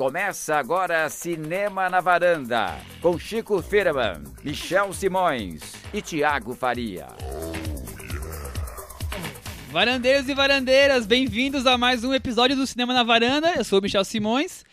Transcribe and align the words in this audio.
Começa 0.00 0.56
agora 0.56 1.10
Cinema 1.10 1.90
na 1.90 2.00
Varanda, 2.00 2.78
com 3.02 3.18
Chico 3.18 3.60
Firman, 3.60 4.22
Michel 4.42 4.94
Simões 4.94 5.74
e 5.92 6.00
Tiago 6.00 6.54
Faria. 6.54 7.06
Varandeiros 9.70 10.26
e 10.26 10.32
varandeiras, 10.32 11.04
bem-vindos 11.04 11.66
a 11.66 11.76
mais 11.76 12.02
um 12.02 12.14
episódio 12.14 12.56
do 12.56 12.66
Cinema 12.66 12.94
na 12.94 13.02
Varanda. 13.02 13.52
Eu 13.54 13.62
sou 13.62 13.78
o 13.78 13.82
Michel 13.82 14.02
Simões. 14.02 14.64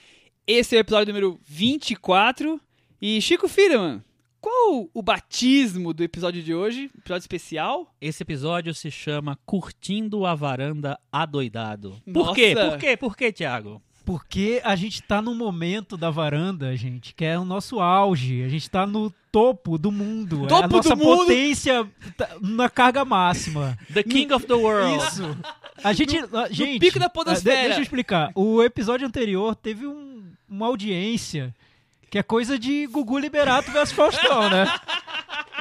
Esse 0.48 0.78
é 0.78 0.80
o 0.80 0.80
episódio 0.80 1.14
número 1.14 1.38
24. 1.44 2.58
E 3.02 3.22
Chico 3.22 3.50
Firman, 3.50 4.02
qual 4.40 4.90
o 4.94 5.02
batismo 5.02 5.94
do 5.94 6.06
episódio 6.06 6.42
de 6.42 6.56
hoje? 6.56 6.90
Episódio 6.98 7.24
especial? 7.24 7.94
Esse 8.00 8.24
episódio 8.24 8.74
se 8.74 8.90
chama 8.90 9.38
Curtindo 9.46 10.26
a 10.26 10.34
Varanda 10.34 10.98
Adoidado. 11.12 12.02
Nossa. 12.06 12.28
Por 12.30 12.34
quê? 12.34 12.56
Por 12.56 12.78
quê? 12.78 12.96
Por 12.96 13.18
quê, 13.18 13.34
Thiago? 13.34 13.82
Porque 14.08 14.62
a 14.64 14.74
gente 14.74 15.04
tá 15.04 15.22
no 15.22 15.36
momento 15.36 15.98
da 15.98 16.10
varanda, 16.10 16.74
gente, 16.78 17.14
que 17.14 17.26
é 17.26 17.38
o 17.38 17.44
nosso 17.44 17.82
auge. 17.82 18.42
A 18.42 18.48
gente 18.48 18.70
tá 18.70 18.88
no 18.88 19.12
topo 19.30 19.78
do 19.78 19.92
mundo. 19.92 20.48
Topo 20.48 20.62
é 20.62 20.64
a 20.64 20.68
nossa 20.70 20.96
potência 20.96 21.86
tá 22.16 22.30
na 22.42 22.70
carga 22.70 23.04
máxima. 23.04 23.78
The 23.94 24.04
King 24.04 24.34
of 24.34 24.46
the 24.48 24.54
World. 24.54 24.96
Isso. 25.06 25.38
A 25.84 25.92
gente, 25.92 26.18
a- 26.34 26.48
gente, 26.50 26.80
pico 26.80 26.98
da 26.98 27.08
ah, 27.08 27.10
podosfera. 27.10 27.56
de- 27.58 27.64
deixa 27.66 27.80
eu 27.80 27.84
explicar. 27.84 28.32
O 28.34 28.64
episódio 28.64 29.06
anterior 29.06 29.54
teve 29.54 29.86
um- 29.86 30.24
uma 30.48 30.68
audiência 30.68 31.54
que 32.10 32.18
é 32.18 32.24
coisa 32.24 32.58
de 32.58 32.88
Gugu 32.88 33.20
Liberato 33.20 33.70
versus 33.72 33.94
Faustão, 33.94 34.50
né? 34.50 34.66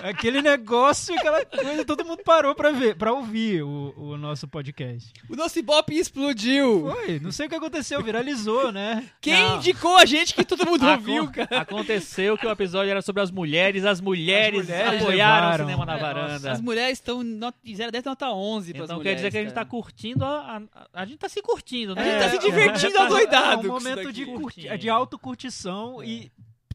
Aquele 0.09 0.41
negócio, 0.43 1.15
aquela 1.19 1.45
coisa, 1.45 1.85
todo 1.85 2.05
mundo 2.05 2.23
parou 2.25 2.55
pra 2.55 2.71
ver, 2.71 2.97
para 2.97 3.13
ouvir 3.13 3.63
o, 3.63 3.95
o 3.97 4.17
nosso 4.17 4.47
podcast. 4.49 5.13
O 5.29 5.37
nosso 5.37 5.59
Ibope 5.59 5.95
explodiu. 5.99 6.91
Foi, 6.91 7.19
não 7.21 7.33
sei 7.33 7.47
o 7.47 7.49
que 7.49 7.55
aconteceu, 7.55 8.03
viralizou, 8.03 8.71
né? 8.73 9.09
Quem 9.21 9.35
Não. 9.35 9.57
indicou 9.57 9.97
a 9.97 10.05
gente 10.05 10.35
que 10.35 10.45
todo 10.45 10.65
mundo 10.67 10.83
Acon- 10.89 10.93
ouviu, 11.01 11.31
cara? 11.31 11.61
Aconteceu 11.63 12.37
que 12.39 12.47
o 12.47 12.51
episódio 12.51 12.91
era 12.91 13.03
sobre 13.03 13.23
as 13.23 13.31
mulheres, 13.31 13.85
as 13.85 14.01
mulheres, 14.01 14.61
As 14.61 14.67
mulheres 14.67 15.03
apoiaram 15.03 15.35
levaram. 15.47 15.65
o 15.65 15.69
cinema 15.69 15.87
na 15.87 15.97
É, 15.97 16.01
varanda. 16.01 16.53
As 16.53 16.61
mulheres 16.61 16.99
estão 16.99 17.23
de 17.63 17.75
0 17.77 17.89
a 17.89 17.91
10 17.93 18.05
nota 18.05 18.31
11 18.31 18.73
pras 18.73 18.85
Então 18.91 19.01
quer 19.03 19.15
dizer 19.15 19.31
que 19.31 19.39
a 19.39 19.43
gente 19.43 19.53
tá 19.55 19.65
curtindo 19.65 20.25
a, 20.25 20.63
a, 20.75 21.03
a 21.03 21.05
gente 21.05 21.19
tá 21.19 21.29
se 21.29 21.43
curtindo, 21.43 21.95
né? 21.95 22.03
A 22.03 22.05
gente 22.05 22.23
tá 22.23 22.31
se 22.31 22.37
É, 22.37 22.51
divertindo 22.51 22.97
é, 22.97 23.01
adoidado 23.01 23.67
É 23.67 23.71
um 23.71 23.73
momento 23.75 24.13
de, 24.13 24.25
curti- 24.27 24.79
de 24.79 24.89
autocurtição 24.89 26.03
e 26.03 26.31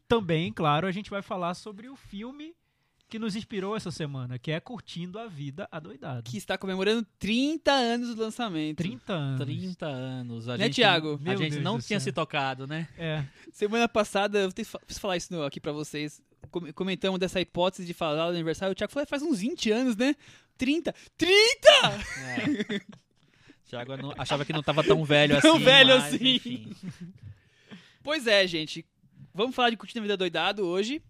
também, 0.08 0.52
claro, 0.52 0.86
a 0.86 0.90
gente 0.92 1.08
vai 1.08 1.22
falar 1.22 1.54
sobre 1.54 1.88
o 1.88 1.96
filme 1.96 2.52
que 3.12 3.18
nos 3.18 3.36
inspirou 3.36 3.76
essa 3.76 3.90
semana, 3.90 4.38
que 4.38 4.50
é 4.50 4.58
Curtindo 4.58 5.18
a 5.18 5.26
Vida 5.26 5.68
Adoidado. 5.70 6.22
Que 6.22 6.38
está 6.38 6.56
comemorando 6.56 7.06
30 7.18 7.70
anos 7.70 8.14
do 8.14 8.22
lançamento. 8.22 8.78
30 8.78 9.12
anos. 9.12 9.40
30 9.44 9.86
anos. 9.86 10.48
A 10.48 10.56
Né, 10.56 10.64
gente, 10.64 10.76
Thiago? 10.76 11.20
A 11.26 11.36
gente 11.36 11.50
Deus 11.50 11.62
não 11.62 11.78
tinha 11.78 12.00
céu. 12.00 12.04
se 12.04 12.12
tocado, 12.12 12.66
né? 12.66 12.88
É. 12.96 13.22
Semana 13.52 13.86
passada, 13.86 14.38
eu 14.38 14.50
preciso 14.50 14.78
falar 14.98 15.18
isso 15.18 15.42
aqui 15.42 15.60
pra 15.60 15.72
vocês. 15.72 16.22
Com- 16.50 16.72
Comentamos 16.72 17.20
dessa 17.20 17.38
hipótese 17.38 17.84
de 17.86 17.92
falar 17.92 18.24
do 18.26 18.32
aniversário. 18.32 18.72
O 18.72 18.74
Thiago 18.74 18.90
falou, 18.90 19.02
"É, 19.02 19.06
faz 19.06 19.22
uns 19.22 19.40
20 19.40 19.70
anos, 19.70 19.94
né? 19.94 20.16
30. 20.56 20.94
30! 21.18 21.68
É. 22.18 22.80
Thiago 23.68 23.94
não- 23.98 24.14
achava 24.16 24.44
que 24.46 24.54
não 24.54 24.62
tava 24.62 24.82
tão 24.82 25.04
velho 25.04 25.38
Tão 25.42 25.56
assim. 25.56 25.64
velho 25.64 25.94
mas, 25.98 26.14
assim. 26.14 26.34
enfim. 26.36 26.74
Pois 28.02 28.26
é, 28.26 28.46
gente. 28.46 28.86
Vamos 29.34 29.54
falar 29.54 29.68
de 29.70 29.76
Curtindo 29.76 30.00
a 30.00 30.02
Vida 30.02 30.16
Doidado 30.16 30.64
hoje. 30.66 31.02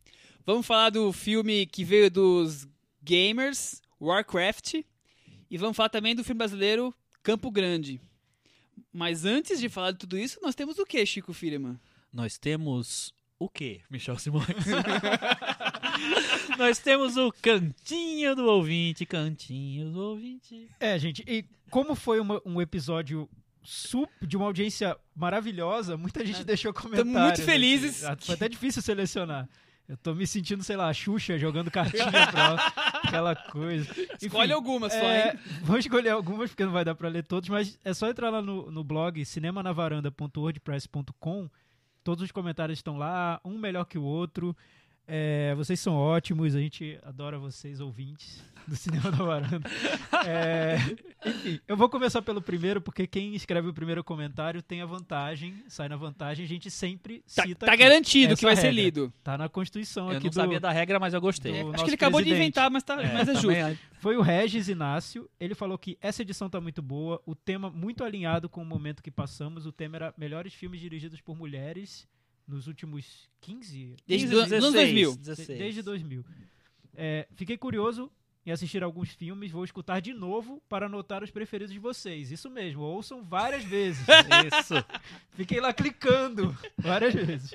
Vamos 0.45 0.67
falar 0.67 0.91
do 0.91 1.13
filme 1.13 1.67
que 1.67 1.85
veio 1.85 2.11
dos 2.11 2.67
gamers, 3.03 3.81
Warcraft. 4.01 4.75
E 5.51 5.59
vamos 5.59 5.77
falar 5.77 5.89
também 5.89 6.15
do 6.15 6.25
filme 6.25 6.39
brasileiro 6.39 6.95
Campo 7.23 7.51
Grande. 7.51 8.01
Mas 8.93 9.25
antes 9.25 9.61
de 9.61 9.69
falar 9.69 9.93
de 9.93 9.99
tudo 9.99 10.19
isso, 10.19 10.39
nós 10.43 10.55
temos 10.55 10.79
o 10.79 10.85
que, 10.87 11.05
Chico 11.07 11.33
Firman? 11.33 11.79
Nós 12.13 12.39
temos 12.39 13.15
o 13.39 13.49
quê, 13.49 13.81
Michel 13.91 14.19
Simões? 14.19 14.47
Nós 16.59 16.79
temos 16.79 17.17
o 17.17 17.33
cantinho 17.33 18.35
do 18.37 18.45
ouvinte, 18.47 19.07
cantinho 19.07 19.91
do 19.91 20.01
ouvinte. 20.01 20.69
É, 20.81 20.99
gente, 20.99 21.23
e 21.27 21.45
como 21.71 21.95
foi 21.95 22.21
uma- 22.21 22.41
um 22.45 22.61
episódio 22.61 23.29
sup- 23.63 24.11
de 24.21 24.37
uma 24.37 24.47
audiência 24.47 24.97
maravilhosa, 25.15 25.97
muita 25.97 26.25
gente 26.25 26.45
deixou 26.45 26.73
comentários. 26.73 27.13
muito 27.13 27.35
aqui. 27.35 27.43
felizes. 27.43 28.05
Ah, 28.05 28.17
Foi 28.21 28.35
até 28.35 28.49
difícil 28.49 28.83
selecionar. 28.83 29.49
Eu 29.89 29.97
tô 29.97 30.15
me 30.15 30.25
sentindo, 30.27 30.63
sei 30.63 30.77
lá, 30.77 30.89
a 30.89 30.95
Xuxa 30.95 31.37
jogando 31.39 31.69
cartinha 31.71 32.05
pra 32.31 32.55
aquela 33.05 33.35
coisa. 33.37 33.91
Escolhe 34.21 34.45
Enfim, 34.47 34.53
algumas 34.55 34.93
só, 34.93 34.99
É, 35.01 35.33
hein? 35.33 35.39
vou 35.63 35.77
escolher 35.77 36.11
algumas 36.11 36.51
porque 36.51 36.65
não 36.65 36.71
vai 36.73 36.85
dar 36.85 36.95
pra 36.95 37.09
ler 37.09 37.25
todos, 37.25 37.49
mas 37.49 37.77
é 37.85 37.93
só 37.93 38.09
entrar 38.09 38.31
lá 38.31 38.41
no, 38.41 38.71
no 38.71 38.85
blog 38.85 39.25
cinemanavaranda.wordpress.com. 39.25 41.51
Todos 42.05 42.23
os 42.25 42.33
comentários 42.33 42.79
estão 42.79 42.97
lá, 42.97 43.41
um 43.45 43.59
melhor 43.59 43.85
que 43.85 43.99
o 43.99 44.03
outro. 44.03 44.57
É, 45.07 45.53
vocês 45.57 45.81
são 45.81 45.95
ótimos, 45.97 46.55
a 46.55 46.61
gente 46.61 46.99
adora 47.03 47.37
vocês, 47.39 47.81
ouvintes 47.81 48.41
do 48.69 48.77
Cinema 48.77 49.11
da 49.11 49.17
Varanda. 49.25 49.61
É, 50.25 50.77
enfim, 51.27 51.59
eu 51.67 51.77
vou 51.77 51.89
começar 51.89 52.23
pelo 52.23 52.41
primeiro, 52.41 52.81
porque 52.81 53.09
quem 53.09 53.35
escreve 53.35 53.67
o 53.69 53.75
primeiro 53.75 54.05
comentário 54.05 54.63
tem 54.63 54.81
a 54.81 54.87
vantagem, 54.87 55.53
sai 55.67 55.89
na 55.89 55.97
vantagem, 55.97 56.45
a 56.45 56.49
gente 56.49 56.71
sempre 56.71 57.25
Tá, 57.35 57.43
cita. 57.43 57.67
tá 57.67 57.75
garantido 57.75 58.37
que 58.37 58.45
vai 58.45 58.53
é 58.53 58.57
ser 58.57 58.69
regra. 58.69 58.83
lido. 58.83 59.13
Tá 59.25 59.37
na 59.37 59.49
Constituição 59.49 60.09
Eu 60.09 60.19
aqui 60.19 60.25
não 60.27 60.31
do. 60.31 60.35
sabia 60.35 60.61
da 60.61 60.71
regra, 60.71 61.01
mas 61.01 61.13
eu 61.13 61.21
gostei. 61.21 61.61
Acho 61.73 61.83
que 61.83 61.91
ele 61.91 61.95
acabou 61.97 62.21
de 62.21 62.27
presidente. 62.27 62.41
inventar, 62.53 62.71
mas, 62.71 62.85
tá, 62.85 62.95
mas 62.95 63.29
é 63.29 63.33
justo. 63.35 63.49
também- 63.49 63.79
Foi 63.99 64.17
o 64.17 64.23
Regis 64.23 64.69
Inácio. 64.69 65.29
Ele 65.41 65.57
falou 65.57 65.77
que 65.77 65.99
essa 66.01 66.23
edição 66.23 66.49
tá 66.49 66.61
muito 66.61 66.81
boa, 66.81 67.21
o 67.27 67.35
tema 67.35 67.69
muito 67.69 68.05
alinhado 68.05 68.49
com 68.49 68.63
o 68.63 68.65
momento 68.65 69.03
que 69.03 69.11
passamos. 69.11 69.67
O 69.67 69.73
tema 69.73 69.97
era 69.97 70.15
melhores 70.17 70.55
filmes 70.55 70.81
dirigidos 70.81 71.21
por 71.21 71.37
mulheres 71.37 72.07
nos 72.53 72.67
últimos 72.67 73.29
15 73.41 73.97
Desde 74.07 74.27
15, 74.29 74.35
do- 74.49 74.55
anos 74.57 74.73
2000. 74.73 75.17
16. 75.17 75.59
desde 75.59 75.83
2000. 75.83 76.25
É, 76.95 77.27
fiquei 77.35 77.57
curioso 77.57 78.11
em 78.45 78.51
assistir 78.51 78.83
alguns 78.83 79.09
filmes, 79.11 79.51
vou 79.53 79.65
escutar 79.65 80.01
de 80.01 80.13
novo 80.13 80.61
para 80.69 80.87
anotar 80.87 81.23
os 81.23 81.31
preferidos 81.31 81.73
de 81.73 81.79
vocês. 81.79 82.31
Isso 82.33 82.51
mesmo, 82.51 82.83
ouçam 82.83 83.23
várias 83.23 83.65
vezes. 83.65 84.05
Isso. 84.61 84.75
Fiquei 85.35 85.61
lá 85.61 85.73
clicando 85.73 86.57
várias 86.77 87.15
vezes. 87.15 87.55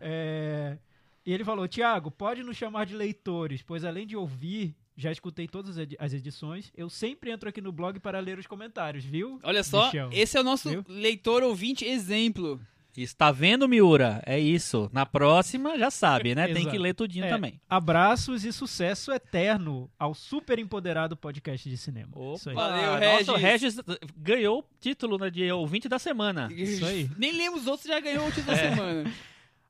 É, 0.00 0.78
e 1.24 1.32
ele 1.32 1.44
falou: 1.44 1.68
Tiago, 1.68 2.10
pode 2.10 2.42
nos 2.42 2.56
chamar 2.56 2.86
de 2.86 2.94
leitores, 2.94 3.62
pois 3.62 3.84
além 3.84 4.06
de 4.06 4.16
ouvir, 4.16 4.74
já 4.96 5.12
escutei 5.12 5.46
todas 5.46 5.76
as 5.98 6.12
edições. 6.12 6.72
Eu 6.74 6.88
sempre 6.88 7.30
entro 7.30 7.48
aqui 7.48 7.60
no 7.60 7.72
blog 7.72 7.98
para 8.00 8.18
ler 8.20 8.38
os 8.38 8.46
comentários, 8.46 9.04
viu? 9.04 9.38
Olha 9.42 9.62
só, 9.62 9.86
Michel? 9.86 10.08
esse 10.12 10.36
é 10.36 10.40
o 10.40 10.44
nosso 10.44 10.70
Viu? 10.70 10.84
leitor 10.88 11.42
ouvinte 11.42 11.84
exemplo. 11.84 12.60
Está 13.02 13.30
vendo, 13.30 13.68
Miura? 13.68 14.22
É 14.24 14.38
isso. 14.38 14.88
Na 14.92 15.04
próxima, 15.04 15.78
já 15.78 15.90
sabe, 15.90 16.34
né? 16.34 16.48
Tem 16.48 16.68
que 16.68 16.78
ler 16.78 16.94
tudinho 16.94 17.24
É, 17.24 17.28
também. 17.28 17.60
Abraços 17.68 18.44
e 18.44 18.52
sucesso 18.52 19.12
eterno 19.12 19.90
ao 19.98 20.14
super 20.14 20.58
empoderado 20.58 21.16
podcast 21.16 21.68
de 21.68 21.76
cinema. 21.76 22.12
Isso 22.34 22.48
aí. 22.50 22.54
Valeu, 22.54 23.00
Nossa, 23.00 23.32
o 23.32 23.36
Regis. 23.36 23.76
Regis 23.76 23.98
ganhou 24.16 24.60
o 24.60 24.64
título 24.80 25.18
né, 25.18 25.30
de 25.30 25.50
ouvinte 25.52 25.88
da 25.88 25.98
semana. 25.98 26.48
Isso 26.52 26.84
aí. 26.84 27.10
Nem 27.18 27.32
lemos 27.32 27.62
os 27.62 27.66
outros, 27.66 27.88
já 27.88 28.00
ganhou 28.00 28.26
o 28.26 28.32
título 28.32 28.46
da 28.46 28.56
semana. 28.56 29.12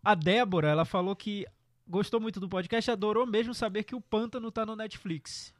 A 0.02 0.14
Débora, 0.14 0.68
ela 0.68 0.84
falou 0.84 1.16
que 1.16 1.46
gostou 1.86 2.20
muito 2.20 2.40
do 2.40 2.48
podcast, 2.48 2.90
adorou 2.90 3.26
mesmo 3.26 3.54
saber 3.54 3.84
que 3.84 3.94
o 3.94 4.00
Pântano 4.00 4.50
tá 4.50 4.64
no 4.66 4.76
Netflix. 4.76 5.54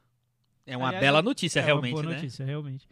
É 0.66 0.76
uma 0.76 0.88
Aliás, 0.88 1.04
bela 1.04 1.22
notícia, 1.22 1.60
é 1.60 1.62
realmente, 1.62 1.94
uma 1.94 2.02
boa 2.02 2.12
né? 2.14 2.20
notícia, 2.20 2.44
realmente. 2.44 2.86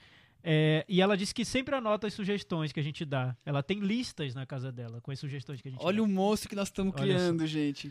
É, 0.46 0.84
e 0.86 1.00
ela 1.00 1.16
disse 1.16 1.34
que 1.34 1.42
sempre 1.42 1.74
anota 1.74 2.06
as 2.06 2.12
sugestões 2.12 2.70
que 2.70 2.78
a 2.78 2.82
gente 2.82 3.02
dá. 3.06 3.34
Ela 3.46 3.62
tem 3.62 3.78
listas 3.78 4.34
na 4.34 4.44
casa 4.44 4.70
dela 4.70 5.00
com 5.00 5.10
as 5.10 5.18
sugestões 5.18 5.62
que 5.62 5.68
a 5.68 5.70
gente 5.70 5.82
Olha 5.82 5.96
dá. 5.96 6.02
o 6.02 6.06
monstro 6.06 6.50
que 6.50 6.54
nós 6.54 6.68
estamos 6.68 6.94
criando, 6.94 7.46
gente. 7.46 7.90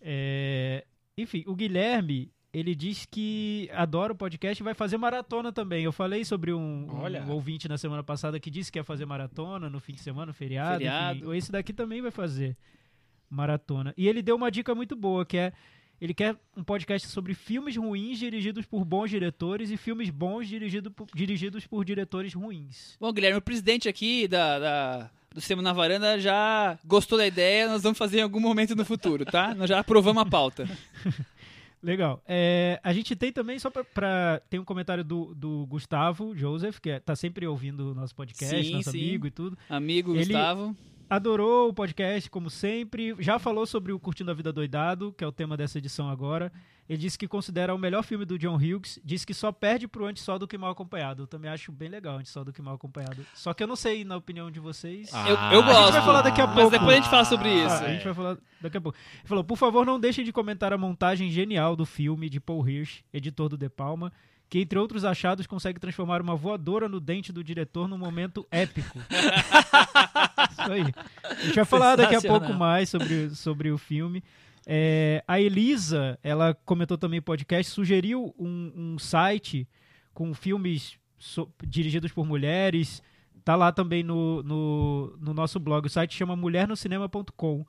É, 0.00 0.86
enfim, 1.16 1.42
o 1.48 1.56
Guilherme, 1.56 2.30
ele 2.52 2.72
diz 2.72 3.04
que 3.04 3.68
adora 3.72 4.12
o 4.12 4.16
podcast 4.16 4.62
e 4.62 4.64
vai 4.64 4.74
fazer 4.74 4.96
maratona 4.96 5.52
também. 5.52 5.82
Eu 5.82 5.90
falei 5.90 6.24
sobre 6.24 6.52
um, 6.52 6.86
um 6.88 7.30
ouvinte 7.32 7.68
na 7.68 7.76
semana 7.76 8.04
passada 8.04 8.38
que 8.38 8.48
disse 8.48 8.70
que 8.70 8.78
ia 8.78 8.84
fazer 8.84 9.04
maratona 9.04 9.68
no 9.68 9.80
fim 9.80 9.94
de 9.94 10.00
semana, 10.00 10.26
no 10.26 10.34
feriado. 10.34 10.78
Feriado. 10.78 11.18
Enfim, 11.18 11.36
esse 11.36 11.50
daqui 11.50 11.72
também 11.72 12.00
vai 12.00 12.12
fazer 12.12 12.56
maratona. 13.28 13.92
E 13.96 14.06
ele 14.06 14.22
deu 14.22 14.36
uma 14.36 14.52
dica 14.52 14.72
muito 14.72 14.94
boa, 14.94 15.26
que 15.26 15.36
é 15.36 15.52
ele 16.00 16.14
quer 16.14 16.36
um 16.56 16.62
podcast 16.62 17.08
sobre 17.08 17.34
filmes 17.34 17.76
ruins 17.76 18.18
dirigidos 18.18 18.64
por 18.66 18.84
bons 18.84 19.10
diretores 19.10 19.70
e 19.70 19.76
filmes 19.76 20.10
bons 20.10 20.46
dirigido 20.48 20.90
por- 20.90 21.06
dirigidos 21.14 21.66
por 21.66 21.84
diretores 21.84 22.34
ruins. 22.34 22.96
Bom, 23.00 23.12
Guilherme, 23.12 23.38
o 23.38 23.42
presidente 23.42 23.88
aqui 23.88 24.26
da, 24.28 24.58
da- 24.58 25.10
do 25.34 25.40
Cinema 25.40 25.62
na 25.62 25.72
Varanda 25.72 26.18
já 26.18 26.78
gostou 26.84 27.18
da 27.18 27.26
ideia, 27.26 27.68
nós 27.68 27.82
vamos 27.82 27.98
fazer 27.98 28.18
em 28.18 28.22
algum 28.22 28.40
momento 28.40 28.74
no 28.76 28.84
futuro, 28.84 29.24
tá? 29.24 29.54
Nós 29.54 29.68
já 29.68 29.78
aprovamos 29.80 30.22
a 30.22 30.26
pauta. 30.26 30.68
Legal. 31.82 32.20
É, 32.26 32.80
a 32.82 32.92
gente 32.92 33.14
tem 33.14 33.30
também, 33.32 33.56
só 33.58 33.70
pra, 33.70 33.84
pra- 33.84 34.40
Tem 34.50 34.58
um 34.58 34.64
comentário 34.64 35.04
do, 35.04 35.32
do 35.34 35.64
Gustavo 35.66 36.34
Joseph, 36.36 36.78
que 36.80 36.90
é- 36.90 36.98
tá 36.98 37.14
sempre 37.14 37.46
ouvindo 37.46 37.92
o 37.92 37.94
nosso 37.94 38.14
podcast, 38.16 38.64
Sim, 38.64 38.72
nosso 38.72 38.90
sim. 38.90 38.98
amigo 38.98 39.26
e 39.28 39.30
tudo. 39.30 39.56
Amigo 39.68 40.10
Ele- 40.12 40.24
Gustavo. 40.24 40.76
Adorou 41.08 41.68
o 41.68 41.74
podcast, 41.74 42.28
como 42.30 42.50
sempre. 42.50 43.14
Já 43.18 43.38
falou 43.38 43.66
sobre 43.66 43.92
o 43.92 43.98
Curtindo 43.98 44.30
a 44.30 44.34
Vida 44.34 44.52
Doidado, 44.52 45.12
que 45.16 45.24
é 45.24 45.26
o 45.26 45.32
tema 45.32 45.56
dessa 45.56 45.78
edição 45.78 46.08
agora. 46.08 46.52
Ele 46.88 46.96
disse 46.98 47.18
que 47.18 47.28
considera 47.28 47.74
o 47.74 47.78
melhor 47.78 48.02
filme 48.02 48.24
do 48.24 48.38
John 48.38 48.56
Hughes. 48.56 48.98
Disse 49.04 49.26
que 49.26 49.34
só 49.34 49.52
perde 49.52 49.86
pro 49.86 50.06
Antes 50.06 50.22
Só 50.22 50.38
do 50.38 50.48
que 50.48 50.56
Mal 50.56 50.70
Acompanhado. 50.70 51.24
Eu 51.24 51.26
também 51.26 51.50
acho 51.50 51.70
bem 51.70 51.88
legal 51.90 52.16
Antes 52.16 52.32
Só 52.32 52.42
do 52.42 52.50
que 52.50 52.62
Mal 52.62 52.74
Acompanhado. 52.76 53.26
Só 53.34 53.52
que 53.52 53.62
eu 53.62 53.66
não 53.66 53.76
sei, 53.76 54.04
na 54.04 54.16
opinião 54.16 54.50
de 54.50 54.58
vocês. 54.58 55.10
Ah, 55.12 55.28
Eu, 55.28 55.36
eu 55.58 55.62
gosto. 55.62 55.76
A 55.78 55.84
gente 55.84 55.92
vai 55.92 56.02
falar 56.02 56.22
daqui 56.22 56.40
a 56.40 56.46
Mas 56.46 56.54
pouco. 56.56 56.70
depois 56.70 56.90
a 56.92 56.96
gente 56.96 57.10
fala 57.10 57.24
sobre 57.26 57.52
isso. 57.52 57.74
Ah, 57.74 57.80
a 57.80 57.92
gente 57.92 58.04
vai 58.04 58.14
falar 58.14 58.38
daqui 58.62 58.76
a 58.78 58.80
pouco. 58.80 58.96
Ele 59.18 59.28
falou, 59.28 59.44
por 59.44 59.58
favor, 59.58 59.84
não 59.84 60.00
deixem 60.00 60.24
de 60.24 60.32
comentar 60.32 60.72
a 60.72 60.78
montagem 60.78 61.30
genial 61.30 61.76
do 61.76 61.84
filme 61.84 62.30
de 62.30 62.40
Paul 62.40 62.66
Hirsch, 62.66 63.02
editor 63.12 63.50
do 63.50 63.58
De 63.58 63.68
Palma, 63.68 64.10
que, 64.48 64.60
entre 64.60 64.78
outros 64.78 65.04
achados, 65.04 65.46
consegue 65.46 65.78
transformar 65.78 66.22
uma 66.22 66.34
voadora 66.34 66.88
no 66.88 67.00
dente 67.00 67.32
do 67.32 67.44
diretor 67.44 67.86
num 67.86 67.98
momento 67.98 68.46
épico. 68.50 68.98
Isso 70.50 70.72
aí. 70.72 70.94
A 71.22 71.34
gente 71.44 71.54
vai 71.56 71.64
falar 71.64 71.96
daqui 71.96 72.14
a 72.14 72.22
pouco 72.22 72.52
mais 72.54 72.88
sobre, 72.88 73.30
sobre 73.30 73.70
o 73.70 73.78
filme. 73.78 74.22
É, 74.66 75.22
a 75.26 75.40
Elisa, 75.40 76.18
ela 76.22 76.54
comentou 76.64 76.96
também 76.98 77.20
no 77.20 77.24
podcast, 77.24 77.72
sugeriu 77.72 78.34
um, 78.38 78.72
um 78.74 78.98
site 78.98 79.66
com 80.12 80.34
filmes 80.34 80.98
so- 81.18 81.50
dirigidos 81.66 82.12
por 82.12 82.26
mulheres. 82.26 83.02
Tá 83.44 83.56
lá 83.56 83.72
também 83.72 84.02
no, 84.02 84.42
no, 84.42 85.16
no 85.20 85.32
nosso 85.34 85.58
blog. 85.58 85.86
O 85.86 85.90
site 85.90 86.14
chama 86.14 86.36
mulhernocinema.com. 86.36 87.66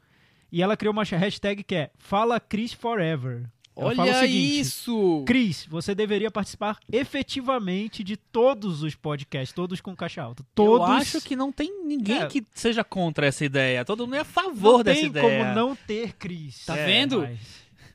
E 0.51 0.61
ela 0.61 0.75
criou 0.75 0.91
uma 0.91 1.03
hashtag 1.03 1.63
que 1.63 1.75
é 1.75 1.91
Fala 1.97 2.39
Cris 2.39 2.73
Forever. 2.73 3.49
Ela 3.79 4.03
Olha 4.03 4.19
seguinte, 4.19 4.59
isso! 4.59 5.23
Cris, 5.25 5.65
você 5.69 5.95
deveria 5.95 6.29
participar 6.29 6.77
efetivamente 6.91 8.03
de 8.03 8.15
todos 8.17 8.83
os 8.83 8.95
podcasts, 8.95 9.53
todos 9.53 9.79
com 9.81 9.95
caixa 9.95 10.21
alta. 10.21 10.43
Todos. 10.55 10.87
Eu 10.87 10.93
acho 10.93 11.21
que 11.21 11.35
não 11.35 11.51
tem 11.51 11.83
ninguém 11.85 12.21
É. 12.21 12.27
que 12.27 12.43
seja 12.53 12.83
contra 12.83 13.27
essa 13.27 13.45
ideia. 13.45 13.85
Todo 13.85 14.05
mundo 14.05 14.15
é 14.15 14.19
a 14.19 14.25
favor 14.25 14.77
não 14.77 14.83
dessa 14.83 14.99
tem 15.01 15.09
ideia. 15.09 15.43
como 15.45 15.55
não 15.55 15.75
ter 15.75 16.13
Cris. 16.13 16.65
Tá 16.65 16.75
É, 16.77 16.85
vendo? 16.85 17.21
mas- 17.21 17.39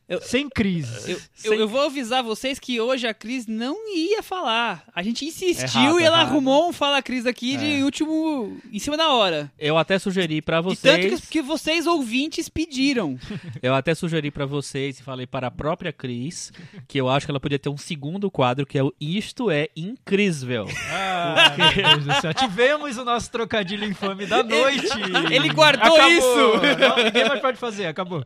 Eu- 0.08 0.20
Sem 0.20 0.48
Cris. 0.50 1.08
Eu, 1.08 1.18
Sem- 1.34 1.52
eu, 1.52 1.60
eu 1.60 1.68
vou 1.68 1.80
avisar 1.80 2.22
vocês 2.22 2.58
que 2.58 2.78
hoje 2.80 3.06
a 3.06 3.14
Cris 3.14 3.46
não 3.46 3.74
ia 3.96 4.22
falar. 4.22 4.84
A 4.94 5.02
gente 5.02 5.24
insistiu 5.24 5.80
Errado, 5.80 6.00
e 6.00 6.04
ela 6.04 6.16
errado. 6.18 6.28
arrumou 6.30 6.68
um 6.68 6.72
Fala 6.74 7.00
Cris 7.02 7.24
aqui 7.24 7.56
de 7.56 7.80
É. 7.80 7.84
último. 7.84 8.58
em 8.70 8.78
cima 8.78 8.96
da 8.98 9.08
hora. 9.12 9.50
Eu 9.58 9.78
até 9.78 9.98
sugeri 9.98 10.42
pra 10.42 10.58
E 10.58 10.62
vocês. 10.62 11.10
tanto 11.10 11.22
que, 11.22 11.28
que 11.28 11.42
vocês 11.42 11.86
ouvintes 11.86 12.48
pediram. 12.50 13.18
Eu 13.62 13.74
até 13.74 13.94
sugeri 13.94 14.30
pra 14.30 14.44
vocês 14.44 14.98
e 14.98 15.02
falei 15.02 15.26
para 15.26 15.46
a 15.46 15.50
própria 15.50 15.92
Cris 15.92 16.52
que 16.86 16.98
eu 17.00 17.08
acho 17.08 17.26
que 17.26 17.30
ela 17.32 17.40
podia 17.40 17.58
ter 17.58 17.68
um 17.70 17.76
segundo 17.78 18.30
quadro 18.30 18.66
que 18.66 18.76
é 18.78 18.82
o 18.82 18.92
Isto 19.00 19.50
é 19.50 19.68
Incrível. 19.74 20.66
Ah, 20.90 21.54
meu 21.56 21.72
Deus 22.00 22.04
do 22.04 22.20
céu. 22.20 22.34
Tivemos 22.34 22.96
o 22.98 23.04
nosso 23.04 23.30
trocadilho 23.30 23.84
infame 23.86 24.26
da 24.26 24.42
noite. 24.42 24.86
Ele 25.30 25.48
guardou 25.48 25.94
Acabou. 25.96 26.10
isso. 26.10 26.78
Não, 26.78 27.04
ninguém 27.04 27.26
mais 27.28 27.40
pode 27.40 27.56
fazer, 27.58 27.86
acabou. 27.86 28.22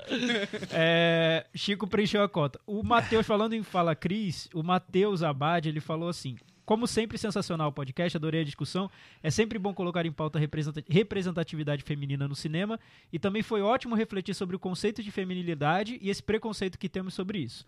É, 0.72 1.46
Chico 1.69 1.87
preencheu 1.87 2.23
a 2.23 2.29
cota. 2.31 2.59
O 2.67 2.82
Matheus, 2.82 3.26
falando 3.26 3.53
em 3.53 3.62
Fala 3.62 3.94
Cris, 3.94 4.49
o 4.55 4.62
Matheus 4.62 5.23
Abad, 5.23 5.69
ele 5.69 5.81
falou 5.81 6.09
assim. 6.09 6.35
Como 6.65 6.87
sempre, 6.87 7.19
sensacional 7.19 7.69
o 7.69 7.73
podcast, 7.73 8.17
adorei 8.17 8.41
a 8.41 8.44
discussão. 8.44 8.91
É 9.23 9.31
sempre 9.31 9.59
bom 9.59 9.75
colocar 9.75 10.06
em 10.06 10.11
pauta 10.11 10.41
representatividade 10.88 11.82
feminina 11.82 12.26
no 12.26 12.35
cinema. 12.35 12.81
E 13.12 13.19
também 13.19 13.43
foi 13.43 13.61
ótimo 13.61 13.94
refletir 13.94 14.35
sobre 14.35 14.56
o 14.56 14.59
conceito 14.59 15.03
de 15.03 15.11
feminilidade 15.11 15.99
e 16.00 16.09
esse 16.09 16.23
preconceito 16.23 16.79
que 16.79 16.88
temos 16.88 17.12
sobre 17.12 17.41
isso. 17.41 17.67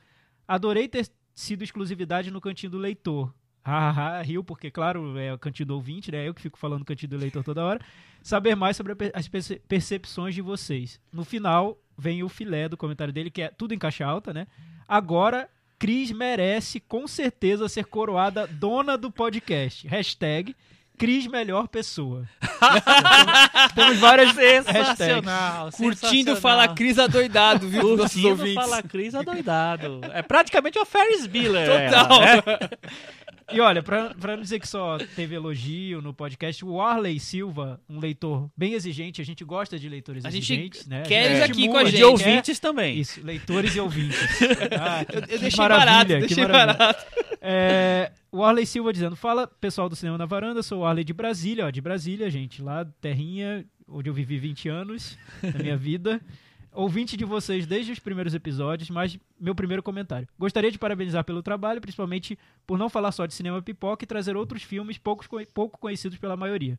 Adorei 0.49 0.89
ter 0.89 1.07
sido 1.35 1.63
exclusividade 1.63 2.31
no 2.31 2.41
cantinho 2.41 2.73
do 2.73 2.79
leitor. 2.79 3.31
Hahaha, 3.63 4.23
riu, 4.23 4.43
porque, 4.43 4.71
claro, 4.71 5.19
é 5.19 5.33
o 5.33 5.39
cantinho 5.39 5.67
do 5.67 5.75
ouvinte, 5.75 6.11
né? 6.11 6.27
Eu 6.27 6.33
que 6.35 6.41
fico 6.43 6.59
falando 6.59 6.85
cantinho 6.85 7.11
do 7.11 7.17
leitor 7.19 7.45
toda 7.45 7.65
hora. 7.65 7.81
Saber 8.23 8.55
mais 8.55 8.77
sobre 8.77 8.95
as 9.15 9.29
perce- 9.29 9.61
percepções 9.69 10.35
de 10.35 10.43
vocês. 10.43 11.01
No 11.13 11.25
final, 11.25 11.79
vem 11.97 12.23
o 12.23 12.29
filé 12.29 12.69
do 12.69 12.77
comentário 12.77 13.13
dele, 13.13 13.31
que 13.31 13.43
é 13.43 13.49
tudo 13.49 13.75
em 13.75 13.79
caixa 13.79 14.05
alta, 14.07 14.33
né? 14.33 14.47
Agora, 14.89 15.49
Cris 15.79 16.11
merece, 16.11 16.81
com 16.81 17.07
certeza, 17.07 17.69
ser 17.69 17.85
coroada 17.87 18.47
dona 18.47 18.97
do 18.99 19.11
podcast. 19.11 19.87
Hashtag 19.89 20.55
Cris 20.99 21.27
Melhor 21.27 21.67
Pessoa. 21.69 22.29
Temos- 23.75 23.99
várias 23.99 24.33
hashtags. 24.37 24.67
Sensacional. 24.67 25.71
Curtindo 25.73 26.01
sensacional. 26.03 26.37
Fala 26.37 26.69
Cris 26.75 26.99
adoidado, 26.99 27.69
viu? 27.69 27.81
dos 27.83 27.91
nossos 27.99 28.13
Curtindo 28.21 28.29
ouvintes. 28.29 28.55
Fala 28.55 28.83
Cris 28.83 29.15
adoidado. 29.15 30.01
É 30.13 30.21
praticamente 30.23 30.79
uma 30.79 30.85
Ferris 30.85 31.27
Bueller. 31.27 31.91
Total. 31.91 32.23
ela, 32.23 32.37
né? 32.37 32.43
E 33.53 33.61
olha, 33.61 33.83
pra, 33.83 34.15
pra 34.15 34.37
não 34.37 34.43
dizer 34.43 34.61
que 34.61 34.69
só 34.69 34.97
teve 35.17 35.35
elogio 35.35 36.01
no 36.01 36.15
podcast, 36.15 36.65
o 36.65 36.81
Arley 36.81 37.19
Silva, 37.19 37.81
um 37.89 37.99
leitor 37.99 38.49
bem 38.57 38.75
exigente, 38.75 39.21
a 39.21 39.25
gente 39.25 39.45
gosta 39.45 39.79
de 39.79 39.89
leitores 39.89 40.25
A 40.25 40.31
gente 40.31 40.53
exigentes, 40.53 40.87
né? 40.87 41.03
quer 41.03 41.25
gente 41.25 41.33
eles 41.37 41.43
aqui 41.51 41.69
com 41.69 41.77
a 41.77 41.83
estimula, 41.83 41.85
De 41.91 41.97
gente, 41.97 42.05
ouvintes 42.29 42.59
também. 42.61 42.99
Isso, 42.99 43.21
leitores 43.25 43.75
e 43.75 43.81
ouvintes. 43.81 44.19
Ah, 44.81 45.05
que- 45.05 45.17
Eu 45.17 45.23
que 45.23 45.39
deixei 45.39 45.59
maravilha, 45.59 45.87
barato, 45.87 46.07
que 46.13 46.19
deixei 46.21 46.47
maravilha. 46.47 46.75
barato. 46.79 47.05
É, 47.41 48.13
o 48.31 48.45
Arley 48.45 48.67
Silva 48.67 48.93
dizendo: 48.93 49.17
Fala 49.17 49.47
pessoal 49.47 49.89
do 49.89 49.97
Cinema 49.97 50.17
na 50.19 50.27
Varanda, 50.27 50.63
sou 50.63 50.81
o 50.81 50.85
Arley 50.87 51.05
de 51.05 51.13
Brasília, 51.13 51.67
ó, 51.67 51.71
de 51.71 51.81
Brasília, 51.81 52.31
gente, 52.31 52.63
lá 52.63 52.85
terrinha, 53.01 53.65
onde 53.89 54.09
eu 54.09 54.15
vivi 54.15 54.39
20 54.39 54.69
anos 54.69 55.19
da 55.43 55.59
minha 55.59 55.77
vida. 55.77 56.21
Ouvinte 56.73 57.17
de 57.17 57.25
vocês 57.25 57.67
desde 57.67 57.91
os 57.91 57.99
primeiros 57.99 58.33
episódios, 58.33 58.91
mas 58.91 59.19
meu 59.41 59.55
primeiro 59.55 59.83
comentário. 59.83 60.29
Gostaria 60.39 60.71
de 60.71 60.79
parabenizar 60.79 61.25
pelo 61.25 61.43
trabalho, 61.43 61.81
principalmente 61.81 62.39
por 62.67 62.79
não 62.79 62.89
falar 62.89 63.11
só 63.11 63.27
de 63.27 63.35
cinema 63.35 63.61
pipoca 63.61 64.05
e 64.05 64.07
trazer 64.07 64.37
outros 64.37 64.63
filmes 64.63 64.97
poucos, 64.97 65.27
co- 65.27 65.45
pouco 65.53 65.79
conhecidos 65.79 66.17
pela 66.19 66.37
maioria. 66.37 66.79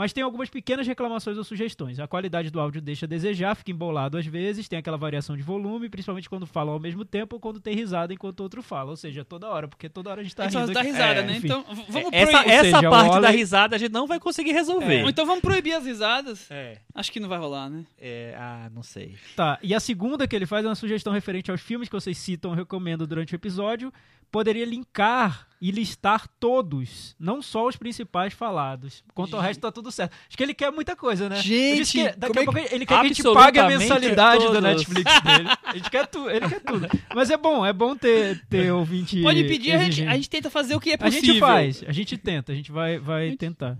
Mas 0.00 0.14
tem 0.14 0.24
algumas 0.24 0.48
pequenas 0.48 0.86
reclamações 0.86 1.36
ou 1.36 1.44
sugestões. 1.44 2.00
A 2.00 2.08
qualidade 2.08 2.48
do 2.48 2.58
áudio 2.58 2.80
deixa 2.80 3.04
a 3.04 3.06
desejar, 3.08 3.54
fica 3.54 3.70
embolado 3.70 4.16
às 4.16 4.24
vezes, 4.24 4.66
tem 4.66 4.78
aquela 4.78 4.96
variação 4.96 5.36
de 5.36 5.42
volume, 5.42 5.90
principalmente 5.90 6.26
quando 6.26 6.46
falam 6.46 6.72
ao 6.72 6.80
mesmo 6.80 7.04
tempo 7.04 7.36
ou 7.36 7.40
quando 7.40 7.60
tem 7.60 7.74
risada 7.74 8.14
enquanto 8.14 8.40
o 8.40 8.42
outro 8.44 8.62
fala. 8.62 8.88
Ou 8.88 8.96
seja, 8.96 9.26
toda 9.26 9.46
hora, 9.46 9.68
porque 9.68 9.90
toda 9.90 10.08
hora 10.08 10.22
a 10.22 10.24
gente 10.24 10.34
tá 10.34 10.44
A 10.44 10.48
gente 10.48 10.72
só 10.72 10.80
rindo. 10.80 10.80
risada, 10.80 11.20
É, 11.20 11.22
né? 11.22 11.36
enfim. 11.36 11.48
Então, 11.48 11.62
vamos 11.86 12.08
Essa, 12.14 12.30
proibir. 12.32 12.50
essa 12.50 12.62
seja, 12.62 12.88
o 12.88 12.90
parte 12.90 13.20
da 13.20 13.28
risada 13.28 13.76
a 13.76 13.78
gente 13.78 13.92
não 13.92 14.06
vai 14.06 14.18
conseguir 14.18 14.52
resolver. 14.52 15.02
Ou 15.02 15.10
então 15.10 15.26
vamos 15.26 15.42
proibir 15.42 15.74
as 15.74 15.84
risadas. 15.84 16.50
É, 16.50 16.78
Acho 16.94 17.12
que 17.12 17.20
não 17.20 17.28
vai 17.28 17.38
rolar, 17.38 17.68
né? 17.68 17.84
é, 18.00 18.34
ah, 18.38 18.70
não 18.74 18.82
sei. 18.82 19.16
Tá, 19.36 19.58
e 19.62 19.74
a 19.74 19.80
segunda 19.80 20.26
que 20.26 20.34
ele 20.34 20.46
faz 20.46 20.64
é 20.64 20.68
uma 20.68 20.74
sugestão 20.74 21.12
referente 21.12 21.50
aos 21.50 21.60
filmes 21.60 21.90
que 21.90 21.94
vocês 21.94 22.16
citam, 22.16 22.54
recomendo 22.54 23.06
durante 23.06 23.34
o 23.34 23.36
episódio. 23.36 23.92
Poderia 24.30 24.64
linkar 24.64 25.46
e 25.60 25.70
listar 25.70 26.26
todos, 26.38 27.14
não 27.18 27.42
só 27.42 27.66
os 27.66 27.76
principais 27.76 28.32
falados. 28.32 29.04
Quanto 29.12 29.36
ao 29.36 29.42
resto, 29.42 29.60
tá 29.60 29.70
tudo 29.70 29.90
certo. 29.92 30.12
Acho 30.26 30.36
que 30.36 30.42
ele 30.42 30.54
quer 30.54 30.70
muita 30.72 30.96
coisa, 30.96 31.28
né? 31.28 31.36
Gente, 31.42 31.92
que 31.92 32.16
daqui 32.16 32.38
a 32.38 32.42
é 32.42 32.44
pouco 32.44 32.58
ele 32.58 32.86
quer 32.86 32.86
que 32.86 32.94
a 32.94 33.04
gente 33.04 33.22
pague 33.22 33.58
a 33.58 33.66
mensalidade 33.68 34.44
da 34.44 34.52
todos. 34.52 34.62
Netflix 34.62 35.20
dele. 35.20 35.48
A 35.64 35.76
gente 35.76 35.90
quer 35.90 36.06
tudo, 36.06 36.30
ele 36.30 36.48
quer 36.48 36.60
tudo. 36.60 36.88
Mas 37.14 37.28
é 37.30 37.36
bom, 37.36 37.66
é 37.66 37.72
bom 37.72 37.94
ter, 37.94 38.42
ter 38.48 38.70
ouvinte. 38.72 39.20
Pode 39.22 39.44
pedir, 39.44 39.72
a 39.72 39.78
gente, 39.78 40.02
a 40.06 40.14
gente 40.14 40.30
tenta 40.30 40.48
fazer 40.48 40.74
o 40.76 40.80
que 40.80 40.90
é 40.92 40.94
A 40.94 40.98
possível. 40.98 41.26
gente 41.26 41.40
faz, 41.40 41.84
a 41.86 41.92
gente 41.92 42.16
tenta, 42.16 42.52
a 42.52 42.54
gente 42.54 42.72
vai, 42.72 42.98
vai 42.98 43.28
Gente- 43.30 43.38
tentar. 43.38 43.76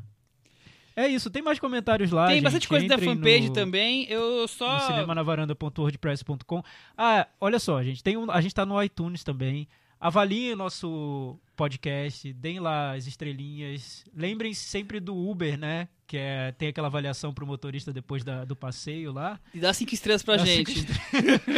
É 0.97 1.06
isso, 1.08 1.31
tem 1.31 1.41
mais 1.41 1.58
comentários 1.58 2.11
lá. 2.11 2.26
Tem 2.26 2.35
gente. 2.37 2.44
bastante 2.44 2.69
coisa 2.69 2.87
da 2.87 2.97
Entrem 2.97 3.14
fanpage 3.14 3.49
no- 3.49 3.55
também. 3.55 4.05
Eu 4.11 4.47
só. 4.49 4.75
no 4.75 4.80
cinemanavaranda.wordpress.com. 4.87 6.62
Ah, 6.99 7.26
olha 7.40 7.59
só, 7.59 7.83
gente, 7.83 8.02
tem 8.02 8.19
um, 8.19 8.30
a 8.30 8.40
gente 8.42 8.54
tá 8.54 8.66
no 8.66 8.83
iTunes 8.83 9.25
também. 9.25 9.66
Avaliem 10.00 10.54
o 10.54 10.57
nosso 10.57 11.38
podcast, 11.54 12.33
deem 12.33 12.59
lá 12.59 12.92
as 12.95 13.07
estrelinhas. 13.07 14.02
Lembrem-se 14.16 14.62
sempre 14.62 14.99
do 14.99 15.14
Uber, 15.14 15.59
né? 15.59 15.88
Que 16.07 16.16
é, 16.16 16.52
tem 16.52 16.69
aquela 16.69 16.88
avaliação 16.88 17.35
pro 17.35 17.47
motorista 17.47 17.92
depois 17.92 18.25
da- 18.25 18.45
do 18.47 18.57
passeio 18.57 19.12
lá. 19.12 19.38
E 19.54 19.61
dá 19.61 19.73
cinco 19.75 19.92
estrelas 19.92 20.23
pra 20.23 20.37
Dá 20.37 20.45
gente. 20.47 20.73
cinco 20.73 20.92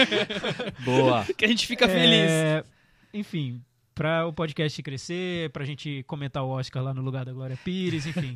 Boa. 0.84 1.24
Que 1.36 1.44
a 1.44 1.48
gente 1.48 1.66
fica 1.66 1.88
feliz. 1.88 2.30
É, 2.30 2.64
enfim, 3.14 3.62
para 3.94 4.26
o 4.26 4.32
podcast 4.32 4.82
crescer, 4.82 5.50
pra 5.50 5.64
gente 5.64 6.02
comentar 6.08 6.42
o 6.42 6.48
Oscar 6.48 6.82
lá 6.82 6.92
no 6.92 7.00
lugar 7.02 7.24
da 7.24 7.32
Glória 7.32 7.56
Pires, 7.64 8.06
enfim, 8.06 8.34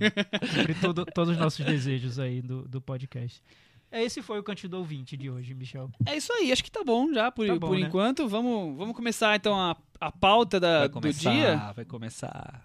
cumprir 0.54 0.80
todo- 0.80 1.04
todos 1.06 1.32
os 1.34 1.38
nossos 1.38 1.64
desejos 1.64 2.18
aí 2.18 2.40
do, 2.40 2.62
do 2.68 2.80
podcast. 2.80 3.42
É, 3.90 4.02
Esse 4.02 4.20
foi 4.20 4.38
o 4.38 4.42
Cantinho 4.42 4.70
do 4.70 4.78
Ouvinte 4.78 5.16
de 5.16 5.30
hoje, 5.30 5.54
Michel. 5.54 5.88
É 6.04 6.16
isso 6.16 6.32
aí, 6.32 6.50
acho 6.50 6.62
que 6.64 6.70
tá 6.70 6.82
bom 6.84 7.12
já 7.14 7.30
por, 7.30 7.46
Tá 7.46 7.54
bom, 7.56 7.68
por 7.68 7.78
né? 7.78 7.86
enquanto. 7.86 8.28
Vamos, 8.28 8.76
vamos 8.76 8.96
começar 8.96 9.36
então 9.36 9.54
a, 9.58 9.76
a 10.00 10.10
pauta 10.12 10.58
da, 10.60 10.80
Vai 10.80 10.88
do 10.88 10.92
começar, 10.94 11.30
dia. 11.30 11.56
vai 11.74 11.84
começar. 11.84 12.62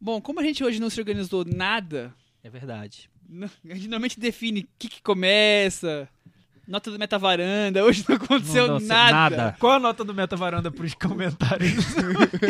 Bom, 0.00 0.20
como 0.20 0.40
a 0.40 0.42
gente 0.42 0.62
hoje 0.62 0.80
não 0.80 0.90
se 0.90 1.00
organizou 1.00 1.44
nada, 1.44 2.12
É 2.42 2.50
verdade. 2.50 3.08
a 3.68 3.74
gente 3.74 3.88
normalmente 3.88 4.20
define 4.20 4.60
o 4.60 4.68
que, 4.78 4.88
que 4.88 5.02
começa, 5.02 6.06
nota 6.68 6.90
do 6.90 6.98
metavaranda. 6.98 7.82
Hoje 7.84 8.04
não 8.08 8.16
aconteceu 8.16 8.66
Não, 8.68 8.78
não, 8.80 8.86
nada. 8.86 9.36
nada. 9.36 9.56
Qual 9.58 9.72
a 9.72 9.78
nota 9.80 10.04
do 10.04 10.14
Meta 10.14 10.36
Varanda 10.36 10.70
pros 10.70 10.92
comentários? 10.94 11.72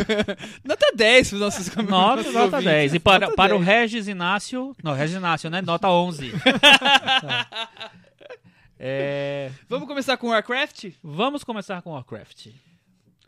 Nota 0.65 0.91
10 0.95 1.29
pros 1.29 1.41
nossos 1.41 1.67
Nota, 1.75 1.83
nossos 1.83 2.33
nota 2.33 2.45
ouvintes. 2.57 2.63
10. 2.65 2.93
E 2.95 2.99
para, 2.99 3.25
Nota 3.27 3.35
para 3.37 3.55
o 3.55 3.59
10. 3.63 3.67
Regis 3.67 4.07
Inácio. 4.07 4.75
Não, 4.83 4.93
Regis 4.93 5.15
Inácio, 5.15 5.49
né? 5.49 5.61
Nota 5.61 5.89
11. 5.89 6.31
É, 8.77 9.51
Vamos 9.69 9.87
começar 9.87 10.17
com 10.17 10.27
Warcraft? 10.27 10.91
vamos 11.01 11.43
começar 11.45 11.81
com 11.81 11.91
Warcraft. 11.91 12.47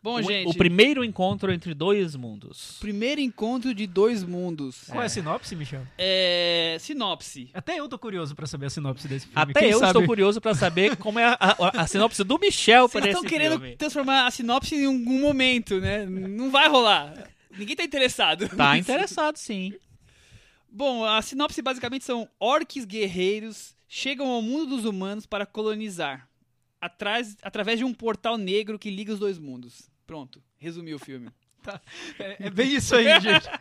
Bom, 0.02 0.14
o, 0.16 0.22
gente, 0.22 0.48
o 0.48 0.54
primeiro 0.54 1.02
encontro 1.04 1.52
entre 1.52 1.74
dois 1.74 2.14
mundos. 2.14 2.76
primeiro 2.80 3.20
encontro 3.20 3.74
de 3.74 3.86
dois 3.86 4.22
mundos. 4.22 4.84
Qual 4.88 5.02
é 5.02 5.06
a 5.06 5.08
sinopse, 5.08 5.56
Michel? 5.56 5.86
É, 5.98 6.76
sinopse. 6.80 7.50
Até 7.52 7.78
eu 7.80 7.88
tô 7.88 7.98
curioso 7.98 8.34
pra 8.34 8.46
saber 8.46 8.66
a 8.66 8.70
sinopse 8.70 9.08
desse 9.08 9.26
filme. 9.26 9.40
Até 9.50 9.60
Quem 9.60 9.70
eu 9.70 9.78
sabe- 9.78 9.90
estou 9.90 10.06
curioso 10.06 10.40
pra 10.40 10.54
saber 10.54 10.96
como 10.96 11.18
é 11.18 11.24
a, 11.24 11.36
a- 11.40 11.82
a 11.82 11.86
sinopse 11.86 12.22
do 12.24 12.38
Michel 12.38 12.88
Vocês 12.88 13.02
para 13.02 13.10
estão 13.10 13.24
esse 13.24 13.32
querendo 13.34 13.58
filme. 13.60 13.76
transformar 13.76 14.26
a 14.26 14.30
sinopse 14.30 14.74
em 14.76 14.86
algum 14.86 15.20
momento, 15.20 15.80
né? 15.80 16.06
Não 16.06 16.50
vai 16.50 16.68
rolar. 16.68 17.28
Ninguém 17.58 17.74
tá 17.74 17.82
interessado. 17.84 18.48
Tá 18.50 18.74
nisso. 18.74 18.90
interessado, 18.90 19.36
sim. 19.36 19.72
Bom, 20.70 21.04
a 21.04 21.20
sinopse 21.22 21.60
basicamente 21.62 22.04
são 22.04 22.28
orques 22.38 22.84
guerreiros 22.84 23.74
chegam 23.88 24.28
ao 24.28 24.42
mundo 24.42 24.66
dos 24.76 24.84
humanos 24.84 25.24
para 25.24 25.46
colonizar, 25.46 26.27
atrás, 26.80 27.36
através 27.42 27.78
de 27.78 27.84
um 27.84 27.92
portal 27.94 28.36
negro 28.38 28.78
que 28.78 28.90
liga 28.90 29.12
os 29.12 29.18
dois 29.18 29.38
mundos. 29.38 29.90
Pronto, 30.06 30.42
resumi 30.56 30.94
o 30.94 30.98
filme. 30.98 31.30
É, 32.18 32.46
é 32.46 32.50
bem 32.50 32.74
isso 32.76 32.94
aí, 32.96 33.04
gente. 33.20 33.46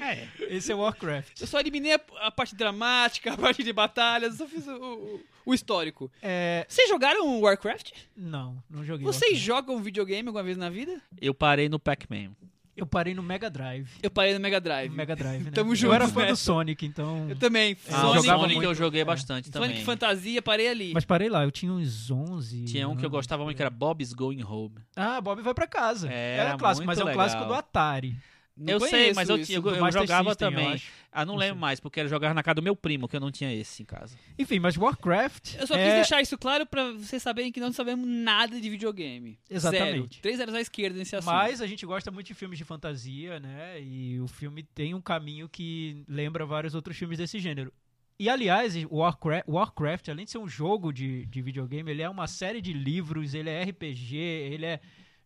É, 0.00 0.26
esse 0.48 0.72
é 0.72 0.74
Warcraft. 0.74 1.40
Eu 1.42 1.46
só 1.46 1.60
eliminei 1.60 1.92
a, 1.92 2.00
a 2.22 2.30
parte 2.30 2.56
dramática, 2.56 3.34
a 3.34 3.36
parte 3.36 3.62
de 3.62 3.72
batalhas, 3.72 4.32
eu 4.40 4.48
só 4.48 4.52
fiz 4.52 4.66
o, 4.66 4.74
o- 4.74 5.20
o 5.46 5.54
histórico. 5.54 6.10
É, 6.22 6.64
Vocês 6.68 6.88
jogaram 6.88 7.40
Warcraft? 7.40 7.92
não, 8.16 8.60
não 8.70 8.82
joguei. 8.84 9.04
Vocês 9.04 9.32
Warcraft. 9.32 9.44
jogam 9.46 9.82
videogame 9.82 10.26
alguma 10.28 10.42
vez 10.42 10.56
na 10.56 10.70
vida? 10.70 11.00
Eu 11.20 11.34
parei 11.34 11.68
no 11.68 11.78
Pac-Man. 11.78 12.32
Eu 12.74 12.86
parei 12.86 13.14
no 13.14 13.22
Mega 13.22 13.50
Drive. 13.50 13.86
Eu 14.02 14.10
parei 14.10 14.32
no 14.32 14.40
Mega 14.40 14.58
Drive. 14.60 14.88
No 14.90 14.96
Mega 14.96 15.14
Drive, 15.14 15.44
né? 15.44 15.50
Tamo 15.50 15.72
eu 15.72 15.76
juntos 15.76 15.94
era 15.94 16.08
fã 16.08 16.20
do 16.22 16.26
nessa. 16.28 16.36
Sonic, 16.36 16.86
então. 16.86 17.28
Eu 17.28 17.36
também. 17.36 17.76
Ah, 17.86 17.90
eu 17.90 17.96
o 17.96 18.00
Sonic, 18.00 18.16
jogava 18.22 18.40
Sonic 18.40 18.54
muito. 18.56 18.68
eu 18.70 18.74
joguei 18.74 19.00
É. 19.02 19.04
bastante 19.04 19.50
também. 19.50 19.68
Sonic 19.68 19.84
Fantasia, 19.84 20.40
parei 20.40 20.68
ali. 20.68 20.92
Mas 20.94 21.04
parei 21.04 21.28
lá, 21.28 21.44
eu 21.44 21.50
tinha 21.50 21.70
uns 21.70 22.10
11. 22.10 22.64
Tinha 22.64 22.88
um 22.88 22.96
que 22.96 23.04
eu 23.04 23.10
gostava 23.10 23.44
muito 23.44 23.56
que 23.56 23.62
era 23.62 23.70
Bob's 23.70 24.14
Going 24.14 24.42
Home. 24.42 24.76
Ah, 24.96 25.20
Bob 25.20 25.42
vai 25.42 25.52
pra 25.52 25.66
casa. 25.66 26.08
É, 26.10 26.36
era 26.38 26.48
era 26.50 26.58
clássico, 26.58 26.86
mas 26.86 26.98
é 26.98 27.02
muito 27.02 27.12
um 27.12 27.16
clássico 27.16 27.42
legal. 27.42 27.56
do 27.56 27.58
Atari. 27.58 28.16
Não 28.56 28.74
eu 28.74 28.80
sei, 28.80 29.14
mas 29.14 29.28
eu, 29.28 29.36
isso. 29.36 29.46
tinha- 29.46 29.58
eu, 29.58 29.66
eu 29.66 29.92
jogava 29.92 30.30
System, 30.30 30.48
eu 30.48 30.54
também. 30.54 30.72
acho. 30.74 30.90
Ah, 31.10 31.24
não 31.24 31.34
Não 31.34 31.40
lembro 31.40 31.54
sei. 31.54 31.60
mais, 31.60 31.80
porque 31.80 32.00
eu 32.00 32.08
jogava 32.08 32.34
na 32.34 32.42
casa 32.42 32.56
do 32.56 32.62
meu 32.62 32.76
primo, 32.76 33.08
que 33.08 33.16
eu 33.16 33.20
não 33.20 33.30
tinha 33.30 33.52
esse 33.52 33.82
em 33.82 33.86
casa. 33.86 34.14
Enfim, 34.38 34.58
mas 34.58 34.76
Warcraft. 34.76 35.54
Eu 35.58 35.66
só 35.66 35.74
é... 35.74 35.84
quis 35.84 35.94
deixar 35.94 36.20
isso 36.20 36.36
claro 36.36 36.66
pra 36.66 36.92
vocês 36.92 37.22
saberem 37.22 37.50
que 37.50 37.60
não 37.60 37.72
sabemos 37.72 38.06
nada 38.06 38.60
de 38.60 38.68
videogame. 38.68 39.38
Exatamente. 39.48 40.14
Zero. 40.16 40.22
Três 40.22 40.36
zeros 40.36 40.54
à 40.54 40.60
esquerda 40.60 40.98
nesse 40.98 41.16
assunto. 41.16 41.32
Mas 41.32 41.60
a 41.60 41.66
gente 41.66 41.84
gosta 41.86 42.10
muito 42.10 42.26
de 42.26 42.34
filmes 42.34 42.58
de 42.58 42.64
fantasia, 42.64 43.40
né? 43.40 43.80
E 43.82 44.20
o 44.20 44.28
filme 44.28 44.62
tem 44.62 44.94
um 44.94 45.00
caminho 45.00 45.48
que 45.48 46.04
lembra 46.06 46.44
vários 46.44 46.74
outros 46.74 46.96
filmes 46.96 47.18
desse 47.18 47.38
gênero. 47.38 47.72
E 48.18 48.28
aliás, 48.28 48.74
o 48.90 48.98
Warcraft, 48.98 49.48
Warcraft, 49.48 50.08
além 50.10 50.24
de 50.26 50.30
ser 50.30 50.38
um 50.38 50.46
jogo 50.46 50.92
de, 50.92 51.26
de 51.26 51.42
videogame, 51.42 51.90
ele 51.90 52.02
é 52.02 52.08
uma 52.08 52.26
série 52.26 52.60
de 52.60 52.72
livros, 52.72 53.34
ele 53.34 53.50
é 53.50 53.64
RPG, 53.64 54.14
ele 54.16 54.66
é 54.66 54.80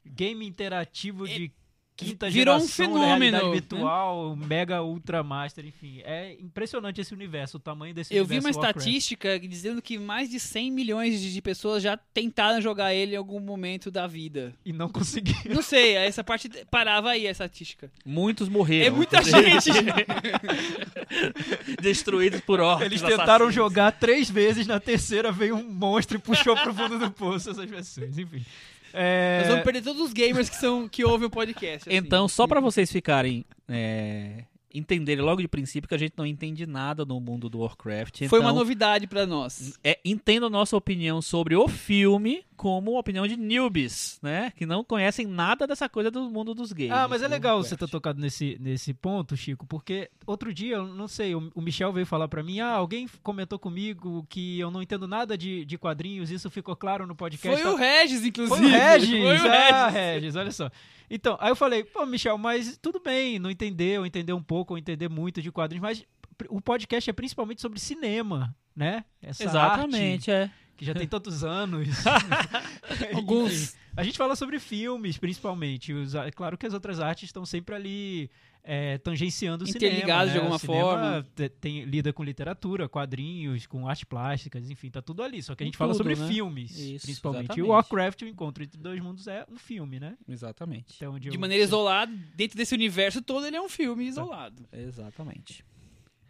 game 0.05 0.47
interativo 0.47 1.27
de 1.29 1.53
quinta 1.97 2.29
virou 2.29 2.57
um 2.57 2.61
geração, 2.61 2.87
fenômeno, 2.87 3.47
né? 3.47 3.53
virtual, 3.53 4.37
mega 4.37 4.83
ultra 4.83 5.23
master, 5.23 5.65
enfim. 5.65 6.01
É 6.05 6.35
impressionante 6.41 7.01
esse 7.01 7.15
universo, 7.15 7.57
o 7.57 7.61
tamanho 7.61 7.95
desse 7.95 8.15
Eu 8.15 8.25
vi 8.25 8.35
universo. 8.35 8.59
uma 8.59 8.65
Warcraft. 8.67 8.87
estatística 8.87 9.41
dizendo 9.41 9.81
que 9.81 9.99
mais 9.99 10.29
de 10.29 10.39
100 10.39 10.71
milhões 10.71 11.21
de 11.21 11.43
pessoas 11.43 11.83
já 11.83 11.97
tentaram 11.97 12.61
jogar 12.61 12.95
ele 12.95 13.15
em 13.15 13.17
algum 13.17 13.41
momento 13.41 13.91
da 13.91 14.07
vida. 14.07 14.55
E 14.65 14.73
não 14.73 14.89
consegui. 14.89 15.35
Não 15.49 15.63
sei, 15.63 15.97
essa 15.97 16.23
parte 16.23 16.49
parava 16.71 17.11
aí, 17.11 17.27
a 17.27 17.31
estatística. 17.31 17.91
Muitos 18.05 18.49
morreram. 18.49 18.87
É 18.87 18.91
muita 18.91 19.23
gente! 19.23 19.71
Destruídos 21.81 22.41
por 22.41 22.61
orcs 22.61 22.85
Eles 22.87 23.01
tentaram 23.01 23.47
assassinos. 23.47 23.55
jogar 23.55 23.93
três 23.93 24.31
vezes, 24.31 24.67
na 24.67 24.81
terceira 24.81 25.33
veio 25.33 25.57
um 25.57 25.63
monstro 25.63 26.17
e 26.17 26.21
puxou 26.21 26.57
pro 26.57 26.75
fundo 26.75 26.99
do 26.99 27.11
poço 27.11 27.51
essas 27.51 27.67
pessoas, 27.67 28.19
enfim. 28.19 28.45
É... 28.93 29.39
Nós 29.41 29.49
vamos 29.49 29.65
perder 29.65 29.83
todos 29.83 30.03
os 30.03 30.13
gamers 30.13 30.49
que, 30.49 30.57
são, 30.57 30.89
que 30.89 31.05
ouvem 31.05 31.27
o 31.27 31.31
podcast. 31.31 31.89
assim. 31.89 31.97
Então, 31.97 32.29
só 32.29 32.47
pra 32.47 32.61
vocês 32.61 32.91
ficarem. 32.91 33.45
É, 33.69 34.45
entenderem 34.79 35.25
logo 35.25 35.41
de 35.41 35.49
princípio 35.49 35.89
que 35.89 35.95
a 35.95 35.99
gente 35.99 36.15
não 36.17 36.27
entende 36.27 36.67
nada 36.67 37.05
no 37.05 37.19
mundo 37.21 37.49
do 37.49 37.61
Warcraft. 37.61 38.27
Foi 38.29 38.39
então, 38.39 38.41
uma 38.41 38.53
novidade 38.53 39.07
pra 39.07 39.27
nós. 39.27 39.79
É, 39.83 39.99
entenda 40.05 40.47
a 40.47 40.51
nossa 40.51 40.77
opinião 40.77 41.21
sobre 41.23 41.55
o 41.57 41.67
filme 41.69 42.45
como 42.57 42.99
opinião 42.99 43.27
de 43.27 43.37
newbies, 43.37 44.19
né? 44.23 44.51
Que 44.57 44.65
não 44.65 44.83
conhecem 44.83 45.27
nada 45.27 45.67
dessa 45.67 45.89
coisa 45.89 46.11
do 46.11 46.31
mundo 46.31 46.55
dos 46.55 46.73
games. 46.73 46.93
Ah, 46.93 47.07
mas 47.07 47.23
é 47.23 47.29
legal 47.29 47.57
Warcraft. 47.57 47.69
você 47.81 47.87
ter 47.87 47.91
tocado 47.91 48.19
nesse, 48.21 48.57
nesse 48.61 48.95
ponto, 48.95 49.37
Chico, 49.37 49.67
porque 49.67 50.11
outro 50.27 50.53
dia, 50.55 50.77
eu 50.77 50.87
não 50.87 51.07
sei, 51.07 51.35
o, 51.35 51.51
o 51.55 51.61
Michel 51.61 51.93
veio 51.93 52.07
falar 52.07 52.29
pra 52.29 52.43
mim, 52.43 52.61
ah, 52.61 52.71
alguém 52.73 53.07
comentou 53.23 53.59
comigo 53.59 54.27
que 54.29 54.59
eu 54.59 54.71
não 54.71 54.81
entendo 54.83 55.07
nada 55.07 55.37
de, 55.37 55.65
de 55.67 55.77
quadrinhos, 55.77 56.31
isso 56.31 56.49
ficou 56.51 56.75
claro 56.75 57.07
no 57.07 57.15
podcast. 57.15 57.63
Foi 57.63 57.73
o 57.73 57.77
Regis, 57.77 58.25
inclusive. 58.25 58.59
Foi 58.59 58.67
o 58.69 58.71
Regis! 58.73 59.11
Foi 59.11 59.37
o 59.37 59.53
Ah, 59.53 59.89
Regis. 59.89 59.95
Regis, 60.17 60.37
olha 60.37 60.51
só. 60.53 60.71
Então, 61.11 61.37
aí 61.41 61.51
eu 61.51 61.57
falei, 61.57 61.85
pô, 61.85 62.05
Michel, 62.07 62.37
mas 62.39 62.77
tudo 62.81 63.01
bem, 63.01 63.39
não 63.39 63.51
entender, 63.51 63.99
ou 63.99 64.07
entender 64.07 64.33
um 64.33 64.43
pouco, 64.43 64.75
ou 64.75 64.79
entender 64.79 65.09
muito 65.09 65.41
de 65.41 65.51
quadrinhos, 65.53 65.83
mas 65.83 66.05
o 66.49 66.61
podcast 66.61 67.09
é 67.09 67.13
principalmente 67.13 67.61
sobre 67.61 67.79
cinema, 67.79 68.55
né? 68.75 69.05
Essa 69.23 69.45
Exatamente, 69.45 70.31
é. 70.31 70.43
arte 70.43 70.55
que 70.77 70.85
já 70.85 70.93
tem 70.95 71.07
tantos 71.09 71.43
anos. 71.43 71.89
Alguns. 73.15 73.75
A 73.97 74.03
gente 74.03 74.19
fala 74.19 74.37
sobre 74.37 74.59
filmes, 74.59 75.17
principalmente. 75.17 75.93
Os- 75.93 76.15
é 76.15 76.31
claro 76.31 76.59
que 76.59 76.67
as 76.67 76.75
outras 76.75 77.01
artes 77.01 77.25
estão 77.25 77.47
sempre 77.47 77.75
ali 77.75 78.31
é, 78.69 78.99
tangenciando 78.99 79.63
o 79.63 79.67
cinema. 79.67 79.87
Interligados 79.95 80.33
de 80.33 80.39
né? 80.39 80.41
alguma 80.41 80.57
o 80.57 80.59
cinema 80.59 80.83
forma. 80.83 81.27
te- 81.37 81.49
Tem, 81.49 81.85
lida 81.85 82.13
com 82.13 82.25
literatura, 82.25 82.89
quadrinhos, 82.89 83.65
com 83.67 83.87
artes 83.89 84.03
plásticas, 84.05 84.69
enfim, 84.69 84.91
tá 84.91 85.01
tudo 85.01 85.23
ali. 85.23 85.41
Só 85.41 85.55
que 85.55 85.63
a 85.63 85.67
gente 85.67 85.77
fala 85.79 85.93
tudo, 85.93 85.99
sobre 85.99 86.17
né? 86.17 86.27
filmes, 86.29 86.77
Isso, 86.77 87.07
principalmente. 87.07 87.43
E 87.43 87.45
exatamente. 87.47 87.63
o 87.63 87.73
Warcraft, 87.73 88.23
o 88.23 88.27
Encontro 88.27 88.65
entre 88.65 88.77
Dois 88.81 89.01
Mundos, 89.01 89.29
é 89.29 89.47
um 89.49 89.57
filme, 89.57 90.01
né? 90.01 90.19
Exatamente. 90.29 91.05
Onde 91.07 91.29
De 91.31 91.37
eu- 91.37 91.41
maneira 91.41 91.63
isolada, 91.63 92.13
dentro 92.35 92.57
desse 92.59 92.75
universo 92.75 93.23
todo, 93.23 93.47
ele 93.47 93.57
é 93.57 93.63
um 93.63 93.69
filme 93.69 94.05
isolado. 94.05 94.67
Exatamente. 94.73 95.65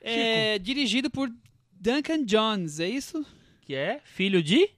É 0.00 0.58
dirigido 0.58 1.08
por 1.10 1.32
Duncan 1.72 2.24
Jones, 2.24 2.80
é 2.80 2.88
isso? 2.88 3.24
Que 3.62 3.74
é 3.74 4.00
filho 4.04 4.42
de 4.42 4.68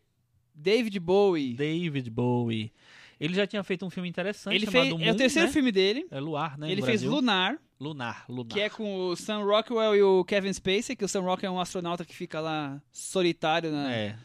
David 0.55 0.99
Bowie. 1.01 1.55
David 1.55 2.09
Bowie. 2.11 2.73
Ele 3.21 3.35
já 3.35 3.47
tinha 3.47 3.63
feito 3.65 3.85
um 3.85 3.91
filme 3.91 4.09
interessante 4.09 4.55
Ele 4.55 4.67
chamado 4.67 4.83
fez, 4.83 4.95
Moon, 4.95 5.03
é 5.05 5.11
o 5.13 5.17
terceiro 5.17 5.49
né? 5.49 5.53
filme 5.53 5.73
dele. 5.73 6.07
É 6.11 6.21
Luar, 6.21 6.57
né? 6.59 6.71
ele 6.71 6.83
fez 6.83 7.03
Brasil. 7.03 7.11
Lunar, 7.11 7.59
Lunar, 7.81 8.25
Lunar. 8.29 8.53
que 8.55 8.61
é 8.61 8.69
com 8.71 9.09
o 9.09 9.17
Sam 9.17 9.43
Rockwell 9.45 9.97
e 9.97 10.03
o 10.03 10.25
Kevin 10.25 10.53
Spacey, 10.53 10.95
que 10.97 11.05
o 11.05 11.09
Sam 11.09 11.23
Rockwell 11.23 11.53
é 11.53 11.55
um 11.57 11.61
astronauta 11.61 12.05
que 12.05 12.15
fica 12.15 12.41
lá 12.41 12.81
solitário 12.93 13.71
na, 13.73 13.93
É. 13.93 14.17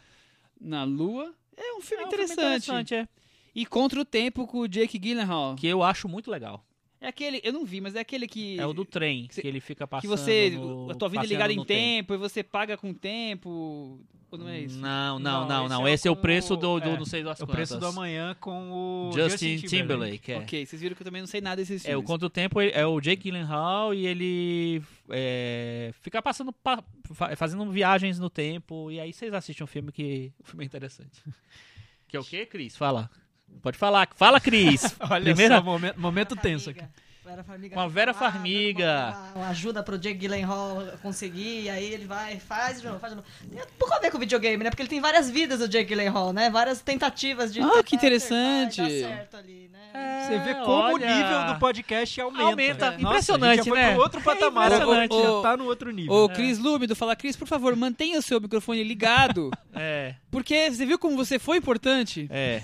na 0.60 0.84
Lua. 0.84 1.34
É 1.56 1.72
um 1.74 1.80
filme 1.80 2.02
É 2.04 2.06
um 2.06 2.10
filme 2.10 2.24
interessante. 2.24 2.64
interessante, 2.70 2.94
é. 2.94 3.08
E 3.54 3.64
Contra 3.64 4.00
o 4.00 4.04
Tempo 4.04 4.46
com 4.46 4.58
o 4.60 4.68
Jake 4.68 4.98
Gyllenhaal. 4.98 5.54
Que 5.56 5.66
eu 5.68 5.82
acho 5.82 6.08
muito 6.08 6.30
legal. 6.30 6.64
É 7.04 7.08
aquele, 7.08 7.40
eu 7.44 7.52
não 7.52 7.64
vi, 7.66 7.80
mas 7.82 7.94
é 7.94 8.00
aquele 8.00 8.26
que 8.26 8.58
É 8.58 8.64
o 8.66 8.72
do 8.72 8.84
trem, 8.84 9.26
que- 9.26 9.42
que 9.42 9.46
ele 9.46 9.60
fica 9.60 9.86
passando 9.86 10.00
que 10.02 10.08
você 10.08 10.50
no- 10.50 10.90
a 10.90 10.94
tua 10.94 11.08
vida 11.08 11.22
é 11.24 11.26
ligada 11.26 11.52
em 11.52 11.56
no 11.56 11.64
tempo, 11.64 12.14
e 12.14 12.16
você 12.16 12.42
paga 12.42 12.76
com 12.78 12.94
tempo, 12.94 14.00
ou 14.30 14.38
não 14.38 14.48
é 14.48 14.60
isso? 14.60 14.78
Não, 14.78 15.18
não, 15.18 15.40
Não, 15.42 15.48
não, 15.48 15.64
esse 15.66 15.74
não. 15.74 15.86
é 15.86 15.92
Esse 15.92 16.08
é 16.08 16.10
o 16.10 16.16
preço 16.16 16.56
do, 16.56 16.80
do 16.80 16.88
é, 16.88 16.96
não 16.98 17.04
sei 17.04 17.22
das 17.22 17.38
É 17.38 17.44
o 17.44 17.46
quantas. 17.46 17.54
preço 17.68 17.78
do 17.78 17.86
amanhã 17.86 18.34
com 18.40 18.70
o 19.10 19.12
Justin, 19.12 19.58
Timberlake, 19.58 20.32
é. 20.32 20.38
Ok, 20.38 20.64
vocês 20.66 20.80
viram 20.80 20.96
que 20.96 21.02
eu 21.02 21.04
também 21.04 21.20
não 21.20 21.26
sei 21.26 21.40
nada 21.42 21.56
desses 21.56 21.84
É, 21.84 21.88
o 21.88 21.90
filmes. 22.00 22.06
Contra 22.06 22.26
o 22.26 22.30
Tempo 22.30 22.58
é 22.60 22.86
o 22.86 22.98
Jake 23.00 23.22
Gyllenhaal 23.24 23.92
e 23.92 24.06
ele 24.06 24.82
é, 25.10 25.92
fica 26.00 26.22
passando, 26.22 26.52
pa- 26.52 26.82
fa- 27.12 27.36
fazendo 27.36 27.70
viagens 27.70 28.18
no 28.18 28.30
tempo 28.30 28.90
e 28.90 28.98
aí 28.98 29.12
vocês 29.12 29.32
assistem 29.34 29.62
um 29.62 29.68
filme 29.68 29.92
que 29.92 30.32
o 30.40 30.44
filme 30.44 30.64
é 30.64 30.66
interessante. 30.66 31.22
Que 32.06 32.16
é 32.16 32.20
o 32.20 32.24
quê, 32.24 32.46
Cris? 32.46 32.76
Fala. 32.76 33.10
Pode 33.62 33.78
falar. 33.78 34.08
Fala, 34.16 34.40
Cris. 34.40 34.82
Olha 35.10 35.24
Primeira- 35.24 35.56
só, 35.56 35.62
momento, 35.62 36.00
momento 36.00 36.36
tenso 36.36 36.70
aqui. 36.70 36.82
Vera 37.24 37.42
Farmiga. 37.42 37.74
Com 37.74 37.80
a 37.80 37.88
Vera 37.88 38.12
Farmiga. 38.14 39.16
Uma, 39.34 39.44
uma 39.44 39.48
ajuda 39.48 39.82
pro 39.82 39.98
Jake 39.98 40.18
Gyllenhaal 40.18 40.82
conseguir, 41.00 41.62
e 41.62 41.70
aí 41.70 41.84
ele 41.94 42.04
vai, 42.04 42.38
faz 42.38 42.82
de 42.82 42.86
novo, 42.86 43.00
faz 43.00 43.14
de 43.14 43.16
novo. 43.16 43.28
Tem 43.50 43.62
um 43.62 43.66
pouco 43.78 43.94
a 43.94 43.98
ver 43.98 44.10
com 44.10 44.18
o 44.18 44.20
videogame, 44.20 44.62
né? 44.62 44.68
Porque 44.68 44.82
ele 44.82 44.90
tem 44.90 45.00
várias 45.00 45.30
vidas, 45.30 45.62
o 45.62 45.66
Jake 45.66 45.86
Gyllenhaal, 45.88 46.34
né? 46.34 46.50
Várias 46.50 46.82
tentativas 46.82 47.50
de... 47.52 47.60
Ah, 47.62 47.82
que 47.82 47.96
interessante. 47.96 48.76
certo 49.00 49.38
ali, 49.38 49.70
né? 49.72 49.78
Você 50.26 50.38
vê 50.40 50.50
É, 50.50 50.54
como 50.54 50.70
olha. 50.70 50.94
o 50.94 50.98
nível 51.16 51.44
do 51.54 51.58
podcast 51.58 52.20
aumenta. 52.20 52.44
Aumenta. 52.44 52.90
Nossa, 52.90 53.02
Impressionante, 53.02 53.52
a 53.52 53.56
gente 53.56 53.64
já 53.64 53.70
foi 53.70 53.80
né? 53.80 53.92
pro 53.94 54.02
outro 54.02 54.20
É 54.20 54.22
patamar, 54.22 54.72
agora 54.72 54.98
a 54.98 55.02
gente 55.02 55.04
impressionante. 55.14 55.42
já 55.42 55.50
tá 55.50 55.56
no 55.56 55.64
outro 55.64 55.90
nível. 55.92 56.12
Ô, 56.14 56.28
Cris 56.28 56.58
Lúmido, 56.58 56.94
fala, 56.94 57.16
Cris, 57.16 57.36
por 57.36 57.48
favor, 57.48 57.74
mantenha 57.74 58.18
o 58.18 58.22
seu 58.22 58.38
microfone 58.38 58.84
ligado, 58.84 59.50
É, 59.72 60.14
porque 60.30 60.70
você 60.70 60.84
viu 60.84 60.98
como 60.98 61.16
você 61.16 61.38
foi 61.38 61.56
importante? 61.56 62.28
é. 62.30 62.60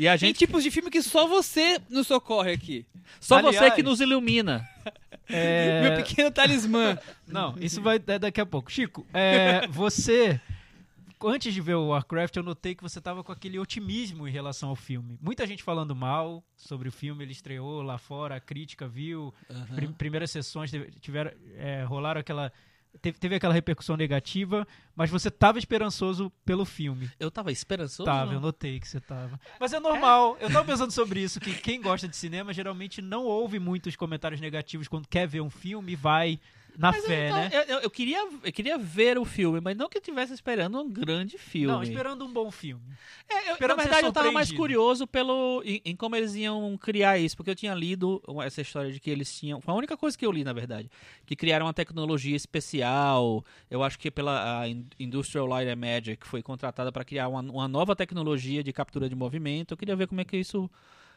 E 0.00 0.08
a 0.08 0.12
Tem 0.12 0.28
gente. 0.28 0.38
tipos 0.38 0.62
de 0.62 0.70
filme 0.70 0.90
que 0.90 1.02
só 1.02 1.26
você 1.26 1.78
nos 1.90 2.06
socorre 2.06 2.52
aqui. 2.52 2.86
Só 3.20 3.36
Aliás- 3.36 3.56
você 3.56 3.70
que 3.72 3.82
nos 3.82 4.00
ilumina. 4.00 4.66
É, 5.32 5.82
Meu 5.82 5.96
pequeno 6.04 6.28
talismã. 6.28 6.98
Não, 7.24 7.54
isso 7.60 7.80
vai 7.80 8.00
é 8.04 8.18
daqui 8.18 8.40
a 8.40 8.46
pouco. 8.46 8.68
Chico, 8.72 9.06
é, 9.14 9.64
você. 9.70 10.40
Antes 11.22 11.54
de 11.54 11.60
ver 11.60 11.74
o 11.74 11.88
Warcraft, 11.88 12.34
eu 12.36 12.42
notei 12.42 12.74
que 12.74 12.82
você 12.82 13.00
tava 13.00 13.22
com 13.22 13.30
aquele 13.30 13.56
otimismo 13.56 14.26
em 14.26 14.30
relação 14.32 14.70
ao 14.70 14.74
filme. 14.74 15.16
Muita 15.22 15.46
gente 15.46 15.62
falando 15.62 15.94
mal 15.94 16.42
sobre 16.56 16.88
o 16.88 16.92
filme, 16.92 17.22
ele 17.22 17.30
estreou 17.30 17.80
lá 17.80 17.96
fora, 17.96 18.34
a 18.34 18.40
crítica 18.40 18.88
viu, 18.88 19.32
prim- 19.76 19.92
primeiras 19.92 20.32
sessões 20.32 20.72
tiveram, 21.00 21.30
é, 21.58 21.84
rolaram 21.84 22.20
aquela 22.20 22.50
teve, 23.00 23.18
teve 23.18 23.34
aquela 23.34 23.54
repercussão 23.54 23.96
negativa, 23.96 24.66
mas 24.94 25.10
você 25.10 25.30
tava 25.30 25.58
esperançoso 25.58 26.30
pelo 26.44 26.64
filme. 26.64 27.10
Eu 27.18 27.30
tava 27.30 27.52
esperançoso. 27.52 28.04
Tava, 28.04 28.34
eu 28.34 28.40
notei 28.40 28.80
que 28.80 28.88
você 28.88 29.00
tava. 29.00 29.38
Mas 29.58 29.72
é 29.72 29.80
normal, 29.80 30.36
eu 30.40 30.50
tava 30.50 30.64
pensando 30.64 30.90
sobre 30.90 31.20
isso, 31.20 31.40
que 31.40 31.54
quem 31.54 31.80
gosta 31.80 32.08
de 32.08 32.16
cinema 32.16 32.52
geralmente 32.52 33.00
não 33.00 33.24
ouve 33.24 33.58
muitos 33.58 33.96
comentários 33.96 34.40
negativos 34.40 34.88
quando 34.88 35.08
quer 35.08 35.26
ver 35.26 35.40
um 35.40 35.50
filme 35.50 35.92
e 35.92 35.96
vai 35.96 36.40
na 36.78 36.92
Mas 36.92 37.04
fé, 37.04 37.30
eu, 37.30 37.34
né? 37.34 37.50
eu, 37.52 37.62
eu- 37.62 37.80
eu 37.80 37.90
queria, 37.90 38.18
eu 38.42 38.52
queria 38.52 38.78
ver 38.78 39.18
o 39.18 39.24
filme, 39.24 39.60
mas 39.60 39.76
não 39.76 39.88
que 39.88 39.96
eu 39.98 40.00
estivesse 40.00 40.32
esperando 40.32 40.80
um 40.80 40.88
grande 40.90 41.36
filme. 41.38 41.66
Não, 41.68 41.82
esperando 41.82 42.24
um 42.24 42.32
bom 42.32 42.50
filme. 42.50 42.82
É, 43.28 43.52
eu- 43.52 43.68
na 43.68 43.74
verdade, 43.74 44.06
eu 44.06 44.12
tava 44.12 44.32
mais 44.32 44.50
curioso 44.52 45.06
pelo 45.06 45.62
em, 45.64 45.80
em 45.84 45.96
como 45.96 46.16
eles 46.16 46.34
iam 46.34 46.76
criar 46.78 47.18
isso, 47.18 47.36
porque 47.36 47.50
eu 47.50 47.54
tinha 47.54 47.74
lido 47.74 48.22
essa 48.44 48.60
história 48.60 48.90
de 48.92 48.98
que 49.00 49.10
eles 49.10 49.32
tinham. 49.38 49.60
Foi 49.60 49.72
a 49.72 49.76
única 49.76 49.96
coisa 49.96 50.16
que 50.18 50.24
eu 50.26 50.32
li, 50.32 50.42
na 50.44 50.52
verdade. 50.52 50.90
Que 51.26 51.36
criaram 51.36 51.66
uma 51.66 51.74
tecnologia 51.74 52.36
especial. 52.36 53.44
Eu 53.70 53.82
acho 53.82 53.98
que 53.98 54.10
pela 54.10 54.64
Industrial 54.98 55.46
Light 55.46 55.68
and 55.70 55.76
Magic 55.76 56.26
foi 56.26 56.42
contratada 56.42 56.90
para 56.92 57.04
criar 57.04 57.28
uma, 57.28 57.40
uma 57.40 57.68
nova 57.68 57.94
tecnologia 57.96 58.62
de 58.62 58.72
captura 58.72 59.08
de 59.08 59.14
movimento. 59.14 59.72
Eu 59.72 59.76
queria 59.76 59.96
ver 59.96 60.06
como 60.06 60.20
é 60.20 60.24
que 60.24 60.36
isso 60.36 60.70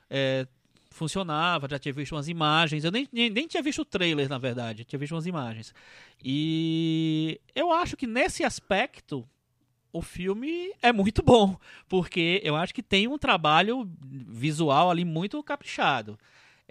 é, 0.10 0.48
funcionava. 0.94 1.68
Já 1.70 1.78
tinha 1.78 1.94
visto 1.94 2.14
umas 2.14 2.30
imagens. 2.30 2.84
Eu 2.84 2.92
nem, 2.92 3.08
nem, 3.12 3.30
nem 3.30 3.48
tinha 3.48 3.62
visto 3.62 3.82
o 3.82 3.86
trailer, 3.86 4.30
na 4.30 4.38
verdade. 4.38 4.86
Tinha 4.86 5.00
visto 5.00 5.14
umas 5.14 5.26
imagens. 5.26 5.74
E 6.24 7.42
eu 7.54 7.72
acho 7.72 7.98
que 7.98 8.08
nesse 8.08 8.44
aspecto 8.44 9.28
o 9.92 10.02
filme 10.02 10.72
é 10.82 10.92
muito 10.92 11.22
bom, 11.22 11.58
porque 11.88 12.42
eu 12.44 12.56
acho 12.56 12.74
que 12.74 12.82
tem 12.82 13.08
um 13.08 13.18
trabalho 13.18 13.90
visual 14.02 14.90
ali 14.90 15.06
muito 15.06 15.44
caprichado. 15.44 16.18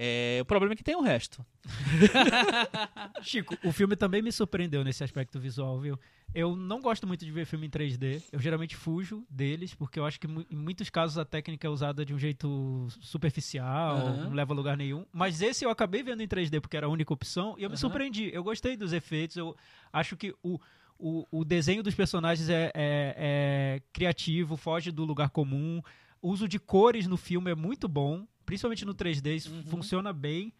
É, 0.04 0.40
o 0.42 0.44
problema 0.44 0.72
é 0.72 0.76
que 0.76 0.82
tem 0.82 0.96
o 0.96 1.00
resto. 1.00 1.46
Chico, 3.22 3.56
o 3.62 3.70
filme 3.70 3.94
também 3.94 4.20
me 4.20 4.32
surpreendeu 4.32 4.82
nesse 4.82 5.04
aspecto 5.04 5.38
visual, 5.38 5.78
viu? 5.80 5.96
Eu 6.34 6.56
não 6.56 6.80
gosto 6.80 7.06
muito 7.06 7.24
de 7.24 7.30
ver 7.30 7.44
filme 7.46 7.66
em 7.66 7.70
3D. 7.70 8.20
Eu 8.32 8.40
geralmente 8.40 8.74
fujo 8.74 9.24
deles, 9.30 9.74
porque 9.74 10.00
eu 10.00 10.04
acho 10.06 10.18
que 10.18 10.26
em 10.26 10.56
muitos 10.56 10.90
casos 10.90 11.18
a 11.18 11.24
técnica 11.24 11.66
é 11.66 11.70
usada 11.70 12.04
de 12.04 12.12
um 12.12 12.18
jeito 12.18 12.88
superficial, 13.00 13.98
Aham. 13.98 14.24
não 14.24 14.32
leva 14.32 14.52
a 14.52 14.56
lugar 14.56 14.76
nenhum. 14.76 15.06
Mas 15.12 15.40
esse 15.40 15.64
eu 15.64 15.70
acabei 15.70 16.02
vendo 16.02 16.20
em 16.22 16.26
3D 16.26 16.60
porque 16.60 16.76
era 16.76 16.86
a 16.86 16.90
única 16.90 17.12
opção 17.12 17.54
e 17.58 17.62
eu 17.62 17.68
me 17.70 17.74
Aham. 17.74 17.80
surpreendi. 17.80 18.30
Eu 18.32 18.42
gostei 18.42 18.76
dos 18.76 18.92
efeitos, 18.92 19.36
eu 19.36 19.54
acho 19.92 20.16
que 20.16 20.34
o, 20.42 20.58
o, 20.98 21.26
o 21.30 21.44
desenho 21.44 21.82
dos 21.82 21.94
personagens 21.94 22.48
é, 22.48 22.72
é- 22.74 23.14
é 23.16 23.82
criativo, 23.92 24.56
foge 24.56 24.90
do 24.90 25.04
lugar 25.04 25.30
comum. 25.30 25.80
O 26.20 26.30
uso 26.30 26.48
de 26.48 26.58
cores 26.58 27.06
no 27.06 27.16
filme 27.16 27.50
é 27.50 27.54
muito 27.54 27.86
bom, 27.86 28.26
principalmente 28.44 28.84
no 28.84 28.94
3D, 28.94 29.36
isso 29.36 29.50
Uhum. 29.52 29.62
funciona 29.64 30.12
bem. 30.12 30.52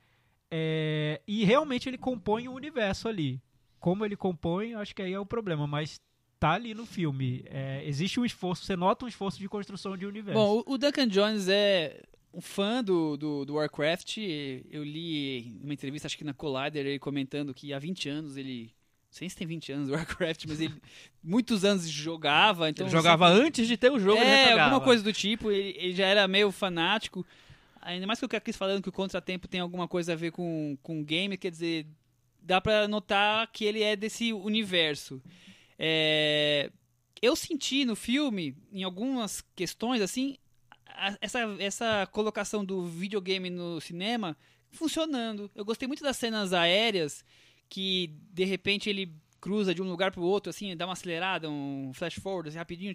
É, 0.51 1.21
e 1.27 1.45
realmente 1.45 1.89
ele 1.89 1.97
compõe 1.99 2.49
o 2.49 2.53
universo 2.53 3.09
ali. 3.09 3.41
Como 3.81 4.05
ele 4.05 4.17
compõe, 4.17 4.75
acho 4.75 4.95
que 4.95 5.03
aí 5.03 5.13
é 5.13 5.19
o 5.19 5.27
problema, 5.27 5.67
mas 5.67 6.01
tá 6.39 6.53
ali 6.53 6.75
no 6.75 6.85
filme. 6.87 7.43
É, 7.47 7.83
existe 7.87 8.21
um 8.21 8.25
esforço, 8.25 8.65
você 8.65 8.77
nota 8.77 9.05
um 9.05 9.09
esforço 9.09 9.39
de 9.39 9.49
construção 9.49 9.97
de 9.97 10.05
universo. 10.07 10.39
Bom, 10.39 10.63
o 10.67 10.77
Duncan 10.79 11.09
Jones 11.09 11.49
é 11.49 12.03
um 12.35 12.41
fã 12.41 12.83
do, 12.85 13.17
do, 13.17 13.45
do 13.45 13.55
Warcraft. 13.55 14.19
Eu 14.71 14.85
li 14.85 15.59
uma 15.63 15.73
entrevista, 15.73 16.07
acho 16.07 16.19
que 16.19 16.25
na 16.25 16.35
Collider, 16.35 16.87
ele 16.87 16.99
comentando 16.99 17.55
que 17.55 17.73
há 17.73 17.79
20 17.79 18.09
anos 18.09 18.37
ele. 18.37 18.73
Não 19.11 19.19
sei 19.19 19.29
se 19.29 19.37
tem 19.37 19.47
20 19.47 19.73
anos 19.73 19.89
Warcraft, 19.91 20.47
mas 20.49 20.61
ele 20.61 20.75
muitos 21.23 21.65
anos 21.65 21.87
jogava. 21.89 22.69
Então 22.71 22.87
Ele 22.87 22.93
jogava 22.93 23.29
sempre- 23.31 23.47
antes 23.47 23.69
de 23.69 23.77
ter 23.77 23.91
o 23.91 23.99
jogo, 23.99 24.21
é, 24.23 24.53
alguma 24.59 24.81
coisa 24.81 25.03
do 25.03 25.13
tipo. 25.13 25.51
Ele, 25.51 25.77
ele 25.79 25.93
já 25.95 26.07
era 26.07 26.27
meio 26.29 26.51
fanático. 26.53 27.25
Ainda 27.83 28.07
mais 28.07 28.19
que 28.19 28.25
o 28.25 28.29
Cris 28.29 28.57
falando 28.57 28.83
que 28.83 28.89
o 28.89 28.93
Contratempo 28.93 29.49
tem 29.49 29.61
alguma 29.61 29.89
coisa 29.89 30.13
a 30.13 30.17
ver 30.17 30.31
com, 30.31 30.79
com 30.83 31.03
game, 31.03 31.37
quer 31.37 31.51
dizer, 31.51 31.87
dá 32.41 32.61
pra 32.61 32.87
notar 32.87 33.51
que 33.53 33.65
ele 33.65 33.83
é 33.83 33.97
desse 33.97 34.33
universo. 34.33 35.21
É, 35.79 36.71
eu 37.21 37.35
senti 37.35 37.85
no 37.85 37.97
filme, 37.97 38.57
em 38.73 38.85
algumas 38.85 39.41
questões, 39.55 40.01
assim, 40.01 40.39
essa, 41.21 41.41
essa 41.59 42.07
colocação 42.13 42.65
do 42.65 42.87
videogame 42.87 43.51
no 43.51 43.81
cinema 43.81 44.37
funcionando. 44.71 45.51
Eu 45.55 45.65
gostei 45.65 45.89
muito 45.89 46.03
das 46.03 46.17
cenas 46.17 46.53
aéreas 46.53 47.25
que, 47.69 48.15
de 48.33 48.45
repente, 48.45 48.89
ele 48.89 49.13
cruza 49.43 49.75
de 49.75 49.83
um 49.83 49.91
lugar 49.91 50.13
pro 50.13 50.23
outro, 50.23 50.51
assim, 50.51 50.75
dá 50.77 50.87
uma 50.87 50.93
acelerada, 50.93 51.51
um 51.51 51.91
flash 51.93 52.15
forward, 52.15 52.49
assim, 52.49 52.59
rapidinho. 52.59 52.95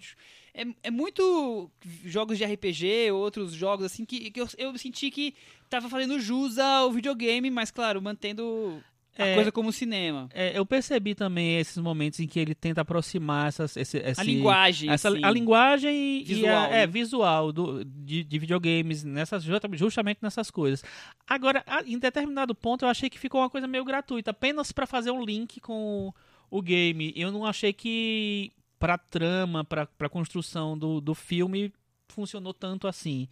É, 0.53 0.65
é 0.83 0.89
muito 0.89 1.69
jogos 2.05 2.37
de 2.37 2.45
RPG, 2.45 3.11
outros 3.11 3.51
jogos, 3.53 3.85
assim, 3.85 4.05
que, 4.05 4.31
que 4.31 4.39
eu, 4.41 4.47
eu 4.57 4.77
senti 4.77 5.11
que 5.11 5.35
tava 5.69 5.89
fazendo 5.89 6.19
jus 6.19 6.57
ao 6.57 6.89
videogame, 6.91 7.51
mas, 7.51 7.69
claro, 7.69 8.01
mantendo 8.01 8.81
a 9.19 9.25
É. 9.25 9.33
coisa 9.35 9.51
como 9.51 9.71
cinema. 9.73 10.29
É, 10.33 10.57
eu 10.57 10.63
percebi 10.65 11.15
também 11.15 11.57
esses 11.59 11.77
momentos 11.79 12.19
em 12.19 12.27
que 12.27 12.39
ele 12.39 12.53
tenta 12.55 12.81
aproximar 12.81 13.47
essas, 13.49 13.75
esse, 13.75 13.97
esse- 13.97 14.21
A 14.21 14.23
linguagem, 14.23 14.89
essa, 14.91 15.09
assim. 15.09 15.19
a 15.25 15.29
linguagem 15.31 15.91
e- 15.93 16.21
e 16.21 16.23
Visual, 16.23 16.55
a- 16.55 16.67
é, 16.67 16.71
né? 16.71 16.87
visual 16.87 17.51
do, 17.51 17.83
de, 17.83 18.23
de 18.23 18.39
videogames 18.39 19.03
nessas 19.03 19.43
justa- 19.43 19.67
justamente 19.73 20.19
nessas 20.21 20.49
coisas. 20.51 20.83
Agora, 21.27 21.61
em 21.85 21.97
determinado 21.99 22.53
ponto, 22.55 22.85
eu 22.85 22.89
achei 22.89 23.09
que 23.09 23.19
ficou 23.19 23.41
uma 23.41 23.49
coisa 23.49 23.67
meio 23.67 23.83
gratuita, 23.83 24.31
apenas 24.31 24.71
para 24.71 24.85
fazer 24.85 25.11
um 25.11 25.21
link 25.25 25.59
com 25.59 26.13
o, 26.49 26.61
game. 26.61 27.13
Eu 27.15 27.31
não 27.31 27.45
achei 27.45 27.73
que 27.73 28.51
para 28.79 28.97
trama, 28.97 29.63
para 29.63 29.85
para 29.85 30.09
construção 30.09 30.77
do, 30.77 31.01
do 31.01 31.15
filme 31.15 31.73
funcionou 32.09 32.53
tanto 32.53 32.87
assim. 32.87 33.27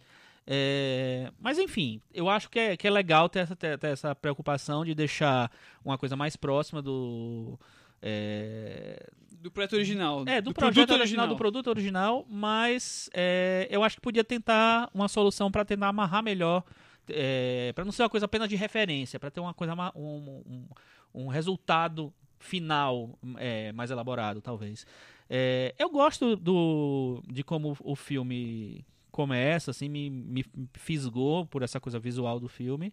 É, 0.46 1.32
mas 1.40 1.58
enfim, 1.58 2.00
eu 2.14 2.28
acho 2.28 2.48
que 2.48 2.58
é, 2.58 2.76
que 2.76 2.86
é 2.86 2.90
legal 2.90 3.28
ter 3.28 3.40
essa, 3.40 3.56
ter, 3.56 3.76
ter 3.78 3.88
essa 3.88 4.14
preocupação 4.14 4.84
de 4.84 4.94
deixar 4.94 5.50
uma 5.84 5.98
coisa 5.98 6.14
mais 6.14 6.36
próxima 6.36 6.80
do. 6.80 7.58
é, 8.00 9.08
Do 9.40 9.50
projeto 9.50 9.72
original. 9.72 10.22
é, 10.26 10.40
do, 10.40 10.50
do 10.50 10.54
projeto 10.54 10.74
produto 10.74 11.00
original, 11.00 11.00
original. 11.00 11.28
do 11.28 11.36
produto 11.36 11.66
original, 11.66 12.26
mas 12.30 13.10
é, 13.12 13.66
eu 13.70 13.82
acho 13.82 13.96
que 13.96 14.02
podia 14.02 14.22
tentar 14.22 14.88
uma 14.94 15.08
solução 15.08 15.50
para 15.50 15.64
tentar 15.64 15.88
amarrar 15.88 16.22
melhor, 16.22 16.62
é, 17.08 17.72
para 17.74 17.84
não 17.84 17.92
ser 17.92 18.02
uma 18.02 18.10
coisa 18.10 18.26
apenas 18.26 18.48
de 18.48 18.56
referência, 18.56 19.18
para 19.18 19.30
ter 19.30 19.40
uma 19.40 19.54
coisa 19.54 19.74
um, 19.94 20.42
um, 20.46 20.66
um 21.14 21.26
resultado 21.28 22.12
final 22.38 23.18
é, 23.38 23.72
mais 23.72 23.90
elaborado, 23.90 24.40
talvez. 24.40 24.86
É, 25.28 25.74
eu 25.78 25.90
gosto 25.90 26.36
do 26.36 27.22
de 27.26 27.42
como 27.42 27.76
o 27.80 27.96
filme 27.96 28.84
começa, 29.10 29.70
assim, 29.70 29.88
me, 29.88 30.10
me 30.10 30.44
fisgou 30.74 31.46
por 31.46 31.62
essa 31.62 31.80
coisa 31.80 31.98
visual 31.98 32.38
do 32.38 32.48
filme. 32.48 32.92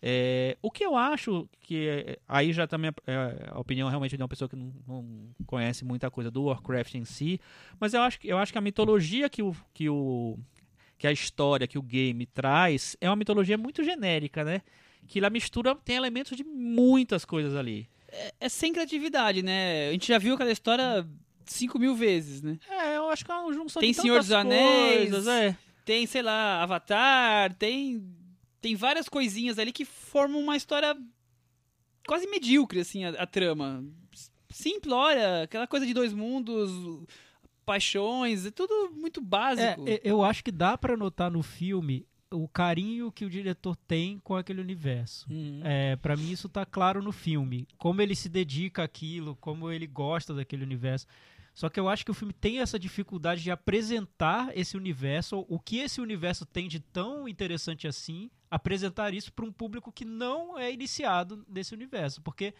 É, 0.00 0.56
o 0.62 0.70
que 0.70 0.84
eu 0.84 0.96
acho 0.96 1.48
que 1.60 1.88
é- 1.88 2.18
aí 2.28 2.52
já 2.52 2.66
também 2.68 2.92
é 3.06 3.48
a 3.50 3.58
opinião 3.58 3.88
realmente 3.88 4.16
de 4.16 4.22
uma 4.22 4.28
pessoa 4.28 4.48
que 4.48 4.54
não, 4.54 4.72
não 4.86 5.28
conhece 5.44 5.84
muita 5.84 6.08
coisa 6.10 6.30
do 6.30 6.44
Warcraft 6.44 6.94
em 6.94 7.04
si, 7.04 7.40
mas 7.80 7.94
eu 7.94 8.00
acho 8.02 8.18
que 8.20 8.28
eu 8.28 8.38
acho 8.38 8.52
que 8.52 8.58
a 8.58 8.62
mitologia 8.62 9.28
que 9.28 9.42
o 9.42 9.54
que 9.74 9.88
o 9.88 10.38
que 10.98 11.06
a 11.06 11.12
história 11.12 11.66
que 11.66 11.78
o 11.78 11.82
game 11.82 12.26
traz 12.26 12.96
é 13.00 13.08
uma 13.08 13.16
mitologia 13.16 13.56
muito 13.56 13.84
genérica, 13.84 14.44
né? 14.44 14.62
Que 15.06 15.20
ela 15.20 15.30
mistura 15.30 15.74
tem 15.74 15.96
elementos 15.96 16.36
de 16.36 16.44
muitas 16.44 17.24
coisas 17.24 17.54
ali. 17.54 17.88
É 18.40 18.48
sem 18.48 18.72
criatividade, 18.72 19.42
né? 19.42 19.88
A 19.88 19.92
gente 19.92 20.08
já 20.08 20.18
viu 20.18 20.34
aquela 20.34 20.50
história 20.50 21.06
5 21.46 21.78
mil 21.78 21.94
vezes, 21.94 22.42
né? 22.42 22.58
É, 22.68 22.96
eu 22.96 23.08
acho 23.08 23.24
que 23.24 23.30
é 23.30 23.34
uma 23.34 23.52
junção 23.52 23.80
Tem 23.80 23.92
de 23.92 24.00
Senhor 24.00 24.14
tantas 24.14 24.26
dos 24.26 24.36
Anéis, 24.36 25.10
coisas, 25.10 25.26
é. 25.28 25.56
Tem, 25.84 26.06
sei 26.06 26.22
lá, 26.22 26.62
Avatar, 26.62 27.54
tem 27.54 28.02
tem 28.60 28.74
várias 28.74 29.08
coisinhas 29.08 29.58
ali 29.58 29.72
que 29.72 29.84
formam 29.84 30.40
uma 30.40 30.56
história 30.56 30.96
quase 32.06 32.26
medíocre, 32.26 32.80
assim, 32.80 33.04
a, 33.04 33.10
a 33.10 33.26
trama. 33.26 33.84
Simplória, 34.50 35.42
aquela 35.42 35.66
coisa 35.66 35.86
de 35.86 35.94
dois 35.94 36.12
mundos, 36.12 36.70
paixões, 37.68 38.46
é 38.46 38.50
tudo 38.50 38.90
muito 38.94 39.20
É, 39.20 39.24
básico. 39.24 39.84
é, 39.88 40.00
eu 40.02 40.24
acho 40.24 40.42
que 40.42 40.50
dá 40.50 40.76
pra 40.78 40.96
notar 40.96 41.30
no 41.30 41.42
filme 41.42 42.06
o 42.30 42.46
carinho 42.48 43.10
que 43.12 43.24
o 43.24 43.30
diretor 43.30 43.74
tem 43.76 44.18
com 44.18 44.34
aquele 44.36 44.60
universo. 44.60 45.26
Uhum. 45.30 45.60
É, 45.64 45.96
para 45.96 46.16
mim 46.16 46.30
isso 46.30 46.48
tá 46.48 46.64
claro 46.66 47.02
no 47.02 47.12
filme, 47.12 47.66
como 47.78 48.02
ele 48.02 48.14
se 48.14 48.28
dedica 48.28 48.82
àquilo, 48.82 49.36
como 49.36 49.70
ele 49.70 49.86
gosta 49.86 50.34
daquele 50.34 50.62
universo. 50.62 51.06
Só 51.54 51.68
que 51.68 51.80
eu 51.80 51.88
acho 51.88 52.04
que 52.04 52.10
o 52.10 52.14
filme 52.14 52.32
tem 52.32 52.60
essa 52.60 52.78
dificuldade 52.78 53.42
de 53.42 53.50
apresentar 53.50 54.56
esse 54.56 54.76
universo, 54.76 55.44
o 55.48 55.58
que 55.58 55.78
esse 55.78 56.00
universo 56.00 56.46
tem 56.46 56.68
de 56.68 56.78
tão 56.78 57.26
interessante 57.28 57.88
assim, 57.88 58.30
apresentar 58.50 59.12
isso 59.12 59.32
para 59.32 59.44
um 59.44 59.50
público 59.52 59.90
que 59.90 60.04
não 60.04 60.56
é 60.58 60.72
iniciado 60.72 61.44
nesse 61.48 61.74
universo, 61.74 62.22
porque 62.22 62.54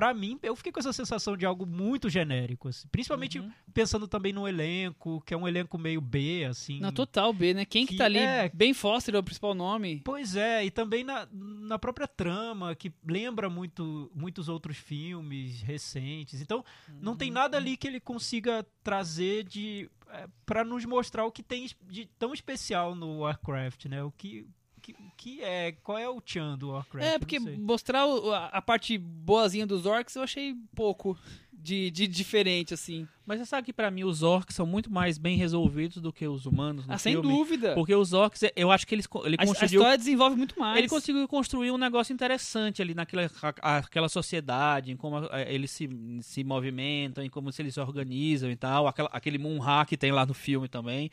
pra 0.00 0.14
mim 0.14 0.38
eu 0.42 0.56
fiquei 0.56 0.72
com 0.72 0.80
essa 0.80 0.94
sensação 0.94 1.36
de 1.36 1.44
algo 1.44 1.66
muito 1.66 2.08
genérico, 2.08 2.68
assim. 2.68 2.88
principalmente 2.90 3.38
Uhum. 3.38 3.50
pensando 3.74 4.08
também 4.08 4.32
no 4.32 4.48
elenco, 4.48 5.20
que 5.26 5.34
é 5.34 5.36
um 5.36 5.46
elenco 5.46 5.76
meio 5.76 6.00
B, 6.00 6.46
assim. 6.48 6.80
Na 6.80 6.90
total 6.90 7.34
B, 7.34 7.52
né? 7.52 7.64
Quem 7.66 7.84
que, 7.84 7.92
Que 7.92 7.98
tá 7.98 8.06
ali? 8.06 8.18
é- 8.18 8.50
Ben 8.54 8.72
Foster 8.72 9.14
é 9.14 9.18
o 9.18 9.22
principal 9.22 9.54
nome. 9.54 10.00
Pois 10.02 10.36
é, 10.36 10.64
e 10.64 10.70
também 10.70 11.04
na, 11.04 11.28
na 11.30 11.78
própria 11.78 12.08
trama, 12.08 12.74
que 12.74 12.90
lembra 13.06 13.50
muito 13.50 14.10
muitos 14.14 14.48
outros 14.48 14.78
filmes 14.78 15.60
recentes. 15.60 16.40
Então, 16.40 16.64
não 17.00 17.14
tem 17.14 17.30
nada 17.30 17.58
ali 17.58 17.76
que 17.76 17.86
ele 17.86 18.00
consiga 18.00 18.64
trazer 18.82 19.44
de 19.44 19.90
é, 20.12 20.26
para 20.46 20.64
nos 20.64 20.84
mostrar 20.86 21.24
o 21.26 21.30
que 21.30 21.42
tem 21.42 21.68
de 21.88 22.06
tão 22.18 22.32
especial 22.32 22.94
no 22.94 23.18
Warcraft, 23.18 23.84
né? 23.84 24.02
O 24.02 24.10
que, 24.10 24.46
que, 24.92 25.10
que 25.16 25.42
é, 25.42 25.72
qual 25.82 25.98
é 25.98 26.08
o 26.08 26.22
Chan 26.24 26.56
do 26.58 26.70
Warcraft? 26.70 27.06
É, 27.06 27.18
porque 27.18 27.38
mostrar 27.38 28.06
o- 28.06 28.32
a, 28.32 28.46
a 28.46 28.62
parte 28.62 28.96
boazinha 28.98 29.66
dos 29.66 29.86
orcs 29.86 30.14
eu 30.16 30.22
achei 30.22 30.54
pouco. 30.74 31.16
de, 31.62 31.90
de 31.90 32.06
diferente, 32.06 32.72
assim. 32.72 33.06
Mas 33.26 33.38
você 33.38 33.44
sabe 33.44 33.66
que 33.66 33.72
pra 33.74 33.90
mim 33.90 34.02
os 34.02 34.22
orcs 34.22 34.56
são 34.56 34.64
muito 34.64 34.90
mais 34.90 35.18
bem 35.18 35.36
resolvidos 35.36 35.98
do 35.98 36.10
que 36.10 36.26
os 36.26 36.46
humanos 36.46 36.86
no 36.86 36.94
Ah, 36.94 36.96
sem 36.96 37.12
filme? 37.12 37.28
dúvida. 37.28 37.74
Porque 37.74 37.94
os 37.94 38.14
orcs, 38.14 38.40
eu 38.56 38.70
acho 38.70 38.86
que 38.86 38.94
eles, 38.94 39.06
ele 39.26 39.36
A, 39.38 39.42
a 39.42 39.64
história 39.66 39.98
desenvolve 39.98 40.36
muito 40.36 40.58
mais. 40.58 40.78
Ele 40.78 40.88
conseguiu 40.88 41.28
construir 41.28 41.70
um 41.70 41.76
negócio 41.76 42.14
interessante 42.14 42.80
ali 42.80 42.94
naquela 42.94 43.30
a- 43.60 43.76
aquela 43.76 44.08
sociedade, 44.08 44.90
em 44.90 44.96
como 44.96 45.18
a- 45.18 45.42
eles 45.42 45.70
se, 45.70 45.86
se 46.22 46.42
movimentam, 46.42 47.22
em 47.22 47.28
como 47.28 47.52
se 47.52 47.60
eles 47.60 47.74
se 47.74 47.80
organizam 47.80 48.50
e 48.50 48.56
tal. 48.56 48.86
Aquela, 48.88 49.10
aquele 49.12 49.36
Munra 49.36 49.84
que 49.86 49.98
tem 49.98 50.10
lá 50.12 50.24
no 50.24 50.32
filme 50.32 50.66
também. 50.66 51.10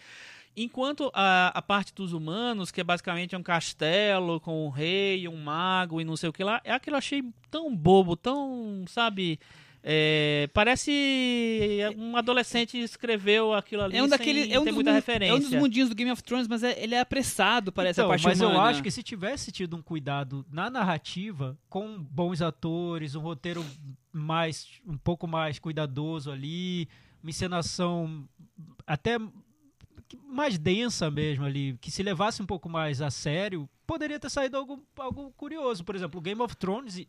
Enquanto 0.58 1.12
a, 1.14 1.50
a 1.50 1.62
parte 1.62 1.94
dos 1.94 2.14
humanos, 2.14 2.72
que 2.72 2.82
é 2.82 2.84
basicamente 2.84 3.36
um 3.36 3.44
castelo 3.44 4.40
com 4.40 4.66
um 4.66 4.70
rei, 4.70 5.28
um 5.28 5.38
mago 5.38 6.02
e 6.02 6.04
não 6.04 6.18
sei 6.18 6.30
o 6.30 6.34
que 6.34 6.44
lá, 6.44 6.60
é 6.64 6.72
aquilo 6.72 6.82
que 6.82 6.90
eu 6.90 6.98
achei 6.98 7.24
tão 7.52 7.76
bobo, 7.76 8.16
tão, 8.16 8.84
sabe... 8.88 9.40
é, 9.84 10.50
parece 10.54 10.92
um 11.96 12.18
adolescente 12.18 12.76
escreveu 12.78 13.54
aquilo 13.54 13.84
ali 13.84 13.98
É 13.98 14.04
um 14.04 14.08
daquele, 14.08 14.46
sem 14.46 14.54
é 14.54 14.60
um 14.60 14.66
muita 14.74 14.92
referência. 14.92 15.32
É 15.32 15.36
um 15.36 15.40
dos 15.40 15.52
mundinhos 15.52 15.90
do 15.90 15.96
Game 15.96 16.12
of 16.12 16.24
Thrones, 16.24 16.48
mas 16.48 16.64
é- 16.64 16.82
ele 16.84 16.96
é 16.96 17.00
apressado, 17.00 17.72
parece 17.72 18.00
Então, 18.00 18.08
a 18.08 18.10
parte 18.14 18.24
mas 18.26 18.42
eu 18.42 18.50
humana. 18.50 18.64
acho 18.70 18.82
que 18.82 18.90
se 18.90 19.04
tivesse 19.04 19.52
tido 19.52 19.78
um 19.78 19.82
cuidado 19.82 20.44
na 20.52 20.70
narrativa, 20.72 21.56
com 21.70 22.02
bons 22.02 22.42
atores, 22.42 23.14
um 23.16 23.22
roteiro 23.22 23.64
mais 24.12 24.68
um 24.88 24.98
pouco 24.98 25.28
mais 25.28 25.60
cuidadoso 25.60 26.32
ali, 26.32 26.90
uma 27.22 27.30
encenação 27.30 28.28
até 28.86 29.18
mais 30.16 30.58
densa 30.58 31.10
mesmo 31.12 31.44
ali, 31.44 31.78
que 31.82 31.92
se 31.92 32.02
levasse 32.04 32.42
um 32.42 32.46
pouco 32.46 32.70
mais 32.70 33.02
a 33.02 33.10
sério, 33.10 33.68
poderia 33.86 34.20
ter 34.20 34.30
saído 34.30 34.56
algo, 34.56 34.82
algo 34.98 35.32
curioso. 35.36 35.84
Por 35.84 35.96
exemplo, 35.96 36.22
Game 36.22 36.42
of 36.42 36.56
Thrones, 36.56 37.06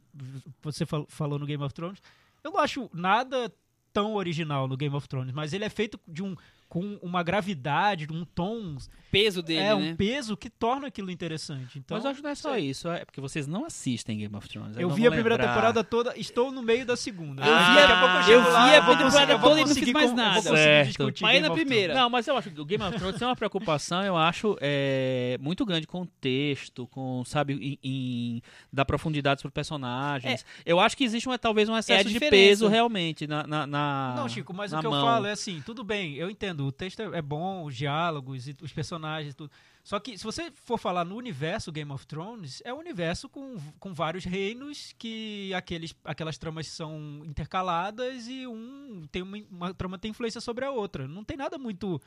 você 0.62 0.84
fal- 0.87 1.06
falou 1.08 1.38
no 1.38 1.46
Game 1.46 1.62
of 1.62 1.72
Thrones, 1.74 2.00
eu 2.42 2.50
não 2.50 2.61
acho 2.61 2.90
nada 2.92 3.52
tão 3.92 4.14
original 4.14 4.66
no 4.66 4.76
Game 4.76 4.94
of 4.96 5.08
Thrones, 5.08 5.32
mas 5.32 5.52
ele 5.52 5.64
é 5.64 5.68
feito 5.68 5.98
de 6.08 6.22
um 6.22 6.34
com 6.68 6.98
uma 7.02 7.22
gravidade, 7.22 8.07
um 8.12 8.24
tom, 8.26 8.76
O 8.76 9.11
peso 9.11 9.42
dele, 9.42 9.61
é 9.61 9.74
um 9.74 9.81
né? 9.81 9.94
peso 9.96 10.37
que 10.37 10.50
torna 10.50 10.88
aquilo 10.88 11.11
interessante. 11.11 11.78
Então, 11.78 11.96
Mas 11.96 12.04
eu 12.04 12.11
acho 12.11 12.18
que 12.18 12.24
não 12.24 12.31
é 12.31 12.35
só 12.35 12.59
isso, 12.59 12.88
é 12.90 13.07
porque 13.07 13.20
vocês 13.22 13.46
não 13.46 13.64
assistem 13.64 14.18
Game 14.18 14.37
of 14.37 14.46
Thrones. 14.46 14.76
eu 14.76 14.87
não 14.88 14.94
vi 14.94 15.07
a 15.07 15.11
primeira 15.11 15.37
lembrar. 15.37 15.48
temporada 15.48 15.83
toda, 15.83 16.12
estou 16.18 16.52
no 16.52 16.62
meio 16.62 16.85
da 16.85 16.94
segunda. 16.94 17.42
Eu 17.42 17.54
Ah, 17.54 17.70
vi 17.70 17.74
daqui 17.81 17.92
a- 17.92 17.96
a 17.96 18.00
pouco 18.00 18.14
eu 18.14 18.18
eu 18.20 18.22
chego 18.24 18.42
vi 18.44 18.52
lá, 18.52 18.64
a 18.70 18.76
eu 18.76 18.83
vou 18.83 18.96
temporada 18.98 19.33
eu 19.33 19.38
toda 19.40 19.61
e 19.61 19.64
não 19.64 19.74
fiz 19.74 19.92
mais 19.92 20.11
eu 20.11 20.16
nada. 20.16 20.40
Certo. 20.42 21.12
Vai 21.22 21.40
na 21.40 21.50
primeira. 21.50 21.94
Não, 21.94 22.11
mas 22.11 22.28
eu 22.28 22.37
acho 22.37 22.50
que 22.50 22.61
o 22.61 22.64
Game 22.66 22.85
of 22.85 22.98
Thrones 22.98 23.18
tem 23.18 23.26
uma 23.26 23.37
preocupação, 23.37 24.04
eu 24.04 24.16
acho, 24.16 24.57
é, 24.61 25.38
muito 25.40 25.64
grande 25.64 25.87
com 25.87 26.02
o 26.02 26.07
texto, 26.20 26.87
com, 26.88 27.24
sabe, 27.24 27.54
em, 27.54 27.78
em- 27.83 28.42
dar 28.70 28.85
profundidade 28.85 29.40
para 29.40 29.50
personagens. 29.50 30.44
Eu 30.66 30.78
acho 30.81 30.96
que 30.96 31.04
existe 31.04 31.26
uma, 31.26 31.38
talvez 31.38 31.66
um 31.68 31.76
excesso 31.76 32.04
de 32.04 32.12
diferença. 32.12 32.31
peso 32.50 32.68
realmente 32.68 33.26
na, 33.26 33.46
na, 33.46 33.66
na- 33.66 34.14
Não, 34.18 34.28
Chico, 34.28 34.52
mas 34.52 34.70
na 34.72 34.78
o 34.78 34.81
que 34.83 34.87
eu 34.87 34.90
mão. 34.90 35.07
falo 35.07 35.26
é 35.26 35.33
assim, 35.33 35.62
tudo 35.64 35.83
bem, 35.83 36.14
eu 36.16 36.28
entendo, 36.28 36.58
o 36.66 36.73
texto 36.73 37.01
é 37.01 37.18
é 37.18 37.23
bom, 37.23 37.64
os 37.64 37.77
diálogos 37.77 38.49
e 38.49 38.57
os 38.62 38.73
personagens, 38.73 39.35
tudo. 39.35 39.51
Só 39.85 39.99
que 39.99 40.18
se 40.18 40.25
você 40.25 40.51
for 40.51 40.77
falar 40.79 41.05
no 41.05 41.16
universo 41.16 41.73
Game 41.73 41.90
of 41.90 42.07
Thrones, 42.07 42.61
é 42.64 42.73
um 42.75 42.79
universo 42.79 43.29
com, 43.29 43.57
com 43.81 43.94
vários 43.94 44.25
reinos 44.25 44.94
que 44.99 45.53
aqueles, 45.55 45.94
aquelas 46.05 46.37
tramas 46.37 46.66
são 46.66 47.23
intercaladas 47.25 48.29
e 48.29 48.47
um 48.47 49.07
tem 49.11 49.23
uma, 49.23 49.38
uma 49.51 49.75
trama 49.75 49.99
tem 49.99 50.11
influência 50.11 50.40
sobre 50.40 50.64
a 50.64 50.71
outra. 50.71 51.09
Não 51.09 51.25
tem 51.25 51.37
nada 51.37 51.57
muito 51.59 52.01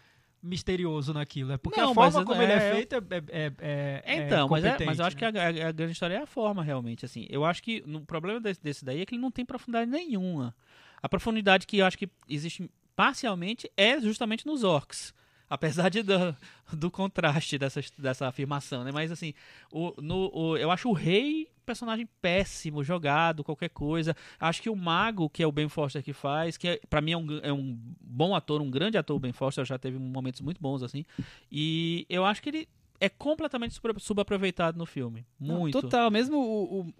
misterioso 0.44 1.14
naquilo, 1.14 1.52
é 1.54 1.58
porque 1.58 1.80
Não, 1.80 1.92
a 1.92 1.94
forma 1.94 2.12
mas 2.20 2.26
como 2.26 2.42
é- 2.42 2.44
ele 2.46 2.54
é 2.54 2.56
é- 2.56 2.72
feito 2.76 2.96
é, 2.96 3.00
é, 3.30 3.54
é- 3.60 4.04
é 4.06 4.26
Então, 4.26 4.48
mas, 4.50 4.64
é- 4.66 4.86
mas 4.86 5.00
eu 5.00 5.06
acho 5.06 5.16
né? 5.16 5.32
que 5.32 5.38
a, 5.38 5.68
a- 5.68 5.72
grande 5.72 5.92
história 5.94 6.16
é 6.16 6.22
a 6.22 6.26
forma, 6.26 6.64
realmente. 6.64 7.06
assim. 7.06 7.28
Eu 7.30 7.46
acho 7.46 7.62
que 7.62 7.84
no- 7.86 8.00
o 8.00 8.06
problema 8.06 8.40
desse, 8.40 8.62
desse 8.62 8.84
daí 8.84 9.02
é 9.02 9.06
que 9.06 9.14
ele 9.16 9.22
não 9.22 9.30
tem 9.32 9.46
profundidade 9.46 9.90
nenhuma. 9.90 10.56
A 11.02 11.08
profundidade 11.10 11.66
que 11.68 11.78
eu 11.78 11.86
acho 11.86 11.98
que 11.98 12.10
existe 12.28 12.70
parcialmente 12.95 13.69
é 13.75 13.99
justamente 13.99 14.45
nos 14.45 14.63
orcs. 14.63 15.13
Apesar 15.49 15.89
de, 15.89 16.01
do, 16.01 16.34
do 16.71 16.89
contraste 16.89 17.58
dessa, 17.58 17.82
dessa 17.97 18.25
afirmação, 18.27 18.86
né? 18.86 18.91
Mas 18.93 19.12
assim, 19.12 19.34
o, 19.69 19.93
no, 20.01 20.32
o- 20.34 20.56
eu 20.58 20.71
acho 20.71 20.88
o 20.89 20.93
rei 20.93 21.49
personagem 21.65 22.08
péssimo, 22.21 22.84
jogado, 22.84 23.43
qualquer 23.43 23.69
coisa. 23.69 24.15
Acho 24.39 24.62
que 24.62 24.69
o 24.69 24.75
mago, 24.75 25.30
que 25.30 25.43
é 25.43 25.47
o 25.47 25.51
Ben 25.51 25.67
Foster 25.69 26.01
que 26.04 26.13
faz, 26.13 26.56
que 26.58 26.67
é, 26.69 26.80
para 26.89 27.01
mim 27.01 27.12
é 27.12 27.17
um, 27.17 27.39
é 27.43 27.54
um 27.54 27.77
bom 28.01 28.34
ator, 28.34 28.62
um 28.62 28.71
grande 28.71 28.97
ator, 28.97 29.15
o 29.15 29.19
Ben 29.19 29.32
Foster, 29.34 29.63
já 29.65 29.77
teve 29.77 29.97
momentos 29.99 30.39
muito 30.41 30.62
bons 30.62 30.84
assim. 30.84 31.06
E 31.51 32.06
eu 32.10 32.25
acho 32.25 32.41
que 32.41 32.49
ele 32.49 32.69
é 32.99 33.10
completamente 33.10 33.77
subaproveitado 33.99 34.77
no 34.77 34.86
filme. 34.86 35.25
Não, 35.39 35.60
Muito. 35.60 35.82
Total, 35.82 36.10
mesmo 36.10 36.38
o, 36.38 36.82
o, 36.82 36.93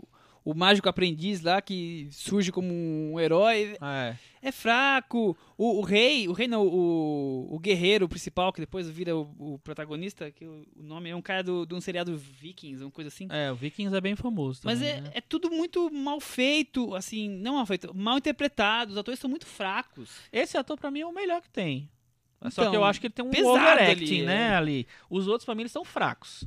o 0.44 0.54
mágico 0.54 0.90
aprendiz 0.90 1.42
lá 1.42 1.62
que 1.62 2.08
surge 2.12 2.52
como 2.52 2.68
um 2.74 3.20
herói 3.20 3.76
É. 3.82 4.16
é 4.42 4.52
fraco. 4.52 5.38
O, 5.58 5.80
o 5.80 5.82
rei, 5.82 6.28
o 6.28 6.32
rei 6.34 6.48
não, 6.48 6.66
o, 6.66 7.54
o 7.56 7.60
guerreiro 7.60 8.10
principal 8.10 8.52
que 8.52 8.60
depois 8.60 8.90
vira 8.90 9.16
o, 9.16 9.30
o 9.38 9.60
protagonista, 9.60 10.32
que 10.32 10.46
o, 10.46 10.66
o 10.76 10.82
nome 10.84 11.10
é 11.10 11.16
um 11.16 11.22
cara 11.22 11.44
do, 11.44 11.66
de 11.66 11.76
um 11.76 11.82
seriado 11.82 12.18
Vikings, 12.18 12.84
uma 12.84 12.92
coisa 12.92 13.10
assim. 13.10 13.28
É, 13.30 13.52
o 13.52 13.56
Vikings 13.56 13.96
é 13.96 14.02
bem 14.02 14.16
famoso. 14.16 14.62
Mas 14.64 14.80
também, 14.80 14.94
é, 14.94 15.02
né? 15.02 15.12
é 15.14 15.22
tudo 15.22 15.52
muito 15.52 15.92
mal 15.92 16.20
feito, 16.20 16.96
assim, 16.96 17.30
não 17.30 17.56
mal 17.56 17.66
feito, 17.66 17.96
mal 17.96 18.18
interpretado. 18.18 18.92
Os 18.94 18.98
atores 18.98 19.20
são 19.20 19.30
muito 19.30 19.46
fracos. 19.46 20.10
Esse 20.32 20.58
ator 20.58 20.78
pra 20.78 20.90
mim 20.90 21.02
é 21.02 21.06
o 21.06 21.14
melhor 21.14 21.42
que 21.42 21.50
tem. 21.50 21.88
Só 22.50 22.64
Então, 22.64 22.72
que 22.72 22.78
eu 22.78 22.84
acho 22.84 23.00
que 23.00 23.06
ele 23.06 23.14
tem 23.14 23.24
um 23.24 23.30
overacting, 23.48 24.04
ali, 24.04 24.26
né, 24.26 24.48
é. 24.48 24.56
ali. 24.56 24.88
Os 25.08 25.28
outros 25.28 25.46
pra 25.46 25.54
mim 25.54 25.62
eles 25.62 25.72
são 25.72 25.86
fracos. 25.86 26.44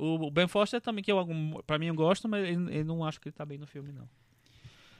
O 0.00 0.30
Ben 0.30 0.46
Foster 0.46 0.80
também, 0.80 1.02
que 1.02 1.10
eu, 1.10 1.26
pra 1.66 1.78
mim 1.78 1.86
eu 1.86 1.94
gosto, 1.94 2.28
mas 2.28 2.46
ele 2.48 2.84
não 2.84 3.04
acho 3.04 3.20
que 3.20 3.28
ele 3.28 3.34
tá 3.34 3.44
bem 3.44 3.58
no 3.58 3.66
filme, 3.66 3.90
não. 3.92 4.08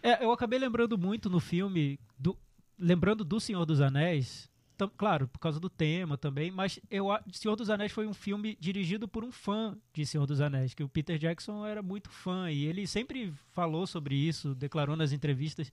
É, 0.02 0.24
eu 0.24 0.32
acabei 0.32 0.58
lembrando 0.58 0.96
muito 0.98 1.28
no 1.30 1.40
filme, 1.40 1.98
do, 2.18 2.37
lembrando 2.78 3.24
do 3.24 3.40
Senhor 3.40 3.64
dos 3.64 3.80
Anéis, 3.80 4.48
tam- 4.76 4.90
claro, 4.96 5.26
por 5.28 5.38
causa 5.40 5.58
do 5.58 5.68
tema 5.68 6.16
também, 6.16 6.50
mas 6.50 6.78
eu, 6.90 7.06
Senhor 7.32 7.56
dos 7.56 7.68
Anéis 7.70 7.92
foi 7.92 8.06
um 8.06 8.14
filme 8.14 8.56
dirigido 8.61 9.08
por 9.08 9.24
um 9.24 9.32
fã 9.32 9.76
de 9.92 10.06
Senhor 10.06 10.26
dos 10.26 10.40
Anéis, 10.40 10.74
que 10.74 10.84
o 10.84 10.88
Peter 10.88 11.18
Jackson 11.18 11.66
era 11.66 11.82
muito 11.82 12.11
fã 12.11 12.50
e 12.50 12.64
ele 12.64 12.87
sempre 12.87 13.32
falou 13.52 13.87
sobre 13.87 14.14
isso, 14.14 14.54
declarou 14.54 14.96
nas 14.96 15.12
entrevistas. 15.12 15.72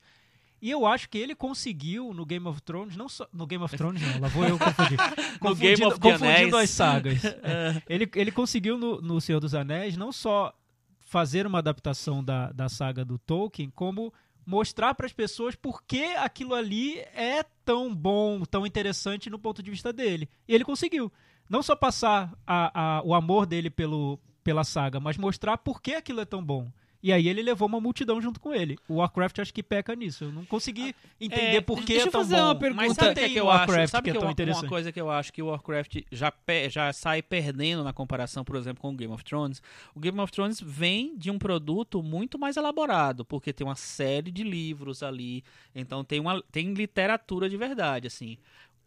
E 0.66 0.72
eu 0.72 0.86
acho 0.86 1.08
que 1.10 1.18
ele 1.18 1.36
conseguiu 1.36 2.14
no 2.14 2.26
Game 2.26 2.48
of 2.48 2.62
Thrones, 2.62 2.96
não 2.98 3.08
só 3.08 3.28
no 3.32 3.46
Game 3.46 3.64
of 3.64 3.78
Thrones, 3.78 4.02
não, 4.02 4.20
lá 4.22 4.28
vou 4.30 4.46
eu 4.46 4.58
confundir. 4.60 4.98
Confundindo- 5.40 6.00
confundindo 6.00 6.58
as 6.58 6.70
sagas. 6.72 7.22
ele, 7.88 8.10
ele 8.16 8.32
conseguiu 8.32 8.78
no, 8.78 9.00
no 9.02 9.22
Senhor 9.22 9.40
dos 9.40 9.54
Anéis 9.54 9.96
não 9.96 10.12
só 10.12 10.54
fazer 11.02 11.46
uma 11.46 11.60
adaptação 11.60 12.24
da, 12.24 12.52
da 12.52 12.68
saga 12.68 13.06
do 13.06 13.18
Tolkien, 13.20 13.70
como 13.76 14.12
mostrar 14.46 14.96
para 14.96 15.06
as 15.06 15.14
pessoas 15.14 15.56
por 15.56 15.84
que 15.84 16.04
aquilo 16.16 16.54
ali 16.56 17.00
é 17.14 17.44
tão 17.64 17.94
bom, 17.94 18.42
tão 18.44 18.66
interessante 18.66 19.30
no 19.30 19.38
ponto 19.40 19.62
de 19.62 19.70
vista 19.70 19.94
dele. 19.94 20.28
E 20.48 20.54
ele 20.56 20.64
conseguiu. 20.66 21.12
Não 21.48 21.62
só 21.62 21.76
passar 21.76 22.34
a, 22.46 22.98
a- 22.98 23.02
o 23.04 23.14
amor 23.14 23.46
dele 23.46 23.70
pelo, 23.70 24.20
pela 24.44 24.64
saga, 24.64 25.00
mas 25.00 25.16
mostrar 25.16 25.58
por 25.60 25.80
que 25.80 25.94
aquilo 25.94 26.22
é 26.22 26.26
tão 26.26 26.44
bom. 26.44 26.72
E 27.06 27.14
aí 27.14 27.28
ele 27.30 27.44
levou 27.44 27.68
uma 27.68 27.80
multidão 27.80 28.20
junto 28.20 28.40
com 28.40 28.52
ele. 28.52 28.80
O 28.88 28.96
Warcraft 28.96 29.38
acho 29.38 29.54
que 29.54 29.62
peca 29.62 29.96
nisso. 29.96 30.24
Eu 30.24 30.32
não 30.32 30.44
consegui 30.44 30.96
entender 31.22 31.58
É, 31.58 31.62
por 31.62 31.80
que 31.82 31.86
deixa 31.94 32.06
é 32.06 32.08
eu 32.08 32.12
tão 32.12 32.22
fazer 32.22 32.36
bom. 32.38 32.42
uma 32.46 32.56
pergunta. 32.56 32.84
Mas 32.84 32.94
sabe 32.96 33.12
o 33.12 33.14
que, 33.14 33.20
é 33.20 33.30
que 33.30 33.40
eu 33.40 33.46
Warcraft 33.46 33.80
acho? 33.84 33.92
Sabe 33.92 34.04
que 34.06 34.10
é 34.10 34.14
que 34.14 34.18
tão 34.18 34.24
eu- 34.24 34.28
uma 34.28 34.32
interessante. 34.32 34.68
coisa 34.70 34.92
que 34.92 35.00
eu 35.02 35.12
acho 35.12 35.32
que 35.32 35.42
o 35.44 35.46
Warcraft 35.46 35.98
já, 36.12 36.32
pe- 36.32 36.68
já 36.68 36.92
sai 36.92 37.22
perdendo 37.22 37.84
na 37.84 37.94
comparação, 37.94 38.44
por 38.44 38.56
exemplo, 38.56 38.82
com 38.82 38.90
o 38.90 38.96
Game 38.96 39.14
of 39.14 39.24
Thrones? 39.24 39.62
O 39.94 40.00
Game 40.00 40.20
of 40.20 40.32
Thrones 40.32 40.60
vem 40.60 41.16
de 41.16 41.30
um 41.30 41.38
produto 41.38 42.02
muito 42.02 42.40
mais 42.40 42.58
elaborado, 42.58 43.24
porque 43.24 43.54
tem 43.54 43.68
uma 43.68 43.76
série 43.76 44.32
de 44.32 44.44
livros 44.44 45.04
ali, 45.04 45.44
então 45.76 46.04
tem, 46.04 46.20
uma, 46.20 46.42
tem 46.52 46.74
literatura 46.74 47.48
de 47.48 47.56
verdade, 47.56 48.08
assim. 48.08 48.36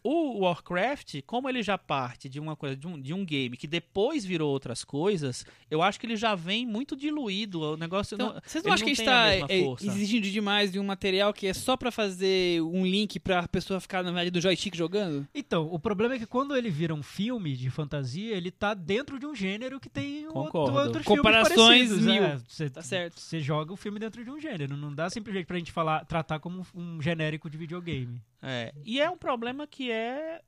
O 0.03 0.41
Warcraft, 0.41 1.23
como 1.27 1.49
ele 1.49 1.63
já 1.63 1.77
parte 1.77 2.29
de 2.29 2.39
uma 2.39 2.55
coisa 2.57 2.77
de 2.77 2.87
um, 2.87 3.01
de 3.01 3.13
um 3.13 3.25
game 3.25 3.57
que 3.57 3.67
depois 3.67 4.25
virou 4.25 4.51
outras 4.51 4.85
coisas, 4.85 5.45
eu 5.71 5.83
acho 5.83 5.99
que 5.99 6.07
ele 6.07 6.17
já 6.17 6.35
vem 6.35 6.67
muito 6.67 6.97
diluído. 6.97 7.61
O 7.61 7.77
negócio 7.77 8.15
Então, 8.15 8.35
não, 8.35 8.41
vocês 8.45 8.65
não 8.65 8.73
acham 8.73 8.87
que 8.87 9.03
a 9.03 9.05
tá 9.05 9.27
mesma 9.27 9.47
é, 9.51 9.87
exigindo 9.87 10.31
demais 10.31 10.73
de 10.73 10.79
um 10.79 10.85
material 10.85 11.33
que 11.33 11.47
é 11.47 11.53
só 11.53 11.77
pra 11.77 11.91
fazer 11.91 12.63
um 12.63 12.87
link 12.87 13.19
pra 13.19 13.47
pessoa 13.49 13.81
ficar, 13.81 14.03
na 14.03 14.11
verdade, 14.11 14.31
do 14.31 14.41
joystick 14.41 14.77
jogando? 14.77 15.27
Então, 15.35 15.69
o 15.73 15.79
problema 15.79 16.15
é 16.15 16.19
que 16.19 16.27
quando 16.27 16.57
ele 16.57 16.71
vira 16.71 16.95
um 16.95 17.03
filme 17.03 17.57
de 17.57 17.69
fantasia, 17.71 18.37
ele 18.37 18.51
tá 18.51 18.75
dentro 18.75 19.19
de 19.19 19.27
um 19.27 19.35
gênero 19.35 19.81
que 19.81 19.89
tem 19.89 20.27
outro, 20.27 20.43
Concordo. 20.45 20.79
outros 20.79 21.05
Comparações 21.05 21.89
parecidos. 21.89 22.05
mil. 22.05 22.23
É, 22.25 22.39
você, 22.49 22.71
Tá 22.71 22.83
certo. 22.83 23.21
Você 23.21 23.41
joga 23.41 23.73
o 23.73 23.77
filme 23.77 23.99
dentro 23.99 24.25
de 24.25 24.31
um 24.31 24.39
gênero. 24.41 24.77
Não 24.77 24.95
dá 24.95 25.11
simplesmente 25.11 25.47
pra 25.47 25.59
gente 25.59 25.73
falar, 25.73 26.05
tratar 26.05 26.39
como 26.39 26.65
um 26.75 27.01
genérico 27.03 27.51
de 27.51 27.57
videogame. 27.59 28.21
É, 28.43 28.73
e 28.85 29.01
é 29.01 29.11
um 29.11 29.17
problema 29.19 29.67
que 29.67 29.91
é 29.91 30.41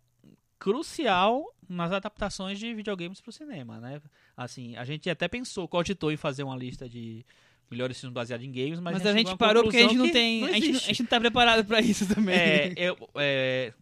crucial 0.59 1.45
nas 1.69 1.91
adaptações 1.93 2.59
de 2.59 2.73
videogames 2.75 3.21
pro 3.21 3.33
cinema, 3.33 3.81
né? 3.81 4.01
Assim, 4.37 4.77
a 4.77 4.85
gente 4.85 5.09
até 5.09 5.27
pensou, 5.27 5.67
cogitou 5.67 6.13
em 6.13 6.17
fazer 6.17 6.43
uma 6.43 6.57
lista 6.57 6.89
de 6.89 7.25
melhores 7.71 7.99
filmes 7.99 8.15
baseados 8.15 8.45
em 8.45 8.51
games, 8.53 8.81
mas, 8.81 8.95
Mas, 8.95 9.07
a 9.07 9.13
gente 9.13 9.29
chegou 9.29 9.35
à 9.35 9.37
parou 9.37 9.63
porque 9.63 9.77
a 9.79 9.83
gente 9.83 9.97
não 9.97 10.11
tem. 10.11 10.41
não 10.41 10.49
a, 10.49 10.53
gente 10.53 10.73
não, 10.73 10.79
a 10.79 10.83
gente 10.83 11.03
não 11.03 11.09
tá 11.09 11.21
preparado 11.21 11.65
pra 11.65 11.81
isso 11.81 12.07
também. 12.13 12.35
É, 12.37 12.75
eu- 12.77 12.97
é, 13.15 13.73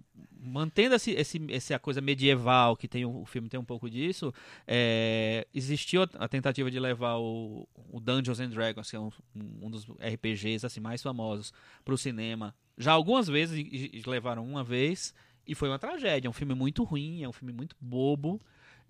mantendo 0.49 0.95
esse, 0.95 1.13
esse, 1.13 1.41
essa 1.51 1.79
coisa 1.79 2.01
medieval 2.01 2.77
que 2.77 2.89
tem 2.89 3.05
o, 3.05 3.25
filme 3.25 3.49
tem 3.49 3.59
um 3.61 3.65
pouco 3.65 3.89
disso, 3.89 4.33
é, 4.67 5.47
existiu 5.55 6.03
a, 6.03 6.29
tentativa 6.29 6.71
de 6.71 6.81
levar 6.81 7.17
o, 7.19 7.69
o 7.91 8.01
Dungeons 8.01 8.41
and 8.41 8.51
Dragons, 8.51 8.91
que 8.91 8.97
é 8.97 9.01
um, 9.01 9.11
um 9.35 9.71
dos 9.71 9.85
RPGs 10.01 10.65
assim 10.67 10.81
mais 10.81 11.03
famosos, 11.03 11.53
para 11.85 11.95
o 11.95 11.99
cinema. 11.99 12.55
Já 12.77 12.93
algumas 12.93 13.29
vezes 13.29 13.57
e- 13.59 13.91
e 13.93 14.03
levaram 14.09 14.45
uma 14.45 14.65
vez 14.65 15.15
e 15.47 15.55
foi 15.55 15.69
uma 15.69 15.79
tragédia. 15.79 16.29
É 16.29 16.31
um 16.31 16.35
filme 16.35 16.55
muito 16.55 16.85
ruim, 16.85 17.23
é 17.23 17.29
um 17.29 17.33
filme 17.33 17.53
muito 17.53 17.77
bobo. 17.81 18.41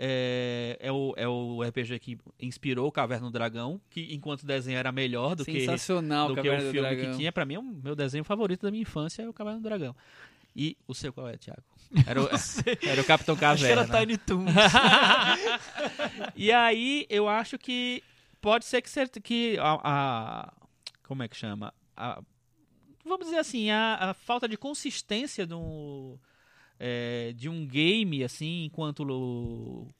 É, 0.00 0.76
é, 0.80 0.92
o, 0.92 1.12
é 1.16 1.26
o 1.26 1.60
RPG 1.60 1.98
que 1.98 2.18
inspirou 2.40 2.86
o 2.86 2.92
Caverna 2.92 3.26
do 3.26 3.32
Dragão, 3.32 3.80
que 3.90 4.14
enquanto 4.14 4.46
desenho 4.46 4.78
era 4.78 4.92
melhor 4.92 5.34
do 5.34 5.44
que 5.44 5.58
do 6.28 6.34
que 6.34 6.48
o 6.48 6.70
filme 6.70 6.88
que 6.96 7.16
tinha. 7.16 7.32
Pra 7.32 7.44
mim, 7.44 7.54
é 7.54 7.58
o 7.58 7.62
meu 7.64 7.96
desenho 7.96 8.22
favorito 8.22 8.62
da 8.62 8.70
minha 8.70 8.82
infância 8.82 9.22
é 9.22 9.28
o 9.28 9.32
Caverna 9.32 9.58
do 9.58 9.64
Dragão. 9.64 9.96
E 10.60 10.76
o 10.88 10.94
seu 10.94 11.12
qual 11.12 11.28
é, 11.28 11.36
Thiago? 11.36 11.62
Era 12.04 12.20
o, 12.20 12.26
era 12.86 13.00
o 13.00 13.04
Capitão 13.04 13.34
Acho 13.40 13.64
que 13.64 13.70
era 13.70 13.86
Caverna. 13.86 14.00
Tiny 14.00 14.18
Toons. 14.18 14.50
e 16.36 16.52
aí, 16.52 17.06
eu 17.08 17.28
acho 17.28 17.56
que 17.58 18.02
pode 18.40 18.64
ser 18.64 18.82
que, 18.82 18.90
cert- 18.90 19.20
que 19.22 19.56
a, 19.58 19.78
a- 19.82 20.52
Como 21.04 21.22
é 21.22 21.28
que 21.28 21.36
chama? 21.36 21.72
A- 21.96 22.20
vamos 23.04 23.26
dizer 23.26 23.38
assim, 23.38 23.70
a, 23.70 24.10
a 24.10 24.14
falta 24.14 24.48
de 24.48 24.56
consistência 24.58 25.46
do, 25.46 26.18
é, 26.78 27.32
de 27.34 27.48
um 27.48 27.66
game, 27.66 28.22
assim, 28.24 28.64
enquanto 28.64 29.04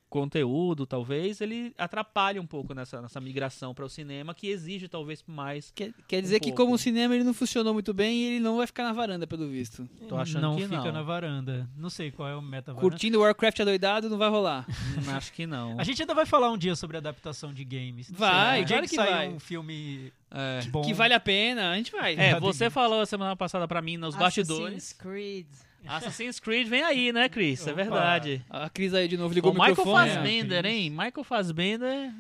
conteúdo, 0.09 0.87
talvez, 0.87 1.41
ele 1.41 1.75
atrapalha 1.77 2.41
um 2.41 2.47
pouco 2.47 2.75
nessa, 2.75 3.01
nessa 3.03 3.21
migração 3.21 3.75
para 3.75 3.85
o 3.85 3.89
cinema, 3.89 4.35
que 4.35 4.49
exige 4.49 4.89
talvez 4.89 5.23
mais. 5.27 5.71
Quer, 5.75 5.93
quer 6.07 6.23
dizer 6.23 6.41
que 6.41 6.49
pouco. 6.49 6.63
como 6.63 6.75
o 6.75 6.79
cinema 6.79 7.15
ele 7.15 7.25
não 7.25 7.35
funcionou 7.35 7.73
muito 7.73 7.93
bem, 7.93 8.25
ele 8.25 8.41
não 8.41 8.57
vai 8.57 8.67
ficar 8.67 8.85
na 8.85 8.93
varanda, 8.93 9.27
pelo 9.27 9.49
visto. 9.49 9.89
Tô 10.09 10.17
achando 10.17 10.43
não 10.43 10.57
que 10.57 10.63
fica 10.63 10.77
não. 10.77 10.93
na 10.93 11.03
varanda. 11.03 11.69
Não 11.77 11.91
sei 11.91 12.11
qual 12.11 12.29
é 12.29 12.37
o 12.37 12.43
meta 12.43 12.73
varanda. 12.73 12.91
Curtindo 12.91 13.21
Warcraft 13.21 13.61
adoidado, 13.61 14.09
não 14.09 14.19
vai 14.19 14.29
rolar. 14.29 14.67
Hum, 14.69 15.11
acho 15.15 15.33
que 15.33 15.47
não. 15.47 15.79
A 15.79 15.85
gente 15.85 16.01
ainda 16.03 16.15
vai 16.15 16.27
falar 16.27 16.51
um 16.51 16.59
dia 16.59 16.75
sobre 16.75 16.97
adaptação 16.97 17.53
de 17.53 17.65
games. 17.65 18.11
Vai, 18.11 18.59
sei, 18.59 18.65
dia 18.65 18.77
claro 18.77 18.89
que 18.89 18.97
sair 18.97 19.11
vai. 19.11 19.29
um 19.29 19.41
filme 19.41 20.13
É. 20.31 20.61
Que 20.85 20.95
vale 20.95 21.15
a 21.15 21.21
pena, 21.21 21.71
a 21.71 21.77
gente 21.77 21.93
vai. 21.93 22.15
É, 22.15 22.39
você 22.41 22.71
falou 22.71 23.05
semana 23.07 23.37
passada 23.37 23.69
pra 23.69 23.83
mim 23.83 23.97
nos 23.97 24.15
bastidores. 24.17 24.77
Assassin's 24.77 24.93
Creed. 24.95 25.47
Assassin's 25.97 26.39
Creed 26.41 26.69
vem 26.69 26.83
aí, 26.83 27.13
né, 27.13 27.29
Cris? 27.29 27.67
É 27.67 27.73
Opa. 27.73 27.83
verdade. 27.83 28.45
A 28.51 28.69
Cris 28.69 28.93
aí 28.95 29.09
de 29.09 29.17
novo 29.17 29.35
ligou 29.35 29.51
O 29.51 29.55
o 29.55 29.57
Michael 29.57 29.77
microfone. 29.77 30.11
Fassbender, 30.11 30.63
Cris. 30.63 30.73
hein? 30.75 30.91
Michael 30.91 31.25
Fassbender. 31.25 32.13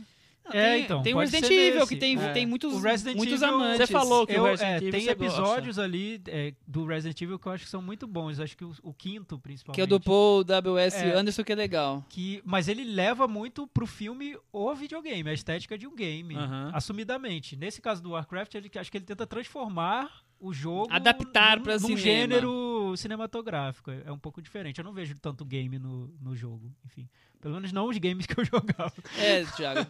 Não, 0.44 0.54
É, 0.58 0.76
tem, 0.76 0.82
então, 0.84 1.02
Tem 1.02 1.14
o 1.14 1.18
Resident 1.18 1.50
Evil, 1.50 1.86
que 1.86 1.94
tem, 1.96 2.18
É. 2.18 2.32
tem 2.32 2.46
muitos, 2.46 2.72
O 2.72 2.80
Resident 2.80 3.18
muitos 3.18 3.42
Evil- 3.42 3.54
amantes. 3.54 3.86
Você 3.86 3.92
falou 3.92 4.26
que 4.26 4.32
Eu- 4.32 4.44
o 4.44 4.46
Resident 4.46 4.72
é, 4.72 4.76
Evil 4.78 4.90
tem 4.92 5.00
você 5.02 5.14
gosta. 5.14 5.24
episódios 5.24 5.78
ali 5.78 6.22
é, 6.26 6.54
do 6.66 6.86
Resident 6.86 7.20
Evil 7.20 7.38
que 7.38 7.46
eu 7.48 7.52
acho 7.52 7.64
que 7.64 7.70
são 7.70 7.82
muito 7.82 8.06
bons. 8.06 8.40
Acho 8.40 8.56
que 8.56 8.64
o, 8.64 8.72
o 8.82 8.94
quinto, 8.94 9.38
principalmente. 9.38 9.74
Que 9.74 9.80
é 9.82 9.84
o 9.84 9.86
do 9.86 10.00
Paul 10.00 10.42
W.S. 10.42 10.96
É. 11.04 11.12
Anderson, 11.14 11.44
que 11.44 11.52
é 11.52 11.54
legal. 11.54 12.02
que 12.08 12.40
mas 12.46 12.66
ele 12.66 12.82
leva 12.82 13.28
muito 13.28 13.66
pro 13.66 13.86
filme 13.86 14.38
o 14.50 14.74
videogame, 14.74 15.28
a 15.28 15.34
estética 15.34 15.76
de 15.76 15.86
um 15.86 15.94
game, 15.94 16.34
Aham. 16.34 16.70
assumidamente. 16.72 17.54
Nesse 17.54 17.82
caso 17.82 18.02
do 18.02 18.12
Warcraft, 18.12 18.54
ele, 18.54 18.70
acho 18.74 18.90
que 18.90 18.96
ele 18.96 19.04
tenta 19.04 19.26
transformar 19.26 20.10
o 20.40 20.52
jogo 20.52 20.86
Adaptar 20.92 21.58
num 21.60 21.78
cinema. 21.78 21.98
gênero 21.98 22.94
cinematográfico. 22.96 23.90
É 23.90 24.10
um 24.12 24.18
pouco 24.18 24.40
diferente. 24.42 24.78
Eu 24.78 24.84
não 24.84 24.92
vejo 24.92 25.14
tanto 25.18 25.44
game 25.44 25.78
no, 25.78 26.08
no 26.20 26.34
jogo, 26.36 26.72
enfim. 26.84 27.08
Pelo 27.40 27.54
menos 27.54 27.72
não 27.72 27.88
os 27.88 27.98
games 27.98 28.26
que 28.26 28.38
eu 28.38 28.44
jogava. 28.46 28.92
É, 29.18 29.44
Thiago. 29.44 29.86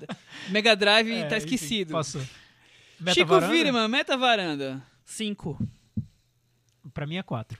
Mega 0.50 0.74
Drive 0.76 1.10
É, 1.10 1.26
tá 1.26 1.36
enfim, 1.36 1.46
esquecido. 1.46 1.92
passou. 1.92 2.22
Meta 3.00 3.14
Chico 3.14 3.28
varanda, 3.30 3.52
Firman, 3.52 3.88
Meta 3.88 4.16
Varanda. 4.16 4.82
Cinco. 5.04 5.58
Pra 6.92 7.06
mim 7.06 7.16
é 7.16 7.22
4. 7.22 7.58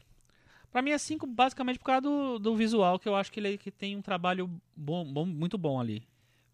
Pra 0.71 0.83
mim 0.83 0.91
é 0.91 0.99
cinco 0.99 1.27
basicamente 1.27 1.79
por 1.79 1.87
causa 1.87 2.03
do, 2.03 2.39
do 2.39 2.55
visual, 2.57 2.99
que 2.99 3.09
eu 3.09 3.15
acho 3.17 3.33
que 3.33 3.41
ele 3.41 3.57
que 3.57 3.71
tem 3.71 3.97
um 3.97 4.03
trabalho 4.03 4.51
bom, 4.77 5.05
bom- 5.11 5.25
muito 5.25 5.57
bom 5.57 5.81
ali. 5.81 6.03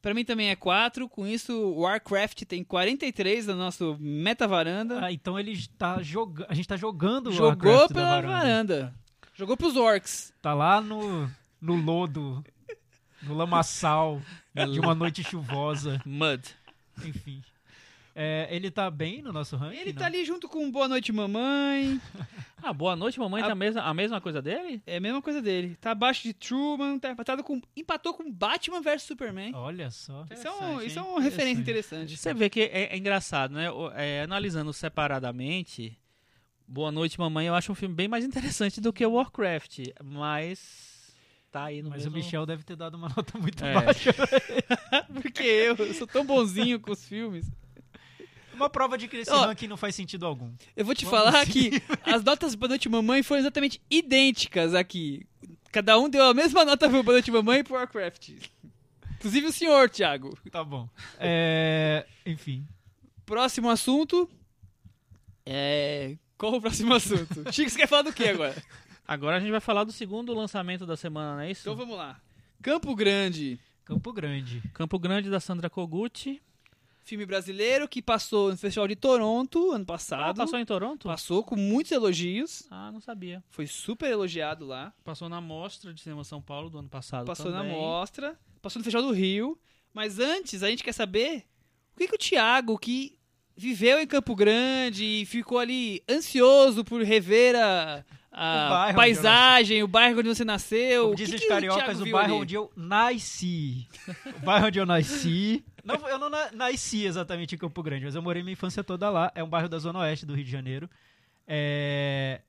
Pra 0.04 0.12
mim 0.12 0.22
também 0.22 0.50
é 0.50 0.54
4. 0.54 1.08
Com 1.08 1.26
isso, 1.26 1.72
Warcraft 1.76 2.42
tem 2.42 2.62
43 2.62 3.46
no 3.46 3.54
nosso 3.54 3.96
Meta 3.98 4.46
Varanda. 4.46 5.02
Ah, 5.02 5.10
então 5.10 5.40
ele 5.40 5.52
está 5.52 6.02
jogando. 6.02 6.46
A 6.50 6.52
gente 6.52 6.68
tá 6.68 6.76
jogando 6.76 7.28
o 7.28 7.32
Jogou 7.32 7.72
Warcraft 7.72 7.94
pela 7.94 8.10
varanda. 8.10 8.28
varanda. 8.28 8.94
Jogou 9.32 9.56
pros 9.56 9.76
orcs. 9.76 10.30
Tá 10.42 10.52
lá 10.52 10.78
no, 10.78 11.26
no 11.58 11.76
lodo, 11.76 12.44
no 13.22 13.34
lamaçal 13.34 14.20
de 14.70 14.78
uma 14.78 14.94
noite 14.94 15.22
chuvosa. 15.24 15.98
Mud. 16.04 16.54
Enfim. 17.02 17.42
É, 18.16 18.46
ele 18.50 18.70
tá 18.70 18.88
bem 18.90 19.20
no 19.22 19.32
nosso 19.32 19.56
ranking? 19.56 19.76
Ele 19.76 19.92
não? 19.92 19.98
tá 19.98 20.06
ali 20.06 20.24
junto 20.24 20.48
com 20.48 20.70
Boa 20.70 20.86
Noite 20.86 21.12
Mamãe. 21.12 22.00
Ah, 22.62 22.72
boa 22.72 22.94
noite, 22.96 23.18
mamãe. 23.20 23.42
A- 23.42 23.46
Tá 23.46 23.52
a 23.52 23.54
mesma, 23.56 23.82
a 23.82 23.92
mesma 23.92 24.20
coisa 24.22 24.40
dele? 24.40 24.80
É 24.86 24.96
a 24.96 25.00
mesma 25.00 25.20
coisa 25.20 25.42
dele. 25.42 25.76
Tá 25.80 25.90
abaixo 25.90 26.22
de 26.22 26.32
Truman, 26.32 26.98
tá 26.98 27.10
empatado 27.10 27.42
com. 27.44 27.60
Empatou 27.76 28.14
com 28.14 28.30
Batman 28.32 28.80
vs 28.80 29.02
Superman. 29.02 29.52
Olha 29.54 29.90
só. 29.90 30.24
Isso 30.32 30.48
é, 30.48 30.50
um, 30.52 30.80
isso 30.80 30.98
é 30.98 31.02
uma 31.02 31.20
referência 31.20 31.60
interessante. 31.60 32.16
Você 32.16 32.32
vê 32.32 32.48
que 32.48 32.62
é, 32.62 32.94
é 32.94 32.96
engraçado, 32.96 33.52
né? 33.52 33.66
É, 33.96 34.22
analisando 34.22 34.72
separadamente, 34.72 35.98
Boa 36.66 36.90
Noite, 36.90 37.18
Mamãe, 37.20 37.48
eu 37.48 37.54
acho 37.54 37.70
um 37.70 37.74
filme 37.74 37.94
bem 37.94 38.08
mais 38.08 38.24
interessante 38.24 38.80
do 38.80 38.92
que 38.92 39.04
o 39.04 39.12
Warcraft. 39.12 39.80
Mas. 40.02 40.94
Tá 41.52 41.64
aí 41.64 41.82
no 41.82 41.90
Mas 41.90 41.98
mesmo... 42.04 42.12
o 42.12 42.14
Michel 42.16 42.46
deve 42.46 42.64
ter 42.64 42.76
dado 42.76 42.94
uma 42.96 43.08
nota 43.14 43.38
muito 43.38 43.62
É. 43.64 43.74
baixa. 43.74 44.10
Porque 45.22 45.42
eu, 45.42 45.76
eu 45.76 45.94
sou 45.94 46.06
tão 46.06 46.24
bonzinho 46.24 46.80
com 46.80 46.92
os 46.92 47.04
filmes. 47.06 47.46
Uma 48.54 48.70
prova 48.70 48.96
de 48.96 49.08
que 49.08 49.16
esse 49.18 49.30
Ó. 49.30 49.46
ranking 49.46 49.66
não 49.68 49.76
faz 49.76 49.94
sentido 49.94 50.24
algum. 50.26 50.52
Eu 50.76 50.84
vou 50.84 50.94
te 50.94 51.04
Vamos 51.04 51.18
falar 51.24 51.44
seguir. 51.46 51.80
que 51.80 51.82
as 52.10 52.22
notas 52.24 52.54
Boa 52.54 52.68
Noite 52.68 52.88
Mamãe 52.88 53.22
foram 53.22 53.40
exatamente 53.40 53.80
idênticas 53.90 54.74
aqui. 54.74 55.26
Cada 55.72 55.98
um 55.98 56.08
deu 56.08 56.24
a 56.24 56.34
mesma 56.34 56.64
nota 56.64 56.88
pro 56.88 57.02
Boa 57.02 57.14
Noite 57.16 57.30
Mamãe 57.30 57.60
e 57.60 57.64
pro 57.64 57.74
Warcraft. 57.74 58.30
Inclusive 59.16 59.46
o 59.46 59.52
senhor, 59.52 59.88
Thiago. 59.90 60.36
Tá 60.50 60.62
bom. 60.62 60.88
É, 61.18 62.06
enfim. 62.26 62.66
Próximo 63.26 63.70
assunto. 63.70 64.28
É. 65.46 66.16
Qual 66.38 66.54
o 66.54 66.60
próximo 66.60 66.92
assunto? 66.94 67.52
Chico, 67.52 67.70
você 67.70 67.78
quer 67.78 67.88
falar 67.88 68.02
do 68.02 68.12
que 68.12 68.24
agora? 68.28 68.54
Agora 69.06 69.36
a 69.36 69.40
gente 69.40 69.50
vai 69.50 69.60
falar 69.60 69.84
do 69.84 69.92
segundo 69.92 70.32
lançamento 70.34 70.86
da 70.86 70.96
semana, 70.96 71.34
não 71.34 71.40
é 71.40 71.50
isso? 71.50 71.62
Então 71.62 71.76
vamos 71.76 71.96
lá. 71.96 72.20
Campo 72.62 72.94
Grande. 72.94 73.58
Campo 73.84 74.12
Grande. 74.12 74.62
Campo 74.72 74.98
Grande 74.98 75.28
da 75.28 75.40
Sandra 75.40 75.68
Kogut. 75.68 76.40
Filme 77.04 77.26
brasileiro 77.26 77.86
que 77.86 78.00
passou 78.00 78.50
no 78.50 78.56
Festival 78.56 78.88
de 78.88 78.96
Toronto 78.96 79.72
ano 79.72 79.82
Ah, 79.82 79.86
passado. 79.86 80.36
passou 80.38 80.58
em 80.58 80.64
Toronto? 80.64 81.06
Passou 81.06 81.44
com 81.44 81.54
muitos 81.54 81.92
elogios. 81.92 82.66
Ah, 82.70 82.90
não 82.90 83.00
sabia. 83.00 83.44
Foi 83.50 83.66
super 83.66 84.10
elogiado 84.10 84.64
lá. 84.64 84.90
Passou 85.04 85.28
na 85.28 85.38
Mostra 85.38 85.92
de 85.92 86.00
Cinema 86.00 86.24
São 86.24 86.40
Paulo 86.40 86.70
do 86.70 86.78
ano 86.78 86.88
passado 86.88 87.26
Passou 87.26 87.50
na 87.50 87.58
também. 87.58 87.76
mostra. 87.76 88.38
Passou 88.62 88.80
no 88.80 88.84
Festival 88.84 89.06
do 89.06 89.12
Rio. 89.12 89.58
Mas 89.92 90.18
antes, 90.18 90.62
a 90.62 90.70
gente 90.70 90.82
quer 90.82 90.92
saber 90.94 91.44
o 91.94 91.98
que, 91.98 92.08
que 92.08 92.14
o 92.14 92.18
Thiago, 92.18 92.78
que 92.78 93.18
viveu 93.54 94.00
em 94.00 94.06
Campo 94.06 94.34
Grande 94.34 95.04
e 95.04 95.26
ficou 95.26 95.58
ali 95.58 96.02
ansioso 96.10 96.82
por 96.84 97.02
rever 97.02 97.54
a, 97.54 98.02
a 98.32 98.66
O 98.66 98.70
bairro 98.70 98.96
paisagem, 98.96 99.82
o 99.82 99.86
bairro 99.88 100.20
onde 100.20 100.28
você 100.30 100.44
nasceu. 100.44 101.02
Como 101.02 101.14
o 101.14 101.16
que 101.16 101.24
dizem 101.24 101.34
os 101.36 101.40
que 101.42 101.46
o 101.46 101.50
cariocas, 101.50 102.00
o 102.00 102.04
viu 102.04 102.12
bairro 102.14 102.32
ali? 102.32 102.42
onde 102.42 102.54
eu 102.54 102.72
nasci. 102.74 103.86
O 104.36 104.44
bairro 104.44 104.66
onde 104.68 104.78
eu 104.78 104.86
nasci. 104.86 105.62
Não, 105.84 106.08
eu 106.08 106.18
não 106.18 106.30
na- 106.30 106.50
nasci 106.52 107.04
exatamente 107.04 107.54
em 107.54 107.58
Campo 107.58 107.82
Grande, 107.82 108.04
mas 108.06 108.14
eu 108.14 108.22
morei 108.22 108.42
minha 108.42 108.54
infância 108.54 108.82
toda 108.82 109.10
lá. 109.10 109.30
É 109.34 109.42
um 109.44 109.48
bairro 109.48 109.68
da 109.68 109.78
Zona 109.78 109.98
Oeste 110.00 110.24
do 110.26 110.34
Rio 110.34 110.44
de 110.44 110.50
Janeiro. 110.50 110.88
É, 111.46 112.40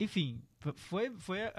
Enfim, 0.00 0.40
foi, 0.74 1.10
foi 1.18 1.42
a, 1.42 1.52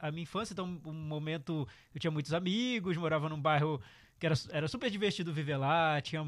a- 0.00 0.08
a 0.08 0.10
minha 0.10 0.22
infância, 0.22 0.52
então 0.52 0.80
um 0.84 0.92
momento. 0.92 1.66
Eu 1.94 2.00
tinha 2.00 2.10
muitos 2.10 2.32
amigos, 2.32 2.96
morava 2.96 3.28
num 3.28 3.40
bairro 3.40 3.80
que 4.18 4.24
era, 4.26 4.34
era 4.50 4.68
super 4.68 4.90
divertido 4.90 5.32
viver 5.32 5.56
lá, 5.58 6.00
tinha 6.00 6.26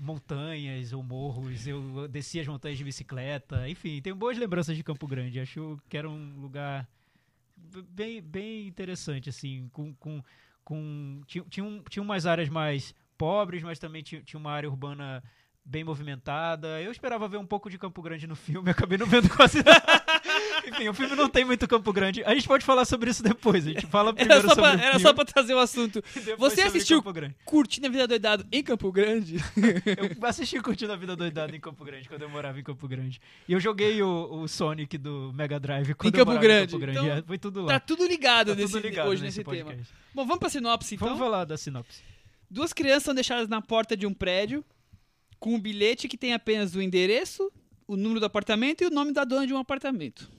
montanhas 0.00 0.92
ou 0.94 1.02
morros, 1.02 1.66
eu 1.66 2.08
descia 2.08 2.40
as 2.40 2.48
montanhas 2.48 2.78
de 2.78 2.84
bicicleta, 2.84 3.68
enfim, 3.68 4.00
tenho 4.00 4.16
boas 4.16 4.38
lembranças 4.38 4.74
de 4.76 4.82
Campo 4.82 5.06
Grande. 5.06 5.38
Acho 5.40 5.78
que 5.88 5.98
era 5.98 6.08
um 6.08 6.40
lugar 6.40 6.88
bem, 7.90 8.22
bem 8.22 8.66
interessante, 8.68 9.28
assim, 9.28 9.68
com, 9.72 9.92
com, 9.96 10.22
com 10.64 11.20
tinha, 11.26 11.44
tinha, 11.50 11.64
um- 11.64 11.82
tinha 11.88 12.02
umas 12.02 12.24
áreas 12.24 12.48
mais 12.48 12.94
pobres, 13.16 13.62
mas 13.62 13.78
também 13.78 14.02
tinha, 14.02 14.22
uma 14.34 14.52
área 14.52 14.68
urbana 14.68 15.22
bem 15.66 15.82
movimentada. 15.82 16.80
Eu 16.80 16.92
esperava 16.92 17.26
ver 17.26 17.38
um 17.38 17.46
pouco 17.46 17.68
de 17.68 17.76
Campo 17.76 18.00
Grande 18.00 18.26
no 18.26 18.36
filme, 18.36 18.70
acabei 18.70 18.96
não 18.96 19.06
vendo 19.06 19.28
quase 19.28 19.58
nada. 19.58 20.04
Enfim, 20.66 20.88
o 20.88 20.94
filme 20.94 21.14
não 21.14 21.28
tem 21.28 21.44
muito 21.44 21.66
Campo 21.68 21.92
Grande. 21.92 22.24
A 22.24 22.34
gente 22.34 22.46
pode 22.46 22.64
falar 22.64 22.84
sobre 22.84 23.10
isso 23.10 23.22
depois. 23.22 23.66
A 23.66 23.70
gente 23.70 23.86
fala 23.86 24.10
Era 24.10 24.16
primeiro 24.16 24.42
só, 24.42 24.54
sobre 24.54 24.70
pra, 24.70 24.84
era 24.84 24.98
só 24.98 25.12
pra 25.12 25.24
trazer 25.24 25.54
o 25.54 25.58
assunto. 25.58 26.02
Você 26.38 26.62
assistiu. 26.62 27.02
Curtindo 27.44 27.86
a 27.86 27.90
Vida 27.90 28.06
Doidado 28.06 28.46
em 28.50 28.62
Campo 28.62 28.90
Grande? 28.90 29.36
Eu 29.86 30.26
assisti 30.26 30.60
Curtindo 30.60 30.92
a 30.92 30.96
Vida 30.96 31.14
Doidada 31.14 31.54
em 31.54 31.60
Campo 31.60 31.84
Grande, 31.84 32.08
quando 32.08 32.22
eu 32.22 32.28
morava 32.28 32.58
em 32.58 32.62
Campo 32.64 32.86
Grande. 32.88 33.20
E 33.48 33.52
eu 33.52 33.60
joguei 33.60 34.02
o, 34.02 34.42
o 34.42 34.48
Sonic 34.48 34.98
do 34.98 35.32
Mega 35.34 35.60
Drive 35.60 35.94
quando 35.94 36.14
eu 36.14 36.24
Campo 36.24 36.32
morava 36.32 36.42
Grande. 36.46 36.76
em 36.76 36.78
Campo 36.80 36.92
Grande. 36.92 36.98
Então, 36.98 37.18
É, 37.18 37.22
foi 37.22 37.38
tudo 37.38 37.62
lá. 37.62 37.74
Tá 37.74 37.80
tudo 37.80 38.06
ligado, 38.06 38.48
Tá 38.48 38.54
nesse, 38.54 38.72
tudo 38.72 38.82
ligado 38.82 39.08
hoje 39.08 39.22
nesse 39.22 39.38
nesse, 39.44 39.50
tema. 39.50 39.72
Bom, 40.14 40.24
vamos 40.24 40.38
pra 40.38 40.48
sinopse 40.48 40.94
então. 40.94 41.08
Vamos 41.08 41.20
falar 41.22 41.44
da 41.44 41.56
sinopse. 41.56 42.02
Duas 42.50 42.72
crianças 42.72 43.04
são 43.04 43.14
deixadas 43.14 43.48
na 43.48 43.60
porta 43.60 43.96
de 43.96 44.06
um 44.06 44.14
prédio 44.14 44.64
com 45.38 45.54
um 45.54 45.60
bilhete 45.60 46.08
que 46.08 46.16
tem 46.16 46.32
apenas 46.32 46.74
o 46.74 46.82
endereço, 46.82 47.50
o 47.86 47.96
número 47.96 48.20
do 48.20 48.26
apartamento 48.26 48.82
e 48.82 48.86
o 48.86 48.90
nome 48.90 49.12
da 49.12 49.24
dona 49.24 49.46
de 49.46 49.52
um 49.52 49.58
apartamento. 49.58 50.30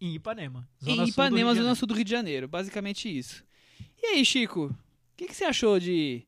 Em 0.00 0.14
Ipanema. 0.14 0.68
em 0.82 0.86
Sul 0.86 0.96
do 1.04 1.10
Ipanema, 1.10 1.54
de 1.54 1.60
Zona. 1.60 1.74
Sul 1.74 1.88
do 1.88 1.94
Rio 1.94 2.04
de 2.04 2.10
Janeiro. 2.10 2.46
Basicamente 2.46 3.08
isso. 3.08 3.44
E 4.00 4.06
aí, 4.06 4.24
Chico? 4.24 4.66
O 4.66 5.16
que, 5.16 5.26
que 5.26 5.34
você 5.34 5.44
achou 5.44 5.78
de, 5.80 6.24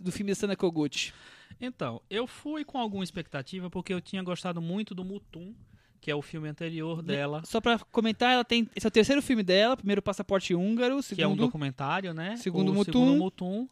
do 0.00 0.10
filme 0.10 0.32
da 0.32 0.34
Sana 0.36 0.56
Koguchi? 0.56 1.12
Então, 1.60 2.00
eu 2.08 2.26
fui 2.26 2.64
com 2.64 2.78
alguma 2.78 3.04
expectativa 3.04 3.70
porque 3.70 3.92
eu 3.92 4.00
tinha 4.00 4.22
gostado 4.22 4.60
muito 4.60 4.94
do 4.94 5.04
Mutum, 5.04 5.54
que 6.00 6.10
é 6.10 6.14
o 6.14 6.22
filme 6.22 6.48
anterior 6.48 7.02
dela, 7.02 7.42
Só 7.44 7.60
pra 7.60 7.78
comentar, 7.78 8.32
ela 8.32 8.44
tem. 8.44 8.68
Esse 8.74 8.86
é 8.86 8.88
o 8.88 8.90
terceiro 8.90 9.22
filme 9.22 9.42
dela. 9.42 9.76
Primeiro 9.76 10.02
Passaporte 10.02 10.54
Húngaro. 10.54 11.00
que 11.02 11.22
é 11.22 11.26
um 11.26 11.30
Segundo. 11.30 11.40
documentário, 11.40 12.12
né? 12.12 12.36
Segundo 12.36 12.70
o 12.70 12.74
Mutum. 12.74 12.92
Segundo 12.92 13.16
Mutum, 13.16 13.68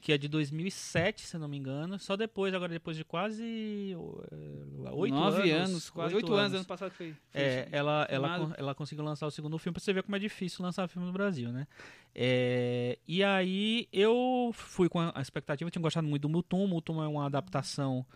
que 0.00 0.12
é 0.12 0.18
de 0.18 0.28
2007, 0.28 1.22
se 1.26 1.36
não 1.38 1.48
me 1.48 1.56
engano. 1.56 1.98
Só 1.98 2.16
depois, 2.16 2.54
agora 2.54 2.70
depois 2.72 2.96
de 2.96 3.04
quase 3.04 3.42
eh, 3.92 4.90
oito 4.92 5.14
Nove 5.14 5.50
anos. 5.50 5.70
anos, 5.70 5.90
quase 5.90 6.14
oito 6.14 6.32
anos. 6.34 6.54
Ano 6.54 6.64
passado 6.64 6.90
foi. 6.92 7.14
foi 7.30 7.40
É, 7.40 7.68
ela, 7.72 8.06
ela, 8.08 8.54
ela 8.56 8.74
conseguiu 8.74 9.04
lançar 9.04 9.26
o 9.26 9.30
segundo 9.30 9.58
filme 9.58 9.74
pra 9.74 9.82
você 9.82 9.92
ver 9.92 10.02
como 10.04 10.14
é 10.14 10.18
difícil 10.18 10.64
lançar 10.64 10.86
filme 10.88 11.06
no 11.06 11.12
Brasil, 11.12 11.50
né? 11.50 11.66
É, 12.14 12.98
e 13.08 13.22
aí 13.24 13.88
eu 13.92 14.50
fui 14.54 14.88
com 14.88 15.00
a 15.00 15.20
expectativa, 15.20 15.66
eu 15.68 15.72
tinha 15.72 15.82
gostado 15.82 16.06
muito 16.06 16.22
do 16.22 16.28
Mutum. 16.28 16.66
Mutum 16.66 17.02
é 17.02 17.08
uma 17.08 17.26
adaptação 17.26 18.06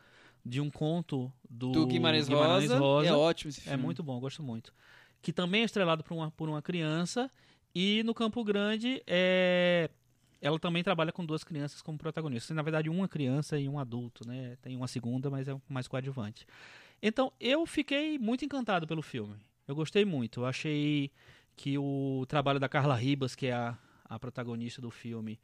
de 0.45 0.61
um 0.61 0.71
conto 0.71 1.33
do, 1.49 1.71
do 1.73 1.87
Guimarães, 1.87 2.29
Rosa. 2.29 2.77
É 3.09 3.13
ótimo 3.13 3.49
esse 3.51 3.61
É 3.61 3.65
filme. 3.65 3.83
muito 3.85 4.03
bom, 4.03 4.19
gosto 4.21 4.43
muito. 4.43 4.73
Que 5.21 5.33
também 5.33 5.63
é 5.63 5.65
estrelado 5.65 6.03
por 6.03 6.15
uma, 6.15 6.31
por 6.31 6.49
uma 6.49 6.63
criança. 6.63 7.31
E 7.75 8.03
no 8.03 8.13
Campo 8.13 8.45
Grande, 8.45 9.03
é, 9.07 9.89
ela 10.43 10.59
também 10.59 10.83
trabalha 10.83 11.13
com 11.13 11.25
duas 11.25 11.45
crianças 11.45 11.83
como 11.83 11.99
protagonistas. 11.99 12.55
Na 12.57 12.63
verdade, 12.63 12.91
uma 12.91 13.09
criança 13.09 13.59
e 13.59 13.69
um 13.69 13.79
adulto, 13.79 14.29
né? 14.29 14.57
Tem 14.63 14.77
uma 14.77 14.89
segunda, 14.89 15.31
mas 15.31 15.49
é 15.49 15.57
mais 15.69 15.89
coadjuvante. 15.89 16.47
Então, 17.03 17.33
eu 17.41 17.67
fiquei 17.67 18.19
muito 18.19 18.45
encantado 18.45 18.87
pelo 18.87 19.03
filme. 19.03 19.37
Eu 19.67 19.75
gostei 19.75 20.05
muito. 20.05 20.41
Eu 20.43 20.47
achei 20.47 21.11
que 21.57 21.79
o 21.79 22.25
trabalho 22.29 22.61
da 22.61 22.69
Carla 22.69 22.95
Ribas, 22.97 23.35
que 23.35 23.47
é 23.47 23.53
a, 23.55 23.79
a 24.05 24.19
protagonista 24.19 24.81
do 24.81 24.91
filme, 24.91 25.41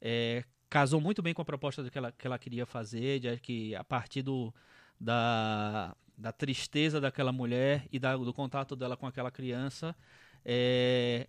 é, 0.00 0.44
casou 0.70 1.00
muito 1.00 1.22
bem 1.22 1.34
com 1.34 1.42
a 1.42 1.44
proposta 1.44 1.88
que 1.90 1.98
ela, 1.98 2.12
que 2.12 2.26
ela 2.26 2.38
queria 2.38 2.66
fazer, 2.66 3.20
de 3.20 3.36
que 3.38 3.74
a 3.74 3.84
partir 3.84 4.22
do, 4.22 4.52
da, 5.00 5.94
da 6.16 6.32
tristeza 6.32 7.00
daquela 7.00 7.32
mulher 7.32 7.86
e 7.92 7.98
da- 7.98 8.16
do 8.16 8.32
contato 8.32 8.74
dela 8.76 8.96
com 8.96 9.06
aquela 9.06 9.30
criança, 9.30 9.94
é, 10.44 11.28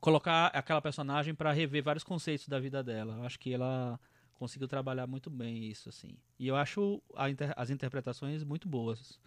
colocar 0.00 0.46
aquela 0.48 0.80
personagem 0.80 1.34
para 1.34 1.52
rever 1.52 1.82
vários 1.82 2.04
conceitos 2.04 2.46
da 2.48 2.58
vida 2.60 2.82
dela. 2.82 3.16
Eu 3.16 3.24
acho 3.24 3.38
que 3.38 3.52
ela 3.52 3.98
conseguiu 4.34 4.68
trabalhar 4.68 5.06
muito 5.06 5.28
bem 5.28 5.64
isso, 5.64 5.88
assim. 5.88 6.16
E 6.38 6.46
eu 6.48 6.56
acho 6.56 7.02
a 7.16 7.28
inter- 7.30 7.52
as 7.56 7.70
interpretações 7.70 8.44
muito 8.44 8.68
boas. 8.68 9.18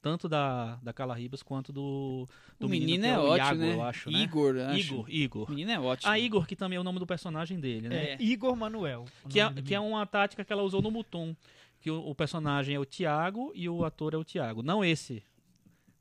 Tanto 0.00 0.28
da, 0.28 0.76
da 0.82 0.92
Carla 0.92 1.14
Ribas 1.14 1.44
quanto 1.44 1.72
do, 1.72 2.28
do 2.58 2.66
O 2.66 2.68
menino, 2.68 2.90
menino 2.90 3.06
é 3.06 3.18
o 3.18 3.22
ótimo, 3.22 3.36
Iago, 3.36 3.60
né? 3.60 3.74
eu 3.74 3.82
acho, 3.84 4.10
né? 4.10 4.18
Igor, 4.18 4.56
acho. 4.56 4.78
Igor, 4.78 5.04
Igor. 5.08 5.46
O 5.48 5.50
menino 5.50 5.70
é 5.70 5.78
ótimo. 5.78 6.10
A 6.10 6.18
Igor, 6.18 6.44
que 6.44 6.56
também 6.56 6.76
é 6.76 6.80
o 6.80 6.84
nome 6.84 6.98
do 6.98 7.06
personagem 7.06 7.60
dele, 7.60 7.88
né? 7.88 8.04
É, 8.14 8.16
Igor 8.20 8.56
Manuel. 8.56 9.04
Que 9.28 9.38
é, 9.38 9.52
que 9.52 9.72
é 9.74 9.78
uma 9.78 10.04
tática 10.04 10.44
que 10.44 10.52
ela 10.52 10.62
usou 10.64 10.82
no 10.82 10.90
Mutum. 10.90 11.36
Que 11.80 11.88
o, 11.88 12.00
o 12.08 12.14
personagem 12.16 12.74
é 12.74 12.80
o 12.80 12.84
Tiago 12.84 13.52
e 13.54 13.68
o 13.68 13.84
ator 13.84 14.12
é 14.14 14.16
o 14.16 14.24
Tiago. 14.24 14.60
Não 14.60 14.84
esse. 14.84 15.22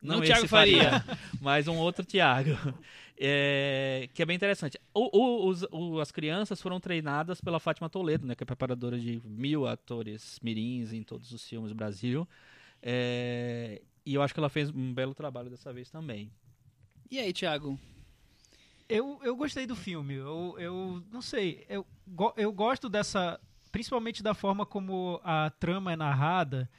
Não 0.02 0.20
o 0.20 0.24
esse 0.24 0.32
Thiago 0.34 0.48
Faria. 0.48 1.04
mas 1.40 1.68
um 1.68 1.78
outro 1.78 2.04
Tiago. 2.04 2.50
É, 3.18 4.10
que 4.14 4.24
é 4.24 4.26
bem 4.26 4.36
interessante. 4.36 4.80
O- 4.94 5.16
o- 5.16 5.48
os- 5.48 5.64
o- 5.72 6.00
as 6.00 6.12
crianças 6.12 6.60
foram 6.62 6.80
treinadas 6.80 7.40
pela 7.40 7.60
Fátima 7.60 7.88
Toledo, 7.90 8.26
né, 8.26 8.34
que 8.34 8.44
é 8.44 8.46
preparadora 8.46 9.00
de 9.00 9.22
mil 9.24 9.68
atores 9.68 10.40
mirins 10.42 10.92
em 10.92 11.04
todos 11.04 11.32
os 11.32 11.48
filmes 11.48 11.70
do 11.70 11.76
Brasil. 11.76 12.28
É, 12.82 13.82
e 14.06 14.16
eu 14.16 14.24
acho 14.24 14.34
que 14.34 14.40
ela 14.40 14.50
fez 14.50 14.70
um 14.72 14.94
belo 14.94 15.14
trabalho 15.14 15.50
dessa 15.52 15.72
vez 15.72 15.90
também. 15.92 16.32
E 17.12 17.20
aí, 17.20 17.32
Thiago? 17.32 17.80
Eu, 18.90 19.20
eu 19.24 19.36
gostei 19.36 19.66
do 19.68 19.76
filme. 19.76 20.16
Eu, 20.16 20.56
eu 20.58 21.04
não 21.12 21.22
sei. 21.22 21.64
Eu, 21.70 21.86
eu 22.36 22.52
gosto 22.52 22.90
dessa. 22.90 23.40
Principalmente 23.72 24.22
da 24.22 24.34
forma 24.34 24.66
como 24.66 25.22
a 25.24 25.50
trama 25.50 25.94
é 25.94 25.96
narrada, 25.96 26.70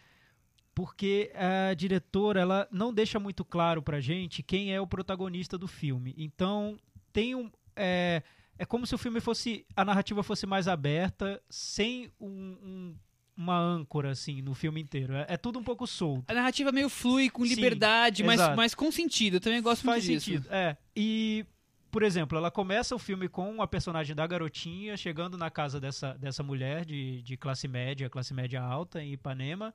porque 0.75 1.31
a 1.35 1.75
diretora 1.75 2.41
ela 2.41 2.69
não 2.71 2.93
deixa 2.93 3.19
muito 3.19 3.45
claro 3.45 3.83
pra 3.83 4.01
gente 4.01 4.43
quem 4.43 4.73
é 4.75 4.81
o 4.81 4.87
protagonista 4.87 5.59
do 5.59 5.69
filme. 5.69 6.15
Então, 6.17 6.79
tem 7.13 7.35
um. 7.35 7.51
É, 7.77 8.23
é 8.59 8.65
como 8.65 8.87
se 8.87 8.95
o 8.95 8.99
filme 8.99 9.21
fosse. 9.21 9.67
A 9.77 9.85
narrativa 9.85 10.23
fosse 10.23 10.47
mais 10.47 10.69
aberta, 10.69 11.43
sem 11.51 12.11
um- 12.21 12.57
um- 12.63 12.97
uma 13.37 13.59
âncora, 13.59 14.11
assim, 14.11 14.43
no 14.43 14.55
filme 14.55 14.81
inteiro. 14.81 15.15
É, 15.15 15.27
é 15.31 15.37
tudo 15.37 15.59
um 15.59 15.65
pouco 15.65 15.87
solto. 15.87 16.25
A 16.31 16.35
narrativa 16.35 16.71
meio 16.71 16.89
flui, 16.89 17.29
com 17.31 17.45
Sim, 17.45 17.55
liberdade, 17.55 18.23
mas, 18.23 18.41
exato. 18.41 18.57
mas 18.57 18.75
com 18.75 18.91
sentido. 18.93 19.37
Eu 19.37 19.41
também 19.41 19.61
gosto 19.63 19.83
Faz 19.85 20.07
muito 20.07 20.21
disso. 20.21 20.31
sentido. 20.43 20.53
É. 20.55 20.77
E, 20.95 21.45
por 21.91 22.03
exemplo, 22.03 22.37
ela 22.37 22.51
começa 22.51 22.95
o 22.95 22.99
filme 22.99 23.29
com 23.29 23.61
a 23.63 23.67
personagem 23.67 24.15
da 24.15 24.27
garotinha 24.27 24.97
chegando 24.99 25.37
na 25.39 25.51
casa 25.51 25.81
dessa, 25.81 26.13
dessa 26.15 26.43
mulher 26.43 26.85
de, 26.85 27.23
de 27.23 27.37
classe 27.37 27.67
média, 27.67 28.09
classe 28.11 28.33
média 28.35 28.63
alta, 28.63 29.03
em 29.03 29.13
Ipanema. 29.15 29.75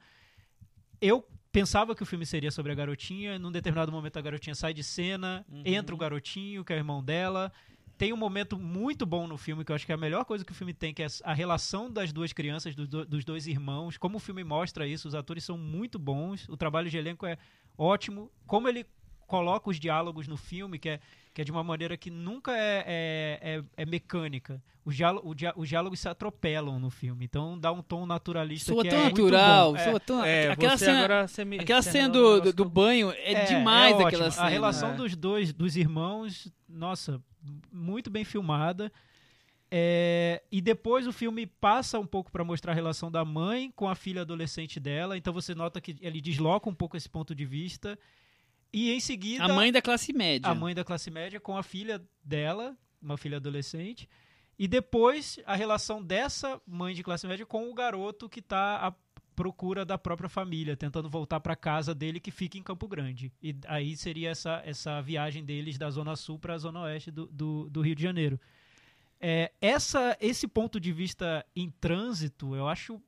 Eu 1.02 1.26
pensava 1.52 1.96
que 1.96 2.04
o 2.04 2.06
filme 2.06 2.26
seria 2.26 2.52
sobre 2.52 2.72
a 2.72 2.76
garotinha. 2.76 3.38
Num 3.40 3.52
determinado 3.52 3.92
momento, 3.92 4.18
a 4.18 4.22
garotinha 4.22 4.56
sai 4.56 4.74
de 4.74 4.84
cena, 4.84 5.46
Uhum. 5.50 5.64
entra 5.66 5.94
o 5.94 5.98
garotinho, 5.98 6.64
que 6.64 6.74
é 6.74 6.76
o 6.76 6.80
irmão 6.80 7.04
dela. 7.04 7.52
Tem 7.98 8.14
um 8.14 8.18
momento 8.18 8.60
muito 8.60 9.08
bom 9.08 9.26
no 9.28 9.38
filme, 9.38 9.66
que 9.66 9.72
eu 9.72 9.76
acho 9.76 9.86
que 9.86 9.92
é 9.92 9.96
a 9.96 9.98
melhor 9.98 10.24
coisa 10.24 10.46
que 10.46 10.52
o 10.52 10.56
filme 10.56 10.74
tem, 10.74 10.94
que 10.94 11.02
é 11.02 11.08
a 11.24 11.34
relação 11.34 11.92
das 11.92 12.14
duas 12.14 12.32
crianças, 12.32 12.76
dos 12.76 12.88
do- 12.88 13.06
dos 13.06 13.26
dois 13.26 13.48
irmãos. 13.48 13.98
Como 13.98 14.18
o 14.18 14.20
filme 14.20 14.44
mostra 14.44 14.86
isso, 14.88 15.08
os 15.08 15.16
atores 15.16 15.44
são 15.44 15.58
muito 15.58 15.98
bons, 15.98 16.48
o 16.48 16.56
trabalho 16.56 16.92
de 16.92 16.98
elenco 16.98 17.26
é 17.26 17.38
ótimo. 17.76 18.32
Como 18.46 18.68
ele 18.68 18.86
coloca 19.28 19.70
os 19.70 19.80
diálogos 19.80 20.28
no 20.28 20.38
filme, 20.38 20.80
que 20.80 20.90
é, 20.90 21.00
que 21.34 21.42
é 21.42 21.44
de 21.46 21.52
uma 21.52 21.64
maneira 21.64 21.96
que 21.98 22.10
nunca 22.10 22.52
é, 22.58 22.84
é, 22.88 23.40
é- 23.58 23.64
é 23.84 23.86
mecânica. 23.86 24.60
Os, 24.86 24.96
diálo- 24.96 25.22
o 25.24 25.36
dia- 25.36 25.54
os 25.56 25.68
diálogos 25.68 26.00
se 26.00 26.08
atropelam 26.08 26.80
no 26.80 26.90
filme, 26.90 27.26
então 27.26 27.60
dá 27.60 27.72
um 27.72 27.82
tom 27.84 28.06
naturalista 28.06 28.72
Soa 28.74 28.84
tão 28.86 28.98
é 29.00 29.04
muito 29.04 29.22
natural. 29.24 29.72
bom. 29.74 29.78
É. 29.78 29.84
soa 29.84 30.00
tão... 30.00 30.24
É, 30.24 30.50
aquela 30.50 30.78
cena, 30.78 30.98
agora 31.04 31.28
você 31.28 31.44
me- 31.46 31.60
aquela 31.60 31.82
você 31.82 31.92
cena 31.92 32.10
do, 32.10 32.40
do, 32.42 32.54
do 32.54 32.66
banho 32.66 33.12
é, 33.12 33.44
demais 33.46 34.00
aquela 34.00 34.32
cena. 34.32 34.46
A 34.48 34.50
relação 34.50 34.92
É. 34.92 34.96
dos 34.96 35.14
dois, 35.16 35.52
dos 35.52 35.76
irmãos, 35.76 36.50
nossa, 36.68 37.22
muito 37.72 38.10
bem 38.10 38.24
filmada. 38.24 38.90
É, 39.70 40.42
e 40.50 40.62
depois 40.62 41.06
o 41.06 41.12
filme 41.12 41.46
passa 41.46 42.00
um 42.00 42.06
pouco 42.06 42.32
para 42.32 42.44
mostrar 42.44 42.72
a 42.72 42.76
relação 42.76 43.12
da 43.12 43.26
mãe 43.26 43.70
com 43.76 43.90
a 43.90 43.96
filha 43.96 44.22
adolescente 44.22 44.80
dela. 44.80 45.18
Então 45.18 45.34
você 45.34 45.54
nota 45.54 45.82
que 45.82 45.98
ele 46.00 46.22
desloca 46.22 46.70
um 46.70 46.74
pouco 46.74 46.96
esse 46.96 47.10
ponto 47.10 47.36
de 47.36 47.46
vista. 47.46 48.00
E 48.72 48.92
em 48.92 49.00
seguida 49.00 49.44
A 49.46 49.48
mãe 49.48 49.72
da 49.72 49.82
classe 49.82 50.12
média. 50.14 50.50
a 50.50 50.56
mãe 50.56 50.76
da 50.76 50.84
classe 50.84 51.10
média 51.10 51.40
com 51.40 51.58
a 51.58 51.64
filha 51.64 52.02
dela, 52.24 52.76
uma 53.02 53.18
filha 53.18 53.38
adolescente. 53.38 54.08
E 54.60 54.68
depois 54.68 55.40
a 55.46 55.56
relação 55.56 56.02
dessa 56.04 56.60
mãe 56.66 56.94
de 56.94 57.04
classe 57.04 57.28
média 57.28 57.46
com 57.46 57.70
o 57.70 57.74
garoto 57.74 58.28
que 58.28 58.40
está 58.40 58.88
à 58.88 58.94
procura 59.36 59.86
da 59.86 60.00
própria 60.00 60.28
família, 60.28 60.76
tentando 60.76 61.08
voltar 61.08 61.40
para 61.40 61.56
casa 61.56 61.94
dele 61.94 62.20
que 62.20 62.32
fica 62.32 62.58
em 62.58 62.64
Campo 62.64 62.88
Grande. 62.88 63.32
E 63.42 63.56
aí 63.68 63.96
seria 63.96 64.32
essa, 64.32 64.64
essa 64.66 65.00
viagem 65.00 65.46
deles 65.46 65.78
da 65.78 65.92
Zona 65.92 66.16
Sul 66.16 66.40
para 66.40 66.56
a 66.56 66.58
Zona 66.58 66.82
Oeste 66.82 67.12
do, 67.12 67.28
do, 67.28 67.70
do 67.70 67.82
Rio 67.82 67.94
de 67.94 68.02
Janeiro. 68.02 68.40
É, 69.20 69.52
essa, 69.62 70.18
esse 70.20 70.48
ponto 70.48 70.80
de 70.80 70.92
vista 70.92 71.46
em 71.56 71.70
trânsito, 71.70 72.56
eu 72.56 72.68
acho 72.68 73.00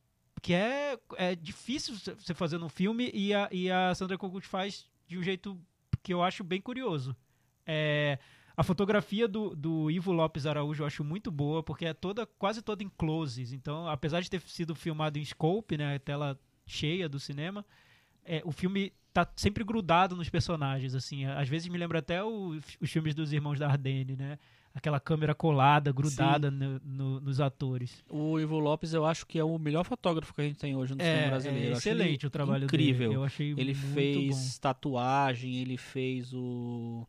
que 0.42 0.54
é, 0.54 0.98
é 1.18 1.36
difícil 1.36 1.96
você 1.96 2.34
fazer 2.34 2.58
num 2.58 2.70
filme 2.70 3.12
e 3.14 3.34
a, 3.34 3.50
e 3.52 3.70
a 3.70 3.94
Sandra 3.94 4.18
Kogut 4.18 4.48
faz 4.48 4.89
de 5.10 5.18
um 5.18 5.24
jeito 5.24 5.60
que 6.04 6.14
eu 6.14 6.24
acho 6.24 6.44
bem 6.44 6.62
curioso. 6.62 7.16
É, 7.66 8.20
a 8.56 8.64
fotografia 8.64 9.28
do, 9.28 9.56
do 9.56 9.90
Ivo 9.90 10.12
Lopes 10.12 10.46
Araújo 10.46 10.84
eu 10.84 10.88
acho 10.88 11.04
muito 11.04 11.32
boa, 11.32 11.64
porque 11.64 11.86
é 11.86 11.94
toda 11.94 12.26
quase 12.26 12.62
toda 12.62 12.84
em 12.84 12.90
closes. 12.90 13.52
Então, 13.52 13.88
apesar 13.88 14.22
de 14.22 14.30
ter 14.30 14.40
sido 14.42 14.76
filmado 14.76 15.18
em 15.18 15.26
scope, 15.26 15.78
né, 15.78 15.98
tela 16.00 16.40
cheia 16.66 17.10
do 17.10 17.20
cinema, 17.20 17.66
é, 18.24 18.42
o 18.46 18.52
filme 18.52 18.94
tá 19.12 19.28
sempre 19.36 19.64
grudado 19.64 20.16
nos 20.16 20.30
personagens, 20.30 20.94
assim. 20.94 21.26
Às 21.26 21.50
vezes 21.50 21.68
me 21.68 21.78
lembra 21.78 22.00
até 22.00 22.24
o- 22.24 22.60
os 22.80 22.92
filmes 22.92 23.16
dos 23.16 23.34
Irmãos 23.34 23.58
Dardenne, 23.58 24.16
né? 24.16 24.38
Aquela 24.80 24.98
câmera 25.00 25.36
colada, 25.36 25.92
grudada 25.92 26.50
no- 26.50 26.80
no- 26.86 27.20
nos 27.20 27.42
atores. 27.42 28.02
O 28.10 28.40
Ivo 28.40 28.58
Lopes, 28.60 28.94
eu 28.94 29.06
acho 29.06 29.28
que 29.28 29.38
é 29.38 29.44
o 29.44 29.58
melhor 29.60 29.84
fotógrafo 29.84 30.34
que 30.34 30.40
a 30.40 30.44
gente 30.46 30.58
tem 30.58 30.74
hoje 30.74 30.96
no 30.96 31.04
cinema 31.04 31.20
É, 31.26 31.30
brasileiro. 31.30 31.74
é 31.76 31.78
excelente 31.78 32.26
o 32.26 32.30
trabalho 32.30 32.64
incrível. 32.64 33.10
dele. 33.10 33.20
Eu 33.20 33.24
achei 33.26 33.54
Ele 33.58 33.74
fez 33.74 34.30
bom. 34.56 34.60
tatuagem, 34.62 35.58
ele 35.58 35.76
fez 35.76 36.34
o. 36.34 37.06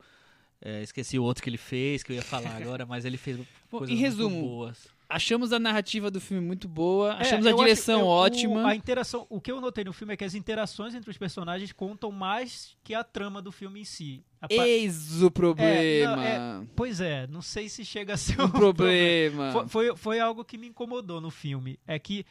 é, 0.60 0.82
esqueci 0.82 1.16
o 1.16 1.22
outro 1.22 1.44
que 1.44 1.48
ele 1.48 1.56
fez, 1.56 2.02
que 2.02 2.10
eu 2.10 2.16
ia 2.16 2.22
falar 2.22 2.50
agora, 2.74 2.84
mas 2.84 3.04
ele 3.04 3.16
fez 3.16 3.36
Bom, 3.36 3.78
coisas 3.78 3.94
em 3.94 3.98
resumo, 4.00 4.40
boas. 4.42 4.88
Achamos 5.10 5.52
a 5.52 5.58
narrativa 5.58 6.10
do 6.10 6.20
filme 6.20 6.46
muito 6.46 6.68
boa, 6.68 7.14
É, 7.14 7.22
achamos 7.22 7.44
a 7.46 7.50
eu 7.50 7.56
acho- 7.56 7.64
direção 7.64 8.00
eu- 8.00 8.06
o- 8.06 8.08
ótima. 8.08 8.68
a 8.68 8.76
interação, 8.76 9.26
o 9.28 9.40
que 9.40 9.50
eu 9.50 9.60
notei 9.60 9.82
no 9.82 9.92
filme 9.92 10.14
é 10.14 10.16
que 10.16 10.24
as 10.24 10.34
interações 10.36 10.94
entre 10.94 11.10
os 11.10 11.18
personagens 11.18 11.72
contam 11.72 12.12
mais 12.12 12.76
que 12.84 12.94
a 12.94 13.02
trama 13.02 13.42
do 13.42 13.50
filme 13.50 13.80
em 13.80 13.84
si. 13.84 14.24
A 14.40 14.46
Eis 14.48 15.20
o 15.22 15.30
problema. 15.30 16.24
É, 16.26 16.62
Pois 16.76 17.00
é, 17.00 17.26
não 17.26 17.42
sei 17.42 17.68
se 17.68 17.84
chega 17.84 18.14
a 18.14 18.16
ser 18.16 18.40
o 18.40 18.44
um 18.44 18.50
problema. 18.50 19.50
Foi, 19.52 19.68
foi, 19.68 19.96
foi 19.96 20.20
algo 20.20 20.44
que 20.44 20.56
me 20.56 20.68
incomodou 20.68 21.20
no 21.20 21.30
filme. 21.30 21.78
É 21.86 21.98
que 21.98 22.24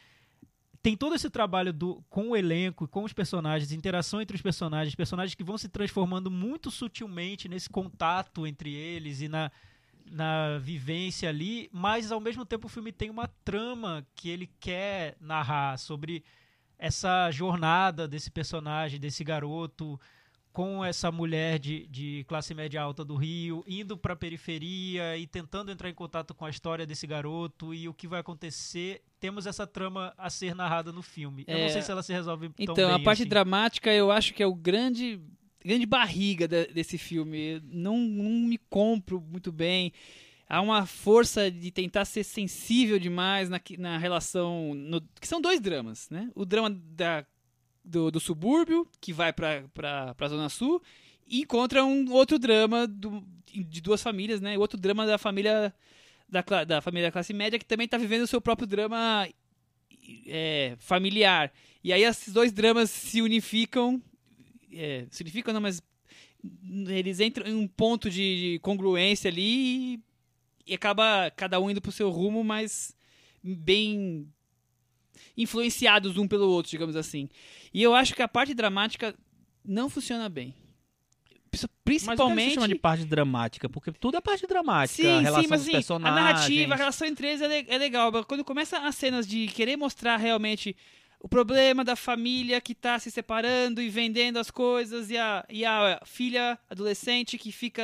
tem 0.82 0.96
todo 0.96 1.14
esse 1.14 1.28
trabalho 1.28 1.74
do, 1.74 2.02
com 2.08 2.30
o 2.30 2.36
elenco, 2.36 2.88
com 2.88 3.04
os 3.04 3.12
personagens, 3.12 3.70
interação 3.70 4.22
entre 4.22 4.34
os 4.34 4.40
personagens, 4.42 4.94
personagens 4.94 5.34
que 5.34 5.44
vão 5.44 5.58
se 5.58 5.68
transformando 5.68 6.30
muito 6.30 6.70
sutilmente 6.70 7.46
nesse 7.46 7.68
contato 7.68 8.46
entre 8.46 8.72
eles 8.74 9.20
e 9.20 9.28
na, 9.28 9.52
na 10.10 10.58
vivência 10.58 11.28
ali, 11.28 11.68
mas 11.72 12.10
ao 12.10 12.20
mesmo 12.20 12.44
tempo 12.44 12.66
o 12.66 12.70
filme 12.70 12.92
tem 12.92 13.08
uma 13.10 13.28
trama 13.44 14.04
que 14.14 14.28
ele 14.28 14.50
quer 14.58 15.16
narrar 15.20 15.78
sobre 15.78 16.24
essa 16.78 17.30
jornada 17.30 18.08
desse 18.08 18.30
personagem, 18.30 18.98
desse 18.98 19.22
garoto, 19.22 20.00
com 20.52 20.84
essa 20.84 21.12
mulher 21.12 21.58
de, 21.60 21.86
de 21.86 22.24
classe 22.26 22.54
média 22.54 22.82
alta 22.82 23.04
do 23.04 23.14
Rio, 23.14 23.62
indo 23.68 23.96
para 23.96 24.14
a 24.14 24.16
periferia 24.16 25.16
e 25.16 25.26
tentando 25.26 25.70
entrar 25.70 25.88
em 25.88 25.94
contato 25.94 26.34
com 26.34 26.44
a 26.44 26.50
história 26.50 26.84
desse 26.84 27.06
garoto 27.06 27.72
e 27.72 27.88
o 27.88 27.94
que 27.94 28.08
vai 28.08 28.18
acontecer. 28.20 29.00
Temos 29.20 29.46
essa 29.46 29.64
trama 29.66 30.12
a 30.18 30.28
ser 30.28 30.54
narrada 30.54 30.90
no 30.90 31.02
filme. 31.02 31.44
Eu 31.46 31.56
É, 31.56 31.62
não 31.64 31.68
sei 31.68 31.82
se 31.82 31.90
ela 31.92 32.02
se 32.02 32.12
resolve 32.12 32.48
tão 32.48 32.54
Então, 32.74 32.92
a 32.92 32.98
parte 32.98 33.22
assim. 33.22 33.28
dramática 33.28 33.92
eu 33.92 34.10
acho 34.10 34.34
que 34.34 34.42
é 34.42 34.46
o 34.46 34.54
grande 34.54 35.20
grande 35.64 35.86
barriga 35.86 36.46
de- 36.48 36.66
desse 36.68 36.96
filme. 36.98 37.60
Não, 37.70 37.98
não 37.98 38.30
me 38.48 38.58
compro 38.58 39.20
muito 39.20 39.50
bem. 39.52 39.92
Há 40.48 40.60
uma 40.60 40.84
força 40.84 41.50
de 41.50 41.70
tentar 41.70 42.04
ser 42.04 42.24
sensível 42.24 42.98
demais 42.98 43.48
na, 43.48 43.60
na 43.78 43.98
relação. 43.98 44.74
no- 44.74 45.00
que 45.20 45.28
são 45.28 45.40
dois 45.40 45.60
dramas, 45.60 46.08
né? 46.10 46.30
O 46.34 46.44
drama 46.44 46.70
da, 46.70 47.24
do, 47.84 48.10
do 48.10 48.18
subúrbio, 48.20 48.86
que 49.00 49.12
vai 49.12 49.32
pra, 49.32 49.64
pra 49.72 50.28
Zona 50.28 50.48
Sul, 50.48 50.82
e 51.26 51.40
encontra 51.42 51.84
um 51.84 52.10
outro 52.12 52.38
drama 52.38 52.86
do- 52.86 53.24
de 53.46 53.80
duas 53.80 54.02
famílias, 54.02 54.40
né? 54.40 54.58
Outro 54.58 54.78
drama 54.78 55.06
da 55.06 55.18
família 55.18 55.72
da, 56.28 56.64
da 56.64 56.80
família 56.80 57.08
da 57.08 57.12
classe 57.12 57.32
média, 57.32 57.58
que 57.58 57.64
também 57.64 57.84
está 57.84 57.96
vivendo 57.98 58.22
o 58.22 58.26
seu 58.26 58.40
próprio 58.40 58.66
drama 58.66 59.28
é, 60.26 60.76
familiar. 60.78 61.52
E 61.82 61.92
aí 61.92 62.02
esses 62.02 62.32
dois 62.32 62.52
dramas 62.52 62.90
se 62.90 63.22
unificam. 63.22 64.02
É, 64.72 65.06
se 65.10 65.22
unificam 65.22 65.52
não, 65.52 65.60
mas 65.60 65.82
eles 66.88 67.20
entram 67.20 67.46
em 67.46 67.54
um 67.54 67.68
ponto 67.68 68.10
de 68.10 68.58
congruência 68.62 69.30
ali 69.30 69.94
e, 69.94 70.00
e 70.66 70.74
acaba 70.74 71.30
cada 71.36 71.60
um 71.60 71.70
indo 71.70 71.80
pro 71.80 71.92
seu 71.92 72.10
rumo, 72.10 72.42
mas 72.42 72.94
bem 73.42 74.26
influenciados 75.36 76.16
um 76.16 76.26
pelo 76.26 76.48
outro, 76.48 76.70
digamos 76.70 76.96
assim. 76.96 77.28
E 77.72 77.82
eu 77.82 77.94
acho 77.94 78.14
que 78.14 78.22
a 78.22 78.28
parte 78.28 78.54
dramática 78.54 79.14
não 79.64 79.88
funciona 79.88 80.28
bem. 80.28 80.54
Mas 81.52 81.64
o 81.64 81.68
que 81.68 81.74
você 81.74 81.80
Principalmente 81.84 82.54
chama 82.54 82.68
de 82.68 82.76
parte 82.76 83.04
dramática? 83.04 83.68
Porque 83.68 83.90
tudo 83.90 84.16
é 84.16 84.20
parte 84.20 84.46
dramática. 84.46 85.02
Sim, 85.02 85.08
a 85.08 85.20
relação 85.20 85.42
sim, 85.42 85.48
mas 85.48 85.60
dos 85.60 85.68
assim, 85.68 85.70
a 85.70 85.78
personagens. 85.78 86.14
narrativa, 86.14 86.74
a 86.74 86.76
relação 86.76 87.08
entre 87.08 87.28
eles 87.28 87.42
é, 87.42 87.64
é 87.68 87.78
legal. 87.78 88.12
Quando 88.24 88.44
começa 88.44 88.78
as 88.78 88.94
cenas 88.94 89.26
de 89.26 89.48
querer 89.48 89.76
mostrar 89.76 90.16
realmente 90.16 90.76
o 91.22 91.28
problema 91.28 91.84
da 91.84 91.94
família 91.94 92.60
que 92.60 92.74
tá 92.74 92.98
se 92.98 93.10
separando 93.10 93.80
e 93.82 93.90
vendendo 93.90 94.38
as 94.38 94.50
coisas, 94.50 95.10
e 95.10 95.18
a, 95.18 95.44
e 95.50 95.64
a 95.66 96.00
filha 96.06 96.58
adolescente 96.68 97.36
que 97.38 97.52
fica 97.52 97.82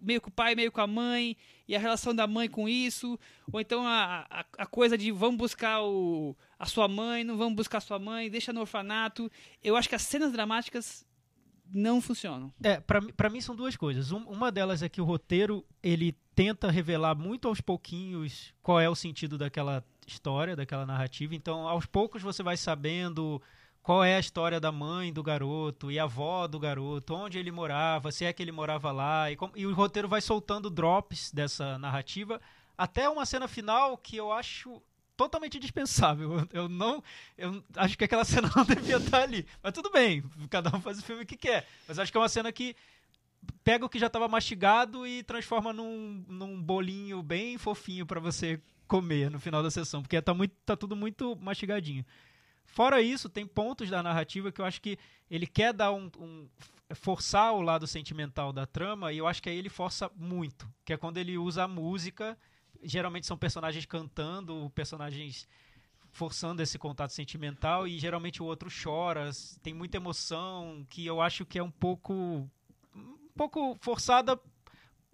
meio 0.00 0.20
com 0.20 0.28
o 0.28 0.32
pai, 0.32 0.54
meio 0.56 0.72
com 0.72 0.80
a 0.80 0.86
mãe, 0.86 1.36
e 1.68 1.76
a 1.76 1.78
relação 1.78 2.12
da 2.12 2.26
mãe 2.26 2.48
com 2.50 2.68
isso, 2.68 3.16
ou 3.52 3.60
então 3.60 3.86
a, 3.86 4.26
a, 4.28 4.44
a 4.58 4.66
coisa 4.66 4.98
de 4.98 5.12
vamos 5.12 5.36
buscar 5.38 5.80
o, 5.82 6.36
a 6.58 6.66
sua 6.66 6.88
mãe, 6.88 7.22
não 7.22 7.36
vamos 7.36 7.54
buscar 7.54 7.78
a 7.78 7.80
sua 7.80 8.00
mãe, 8.00 8.28
deixa 8.28 8.52
no 8.52 8.60
orfanato. 8.60 9.30
Eu 9.62 9.76
acho 9.76 9.88
que 9.88 9.94
as 9.94 10.02
cenas 10.02 10.32
dramáticas 10.32 11.06
não 11.72 12.00
funcionam. 12.02 12.52
É, 12.62 12.80
pra 12.80 13.30
mim 13.30 13.40
são 13.40 13.54
duas 13.56 13.76
coisas. 13.76 14.10
Um- 14.10 14.24
uma 14.28 14.50
delas 14.52 14.82
é 14.82 14.88
que 14.88 15.00
o 15.00 15.04
roteiro, 15.04 15.64
ele 15.82 16.14
tenta 16.34 16.70
revelar 16.70 17.14
muito 17.14 17.46
aos 17.48 17.60
pouquinhos 17.60 18.52
qual 18.62 18.80
é 18.80 18.88
o 18.90 18.94
sentido 18.94 19.38
daquela 19.38 19.82
história, 20.06 20.56
daquela 20.56 20.86
narrativa. 20.86 21.34
Então, 21.34 21.66
aos 21.68 21.86
poucos 21.86 22.22
você 22.22 22.42
vai 22.42 22.56
sabendo 22.56 23.40
qual 23.82 24.04
é 24.04 24.16
a 24.16 24.20
história 24.20 24.60
da 24.60 24.70
mãe 24.70 25.12
do 25.12 25.22
garoto 25.22 25.90
e 25.90 25.98
a 25.98 26.04
avó 26.04 26.46
do 26.46 26.58
garoto, 26.58 27.14
onde 27.14 27.38
ele 27.38 27.50
morava, 27.50 28.12
se 28.12 28.24
é 28.24 28.32
que 28.32 28.42
ele 28.42 28.52
morava 28.52 28.92
lá. 28.92 29.30
E, 29.30 29.36
como- 29.36 29.52
e 29.56 29.66
o 29.66 29.74
roteiro 29.74 30.08
vai 30.08 30.20
soltando 30.20 30.70
drops 30.70 31.32
dessa 31.32 31.78
narrativa 31.78 32.40
até 32.78 33.08
uma 33.08 33.26
cena 33.26 33.48
final 33.48 33.96
que 33.96 34.16
eu 34.16 34.32
acho 34.32 34.80
totalmente 35.16 35.58
dispensável. 35.58 36.46
Eu, 36.52 36.68
não. 36.68 37.02
Eu 37.36 37.62
acho 37.76 37.96
que 37.98 38.04
aquela 38.04 38.24
cena 38.24 38.50
não 38.56 38.64
devia 38.64 38.96
estar 38.96 39.22
ali. 39.22 39.46
Mas 39.62 39.72
tudo 39.72 39.90
bem, 39.90 40.22
cada 40.48 40.74
um 40.74 40.80
faz 40.80 40.98
o 40.98 41.02
filme 41.02 41.24
que 41.24 41.36
quer. 41.36 41.66
Mas 41.86 41.98
acho 41.98 42.10
que 42.10 42.16
é 42.16 42.20
uma 42.20 42.28
cena 42.28 42.50
que 42.52 42.74
pega 43.64 43.84
o 43.84 43.88
que 43.88 43.98
já 43.98 44.06
estava 44.06 44.28
mastigado 44.28 45.06
e 45.06 45.22
transforma 45.22 45.72
num, 45.72 46.24
num 46.28 46.60
bolinho 46.60 47.22
bem 47.22 47.58
fofinho 47.58 48.06
para 48.06 48.20
você 48.20 48.60
comer 48.86 49.30
no 49.30 49.40
final 49.40 49.62
da 49.62 49.70
sessão, 49.70 50.02
porque 50.02 50.20
tá, 50.20 50.34
muito, 50.34 50.54
tá 50.66 50.76
tudo 50.76 50.94
muito 50.94 51.36
mastigadinho. 51.36 52.04
Fora 52.64 53.00
isso, 53.02 53.28
tem 53.28 53.46
pontos 53.46 53.90
da 53.90 54.02
narrativa 54.02 54.50
que 54.52 54.60
eu 54.60 54.64
acho 54.64 54.80
que 54.80 54.98
ele 55.30 55.46
quer 55.46 55.72
dar 55.72 55.92
um, 55.92 56.10
um- 56.18 56.48
forçar 56.94 57.52
o 57.54 57.60
lado 57.62 57.86
sentimental 57.86 58.52
da 58.52 58.66
trama 58.66 59.12
e 59.12 59.18
eu 59.18 59.26
acho 59.26 59.42
que 59.42 59.48
aí 59.48 59.56
ele 59.56 59.68
força 59.68 60.10
muito, 60.16 60.68
que 60.84 60.92
é 60.92 60.96
quando 60.96 61.18
ele 61.18 61.38
usa 61.38 61.64
a 61.64 61.68
música, 61.68 62.36
geralmente 62.82 63.26
são 63.26 63.36
personagens 63.36 63.86
cantando, 63.86 64.70
personagens 64.74 65.48
forçando 66.10 66.60
esse 66.62 66.78
contato 66.78 67.12
sentimental 67.12 67.86
e 67.88 67.98
geralmente 67.98 68.42
o 68.42 68.46
outro 68.46 68.68
chora, 68.70 69.30
tem 69.62 69.72
muita 69.72 69.96
emoção 69.96 70.84
que 70.90 71.06
eu 71.06 71.20
acho 71.22 71.46
que 71.46 71.58
é 71.58 71.62
um 71.62 71.70
pouco 71.70 72.48
pouco 73.36 73.76
forçada 73.80 74.38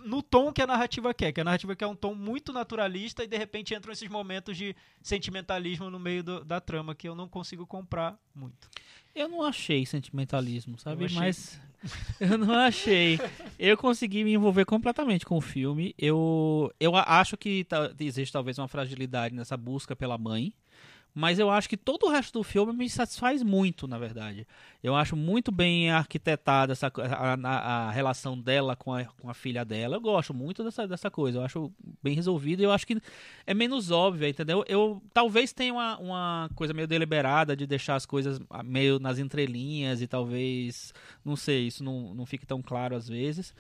no 0.04 0.22
tom 0.22 0.52
que 0.52 0.62
a 0.62 0.66
narrativa 0.66 1.12
quer, 1.12 1.32
que 1.32 1.40
a 1.40 1.44
narrativa 1.44 1.74
quer 1.74 1.86
um 1.88 1.94
tom 1.96 2.14
muito 2.14 2.52
naturalista 2.52 3.24
e 3.24 3.26
de 3.26 3.36
repente 3.36 3.74
entram 3.74 3.92
esses 3.92 4.08
momentos 4.08 4.56
de 4.56 4.74
sentimentalismo 5.02 5.90
no 5.90 5.98
meio 5.98 6.22
do- 6.22 6.44
da 6.44 6.60
trama 6.60 6.94
que 6.94 7.08
eu 7.08 7.14
não 7.16 7.28
consigo 7.28 7.66
comprar 7.66 8.16
muito. 8.34 8.68
Eu 9.14 9.28
não 9.28 9.42
achei 9.42 9.84
sentimentalismo, 9.84 10.78
sabe? 10.78 11.04
Eu. 11.06 11.10
Mas 11.14 11.60
eu 12.20 12.38
não 12.38 12.54
achei. 12.54 13.18
Eu 13.58 13.76
consegui 13.76 14.22
me 14.22 14.32
envolver 14.34 14.64
completamente 14.64 15.24
com 15.26 15.36
o 15.36 15.40
filme. 15.40 15.94
Eu, 15.98 16.72
eu 16.78 16.94
acho 16.94 17.36
que 17.36 17.64
ta- 17.64 17.92
existe 17.98 18.32
talvez 18.32 18.56
uma 18.58 18.68
fragilidade 18.68 19.34
nessa 19.34 19.56
busca 19.56 19.96
pela 19.96 20.16
mãe. 20.16 20.52
Mas 21.14 21.38
eu 21.38 21.50
acho 21.50 21.68
que 21.68 21.76
todo 21.76 22.06
o 22.06 22.10
resto 22.10 22.38
do 22.38 22.44
filme 22.44 22.72
me 22.72 22.88
satisfaz 22.88 23.42
muito, 23.42 23.88
na 23.88 23.98
verdade. 23.98 24.46
Eu 24.82 24.94
acho 24.94 25.16
muito 25.16 25.50
bem 25.50 25.90
arquitetada 25.90 26.72
essa, 26.72 26.86
a, 26.86 27.34
a- 27.34 27.88
a 27.88 27.90
relação 27.90 28.38
dela 28.38 28.76
com 28.76 28.92
a, 28.94 29.04
com 29.04 29.28
a 29.28 29.34
filha 29.34 29.64
dela. 29.64 29.96
Eu 29.96 30.00
gosto 30.00 30.32
muito 30.32 30.62
dessa, 30.62 30.86
dessa 30.86 31.10
coisa. 31.10 31.38
Eu 31.38 31.42
acho 31.44 31.72
bem 32.02 32.14
resolvido 32.14 32.62
eu 32.62 32.70
acho 32.70 32.86
que 32.86 33.00
é 33.46 33.52
menos 33.54 33.90
óbvia, 33.90 34.28
entendeu? 34.28 34.64
Eu 34.68 35.02
talvez 35.12 35.52
tenha 35.52 35.72
uma, 35.72 35.98
uma 35.98 36.50
coisa 36.54 36.72
meio 36.72 36.86
deliberada 36.86 37.56
de 37.56 37.66
deixar 37.66 37.96
as 37.96 38.06
coisas 38.06 38.40
ah, 38.50 38.62
meio 38.62 38.98
nas 39.00 39.18
entrelinhas 39.18 40.00
e 40.00 40.06
talvez, 40.06 40.92
não 41.24 41.34
sei, 41.34 41.66
isso 41.66 41.82
não, 41.82 42.14
não 42.14 42.26
fique 42.26 42.46
tão 42.46 42.62
claro 42.62 42.94
às 42.94 43.08
vezes. 43.08 43.52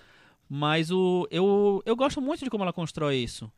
Mas 0.48 0.90
o, 0.90 1.28
eu, 1.30 1.82
eu 1.84 1.94
gosto 1.94 2.20
muito 2.20 2.42
de 2.42 2.50
como 2.50 2.64
ela 2.64 2.72
constrói 2.72 3.16
isso. 3.16 3.50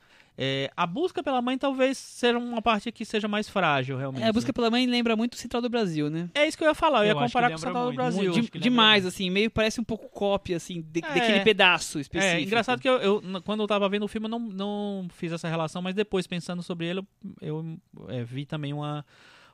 É, 0.43 0.71
a 0.75 0.87
busca 0.87 1.23
pela 1.23 1.43
mãe 1.43 1.59
talvez 1.59 1.99
seja 1.99 2.39
uma 2.39 2.63
parte 2.63 2.91
que 2.91 3.05
seja 3.05 3.29
mais 3.29 3.47
frágil, 3.49 3.99
realmente. 3.99 4.23
É, 4.23 4.29
a 4.29 4.33
busca 4.33 4.53
pela 4.53 4.71
mãe 4.71 4.87
lembra 4.87 5.15
muito 5.15 5.35
o 5.35 5.37
Central 5.37 5.61
do 5.61 5.69
Brasil, 5.69 6.09
né? 6.09 6.31
É 6.35 6.49
isso 6.49 6.57
que 6.57 6.65
eu 6.65 6.69
ia 6.69 6.75
falar, 6.75 7.01
eu, 7.01 7.05
ia 7.05 7.11
Eu 7.11 7.17
que 7.17 7.23
comparar 7.25 7.51
com 7.51 7.57
o 7.57 7.59
Central 7.59 7.83
do 7.83 7.87
muito, 7.89 7.97
Brasil. 7.97 8.33
muito. 8.33 8.53
De- 8.53 8.59
demais, 8.59 9.03
muito. 9.05 9.15
assim, 9.15 9.29
meio 9.29 9.51
parece 9.51 9.81
um 9.81 9.85
pouco 9.85 10.09
cópia, 10.09 10.57
assim, 10.57 10.81
de- 10.81 11.05
É. 11.05 11.15
daquele 11.15 11.41
pedaço 11.41 12.01
específico. 12.01 12.39
É, 12.39 12.43
engraçado 12.43 12.81
que 12.81 12.89
eu, 12.89 12.95
eu, 12.95 13.23
quando 13.45 13.63
eu 13.63 13.67
tava 13.67 13.87
vendo 13.89 14.05
o 14.05 14.09
filme, 14.09 14.27
eu 14.27 14.31
não, 14.31 14.39
não 14.41 15.09
fiz 15.11 15.31
essa 15.31 15.47
relação, 15.49 15.83
mas 15.83 15.95
depois, 15.95 16.27
pensando 16.27 16.63
sobre 16.63 16.87
ele, 16.87 17.01
eu, 17.01 17.07
eu, 17.43 17.79
é, 18.09 18.25
vi 18.25 18.47
também 18.47 18.73
uma, 18.73 19.05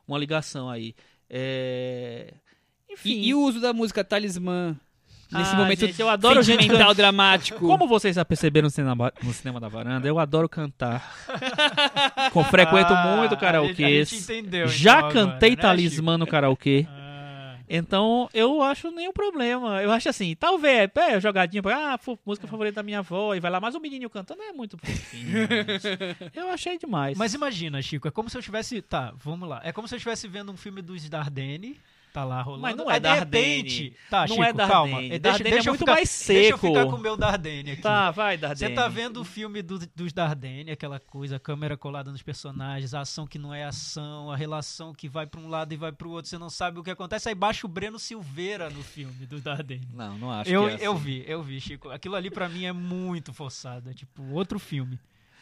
uma 0.06 0.18
ligação 0.18 0.70
aí. 0.70 0.94
É, 1.28 2.32
Enfim. 2.88 3.10
E, 3.10 3.28
e 3.28 3.34
o 3.34 3.40
uso 3.40 3.60
da 3.60 3.72
música 3.72 4.04
Talismã 4.04 4.78
nesse 5.30 5.52
Ah, 5.54 5.56
momento 5.56 5.80
gente, 5.86 6.00
eu 6.00 6.08
adoro 6.08 6.42
sentimental, 6.44 6.94
dramático. 6.94 7.58
Como 7.66 7.86
vocês 7.86 8.14
já 8.16 8.24
perceberam 8.24 8.66
no 8.66 8.70
cinema, 8.70 9.12
no 9.22 9.32
cinema 9.32 9.58
da 9.60 9.68
varanda, 9.68 10.06
eu 10.06 10.18
adoro 10.18 10.48
cantar. 10.48 11.12
Com, 12.32 12.44
frequento 12.44 12.92
Ah, 12.92 13.16
muito 13.16 13.36
karaokê. 13.36 14.04
Já 14.66 14.98
então, 14.98 15.10
cantei 15.10 15.52
agora, 15.52 15.56
né, 15.56 15.56
talismã 15.56 16.16
no 16.18 16.26
karaokê. 16.26 16.86
Ah, 16.88 17.56
Então, 17.68 18.28
eu 18.32 18.62
acho 18.62 18.92
nenhum 18.92 19.12
problema. 19.12 19.82
Eu 19.82 19.90
acho 19.90 20.08
assim, 20.08 20.36
talvez, 20.38 20.88
é, 20.94 21.20
jogadinha, 21.20 21.60
pra- 21.62 21.94
ah, 21.94 21.98
música 22.24 22.46
favorita 22.46 22.76
da 22.76 22.82
minha 22.84 23.00
avó, 23.00 23.34
e 23.34 23.40
vai 23.40 23.50
lá, 23.50 23.58
mas 23.60 23.74
o 23.74 23.80
menininho 23.80 24.08
cantando 24.08 24.40
é 24.42 24.52
muito 24.52 24.78
fofinho. 24.78 25.36
eu 26.32 26.48
achei 26.50 26.78
demais. 26.78 27.18
Mas 27.18 27.34
imagina, 27.34 27.82
Chico, 27.82 28.06
é 28.06 28.10
como 28.12 28.30
se 28.30 28.36
eu 28.36 28.40
estivesse. 28.40 28.80
Tá, 28.82 29.12
vamos 29.16 29.48
lá. 29.48 29.60
É 29.64 29.72
como 29.72 29.88
se 29.88 29.94
eu 29.94 29.96
estivesse 29.96 30.28
vendo 30.28 30.52
um 30.52 30.56
filme 30.56 30.80
dos 30.80 31.08
Dardenne. 31.08 31.76
Tá 32.16 32.24
lá 32.24 32.40
rolando. 32.40 32.62
Mas 32.62 32.74
não 32.74 32.90
é 32.90 32.94
Aí, 32.94 32.98
de 32.98 33.02
Dardenne. 33.02 33.46
repente. 33.56 33.96
Tá, 34.08 34.20
Não 34.22 34.28
Chico, 34.28 34.42
é 34.42 34.52
Dardenne. 34.54 34.68
calma. 34.72 35.00
Deixa, 35.00 35.18
Dardenne 35.18 35.50
deixa 35.50 35.56
é 35.56 35.68
eu 35.68 35.72
muito 35.72 35.78
ficar, 35.80 35.92
mais 35.92 36.24
Deixa 36.26 36.32
eu 36.32 36.56
seco. 36.56 36.66
ficar 36.68 36.86
com 36.86 36.96
o 36.96 36.98
meu 36.98 37.14
Dardenne 37.14 37.70
aqui. 37.72 37.82
Tá, 37.82 38.10
vai, 38.10 38.36
Você 38.36 38.40
Dardenne. 38.40 38.74
tá 38.74 38.88
vendo 38.88 39.20
o 39.20 39.24
filme 39.24 39.60
do- 39.60 39.86
dos 39.94 40.12
Dardenne, 40.14 40.70
aquela 40.70 40.98
coisa, 40.98 41.36
a 41.36 41.38
câmera 41.38 41.76
colada 41.76 42.10
nos 42.10 42.22
personagens, 42.22 42.94
a 42.94 43.00
ação 43.02 43.26
que 43.26 43.38
não 43.38 43.52
é 43.52 43.64
ação, 43.64 44.30
a 44.30 44.36
relação 44.36 44.94
que 44.94 45.10
vai 45.10 45.26
pra 45.26 45.38
um 45.38 45.46
lado 45.46 45.74
e 45.74 45.76
vai 45.76 45.92
pro 45.92 46.08
outro, 46.08 46.30
você 46.30 46.38
não 46.38 46.48
sabe 46.48 46.80
o 46.80 46.82
que 46.82 46.90
acontece. 46.90 47.28
Aí 47.28 47.34
baixa 47.34 47.66
o 47.66 47.68
Breno 47.68 47.98
Silveira 47.98 48.70
no 48.70 48.82
filme 48.82 49.26
dos 49.26 49.42
Dardenne. 49.42 49.86
Não, 49.92 50.16
não 50.16 50.30
acho 50.30 50.50
Eu, 50.50 50.62
que 50.74 50.82
é 50.82 50.86
eu 50.86 50.92
assim. 50.94 51.02
vi, 51.04 51.24
eu 51.26 51.42
vi, 51.42 51.60
Chico. 51.60 51.90
Aquilo 51.90 52.14
ali 52.16 52.30
pra 52.30 52.48
mim 52.48 52.64
é 52.64 52.72
muito 52.72 53.30
forçado, 53.34 53.90
é 53.90 53.92
tipo 53.92 54.22
outro 54.32 54.58
filme. 54.58 54.98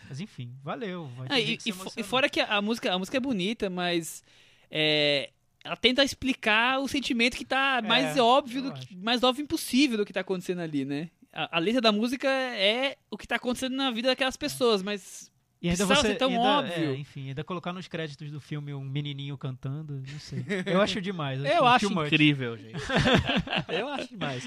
Mas 0.09 0.19
enfim, 0.19 0.53
valeu. 0.65 1.09
Vai 1.17 1.29
ter 1.29 1.35
Ah, 1.35 1.39
e, 1.41 1.53
e 1.65 2.01
e 2.01 2.03
fora 2.03 2.29
que 2.29 2.41
a, 2.41 2.57
a 2.57 2.61
música, 2.61 2.93
a 2.93 2.99
música 2.99 3.17
é 3.17 3.21
bonita, 3.21 3.71
mas 3.71 4.25
é, 4.69 5.31
ela 5.65 5.77
tenta 5.77 6.05
explicar 6.05 6.79
o 6.79 6.87
sentimento 6.87 7.37
que 7.37 7.45
tá 7.45 7.81
mais 7.83 8.17
É, 8.17 8.23
óbvio, 8.23 8.59
eu 8.59 8.71
do 8.71 8.73
que, 8.73 8.95
mais 8.95 9.23
óbvio 9.23 9.43
impossível 9.43 9.97
do 9.97 10.05
que 10.05 10.13
tá 10.13 10.21
acontecendo 10.21 10.61
ali, 10.61 10.85
né? 10.85 11.09
A, 11.33 11.57
a 11.57 11.59
letra 11.59 11.81
da 11.81 11.91
música 11.91 12.29
é 12.29 12.97
o 13.11 13.17
que 13.17 13.27
tá 13.27 13.37
acontecendo 13.37 13.75
na 13.75 13.91
vida 13.91 14.09
daquelas 14.09 14.37
pessoas, 14.37 14.83
mas 14.83 15.33
E 15.61 15.69
ainda 15.69 15.79
Precisava 15.79 16.03
você 16.03 16.13
ser 16.13 16.19
tão 16.19 16.29
ainda, 16.29 16.43
óbvio. 16.43 16.91
é, 16.91 16.95
enfim, 16.97 17.29
ainda 17.29 17.43
colocar 17.43 17.73
nos 17.73 17.89
créditos 17.89 18.31
do 18.31 18.41
filme 18.41 18.75
um 18.75 18.85
menininho 18.85 19.39
cantando, 19.39 20.03
não 20.07 20.21
sei. 20.21 20.45
Eu 20.67 20.83
acho 20.83 21.01
demais. 21.01 21.43
Eu 21.43 21.65
acho 21.67 21.89
too 21.89 21.95
much. 21.97 22.07
incrível, 22.09 22.59
gente. 22.59 22.77
eu 23.73 23.89
acho 23.89 24.09
demais. 24.09 24.47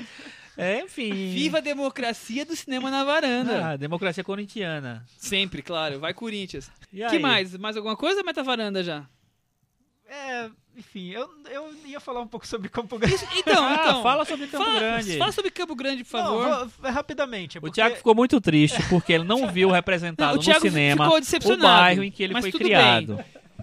É, 0.56 0.82
enfim. 0.82 1.34
viva 1.34 1.58
a 1.58 1.62
democracia 1.62 2.46
do 2.46 2.56
cinema 2.56 2.92
na 2.92 3.04
varanda. 3.04 3.72
Ah, 3.72 3.76
democracia 3.76 4.24
corintiana. 4.24 5.04
Sempre, 5.18 5.62
claro. 5.64 6.00
Vai 6.00 6.14
Corinthians. 6.14 6.72
E 6.94 6.98
que 6.98 7.04
aí? 7.04 7.20
mais? 7.20 7.58
Mais 7.58 7.76
alguma 7.76 7.96
coisa 7.98 8.20
ou 8.22 8.26
meta 8.26 8.44
varanda 8.44 8.84
já? 8.84 9.08
É, 10.10 10.50
enfim, 10.78 11.10
eu, 11.10 11.30
eu 11.52 11.74
ia 11.86 12.00
falar 12.00 12.22
um 12.22 12.28
pouco 12.28 12.48
sobre 12.48 12.70
Campo 12.70 12.98
Grande. 12.98 13.18
Então, 13.36 13.66
Ah, 13.66 13.74
então. 13.74 14.04
fala 14.04 14.24
sobre 14.26 14.48
Campo 14.48 14.64
fala, 14.64 14.80
Grande. 14.80 15.18
Fala 15.18 15.32
sobre 15.34 15.52
Campo 15.52 15.76
Grande, 15.76 16.04
por 16.04 16.18
Não, 16.18 16.26
favor. 16.44 16.70
vou- 16.82 16.92
rapidamente. 16.92 17.58
é 17.58 17.60
O 17.60 17.62
porque- 17.62 17.76
Thiago 17.76 17.96
ficou 17.98 18.16
muito 18.16 18.40
triste 18.40 18.82
porque 18.90 19.12
ele 19.14 19.26
não 19.26 19.48
viu 19.52 19.68
Não, 19.70 19.76
representado 19.76 20.34
o 20.34 20.36
no 20.38 20.60
cinema 20.60 21.10
ficou 21.22 21.54
o 21.54 21.58
bairro 21.58 22.04
em 22.04 22.12
que 22.12 22.24
ele 22.24 22.34
mas 22.34 22.44
foi 22.44 22.52
tudo 22.52 22.62
criado. 22.64 23.20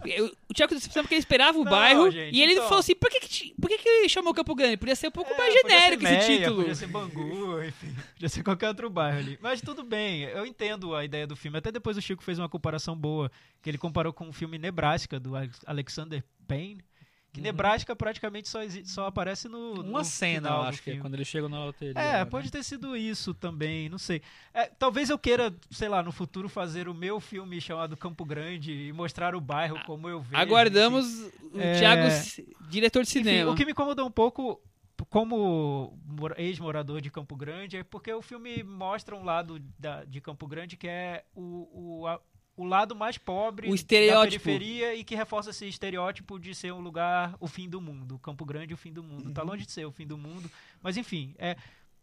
Eu- 0.06 0.34
o 0.48 0.54
Thiago 0.54 0.74
decepcionou 0.74 1.04
porque 1.04 1.14
ele 1.14 1.20
esperava 1.20 1.58
o 1.58 1.64
Não, 1.64 1.70
bairro 1.70 2.10
gente, 2.10 2.34
e 2.36 2.42
ele 2.42 2.52
então. 2.54 2.64
falou 2.64 2.78
assim: 2.80 2.94
por 2.94 3.10
que, 3.10 3.20
que, 3.20 3.54
por 3.60 3.68
que, 3.68 3.78
que 3.78 4.08
chamou 4.08 4.32
Campo 4.34 4.54
Grande? 4.54 4.76
Podia 4.76 4.94
ser 4.96 5.08
um 5.08 5.12
pouco 5.12 5.32
É, 5.32 5.36
mais 5.38 5.52
genérico 5.54 6.04
esse 6.06 6.38
título. 6.38 6.56
Podia 6.56 6.74
ser 6.74 6.86
Bangu, 6.88 7.62
enfim. 7.62 7.94
Podia 8.14 8.28
ser 8.28 8.42
qualquer 8.42 8.68
outro 8.68 8.88
bairro 8.90 9.18
ali. 9.18 9.38
Mas 9.40 9.60
tudo 9.60 9.82
bem, 9.82 10.22
eu 10.24 10.44
entendo 10.46 10.94
a 10.94 11.04
ideia 11.04 11.26
do 11.26 11.34
filme. 11.36 11.58
Até 11.58 11.70
depois 11.72 11.96
o 11.96 12.02
Chico 12.02 12.22
fez 12.22 12.38
uma 12.38 12.48
comparação 12.48 12.96
boa, 12.96 13.30
que 13.62 13.68
ele 13.70 13.78
comparou 13.78 14.12
com 14.12 14.28
o 14.28 14.32
filme 14.32 14.58
Nebraska, 14.58 15.18
do 15.20 15.34
Alex- 15.36 15.60
Alexander 15.66 16.22
Payne. 16.46 16.82
Que 17.34 17.40
Nebraska 17.40 17.96
praticamente 17.96 18.48
só, 18.48 18.60
só 18.84 19.06
aparece 19.06 19.48
no. 19.48 19.58
Uhum. 19.58 19.80
Uma 19.90 19.98
no 19.98 20.04
cena, 20.04 20.48
eu 20.50 20.62
acho 20.62 20.80
que 20.82 20.90
é 20.92 20.96
quando 20.98 21.14
ele 21.14 21.24
chega 21.24 21.48
na 21.48 21.64
loteria. 21.64 22.00
É, 22.00 22.12
né? 22.18 22.24
pode 22.24 22.48
ter 22.50 22.62
sido 22.62 22.96
isso 22.96 23.34
também, 23.34 23.88
não 23.88 23.98
sei. 23.98 24.22
É, 24.54 24.66
talvez 24.66 25.10
eu 25.10 25.18
queira, 25.18 25.52
sei 25.70 25.88
lá, 25.88 26.00
no 26.00 26.12
futuro 26.12 26.48
fazer 26.48 26.88
o 26.88 26.94
meu 26.94 27.18
filme 27.18 27.60
chamado 27.60 27.96
Campo 27.96 28.24
Grande 28.24 28.72
e 28.72 28.92
mostrar 28.92 29.34
o 29.34 29.40
bairro 29.40 29.82
como 29.84 30.08
eu 30.08 30.20
vejo. 30.20 30.40
Aguardamos 30.40 31.04
o 31.52 31.58
É. 31.60 31.78
Thiago, 31.80 32.02
diretor 32.70 33.02
de 33.02 33.10
Enfim, 33.10 33.24
cinema. 33.24 33.50
o 33.50 33.56
que 33.56 33.64
me 33.64 33.72
incomodou 33.72 34.06
um 34.06 34.10
pouco, 34.12 34.60
como 35.10 35.98
mora- 36.06 36.40
ex-morador 36.40 37.00
de 37.00 37.10
Campo 37.10 37.34
Grande, 37.36 37.78
é 37.78 37.82
porque 37.82 38.12
o 38.12 38.22
filme 38.22 38.62
mostra 38.62 39.16
um 39.16 39.24
lado 39.24 39.58
da- 39.78 40.04
de 40.04 40.20
Campo 40.20 40.46
Grande 40.46 40.76
que 40.76 40.86
é 40.86 41.24
o, 41.34 42.00
o, 42.00 42.06
a- 42.06 42.20
o 42.56 42.64
lado 42.64 42.94
mais 42.94 43.18
pobre 43.18 43.68
O 43.68 43.74
estereótipo. 43.74 44.38
da 44.38 44.44
periferia 44.44 44.94
e 44.94 45.02
que 45.04 45.14
reforça 45.14 45.50
esse 45.50 45.66
estereótipo 45.66 46.38
de 46.38 46.54
ser 46.54 46.72
um 46.72 46.80
lugar, 46.80 47.34
o 47.40 47.46
fim 47.48 47.68
do 47.68 47.80
mundo. 47.80 48.18
Campo 48.20 48.44
Grande, 48.44 48.72
o 48.74 48.76
fim 48.76 48.92
do 48.92 49.02
mundo. 49.02 49.32
Tá 49.32 49.42
longe 49.42 49.66
de 49.66 49.72
ser 49.72 49.84
o 49.86 49.90
fim 49.92 50.06
do 50.06 50.16
mundo, 50.16 50.50
mas 50.80 50.96
enfim, 50.96 51.34
é, 51.38 51.56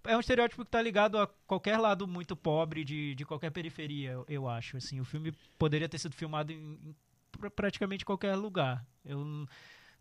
é 0.03 0.17
um 0.17 0.19
estereótipo 0.19 0.65
que 0.65 0.71
tá 0.71 0.81
ligado 0.81 1.17
a 1.17 1.27
qualquer 1.47 1.77
lado 1.77 2.05
muito 2.07 2.35
pobre 2.35 2.83
de, 2.83 3.15
de 3.15 3.23
qualquer 3.25 3.49
periferia, 3.51 4.11
eu, 4.11 4.25
eu 4.27 4.47
acho. 4.49 4.75
Assim, 4.77 4.99
o 4.99 5.05
filme 5.05 5.31
poderia 5.57 5.87
ter 5.87 5.99
sido 5.99 6.13
filmado 6.15 6.51
em, 6.51 6.55
em 6.83 6.95
pra- 7.39 7.49
praticamente 7.51 8.03
qualquer 8.03 8.35
lugar. 8.35 8.85
Eu 9.05 9.47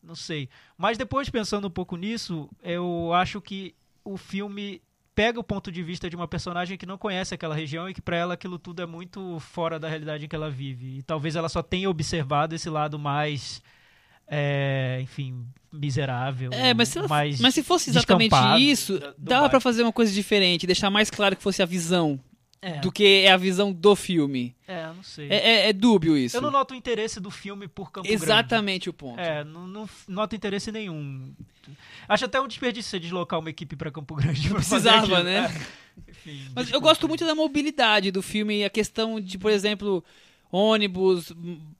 não 0.03 0.15
sei. 0.15 0.49
Mas 0.77 0.99
depois, 0.99 1.29
pensando 1.31 1.69
um 1.69 1.71
pouco 1.71 1.97
nisso, 1.97 2.51
eu 2.63 3.13
acho 3.13 3.41
que 3.41 3.75
o 4.03 4.17
filme 4.17 4.83
pega 5.21 5.39
o 5.39 5.45
ponto 5.45 5.71
de 5.71 5.83
vista 5.83 6.09
de 6.09 6.17
uma 6.17 6.27
personagem 6.27 6.79
que 6.79 6.87
não 6.87 6.97
conhece 6.97 7.35
aquela 7.35 7.55
região 7.55 7.87
e 7.89 7.93
que 7.93 8.01
para 8.01 8.17
ela 8.17 8.33
aquilo 8.35 8.59
tudo 8.59 8.81
é 8.81 8.87
muito 8.87 9.39
fora 9.39 9.79
da 9.79 9.87
realidade 9.87 10.25
em 10.25 10.29
que 10.29 10.35
ela 10.35 10.49
vive. 10.51 10.97
E 10.99 11.03
talvez 11.03 11.37
ela 11.37 11.49
só 11.51 11.63
tenha 11.63 11.91
observado 11.91 12.55
esse 12.55 12.71
lado 12.71 12.99
mais, 12.99 13.61
é, 14.27 14.99
enfim, 15.03 15.45
miserável. 15.71 16.51
É, 16.55 16.73
mas 16.73 16.89
se, 16.89 16.99
ela- 16.99 17.07
mas 17.41 17.55
se 17.55 17.63
fosse 17.63 17.91
exatamente 17.91 18.31
isso, 18.63 18.99
dava 19.19 19.49
pra 19.51 19.61
fazer 19.61 19.83
uma 19.83 19.93
coisa 19.93 20.11
diferente, 20.13 20.67
deixar 20.67 20.89
mais 20.89 21.11
claro 21.11 21.37
que 21.37 21.43
fosse 21.43 21.63
a 21.63 21.67
visão 21.67 22.19
É, 22.63 22.79
do 22.81 22.93
que 22.93 23.23
é 23.25 23.31
a 23.33 23.39
visão 23.39 23.73
do 23.73 23.97
filme. 23.97 24.55
é, 24.69 24.87
não 24.89 25.03
sei. 25.03 25.29
É, 25.31 25.37
é- 25.37 25.69
é 25.71 25.73
dúbio 25.73 26.15
isso. 26.17 26.37
Eu 26.37 26.43
não 26.43 26.51
noto 26.51 26.75
o 26.75 26.77
interesse 26.77 27.19
do 27.19 27.31
filme 27.31 27.67
por 27.67 27.91
Campo 27.91 28.07
Grande. 28.07 28.23
Exatamente 28.23 28.91
o 28.91 28.93
ponto. 28.93 29.19
É, 29.19 29.43
não, 29.45 29.67
não 29.67 29.89
noto 30.07 30.37
interesse 30.37 30.71
nenhum. 30.71 31.33
Acho 32.07 32.27
até 32.27 32.39
um 32.39 32.47
desperdício 32.47 32.91
você 32.91 32.99
deslocar 33.01 33.39
uma 33.41 33.49
equipe 33.49 33.77
pra 33.77 33.91
Campo 33.91 34.15
Grande. 34.15 34.49
pra 34.51 34.61
fazer 34.63 34.91
precisava, 34.91 35.23
né? 35.23 35.47
É. 35.47 36.11
Enfim, 36.11 36.39
Mas 36.55 36.57
eu 36.57 36.63
desculpa. 36.65 36.87
gosto 36.89 37.09
muito 37.09 37.25
da 37.25 37.35
mobilidade 37.35 38.11
do 38.11 38.21
filme, 38.23 38.63
a 38.65 38.69
questão 38.71 39.19
de, 39.21 39.39
por 39.39 39.51
exemplo, 39.51 40.05
ônibus, 40.53 41.33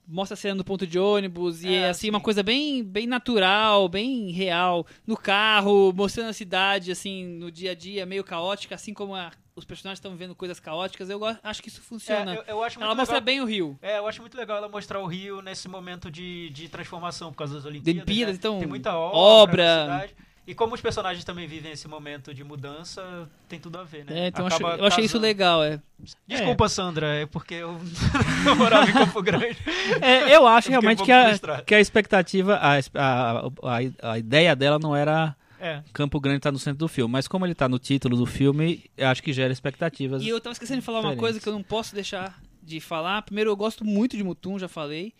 mostra 0.07 0.35
a 0.35 0.37
cena 0.37 0.55
do 0.57 0.65
ponto 0.65 0.87
de 0.87 0.99
ônibus, 0.99 1.63
e 1.63 1.69
É, 1.69 1.73
é 1.75 1.89
assim, 1.91 2.03
sim. 2.03 2.11
uma 2.11 2.21
coisa 2.21 2.43
bem, 2.43 2.83
bem 2.83 3.07
natural, 3.07 3.89
bem 3.89 4.31
real. 4.31 4.87
No 5.07 5.17
carro, 5.17 5.93
mostrando 5.95 6.31
a 6.31 6.33
cidade, 6.35 6.91
assim, 6.91 7.27
no 7.27 7.51
dia 7.51 7.73
a 7.73 7.75
dia, 7.75 8.07
meio 8.07 8.25
caótica, 8.25 8.75
assim 8.75 8.95
como 8.95 9.15
a- 9.15 9.33
os 9.61 9.65
personagens 9.65 9.99
estão 9.99 10.17
vendo 10.17 10.35
coisas 10.35 10.59
caóticas, 10.59 11.09
eu 11.09 11.21
acho 11.43 11.63
que 11.63 11.69
isso 11.69 11.81
funciona. 11.81 12.35
É, 12.35 12.39
eu, 12.39 12.43
eu 12.49 12.65
acho 12.65 12.79
muito 12.79 12.87
Ela 12.87 12.95
mostra 12.95 13.17
legal. 13.17 13.25
bem 13.25 13.41
o 13.41 13.45
Rio. 13.45 13.79
É, 13.81 13.99
eu 13.99 14.07
acho 14.07 14.21
muito 14.21 14.37
legal 14.37 14.57
ela 14.57 14.69
mostrar 14.69 14.99
o 14.99 15.07
Rio 15.07 15.41
nesse 15.41 15.69
momento 15.69 16.11
de, 16.11 16.51
de 16.51 16.69
transformação 16.69 17.31
por 17.31 17.39
causa 17.39 17.55
das 17.55 17.65
Olimpíadas. 17.65 18.03
Olimpíadas, 18.03 18.35
né? 18.35 18.39
então, 18.39 18.59
tem 18.59 18.67
muita 18.69 18.97
obra. 18.97 19.63
obra. 19.87 20.11
E 20.47 20.55
como 20.55 20.75
os 20.75 20.81
personagens 20.81 21.23
também 21.25 21.47
vivem 21.47 21.71
esse 21.71 21.87
momento 21.87 22.35
de 22.35 22.43
mudança, 22.43 23.29
tem 23.49 23.61
tudo 23.61 23.79
a 23.79 23.85
ver, 23.85 24.05
né? 24.05 24.25
É, 24.25 24.27
então 24.29 24.43
eu 24.43 24.47
achei- 24.49 24.67
Acaba 24.67 24.83
eu 24.83 24.87
achei 24.87 25.05
isso 25.05 25.19
legal, 25.19 25.63
é. 25.63 25.79
Desculpa, 26.27 26.69
Sandra, 26.69 27.07
é 27.15 27.27
porque 27.27 27.55
eu, 27.55 27.79
eu 28.47 28.57
morava 28.57 28.91
em 28.91 28.93
Campo 28.93 29.23
Grande. 29.23 29.59
É, 30.01 30.35
eu 30.35 30.47
acho 30.49 30.69
Eu 30.69 30.71
um 30.71 30.81
realmente 30.81 30.99
pouco 30.99 31.07
que 31.07 31.13
a, 31.13 31.63
que 31.63 31.75
a 31.75 31.81
expectativa, 31.81 32.57
a, 32.57 32.79
a, 32.95 34.11
a 34.13 34.19
ideia 34.19 34.57
dela 34.57 34.79
não 34.79 34.97
era 34.97 35.37
É, 35.61 35.83
Campo 35.93 36.19
Grande 36.19 36.39
estar 36.39 36.51
no 36.51 36.59
centro 36.59 36.79
do 36.79 36.89
filme, 36.89 37.13
mas 37.13 37.29
como 37.29 37.45
ele 37.47 37.55
tá 37.55 37.69
no 37.69 37.79
título 37.79 38.17
do 38.17 38.25
filme, 38.27 38.91
eu 38.97 39.09
acho 39.09 39.23
que 39.23 39.33
gera 39.33 39.53
expectativas. 39.53 40.23
E 40.23 40.29
eu 40.29 40.41
tava 40.41 40.53
esquecendo 40.53 40.81
de 40.81 40.85
falar 40.87 40.99
uma 41.01 41.11
diferentes. 41.11 41.21
coisa 41.21 41.41
que 41.41 41.49
eu 41.49 41.53
não 41.53 41.63
posso 41.63 41.95
deixar 41.95 42.41
de 42.63 42.81
falar. 42.81 43.23
Primeiro, 43.23 43.51
eu 43.51 43.57
gosto 43.57 43.85
muito 43.85 44.17
de 44.17 44.25
Mutum, 44.25 44.59
já 44.59 44.69
falei. 44.69 45.13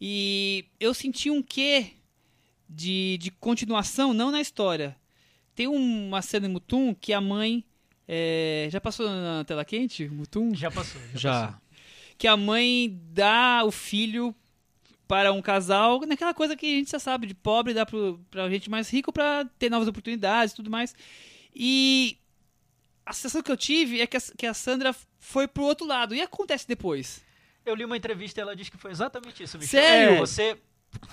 E 0.00 0.66
eu 0.78 0.92
senti 0.94 1.30
um 1.30 1.42
quê 1.42 1.92
de, 2.68 3.18
de 3.18 3.30
continuação, 3.30 4.12
não 4.12 4.30
na 4.30 4.40
história. 4.40 4.94
Tem 5.54 5.66
uma 5.66 6.22
cena 6.22 6.46
em 6.46 6.50
Mutum 6.50 6.94
que 6.94 7.12
a 7.12 7.20
mãe. 7.20 7.64
é, 8.06 8.68
já 8.70 8.80
passou 8.80 9.08
na 9.08 9.42
tela 9.44 9.64
quente? 9.64 10.08
Mutum? 10.08 10.54
já 10.54 10.70
passou. 10.70 11.00
Já. 11.14 11.18
Já. 11.18 11.46
passou. 11.46 11.60
Que 12.16 12.26
a 12.26 12.36
mãe 12.36 13.00
dá 13.12 13.62
o 13.64 13.70
filho 13.70 14.34
para 15.08 15.32
um 15.32 15.40
casal, 15.42 16.00
naquela 16.06 16.34
coisa 16.34 16.54
que 16.54 16.66
a 16.66 16.76
gente 16.78 16.90
já 16.90 16.98
sabe, 16.98 17.26
de 17.26 17.34
pobre, 17.34 17.72
dá 17.74 17.84
pro, 17.86 18.20
pra 18.30 18.48
gente 18.50 18.68
mais 18.70 18.88
rico 18.90 19.10
pra 19.12 19.46
ter 19.58 19.70
novas 19.70 19.88
oportunidades 19.88 20.52
e 20.52 20.56
tudo 20.56 20.70
mais. 20.70 20.94
E 21.54 22.18
a 23.06 23.12
sensação 23.14 23.42
que 23.42 23.50
eu 23.50 23.56
tive 23.56 24.00
é 24.00 24.06
que 24.06 24.16
a, 24.16 24.20
que 24.36 24.46
a 24.46 24.52
Sandra 24.54 24.94
foi 25.18 25.48
pro 25.48 25.64
outro 25.64 25.86
lado. 25.86 26.14
E 26.14 26.20
acontece 26.20 26.68
depois. 26.68 27.22
Eu 27.64 27.74
li 27.74 27.84
uma 27.84 27.96
entrevista 27.96 28.38
e 28.38 28.42
ela 28.42 28.54
disse 28.54 28.70
que 28.70 28.76
foi 28.78 28.90
exatamente 28.90 29.42
isso, 29.42 29.58
Michel. 29.58 29.80
Sério? 29.80 30.14
É, 30.16 30.18
Você 30.20 30.58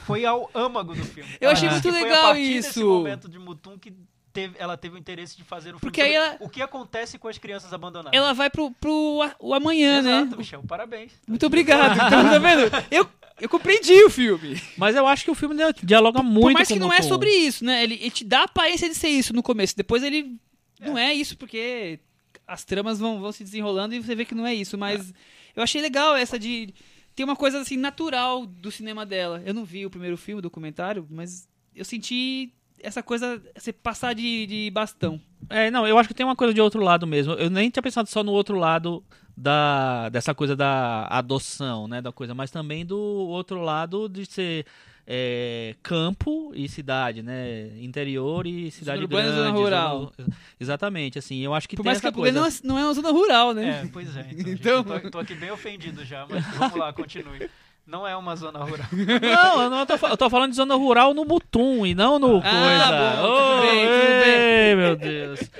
foi 0.06 0.26
ao 0.26 0.50
âmago 0.54 0.94
do 0.94 1.04
filme. 1.04 1.30
Eu 1.40 1.50
achei 1.50 1.70
muito 1.70 1.82
que 1.82 1.92
foi 1.92 2.02
legal 2.04 2.26
a 2.26 2.28
partir 2.28 2.54
desse 2.56 2.70
isso. 2.70 2.86
momento 2.88 3.28
de 3.30 3.40
Mutum 3.40 3.78
que 3.80 3.94
teve- 4.32 4.56
ela 4.60 4.76
teve 4.78 4.96
o 4.96 4.98
interesse 4.98 5.36
de 5.38 5.44
fazer 5.44 5.70
o 5.70 5.80
filme 5.80 5.82
Porque 5.82 6.02
aí 6.02 6.14
ela- 6.14 6.38
o 6.42 6.50
que 6.50 6.62
acontece 6.62 7.18
com 7.18 7.28
as 7.30 7.38
crianças 7.38 7.72
abandonadas. 7.74 8.18
Ela 8.18 8.34
vai 8.34 8.50
pro, 8.50 8.72
pro 8.72 9.22
a- 9.24 9.36
o 9.40 9.54
amanhã, 9.54 10.00
Exato, 10.00 10.32
né? 10.32 10.38
Michel, 10.38 10.64
parabéns. 10.68 11.14
Muito 11.28 11.46
obrigado. 11.46 11.94
Então, 11.96 12.10
tá 12.32 12.40
vendo? 12.40 12.62
Eu, 12.92 13.10
eu 13.40 13.50
compreendi 13.50 14.04
o 14.04 14.10
filme. 14.10 14.62
Mas 14.78 14.96
eu 14.96 15.06
acho 15.06 15.26
que 15.26 15.32
o 15.32 15.36
filme 15.36 15.56
dialoga 15.84 16.24
muito 16.24 16.46
Por 16.46 16.54
mais 16.54 16.68
com 16.68 16.74
que 16.74 16.80
não 16.80 16.94
é 16.94 17.02
sobre 17.02 17.30
isso, 17.30 17.66
né? 17.66 17.84
Ele, 17.84 17.96
ele 17.96 18.12
te 18.12 18.24
dá 18.24 18.42
a 18.42 18.44
aparência 18.44 18.88
de 18.88 18.96
ser 18.96 19.10
isso 19.10 19.34
no 19.34 19.44
começo. 19.44 19.76
Depois 19.76 20.04
ele 20.04 20.40
não 20.80 20.98
é 20.98 21.14
isso, 21.14 21.38
porque 21.38 22.00
as 22.48 22.64
tramas 22.64 23.00
vão, 23.00 23.20
vão 23.20 23.32
se 23.32 23.44
desenrolando 23.44 23.94
e 23.94 24.00
você 24.00 24.16
vê 24.16 24.24
que 24.24 24.36
não 24.36 24.48
é 24.48 24.54
isso. 24.54 24.78
Mas 24.78 25.14
eu 25.56 25.62
achei 25.62 25.82
legal 25.82 26.16
essa 26.16 26.40
de. 26.40 26.74
Tem 27.14 27.24
uma 27.24 27.36
coisa 27.36 27.60
assim 27.60 27.78
natural 27.78 28.46
do 28.46 28.72
cinema 28.72 29.06
dela. 29.06 29.42
Eu 29.46 29.54
não 29.54 29.66
vi 29.66 29.86
o 29.86 29.90
primeiro 29.90 30.18
filme, 30.18 30.40
o 30.40 30.42
documentário, 30.42 31.08
mas 31.10 31.48
eu 31.74 31.86
senti 31.86 32.54
essa 32.86 33.02
coisa, 33.04 33.42
você 33.58 33.74
passar 33.74 34.14
de, 34.14 34.46
de 34.46 34.70
bastão. 34.72 35.20
É, 35.50 35.70
não, 35.72 35.86
eu 35.88 35.98
acho 35.98 36.08
que 36.08 36.14
tem 36.16 36.26
uma 36.26 36.36
coisa 36.36 36.54
de 36.54 36.62
outro 36.62 36.82
lado 36.82 37.06
mesmo. 37.06 37.34
Eu 37.34 37.50
nem 37.50 37.70
tinha 37.70 37.84
pensado 37.84 38.08
só 38.10 38.24
no 38.24 38.32
outro 38.32 38.58
lado 38.58 39.04
da 39.38 40.08
dessa 40.10 40.34
coisa 40.34 40.56
da 40.56 41.06
adoção, 41.10 41.88
né, 41.88 42.02
da 42.02 42.12
coisa, 42.12 42.34
mas 42.34 42.50
também 42.52 42.86
do 42.86 42.98
outro 42.98 43.62
lado 43.62 44.08
de 44.08 44.26
ser 44.26 44.66
é, 45.08 45.76
campo 45.84 46.52
e 46.56 46.68
cidade, 46.70 47.22
né, 47.22 47.70
interior 47.82 48.48
e 48.48 48.72
cidade 48.72 49.04
e 49.04 49.08
grande, 49.08 49.36
zona 49.36 49.50
rural. 49.52 50.12
zona- 50.18 50.30
exatamente, 50.60 51.20
assim, 51.20 51.40
eu 51.42 51.54
acho 51.54 51.68
que 51.70 51.76
Por 51.76 51.84
tem 51.84 51.90
mais 51.90 52.00
que 52.00 52.08
essa 52.08 52.16
Grande 52.16 52.40
coisa. 52.40 52.62
não 52.64 52.76
é, 52.76 52.76
não 52.76 52.80
é 52.80 52.86
uma 52.88 52.94
zona 52.94 53.12
rural, 53.12 53.54
né? 53.54 53.82
É, 53.84 53.90
pois 53.92 54.16
é. 54.16 54.26
Então, 54.32 54.80
Então- 54.82 54.84
gente, 54.88 55.02
tô, 55.04 55.12
tô 55.12 55.20
aqui 55.20 55.36
bem 55.36 55.52
ofendido 55.52 56.04
já, 56.06 56.26
mas 56.30 56.44
vamos 56.58 56.78
lá, 56.78 56.92
continue. 56.94 57.50
Não 57.86 58.08
é 58.08 58.16
uma 58.16 58.36
zona 58.36 58.60
rural. 58.64 58.88
Não, 58.92 59.62
eu, 59.62 59.70
não 59.70 59.86
tô, 59.86 59.94
eu 60.08 60.18
tô 60.18 60.30
falando 60.30 60.50
de 60.50 60.56
zona 60.56 60.76
rural 60.76 61.14
no 61.14 61.24
Mutum 61.24 61.86
e 61.86 61.94
não 61.94 62.18
no 62.18 62.38
Ah, 62.38 62.42
coisa. 62.42 62.92
bom, 62.92 63.28
tudo 63.28 63.62
bem, 63.62 63.86
tudo 63.86 64.26
ei, 64.26 64.76
meu 64.76 64.96
Deus. 64.96 65.52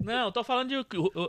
Não, 0.00 0.26
eu 0.26 0.32
tô 0.32 0.42
falando 0.42 0.68
de. 0.68 0.74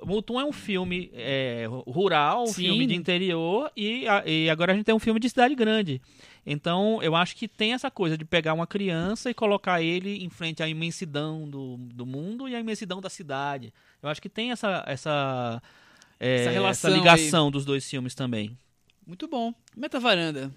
Mutum 0.06 0.39
é 0.39 0.45
um 0.45 0.52
filme 0.52 1.12
é, 1.14 1.68
rural, 1.88 2.43
um 2.43 2.47
Sim. 2.47 2.64
filme 2.64 2.88
de 2.88 2.95
interior, 2.95 3.72
e, 3.78 4.06
e 4.26 4.49
agora 4.49 4.72
a 4.72 4.76
gente 4.76 4.86
tem 4.86 4.95
um 4.95 4.99
filme 4.99 5.20
de 5.20 5.30
cidade 5.30 5.56
grande. 5.56 6.02
Então, 6.45 6.99
eu 7.04 7.16
acho 7.16 7.36
que 7.36 7.47
tem 7.47 7.74
essa 7.74 7.91
coisa 7.91 8.18
de 8.18 8.26
pegar 8.26 8.54
uma 8.54 8.66
criança 8.66 9.30
e 9.30 9.34
colocar 9.34 9.82
ele 9.82 10.24
em 10.24 10.30
frente 10.30 10.64
à 10.64 10.68
imensidão 10.68 11.47
do, 11.47 11.78
do 11.78 12.06
mundo 12.06 12.49
e 12.49 12.56
à 12.56 12.60
imensidão 12.60 12.99
da 12.99 13.10
cidade. 13.10 13.72
Eu 14.02 14.10
acho 14.10 14.22
que 14.22 14.30
tem 14.30 14.52
essa, 14.52 14.84
essa, 14.88 15.62
é, 16.20 16.45
Essa 16.45 16.68
essa, 16.68 16.89
ligação 16.89 17.52
dos 17.52 17.64
dois 17.64 17.88
filmes 17.88 18.16
também. 18.16 18.58
Muito 19.12 19.28
bom. 19.28 19.53
Meta 19.76 19.99
varanda. 19.99 20.49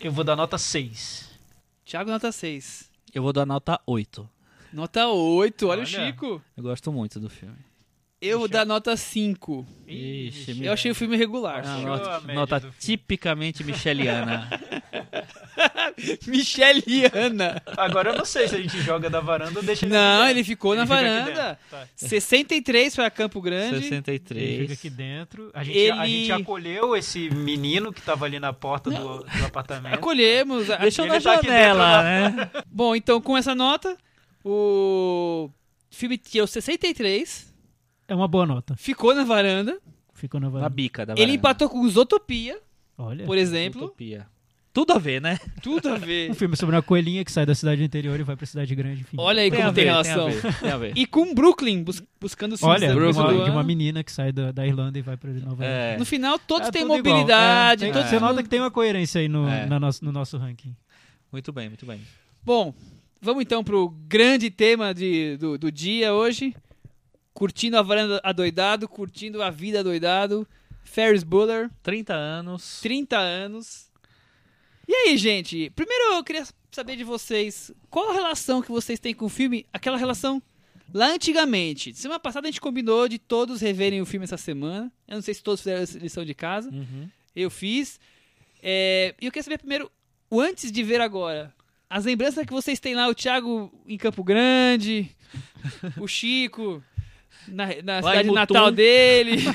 Eu 0.00 0.10
vou 0.10 0.24
dar 0.24 0.34
nota 0.34 0.56
6. 0.56 1.38
Thiago, 1.84 2.10
nota 2.10 2.32
6. 2.32 2.90
Eu 3.12 3.22
vou 3.22 3.30
dar 3.30 3.44
nota 3.44 3.78
8. 3.86 4.26
Nota 4.72 5.06
8, 5.06 5.66
olha, 5.66 5.80
Olha. 5.80 5.82
o 5.82 5.86
Chico. 5.86 6.42
Eu 6.56 6.62
gosto 6.62 6.90
muito 6.90 7.20
do 7.20 7.28
filme. 7.28 7.58
Eu 8.20 8.38
vou 8.40 8.48
dar 8.48 8.66
nota 8.66 8.94
5. 8.96 9.66
Ixi, 9.88 10.62
Eu 10.64 10.72
achei 10.74 10.90
o 10.90 10.94
filme 10.94 11.16
regular. 11.16 11.62
Ah, 11.66 11.78
nota, 11.78 12.20
nota 12.34 12.74
tipicamente 12.78 13.64
micheliana. 13.64 14.48
Michelle 16.26 16.82
e 16.86 17.04
Ana. 17.12 17.60
Agora 17.76 18.10
eu 18.10 18.16
não 18.18 18.24
sei 18.24 18.48
se 18.48 18.54
a 18.54 18.60
gente 18.60 18.80
joga 18.80 19.10
da 19.10 19.20
varanda 19.20 19.58
ou 19.58 19.64
deixa 19.64 19.84
ele 19.84 19.92
Não, 19.94 20.28
ele 20.28 20.44
ficou 20.44 20.74
na 20.74 20.82
Ele 20.82 20.88
varanda. 20.88 21.58
Tá. 21.70 21.86
63 21.96 22.94
para 22.94 23.10
Campo 23.10 23.40
Grande. 23.40 23.76
Ele 23.76 23.82
63. 23.88 24.60
fica 24.60 24.72
aqui 24.74 24.90
dentro. 24.90 25.50
A 25.52 25.64
gente, 25.64 25.76
a 25.90 26.06
Ele- 26.06 26.18
gente 26.20 26.32
acolheu 26.32 26.96
esse 26.96 27.28
menino 27.30 27.92
que 27.92 28.00
tava 28.00 28.24
ali 28.26 28.38
na 28.38 28.52
porta 28.52 28.90
do, 28.90 29.18
do 29.24 29.44
apartamento. 29.46 29.94
Acolhemos. 29.94 30.70
a- 30.70 30.76
Deixa 30.76 31.02
eu 31.02 31.06
Ele 31.06 31.14
na 31.14 31.20
tá 31.20 31.34
aqui 31.34 31.46
janela, 31.46 32.02
né? 32.02 32.50
Bom, 32.66 32.94
então 32.94 33.20
com 33.20 33.36
essa 33.36 33.54
nota, 33.54 33.96
o 34.44 35.50
filme 35.90 36.16
tinha 36.16 36.44
o 36.44 36.46
63, 36.46 37.49
É 38.10 38.14
uma 38.14 38.28
boa 38.28 38.44
nota. 38.44 38.74
ficou 38.76 39.14
na 39.14 39.24
varanda. 39.24 39.78
Ficou 40.14 40.38
na 40.40 40.48
Na 40.48 40.52
varanda. 40.52 40.70
bica 40.70 41.06
da 41.06 41.12
Ele 41.14 41.20
varanda. 41.22 41.36
empatou 41.36 41.68
com 41.70 41.88
Zootopia, 41.88 42.58
Olha. 42.98 43.24
por 43.24 43.38
exemplo. 43.38 43.84
Utopia. 43.84 44.26
Tudo 44.72 44.92
a 44.92 44.98
ver, 44.98 45.20
né? 45.20 45.36
Tudo 45.62 45.88
a 45.88 45.96
ver. 45.96 46.30
Um 46.30 46.34
filme 46.34 46.56
sobre 46.56 46.76
uma 46.76 46.82
coelhinha 46.82 47.24
que 47.24 47.32
sai 47.32 47.44
da 47.44 47.54
cidade 47.56 47.82
interior 47.82 48.20
e 48.20 48.22
vai 48.22 48.36
pra 48.36 48.46
cidade 48.46 48.72
grande. 48.74 49.00
Enfim. 49.00 49.16
Olha 49.18 49.42
aí 49.42 49.50
Tem 49.50 49.58
a 49.58 49.62
como 49.62 49.74
tem 49.74 49.84
ver, 49.84 49.90
relação. 49.90 50.28
Tem 50.30 50.38
a 50.38 50.40
ver. 50.42 50.60
Tem 50.60 50.70
a 50.70 50.76
ver. 50.76 50.92
E 50.96 51.06
com 51.06 51.34
Brooklyn, 51.34 51.82
bus- 51.82 52.02
buscando 52.20 52.52
os 52.52 52.60
filmes 52.60 52.76
Olha, 52.76 52.86
da 52.88 52.94
de 52.94 53.00
Brooklyn 53.00 53.36
uma, 53.38 53.44
de 53.46 53.50
uma 53.50 53.62
menina 53.64 54.04
que 54.04 54.12
sai 54.12 54.30
da, 54.30 54.52
da 54.52 54.64
Irlanda 54.64 54.96
e 54.96 55.02
vai 55.02 55.16
pra 55.16 55.28
Nova 55.32 55.64
York. 55.64 55.64
É. 55.64 55.96
No 55.98 56.04
final, 56.06 56.38
todos 56.38 56.68
É 56.68 56.70
têm 56.70 56.82
igual. 56.82 56.98
mobilidade. 56.98 57.82
É, 57.84 57.86
tem- 57.86 57.92
todos 57.92 58.10
Você 58.10 58.20
nota 58.20 58.42
que 58.44 58.48
tem 58.48 58.60
uma 58.60 58.70
coerência 58.70 59.20
aí 59.20 59.26
no, 59.28 59.48
É. 59.48 59.66
na 59.66 59.80
nosso, 59.80 60.04
no 60.04 60.12
nosso 60.12 60.36
ranking. 60.38 60.76
Muito 61.32 61.52
bem, 61.52 61.68
muito 61.68 61.84
bem. 61.84 62.00
Bom, 62.44 62.72
vamos 63.20 63.42
então 63.42 63.64
pro 63.64 63.88
grande 64.06 64.50
tema 64.50 64.94
de, 64.94 65.36
do, 65.36 65.58
do 65.58 65.72
dia 65.72 66.14
hoje. 66.14 66.54
Curtindo 67.40 67.78
a 67.78 67.82
varanda 67.82 68.20
adoidado, 68.22 68.86
curtindo 68.86 69.42
a 69.42 69.48
vida 69.48 69.80
adoidado. 69.80 70.46
Ferris 70.84 71.22
Bueller, 71.22 71.70
30 71.82 72.12
anos. 72.12 72.80
30 72.82 73.16
anos. 73.16 73.90
E 74.86 74.94
aí, 74.94 75.16
gente? 75.16 75.70
Primeiro 75.70 76.16
eu 76.16 76.22
queria 76.22 76.46
saber 76.70 76.96
de 76.96 77.02
vocês, 77.02 77.72
qual 77.88 78.10
a 78.10 78.12
relação 78.12 78.60
que 78.60 78.70
vocês 78.70 79.00
têm 79.00 79.14
com 79.14 79.24
o 79.24 79.30
filme? 79.30 79.64
Aquela 79.72 79.96
relação 79.96 80.42
lá 80.92 81.14
antigamente. 81.14 81.94
Semana 81.94 82.20
passada 82.20 82.46
a 82.46 82.50
gente 82.50 82.60
combinou 82.60 83.08
de 83.08 83.18
todos 83.18 83.62
reverem 83.62 84.02
o 84.02 84.06
filme 84.06 84.24
essa 84.24 84.36
semana. 84.36 84.92
Eu 85.08 85.14
não 85.14 85.22
sei 85.22 85.32
se 85.32 85.42
todos 85.42 85.60
fizeram 85.60 85.80
essa 85.80 85.98
lição 85.98 86.26
de 86.26 86.34
casa. 86.34 86.68
Uhum. 86.68 87.08
Eu 87.34 87.48
fiz. 87.48 87.98
É, 88.62 89.14
E 89.18 89.24
eu 89.24 89.32
queria 89.32 89.44
saber 89.44 89.56
primeiro, 89.56 89.90
o 90.28 90.42
antes 90.42 90.70
de 90.70 90.82
ver 90.82 91.00
agora. 91.00 91.54
As 91.88 92.04
lembranças 92.04 92.44
que 92.44 92.52
vocês 92.52 92.78
têm 92.78 92.94
lá, 92.94 93.08
o 93.08 93.14
Thiago 93.14 93.72
em 93.86 93.96
Campo 93.96 94.22
Grande, 94.22 95.10
o 95.98 96.06
Chico 96.06 96.84
na, 97.50 97.66
na 97.82 98.02
cidade 98.02 98.30
natal 98.30 98.70
dele. 98.70 99.36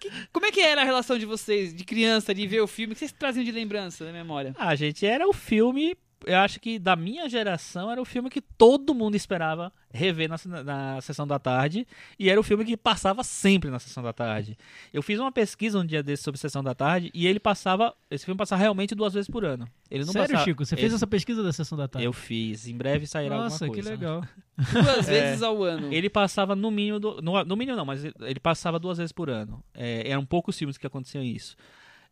Que- 0.00 0.10
como 0.32 0.46
é 0.46 0.50
que 0.50 0.62
era 0.62 0.80
a 0.80 0.84
relação 0.84 1.18
de 1.18 1.26
vocês, 1.26 1.74
de 1.74 1.84
criança, 1.84 2.34
de 2.34 2.46
ver 2.46 2.62
o 2.62 2.66
filme? 2.66 2.92
O 2.92 2.94
que 2.94 3.00
vocês 3.00 3.12
traziam 3.12 3.44
de 3.44 3.52
lembrança 3.52 4.02
da 4.02 4.10
memória? 4.10 4.54
Ah, 4.58 4.74
gente, 4.74 5.04
era 5.04 5.28
o 5.28 5.32
filme. 5.34 5.94
Eu 6.26 6.38
acho 6.38 6.60
que 6.60 6.78
da 6.78 6.94
minha 6.96 7.28
geração 7.28 7.90
era 7.90 8.00
o 8.00 8.04
filme 8.04 8.28
que 8.28 8.40
todo 8.40 8.94
mundo 8.94 9.14
esperava 9.14 9.72
rever 9.92 10.28
na, 10.28 10.62
na 10.62 11.00
sessão 11.00 11.26
da 11.26 11.38
tarde. 11.38 11.86
E 12.18 12.28
era 12.28 12.38
o 12.38 12.42
filme 12.42 12.64
que 12.64 12.76
passava 12.76 13.24
sempre 13.24 13.70
na 13.70 13.78
sessão 13.78 14.02
da 14.02 14.12
tarde. 14.12 14.56
Eu 14.92 15.02
fiz 15.02 15.18
uma 15.18 15.32
pesquisa 15.32 15.78
um 15.78 15.84
dia 15.84 16.02
desse 16.02 16.22
sobre 16.22 16.38
sessão 16.38 16.62
da 16.62 16.74
tarde 16.74 17.10
e 17.14 17.26
ele 17.26 17.40
passava. 17.40 17.94
Esse 18.10 18.24
filme 18.24 18.36
passava 18.38 18.60
realmente 18.60 18.94
duas 18.94 19.14
vezes 19.14 19.28
por 19.28 19.44
ano. 19.44 19.66
Ele 19.90 20.04
não 20.04 20.12
Sério, 20.12 20.28
passava, 20.28 20.44
Chico? 20.44 20.64
Você 20.64 20.76
fez 20.76 20.86
Esse- 20.88 20.96
essa 20.96 21.06
pesquisa 21.06 21.42
da 21.42 21.52
sessão 21.52 21.76
da 21.76 21.88
tarde? 21.88 22.04
Eu 22.06 22.12
fiz. 22.12 22.66
Em 22.68 22.76
breve 22.76 23.06
sairá 23.06 23.36
Nossa, 23.36 23.64
alguma 23.64 23.82
que 23.82 23.88
coisa. 23.88 23.90
legal. 23.90 24.24
Duas 24.72 25.06
vezes 25.06 25.42
ao 25.42 25.62
ano. 25.62 25.92
Ele 25.92 26.10
passava 26.10 26.54
no 26.54 26.70
mínimo. 26.70 27.00
do- 27.00 27.22
no, 27.22 27.42
no 27.44 27.56
mínimo 27.56 27.76
não, 27.76 27.84
mas 27.84 28.04
ele- 28.04 28.14
ele 28.20 28.40
passava 28.40 28.78
duas 28.78 28.98
vezes 28.98 29.12
por 29.12 29.30
ano. 29.30 29.64
É, 29.74 30.08
eram 30.10 30.24
poucos 30.24 30.56
filmes 30.58 30.76
que 30.76 30.86
aconteciam 30.86 31.24
isso. 31.24 31.56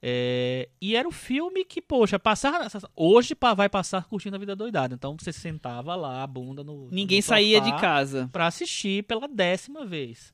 É, 0.00 0.68
e 0.80 0.94
era 0.94 1.08
o 1.08 1.12
filme 1.12 1.64
que, 1.64 1.82
poxa, 1.82 2.18
passar 2.18 2.68
hoje 2.94 3.36
vai 3.56 3.68
passar 3.68 4.04
curtindo 4.04 4.36
a 4.36 4.38
vida 4.38 4.54
doidada. 4.54 4.94
Então 4.94 5.16
você 5.18 5.32
sentava 5.32 5.94
lá, 5.96 6.22
a 6.22 6.26
bunda 6.26 6.62
no. 6.62 6.88
Ninguém 6.90 7.18
no 7.18 7.22
saía 7.22 7.60
de 7.60 7.74
casa. 7.80 8.28
Pra 8.32 8.46
assistir 8.46 9.02
pela 9.04 9.26
décima 9.26 9.84
vez. 9.84 10.32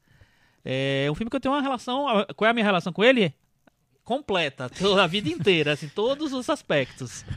É 0.65 1.09
um 1.11 1.15
filme 1.15 1.31
que 1.31 1.37
eu 1.37 1.41
tenho 1.41 1.55
uma 1.55 1.62
relação. 1.62 2.07
Qual 2.37 2.47
é 2.47 2.51
a 2.51 2.55
minha 2.55 2.65
relação 2.65 2.93
com 2.93 3.03
ele? 3.05 3.35
Completa, 4.05 4.69
toda 4.69 5.03
a 5.03 5.07
vida 5.07 5.29
inteira, 5.29 5.73
assim, 5.73 5.89
todos 5.89 6.33
os 6.33 6.49
aspectos. 6.51 7.25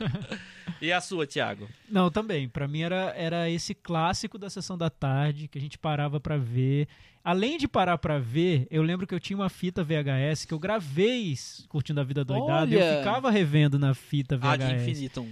E 0.80 0.92
a 0.92 1.00
sua, 1.00 1.26
Thiago? 1.26 1.68
Não, 1.90 2.08
também. 2.08 2.48
Pra 2.48 2.68
mim 2.68 2.82
era, 2.82 3.12
era 3.16 3.50
esse 3.50 3.74
clássico 3.74 4.38
da 4.38 4.48
sessão 4.48 4.78
da 4.78 4.88
tarde 4.88 5.48
que 5.48 5.58
a 5.58 5.60
gente 5.60 5.76
parava 5.76 6.20
pra 6.20 6.36
ver. 6.36 6.86
Além 7.24 7.58
de 7.58 7.66
parar 7.66 7.98
pra 7.98 8.20
ver, 8.20 8.68
eu 8.70 8.80
lembro 8.84 9.04
que 9.04 9.12
eu 9.12 9.18
tinha 9.18 9.36
uma 9.36 9.48
fita 9.48 9.82
VHS 9.82 10.44
que 10.44 10.54
eu 10.54 10.58
gravei 10.58 11.34
curtindo 11.68 12.00
a 12.00 12.04
vida 12.04 12.24
doidada. 12.24 12.72
e 12.72 12.76
Olha! 12.76 12.84
Eu 12.92 12.98
ficava 12.98 13.28
revendo 13.28 13.76
na 13.76 13.92
fita 13.92 14.38
Ah, 14.40 14.56
de 14.56 14.64
VHS. 14.66 14.82
infinito. 14.88 15.26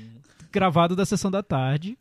Gravado 0.51 0.97
da 0.97 1.07
sessão 1.07 1.31
da 1.31 1.45
tarde. 1.45 1.97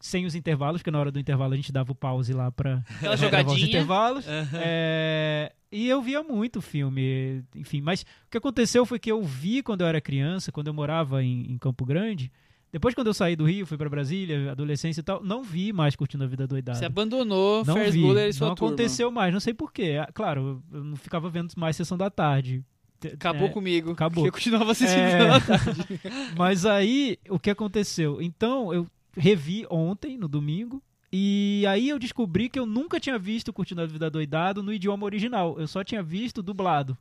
Sem 0.00 0.24
os 0.24 0.34
intervalos, 0.34 0.80
porque 0.80 0.90
na 0.90 0.98
hora 0.98 1.12
do 1.12 1.20
intervalo 1.20 1.52
a 1.52 1.56
gente 1.56 1.70
dava 1.70 1.92
o 1.92 1.94
pause 1.94 2.32
lá 2.32 2.50
pra 2.50 2.82
Aquela 2.96 2.96
gravar 3.00 3.14
os 3.14 3.20
jogadinha. 3.20 3.66
intervalos. 3.68 4.24
É, 4.54 5.52
e 5.70 5.88
eu 5.88 6.00
via 6.00 6.22
muito 6.22 6.60
o 6.60 6.62
filme, 6.62 7.42
enfim. 7.54 7.80
Mas 7.80 8.02
o 8.02 8.30
que 8.30 8.38
aconteceu 8.38 8.86
foi 8.86 8.98
que 8.98 9.12
eu 9.12 9.22
vi 9.22 9.62
quando 9.62 9.82
eu 9.82 9.86
era 9.86 10.00
criança, 10.00 10.50
quando 10.50 10.68
eu 10.68 10.74
morava 10.74 11.22
em, 11.22 11.52
em 11.52 11.58
Campo 11.58 11.84
Grande. 11.84 12.32
Depois, 12.72 12.94
quando 12.94 13.08
eu 13.08 13.14
saí 13.14 13.34
do 13.34 13.44
Rio, 13.44 13.66
fui 13.66 13.76
pra 13.76 13.88
Brasília, 13.88 14.52
adolescência 14.52 15.00
e 15.00 15.04
tal, 15.04 15.22
não 15.24 15.42
vi 15.42 15.72
mais 15.72 15.96
curtindo 15.96 16.22
a 16.22 16.26
vida 16.26 16.46
doidada. 16.46 16.78
Você 16.78 16.84
abandonou 16.84 17.64
não 17.64 17.74
Ferris 17.74 17.94
vi, 17.94 18.04
e 18.06 18.32
sua 18.32 18.48
não 18.48 18.54
turma. 18.54 18.68
aconteceu 18.74 19.10
mais, 19.10 19.32
não 19.32 19.40
sei 19.40 19.52
porquê. 19.52 19.96
Claro, 20.14 20.62
eu 20.72 20.84
não 20.84 20.96
ficava 20.96 21.28
vendo 21.28 21.52
mais 21.56 21.74
sessão 21.74 21.98
da 21.98 22.08
tarde. 22.08 22.64
Acabou 23.12 23.48
é, 23.48 23.50
comigo. 23.50 23.90
acabou. 23.90 24.24
Eu 24.24 24.30
continuava 24.32 24.70
assistindo 24.72 25.00
É. 25.00 25.18
pela 25.18 25.40
tarde. 25.40 26.00
Mas 26.38 26.64
aí, 26.64 27.18
o 27.28 27.38
que 27.38 27.50
aconteceu? 27.50 28.20
Então, 28.22 28.72
eu 28.72 28.86
revi 29.16 29.66
ontem, 29.70 30.16
no 30.16 30.28
domingo, 30.28 30.82
e 31.12 31.64
aí 31.68 31.88
eu 31.88 31.98
descobri 31.98 32.48
que 32.48 32.58
eu 32.58 32.64
nunca 32.64 33.00
tinha 33.00 33.18
visto 33.18 33.52
Curtindo 33.52 33.82
a 33.82 33.86
Vida 33.86 34.08
Doidado 34.08 34.62
no 34.62 34.72
idioma 34.72 35.04
original. 35.04 35.58
Eu 35.58 35.66
só 35.66 35.82
tinha 35.82 36.02
visto 36.02 36.42
dublado. 36.42 36.96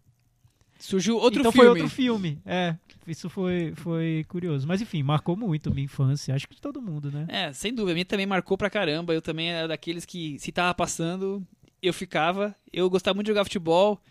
Surgiu 0.80 1.18
outro 1.18 1.42
então 1.42 1.52
filme. 1.52 1.68
foi 1.68 1.82
outro 1.82 1.96
filme. 1.96 2.42
É, 2.46 2.76
isso 3.06 3.30
foi, 3.30 3.74
foi 3.76 4.26
curioso. 4.30 4.66
Mas 4.66 4.82
enfim, 4.82 5.04
marcou 5.04 5.36
muito 5.36 5.70
minha 5.72 5.84
infância. 5.84 6.34
Acho 6.34 6.48
que 6.48 6.56
de 6.56 6.62
todo 6.62 6.82
mundo, 6.82 7.12
né? 7.12 7.26
É, 7.28 7.54
sem 7.54 7.74
dúvida. 7.74 7.92
A 7.92 7.96
minha 7.96 8.06
também 8.06 8.26
marcou 8.26 8.58
pra 8.58 8.70
caramba. 8.70 9.14
Eu 9.14 9.22
também 9.22 9.52
era 9.52 9.68
daqueles 9.68 10.06
que, 10.06 10.40
se 10.40 10.52
tava 10.52 10.74
passando, 10.74 11.46
eu 11.82 11.94
ficava. 11.94 12.56
Eu 12.72 12.90
gostava 12.90 13.14
muito 13.14 13.26
de 13.26 13.32
jogar 13.32 13.44
futebol. 13.44 14.02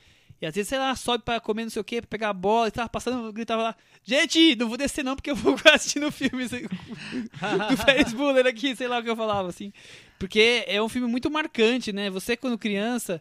E 0.40 0.46
às 0.46 0.54
vezes, 0.54 0.68
sei 0.68 0.78
lá, 0.78 0.94
sobe 0.94 1.24
pra 1.24 1.40
comer 1.40 1.64
não 1.64 1.70
sei 1.70 1.80
o 1.80 1.84
que, 1.84 2.00
pra 2.00 2.08
pegar 2.08 2.28
a 2.30 2.32
bola. 2.32 2.68
E 2.68 2.70
tava 2.70 2.88
passando, 2.88 3.32
gritava 3.32 3.62
lá: 3.62 3.76
Gente, 4.04 4.54
não 4.56 4.68
vou 4.68 4.76
descer 4.76 5.04
não, 5.04 5.16
porque 5.16 5.30
eu 5.30 5.36
vou 5.36 5.56
assistir 5.72 5.98
no 5.98 6.12
filme 6.12 6.46
do 6.48 7.76
Ferris 7.84 8.12
Bueller 8.12 8.46
aqui, 8.46 8.76
sei 8.76 8.86
lá 8.86 8.98
o 8.98 9.02
que 9.02 9.10
eu 9.10 9.16
falava, 9.16 9.48
assim. 9.48 9.72
Porque 10.18 10.64
é 10.66 10.80
um 10.80 10.88
filme 10.88 11.08
muito 11.08 11.30
marcante, 11.30 11.92
né? 11.92 12.08
Você, 12.10 12.36
quando 12.36 12.56
criança, 12.56 13.20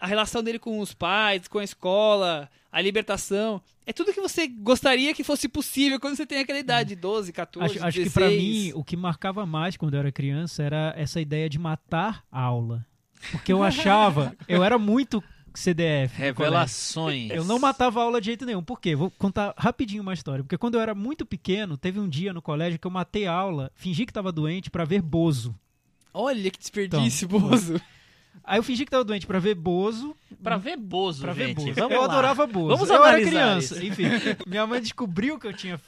a 0.00 0.06
relação 0.06 0.42
dele 0.42 0.58
com 0.58 0.78
os 0.80 0.94
pais, 0.94 1.46
com 1.48 1.58
a 1.58 1.64
escola, 1.64 2.48
a 2.72 2.80
libertação. 2.80 3.60
É 3.86 3.92
tudo 3.92 4.12
que 4.12 4.20
você 4.20 4.46
gostaria 4.46 5.12
que 5.14 5.24
fosse 5.24 5.48
possível 5.48 5.98
quando 5.98 6.16
você 6.16 6.26
tem 6.26 6.38
aquela 6.38 6.58
idade, 6.58 6.94
12, 6.94 7.32
14, 7.32 7.78
Acho, 7.78 7.86
acho 7.86 7.98
16. 7.98 8.12
que 8.12 8.18
pra 8.18 8.28
mim, 8.28 8.72
o 8.74 8.84
que 8.84 8.96
marcava 8.96 9.44
mais 9.44 9.76
quando 9.76 9.94
eu 9.94 10.00
era 10.00 10.12
criança 10.12 10.62
era 10.62 10.94
essa 10.96 11.20
ideia 11.20 11.48
de 11.48 11.58
matar 11.58 12.24
a 12.30 12.40
aula. 12.40 12.86
Porque 13.32 13.52
eu 13.52 13.62
achava, 13.62 14.34
eu 14.48 14.64
era 14.64 14.78
muito 14.78 15.22
CDF. 15.54 16.16
Revelações. 16.16 17.30
Eu 17.30 17.44
não 17.44 17.58
matava 17.58 18.02
aula 18.02 18.20
de 18.20 18.26
jeito 18.26 18.44
nenhum. 18.46 18.62
Por 18.62 18.80
quê? 18.80 18.94
Vou 18.94 19.10
contar 19.10 19.54
rapidinho 19.56 20.02
uma 20.02 20.14
história. 20.14 20.42
Porque 20.44 20.58
quando 20.58 20.74
eu 20.76 20.80
era 20.80 20.94
muito 20.94 21.24
pequeno, 21.26 21.76
teve 21.76 21.98
um 21.98 22.08
dia 22.08 22.32
no 22.32 22.42
colégio 22.42 22.78
que 22.78 22.86
eu 22.86 22.90
matei 22.90 23.26
a 23.26 23.32
aula, 23.32 23.70
fingi 23.74 24.06
que 24.06 24.12
tava 24.12 24.30
doente 24.32 24.70
pra 24.70 24.84
ver 24.84 25.02
Bozo. 25.02 25.54
Olha 26.12 26.50
que 26.50 26.58
desperdício, 26.58 27.26
Então, 27.26 27.40
Bozo. 27.40 27.80
Aí 28.44 28.58
eu 28.58 28.62
fingi 28.62 28.84
que 28.84 28.90
tava 28.90 29.04
doente 29.04 29.26
pra 29.26 29.38
ver 29.38 29.54
Bozo. 29.54 30.16
Pra 30.42 30.56
ver 30.56 30.76
Bozo, 30.76 31.22
Pra 31.22 31.32
ver 31.32 31.48
gente. 31.48 31.56
Bozo. 31.56 31.74
Vamos 31.74 31.92
eu 31.92 32.00
lá. 32.00 32.06
adorava 32.06 32.46
Bozo. 32.46 32.68
Vamos 32.76 32.90
eu 32.90 33.04
era 33.04 33.20
criança. 33.20 33.74
isso. 33.76 33.84
Enfim, 33.86 34.04
minha 34.46 34.66
mãe 34.66 34.80
descobriu 34.80 35.38
que 35.38 35.46
eu 35.46 35.52
tinha 35.52 35.80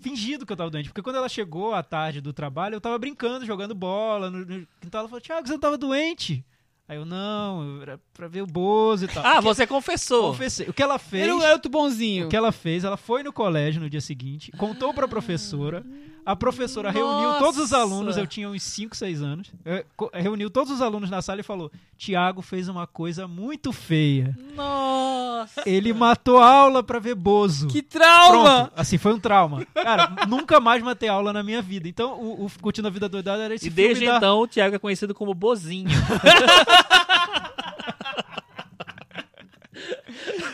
fingido 0.00 0.44
que 0.46 0.52
eu 0.52 0.56
tava 0.56 0.70
doente. 0.70 0.88
Porque 0.88 1.02
quando 1.02 1.16
ela 1.16 1.28
chegou 1.28 1.74
à 1.74 1.82
tarde 1.82 2.20
do 2.20 2.32
trabalho, 2.32 2.74
eu 2.74 2.80
tava 2.80 2.98
brincando, 2.98 3.44
jogando 3.46 3.74
bola 3.74 4.30
no, 4.30 4.38
no 4.44 4.66
quintal. 4.80 5.00
Ela 5.00 5.08
falou, 5.08 5.20
Thiago, 5.20 5.46
você 5.46 5.52
não 5.52 5.60
tava 5.60 5.78
doente? 5.78 6.44
Aí 6.90 6.96
eu, 6.96 7.04
não, 7.04 7.80
era 7.80 8.00
pra 8.12 8.26
ver 8.26 8.42
o 8.42 8.46
Bozo 8.48 9.04
e 9.04 9.08
tal. 9.08 9.24
Ah, 9.24 9.40
você 9.40 9.64
confessou. 9.64 10.32
Confessei. 10.32 10.66
O 10.66 10.72
que 10.72 10.82
ela 10.82 10.98
fez... 10.98 11.22
Ele 11.22 11.34
não 11.34 11.46
é 11.46 11.52
outro 11.52 11.70
bonzinho. 11.70 12.26
O 12.26 12.28
que 12.28 12.34
ela 12.34 12.50
fez, 12.50 12.82
ela 12.82 12.96
foi 12.96 13.22
no 13.22 13.32
colégio 13.32 13.80
no 13.80 13.88
dia 13.88 14.00
seguinte, 14.00 14.50
contou 14.58 14.92
pra 14.92 15.06
professora. 15.06 15.86
A 16.30 16.36
professora 16.36 16.90
reuniu 16.92 17.38
todos 17.38 17.58
os 17.58 17.70
Nossa! 17.72 17.82
alunos, 17.82 18.16
eu 18.16 18.26
tinha 18.26 18.48
uns 18.48 18.62
5, 18.62 18.96
6 18.96 19.20
anos. 19.22 19.50
co- 19.96 20.10
Reuniu 20.14 20.48
todos 20.48 20.72
os 20.72 20.80
alunos 20.80 21.10
na 21.10 21.20
sala 21.20 21.40
e 21.40 21.42
falou: 21.42 21.72
Tiago 21.96 22.40
fez 22.40 22.68
uma 22.68 22.86
coisa 22.86 23.26
muito 23.26 23.72
feia. 23.72 24.36
Nossa. 24.54 25.62
Ele 25.66 25.92
matou 25.92 26.38
a 26.38 26.46
aula 26.48 26.82
pra 26.84 26.98
ver 27.00 27.14
Bozo. 27.16 27.66
Que 27.66 27.82
trauma! 27.82 28.66
Pronto, 28.66 28.72
assim, 28.76 28.96
foi 28.96 29.12
um 29.12 29.18
trauma. 29.18 29.66
Cara, 29.74 30.12
nunca 30.28 30.60
mais 30.60 30.82
matei 30.82 31.08
aula 31.08 31.32
na 31.32 31.42
minha 31.42 31.60
vida. 31.60 31.88
Então, 31.88 32.12
o, 32.20 32.44
o 32.46 32.50
Curtindo 32.62 32.86
a 32.86 32.90
Vida 32.92 33.08
Doidada 33.08 33.42
era 33.42 33.54
esse 33.54 33.66
E 33.66 33.70
filme 33.70 33.88
desde 33.88 34.06
da- 34.06 34.16
então 34.18 34.38
o 34.40 34.46
Thiago 34.46 34.76
é 34.76 34.78
conhecido 34.78 35.12
como 35.14 35.34
Bozinho. 35.34 35.88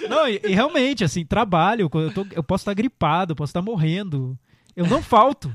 Não, 0.08 0.28
e, 0.28 0.40
e 0.44 0.54
realmente, 0.54 1.04
assim, 1.04 1.24
trabalho, 1.24 1.90
eu, 1.92 2.10
tô- 2.12 2.26
eu 2.32 2.42
posso 2.42 2.62
estar 2.62 2.74
gripado, 2.74 3.32
eu 3.32 3.36
posso 3.36 3.50
estar 3.50 3.62
morrendo. 3.62 4.38
Eu 4.74 4.86
não 4.86 5.02
falto. 5.02 5.52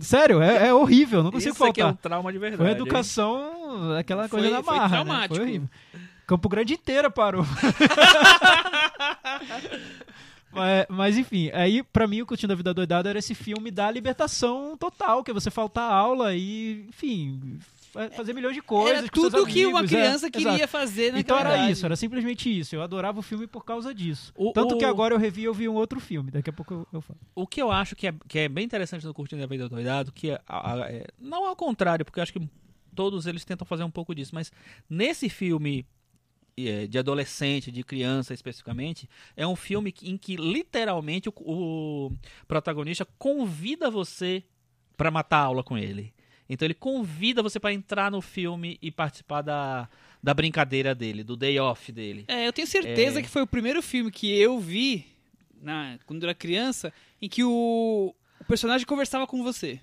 Sério, 0.00 0.42
é, 0.42 0.68
é 0.68 0.74
horrível, 0.74 1.22
não 1.22 1.30
consigo 1.30 1.54
Isso 1.54 1.64
aqui 1.64 1.80
é 1.80 1.84
um 1.84 1.88
faltar. 1.88 2.02
trauma 2.02 2.32
de 2.32 2.38
verdade. 2.38 2.58
Foi 2.58 2.66
uma 2.66 2.72
hein? 2.72 2.76
educação, 2.80 3.96
aquela 3.98 4.28
Foi- 4.28 4.40
coisa 4.40 4.56
da 4.56 4.62
foi 4.62 4.74
marra, 4.76 4.88
né? 4.88 4.94
traumático. 4.94 5.34
Foi 5.36 5.44
horrível. 5.44 5.68
Campo 6.26 6.48
Grande 6.48 6.74
inteira 6.74 7.08
parou. 7.10 7.44
mas, 10.52 10.86
mas, 10.88 11.18
enfim, 11.18 11.50
aí 11.52 11.82
pra 11.82 12.06
mim 12.06 12.22
o 12.22 12.26
Curtindo 12.26 12.52
a 12.52 12.56
Vida 12.56 12.72
Doidada 12.74 13.08
era 13.10 13.18
esse 13.18 13.34
filme 13.34 13.70
da 13.70 13.90
libertação 13.90 14.76
total, 14.76 15.22
que 15.22 15.30
é 15.30 15.34
você 15.34 15.50
faltar 15.50 15.90
aula 15.90 16.34
e, 16.34 16.86
enfim, 16.88 17.58
fazer 18.14 18.32
milhões 18.32 18.54
de 18.54 18.62
coisas 18.62 18.98
Era 18.98 19.08
com 19.08 19.20
seus 19.20 19.32
tudo 19.32 19.46
que 19.46 19.66
uma 19.66 19.78
amigos, 19.80 19.92
é, 19.92 19.96
criança 20.00 20.26
exato. 20.26 20.38
queria 20.38 20.68
fazer 20.68 21.12
naquela 21.12 21.20
Então 21.20 21.38
era 21.38 21.56
idade. 21.58 21.72
isso, 21.72 21.84
era 21.86 21.96
simplesmente 21.96 22.58
isso. 22.58 22.74
Eu 22.76 22.82
adorava 22.82 23.18
o 23.18 23.22
filme 23.22 23.46
por 23.46 23.64
causa 23.64 23.94
disso. 23.94 24.32
O- 24.36 24.52
Tanto 24.52 24.74
o- 24.74 24.78
que 24.78 24.84
agora 24.84 25.14
eu 25.14 25.18
revi 25.18 25.42
e 25.42 25.44
eu 25.44 25.54
vi 25.54 25.68
um 25.68 25.74
outro 25.74 25.98
filme. 26.00 26.30
Daqui 26.30 26.50
a 26.50 26.52
pouco 26.52 26.74
eu, 26.74 26.86
eu 26.92 27.00
falo. 27.00 27.18
O 27.34 27.46
que 27.46 27.60
eu 27.60 27.70
acho 27.70 27.94
que 27.96 28.06
é, 28.08 28.14
que 28.28 28.38
é 28.40 28.48
bem 28.48 28.64
interessante 28.64 29.04
no 29.06 29.14
Curtindo 29.14 29.42
a 29.42 29.46
Vida 29.46 29.68
Doidado, 29.68 30.12
que 30.12 30.30
é, 30.30 30.40
a- 30.46 30.72
a- 30.74 30.90
é- 30.90 31.06
não 31.18 31.44
ao 31.46 31.56
contrário, 31.56 32.04
porque 32.04 32.18
eu 32.18 32.22
acho 32.22 32.32
que 32.32 32.48
todos 32.94 33.26
eles 33.26 33.44
tentam 33.44 33.66
fazer 33.66 33.84
um 33.84 33.90
pouco 33.90 34.14
disso, 34.14 34.34
mas 34.34 34.50
nesse 34.88 35.28
filme 35.28 35.84
é, 36.58 36.86
de 36.86 36.98
adolescente, 36.98 37.70
de 37.70 37.82
criança 37.84 38.32
especificamente, 38.32 39.06
é 39.36 39.46
um 39.46 39.54
filme 39.54 39.92
em 40.02 40.16
que 40.16 40.36
literalmente 40.36 41.28
o, 41.28 41.32
o 41.36 42.12
protagonista 42.48 43.06
convida 43.18 43.90
você 43.90 44.42
pra 44.96 45.10
matar 45.10 45.36
a 45.36 45.44
aula 45.44 45.62
com 45.62 45.76
ele. 45.76 46.14
Então 46.48 46.66
ele 46.66 46.74
convida 46.74 47.42
você 47.42 47.58
pra 47.58 47.72
entrar 47.72 48.10
no 48.10 48.20
filme 48.20 48.78
e 48.80 48.90
participar 48.90 49.42
da, 49.42 49.88
da 50.22 50.32
brincadeira 50.32 50.94
dele, 50.94 51.24
do 51.24 51.36
day 51.36 51.58
off 51.58 51.90
dele. 51.90 52.24
É, 52.28 52.46
eu 52.46 52.52
tenho 52.52 52.66
certeza 52.68 53.18
É. 53.18 53.22
que 53.22 53.28
foi 53.28 53.42
o 53.42 53.46
primeiro 53.46 53.82
filme 53.82 54.10
que 54.10 54.30
eu 54.38 54.58
vi 54.60 55.06
na, 55.60 55.98
quando 56.06 56.22
eu 56.22 56.28
era 56.28 56.34
criança 56.34 56.92
em 57.20 57.28
que 57.28 57.42
o, 57.42 58.14
o 58.40 58.44
personagem 58.44 58.86
conversava 58.86 59.26
com 59.26 59.42
você. 59.42 59.80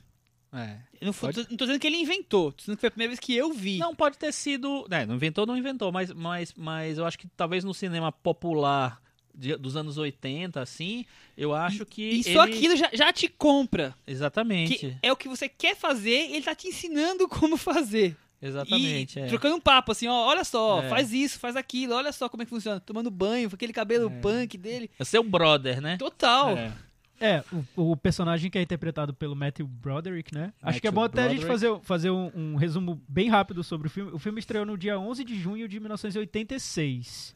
É. 0.54 0.78
Não, 1.02 1.12
foi- 1.12 1.34
Pode- 1.34 1.50
não 1.50 1.58
tô 1.58 1.66
dizendo 1.66 1.80
que 1.82 1.88
ele 1.88 1.98
inventou, 1.98 2.52
tô 2.52 2.60
dizendo 2.60 2.76
que 2.76 2.82
foi 2.82 2.88
a 2.88 2.92
primeira 2.92 3.10
vez 3.10 3.20
que 3.20 3.36
eu 3.36 3.52
vi. 3.52 3.80
Não 3.80 3.96
pode 3.96 4.18
ter 4.18 4.32
sido. 4.32 4.86
né, 4.90 5.06
não 5.06 5.16
inventou, 5.16 5.46
não 5.48 5.58
inventou, 5.58 5.92
mas, 5.92 6.14
mas, 6.14 6.54
mas 6.56 6.98
eu 6.98 7.06
acho 7.06 7.18
que 7.18 7.28
talvez 7.36 7.64
no 7.64 7.74
cinema 7.74 8.12
popular 8.12 9.02
de- 9.34 9.56
dos 9.58 9.76
anos 9.76 9.98
80, 9.98 10.62
assim, 10.62 11.06
eu 11.38 11.54
acho 11.54 11.86
que. 11.86 12.24
Só 12.24 12.46
ele- 12.46 12.54
aquilo 12.56 12.76
já, 12.76 12.90
já 12.94 13.12
te 13.14 13.28
compra. 13.28 13.96
Exatamente. 14.06 14.78
Que 14.78 14.96
é 15.02 15.12
o 15.12 15.16
que 15.16 15.28
você 15.28 15.48
quer 15.50 15.76
fazer 15.76 16.28
e 16.30 16.36
ele 16.36 16.44
tá 16.46 16.54
te 16.56 16.68
ensinando 16.68 17.28
como 17.28 17.58
fazer. 17.58 18.16
Exatamente. 18.42 19.18
e 19.20 19.22
é. 19.22 19.28
trocando 19.28 19.56
um 19.56 19.60
papo, 19.62 19.94
assim, 19.94 20.06
ó, 20.08 20.26
olha 20.28 20.44
só, 20.44 20.82
É. 20.84 20.90
faz 20.90 21.14
isso, 21.14 21.40
faz 21.40 21.56
aquilo, 21.56 21.94
olha 21.96 22.12
só 22.12 22.28
como 22.28 22.44
é 22.44 22.46
que 22.46 22.50
funciona. 22.50 22.78
Tomando 22.78 23.10
banho, 23.10 23.50
com 23.50 23.56
aquele 23.56 23.72
cabelo 23.72 24.08
É. 24.10 24.20
punk 24.20 24.58
dele. 24.58 24.90
É 25.00 25.06
seu 25.06 25.24
brother, 25.24 25.80
né? 25.82 25.96
Total. 25.96 26.50
É. 26.58 26.74
É, 27.22 27.44
o, 27.78 27.92
o 27.92 27.96
personagem 27.96 28.52
que 28.52 28.58
é 28.58 28.62
interpretado 28.62 29.14
pelo 29.14 29.34
Matthew 29.34 29.66
Broderick, 29.66 30.34
né? 30.36 30.52
Acho 30.62 30.82
que 30.82 30.88
é 30.88 30.92
Matthew 30.92 30.92
bom 30.92 31.04
até 31.06 31.24
a 31.24 31.30
gente 31.30 31.46
fazer, 31.46 31.80
fazer 31.84 32.10
um, 32.10 32.30
um 32.36 32.56
resumo 32.56 33.02
bem 33.08 33.30
rápido 33.30 33.64
sobre 33.64 33.88
o 33.88 33.90
filme. 33.90 34.12
O 34.12 34.20
filme 34.20 34.40
estreou 34.42 34.66
no 34.66 34.78
dia 34.78 35.00
11 35.00 35.24
de 35.24 35.40
junho 35.40 35.66
de 35.66 35.80
1986. 35.80 37.34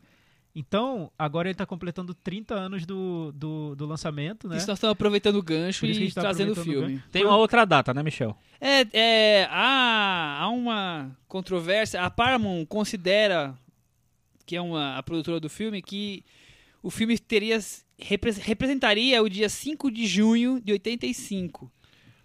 Então, 0.60 1.12
agora 1.20 1.48
ele 1.48 1.54
tá 1.56 1.68
completando 1.68 2.16
30 2.16 2.56
anos 2.56 2.84
do, 2.84 3.32
do, 3.32 3.76
do 3.76 3.86
lançamento, 3.86 4.48
né? 4.48 4.58
Isso 4.58 4.66
nós 4.68 4.80
estamos 4.80 4.94
aproveitando 4.94 5.36
o 5.36 5.44
gancho 5.44 5.86
e 5.86 5.94
gente 5.94 6.16
tá 6.16 6.22
trazendo 6.22 6.50
o 6.50 6.52
aproveitando 6.54 6.84
o 6.84 6.88
filme. 6.88 7.04
Tem 7.12 7.24
uma 7.24 7.38
outra 7.38 7.64
data, 7.64 7.94
né, 7.94 8.02
Michel? 8.02 8.36
É, 8.60 8.88
é 8.92 9.48
há, 9.52 10.40
há 10.42 10.50
uma 10.50 11.16
controvérsia. 11.28 12.02
A 12.02 12.10
Paramount 12.10 12.66
considera, 12.66 13.56
que 14.48 14.56
é 14.56 14.62
uma, 14.62 14.98
a 14.98 15.04
produtora 15.04 15.40
do 15.40 15.48
filme, 15.48 15.80
que 15.80 16.26
o 16.82 16.90
filme 16.90 17.20
teria 17.20 17.60
repre- 18.00 18.32
representaria 18.42 19.22
o 19.22 19.30
dia 19.30 19.50
5 19.50 19.92
de 19.92 20.08
junho 20.08 20.60
de 20.60 20.72
85. 20.72 21.72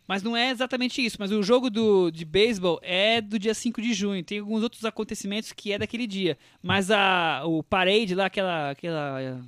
Mas 0.07 0.23
não 0.23 0.37
é 0.37 0.51
exatamente 0.51 1.05
isso. 1.05 1.17
Mas 1.21 1.31
o 1.31 1.43
jogo 1.43 1.71
do, 1.71 2.11
de 2.11 2.25
beisebol 2.25 2.79
é 2.83 3.21
do 3.21 3.39
dia 3.39 3.55
5 3.55 3.81
de 3.81 3.95
junho. 3.95 4.23
Tem 4.25 4.39
alguns 4.41 4.63
outros 4.63 4.85
acontecimentos 4.85 5.53
que 5.53 5.73
é 5.73 5.79
daquele 5.79 6.07
dia. 6.07 6.37
Mas 6.63 6.91
a, 6.91 7.43
o 7.47 7.63
parade 7.63 8.15
lá, 8.15 8.27
aquela, 8.27 8.71
aquela, 8.71 9.41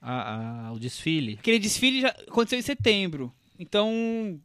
A- 0.00 0.66
a- 0.68 0.72
o 0.72 0.78
desfile. 0.78 1.36
aquele 1.40 1.58
desfile 1.58 2.02
já 2.02 2.08
aconteceu 2.08 2.58
em 2.58 2.62
setembro. 2.62 3.32
Então, 3.58 4.38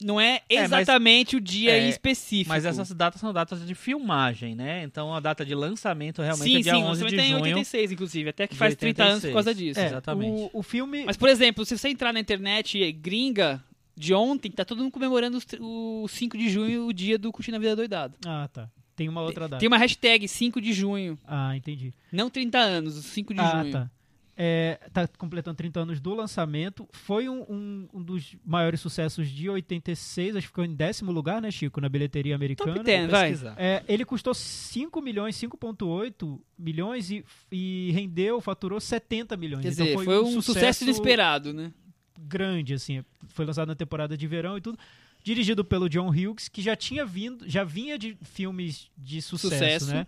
não 0.00 0.20
é 0.20 0.42
É, 0.48 0.68
mas- 0.68 0.82
exatamente 0.82 1.34
o 1.36 1.40
dia 1.40 1.72
é, 1.72 1.86
em 1.86 1.88
específico. 1.88 2.50
Mas 2.50 2.64
essas 2.64 2.90
datas 2.92 3.20
são 3.20 3.32
datas 3.32 3.66
de 3.66 3.74
filmagem, 3.74 4.54
né? 4.54 4.84
Então 4.84 5.14
a 5.14 5.18
data 5.18 5.44
de 5.44 5.54
lançamento 5.54 6.20
realmente 6.22 6.50
sim, 6.50 6.58
é 6.58 6.60
dia 6.60 6.74
sim, 6.74 6.82
11 6.82 7.04
o 7.04 7.08
de 7.08 7.16
é 7.18 7.22
junho. 7.26 7.42
86, 7.42 7.92
inclusive. 7.92 8.28
Até 8.30 8.46
que 8.46 8.54
faz 8.54 8.76
30 8.76 9.02
anos 9.02 9.20
por 9.22 9.28
86. 9.28 9.34
causa 9.34 9.54
disso. 9.54 9.80
É, 9.80 9.86
exatamente. 9.86 10.50
O, 10.52 10.58
o 10.60 10.62
filme. 10.62 11.04
Mas, 11.04 11.16
por 11.16 11.28
exemplo, 11.28 11.64
se 11.64 11.76
você 11.76 11.88
entrar 11.88 12.12
na 12.12 12.20
internet 12.20 12.92
gringa 12.92 13.60
de 13.96 14.14
ontem, 14.14 14.50
tá 14.50 14.64
todo 14.64 14.82
mundo 14.82 14.92
comemorando 14.92 15.38
o 15.60 16.06
5 16.08 16.36
de 16.36 16.48
junho, 16.48 16.86
o 16.86 16.92
dia 16.92 17.18
do 17.18 17.32
Curtindo 17.32 17.56
a 17.56 17.60
Vida 17.60 17.76
Doidado. 17.76 18.16
Ah, 18.26 18.48
tá. 18.52 18.68
Tem 18.96 19.08
uma 19.08 19.22
outra 19.22 19.48
data. 19.48 19.60
Tem 19.60 19.66
uma 19.66 19.78
hashtag 19.78 20.26
5 20.26 20.60
de 20.60 20.72
junho. 20.72 21.18
Ah, 21.26 21.56
entendi. 21.56 21.92
Não 22.12 22.30
30 22.30 22.58
anos, 22.58 22.94
5 22.94 23.34
de 23.34 23.40
ah, 23.40 23.62
junho. 23.62 23.72
tá. 23.72 23.90
É, 24.36 24.80
tá 24.92 25.06
completando 25.06 25.56
30 25.56 25.80
anos 25.80 26.00
do 26.00 26.12
lançamento. 26.12 26.88
Foi 26.92 27.28
um, 27.28 27.42
um, 27.42 27.88
um 27.94 28.02
dos 28.02 28.36
maiores 28.44 28.80
sucessos 28.80 29.28
de 29.28 29.48
86. 29.48 30.36
Acho 30.36 30.42
que 30.42 30.48
ficou 30.48 30.64
em 30.64 30.74
décimo 30.74 31.12
lugar, 31.12 31.40
né, 31.40 31.50
Chico? 31.52 31.80
Na 31.80 31.88
bilheteria 31.88 32.34
americana. 32.34 32.74
Top 32.74 32.84
10, 32.84 33.10
vai. 33.10 33.32
É, 33.56 33.84
ele 33.86 34.04
custou 34.04 34.34
5 34.34 35.00
milhões, 35.00 35.36
5,8 35.36 36.40
milhões 36.58 37.10
e, 37.10 37.24
e 37.50 37.92
rendeu, 37.92 38.40
faturou 38.40 38.80
70 38.80 39.36
milhões. 39.36 39.62
Quer 39.62 39.72
então 39.72 39.84
dizer, 39.84 39.94
foi, 39.94 40.04
foi 40.04 40.24
um 40.24 40.42
sucesso 40.42 40.82
inesperado, 40.82 41.52
né? 41.52 41.72
Grande, 42.18 42.74
assim. 42.74 43.04
Foi 43.28 43.44
lançado 43.44 43.68
na 43.68 43.74
temporada 43.74 44.16
de 44.16 44.26
verão 44.26 44.56
e 44.56 44.60
tudo. 44.60 44.78
Dirigido 45.22 45.64
pelo 45.64 45.88
John 45.88 46.08
Hughes, 46.10 46.48
que 46.48 46.60
já 46.60 46.76
tinha 46.76 47.04
vindo, 47.06 47.48
já 47.48 47.64
vinha 47.64 47.98
de 47.98 48.16
filmes 48.22 48.90
de 48.96 49.22
sucesso, 49.22 49.54
Sucesso. 49.86 49.86
né? 49.94 50.06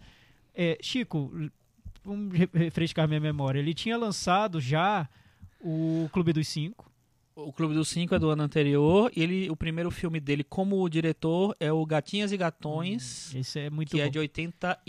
É, 0.54 0.78
Chico, 0.82 1.32
vamos 2.04 2.34
re- 2.36 2.48
refrescar 2.52 3.08
minha 3.08 3.20
memória. 3.20 3.58
Ele 3.58 3.72
tinha 3.74 3.96
lançado 3.96 4.60
já 4.60 5.08
o 5.60 6.08
Clube 6.12 6.32
dos 6.34 6.46
Cinco. 6.48 6.90
O 7.34 7.52
Clube 7.52 7.74
dos 7.74 7.88
Cinco 7.88 8.14
é 8.14 8.18
do 8.18 8.28
ano 8.30 8.42
anterior. 8.42 9.10
E 9.16 9.22
ele, 9.22 9.50
o 9.50 9.56
primeiro 9.56 9.90
filme 9.90 10.20
dele 10.20 10.44
como 10.44 10.86
diretor 10.88 11.54
é 11.60 11.72
o 11.72 11.84
Gatinhas 11.84 12.30
e 12.32 12.36
Gatões, 12.36 13.34
Esse 13.34 13.58
é 13.60 13.70
muito 13.70 13.90
que 13.90 13.96
bom. 13.98 14.02
é 14.04 14.08
de 14.08 14.18
84. 14.18 14.82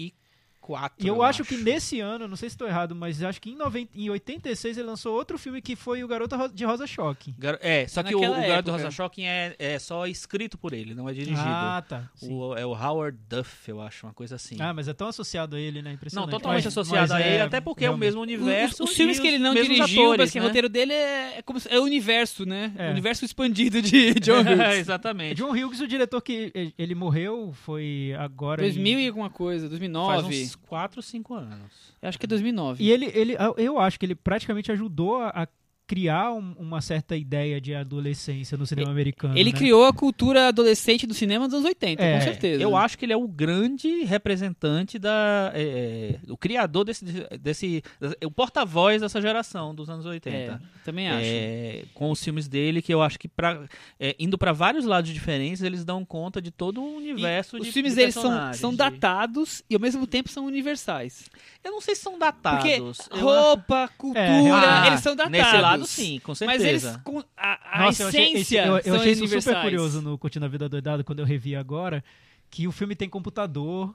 E 0.99 1.07
eu, 1.07 1.21
acho, 1.23 1.43
que 1.43 1.57
nesse 1.57 1.99
ano, 1.99 2.27
não 2.27 2.35
sei 2.35 2.49
se 2.49 2.55
estou 2.55 2.67
errado, 2.67 2.95
mas 2.95 3.21
acho 3.23 3.39
que 3.41 3.49
em, 3.51 3.55
90, 3.55 3.91
em 3.95 4.09
86 4.09 4.77
ele 4.77 4.87
lançou 4.87 5.15
outro 5.15 5.37
filme 5.37 5.61
que 5.61 5.75
foi 5.75 6.03
o 6.03 6.07
Garoto 6.07 6.35
Ro- 6.35 6.47
de 6.49 6.65
Rosa 6.65 6.85
Choque. 6.87 7.33
Gar- 7.37 7.59
É, 7.61 7.87
só 7.87 8.01
que 8.03 8.13
o, 8.15 8.17
o 8.17 8.21
Naquela 8.21 8.35
Garoto 8.47 8.63
do 8.63 8.71
época. 8.71 8.83
Rosa 8.83 8.91
Shocking 8.91 9.25
é, 9.25 9.55
é 9.59 9.79
só 9.79 10.07
escrito 10.07 10.57
por 10.57 10.73
ele, 10.73 10.93
não 10.93 11.07
é 11.07 11.13
dirigido. 11.13 11.39
Ah, 11.39 11.83
tá. 11.87 12.09
O- 12.21 12.55
é 12.55 12.65
o 12.65 12.71
Howard 12.73 13.17
Duff, 13.29 13.69
eu 13.69 13.81
acho, 13.81 14.05
uma 14.07 14.13
coisa 14.13 14.35
assim. 14.35 14.57
Ah, 14.59 14.73
mas 14.73 14.87
é 14.87 14.93
tão 14.93 15.07
associado 15.07 15.55
a 15.55 15.59
ele, 15.59 15.81
né? 15.81 15.89
não, 15.89 15.95
Impressionante. 15.95 16.31
totalmente 16.31 16.65
Mas- 16.65 16.73
associado 16.77 17.01
mas 17.01 17.11
a 17.11 17.21
ele, 17.21 17.37
é 17.37 17.41
até 17.41 17.61
porque 17.61 17.85
é 17.85 17.87
o 17.87 17.91
realmente- 17.91 18.07
mesmo 18.07 18.21
universo. 18.21 18.83
Os, 18.83 18.91
os 18.91 18.95
filmes 18.97 19.19
que 19.19 19.27
ele 19.27 19.39
não 19.39 19.53
dirigiu, 19.53 20.03
atores, 20.03 20.17
mas 20.19 20.31
que 20.31 20.39
o 20.39 20.41
né? 20.41 20.47
roteiro 20.47 20.69
dele 20.69 20.93
é, 20.93 21.37
é 21.37 21.41
como 21.41 21.59
se- 21.59 21.69
é 21.71 21.79
o 21.79 21.83
universo, 21.83 22.45
né? 22.45 22.73
É. 22.77 22.87
O 22.87 22.91
universo 22.91 23.23
expandido 23.25 23.81
de 23.81 24.13
John 24.19 24.41
Hughes. 24.41 24.77
exatamente. 24.79 25.35
John 25.35 25.51
Hughes, 25.51 25.79
o 25.79 25.87
diretor 25.87 26.21
que 26.21 26.51
ele 26.77 26.95
morreu, 26.95 27.53
foi 27.53 28.13
agora. 28.17 28.61
2000 28.61 28.99
em- 28.99 29.05
e 29.05 29.07
alguma 29.07 29.29
coisa, 29.29 29.67
Faz 29.67 29.69
2009. 29.69 30.41
uns 30.43 30.56
4, 30.67 31.01
5 31.01 31.33
anos. 31.33 31.93
Eu 32.01 32.09
acho 32.09 32.17
que 32.17 32.25
é 32.25 32.27
2009. 32.27 32.83
E 32.83 32.91
ele, 32.91 33.05
ele, 33.13 33.35
eu 33.57 33.79
acho 33.79 33.99
que 33.99 34.05
ele 34.05 34.15
praticamente 34.15 34.71
ajudou 34.71 35.21
a, 35.21 35.43
a 35.43 35.47
criar 35.87 36.33
um- 36.33 36.53
uma 36.59 36.81
certa 36.81 37.15
ideia 37.15 37.61
de 37.61 37.73
adolescência 37.73 38.57
no 38.57 38.65
cinema 38.67 38.91
americano. 38.91 39.37
Ele 39.37 39.53
né? 39.53 39.57
criou 39.57 39.85
a 39.85 39.93
cultura 39.93 40.49
adolescente 40.49 41.07
do 41.07 41.13
cinema 41.13 41.45
dos 41.47 41.53
anos 41.55 41.65
80, 41.65 42.03
É, 42.03 42.17
com 42.17 42.23
certeza. 42.25 42.61
Eu 42.61 42.75
acho 42.75 42.97
que 42.97 43.05
ele 43.05 43.13
é 43.13 43.17
o 43.17 43.25
grande 43.27 44.03
representante 44.03 44.99
da. 44.99 45.51
é, 45.55 46.19
é, 46.27 46.31
o 46.31 46.35
criador 46.37 46.83
desse. 46.83 47.05
desse 47.39 47.81
o 48.25 48.29
porta-voz 48.29 49.01
dessa 49.01 49.21
geração 49.21 49.73
dos 49.73 49.89
anos 49.89 50.05
80. 50.05 50.37
É, 50.37 50.59
também 50.83 51.07
acho. 51.09 51.21
É, 51.23 51.83
com 51.93 52.11
os 52.11 52.21
filmes 52.23 52.47
dele, 52.49 52.81
que 52.81 52.93
eu 52.93 53.01
acho 53.01 53.17
que 53.17 53.27
pra, 53.29 53.63
é, 53.99 54.15
indo 54.19 54.37
pra 54.37 54.51
vários 54.51 54.83
lados 54.85 55.11
diferentes, 55.13 55.61
eles 55.61 55.85
dão 55.85 56.03
conta 56.03 56.41
de 56.41 56.51
todo 56.51 56.83
o 56.83 57.01
E 57.01 57.11
universo 57.11 57.57
os 57.57 57.65
de 57.65 57.71
filmes 57.71 57.93
de 57.93 57.99
deles 58.01 58.13
são, 58.13 58.53
são 58.53 58.71
de- 58.71 58.77
datados 58.77 59.63
e 59.69 59.75
ao 59.75 59.79
mesmo 59.81 60.05
tempo 60.05 60.29
são 60.29 60.45
universais. 60.45 61.29
Eu 61.63 61.71
não 61.71 61.79
sei 61.81 61.95
se 61.95 62.01
são 62.01 62.13
Porque 62.13 62.25
datados. 62.25 63.07
eu 63.11 63.17
roupa, 63.19 63.89
cultura, 63.97 64.81
Ah, 64.83 64.87
eles 64.87 64.99
são 65.01 65.15
datados. 65.15 65.37
Nesse 65.37 65.57
lado, 65.57 65.76
sim, 65.85 66.19
com 66.19 66.33
certeza. 66.35 66.63
Mas 66.63 66.83
eles, 66.85 66.97
com 67.03 67.19
a, 67.37 67.79
a 67.81 67.85
Nossa, 67.85 68.03
eu 68.03 68.07
achei, 68.07 68.33
esse- 68.33 68.55
eu, 68.55 68.77
eu 68.79 68.95
achei 68.95 69.11
isso 69.11 69.27
super 69.41 69.61
curioso 69.61 70.01
no 70.01 70.17
Curtindo 70.17 70.45
a 70.45 70.49
Vida 70.49 70.67
Doidado, 70.69 71.03
quando 71.03 71.19
eu 71.19 71.25
revi 71.25 71.55
agora, 71.55 72.03
que 72.49 72.67
o 72.67 72.71
filme 72.71 72.95
tem 72.95 73.07
computador, 73.09 73.93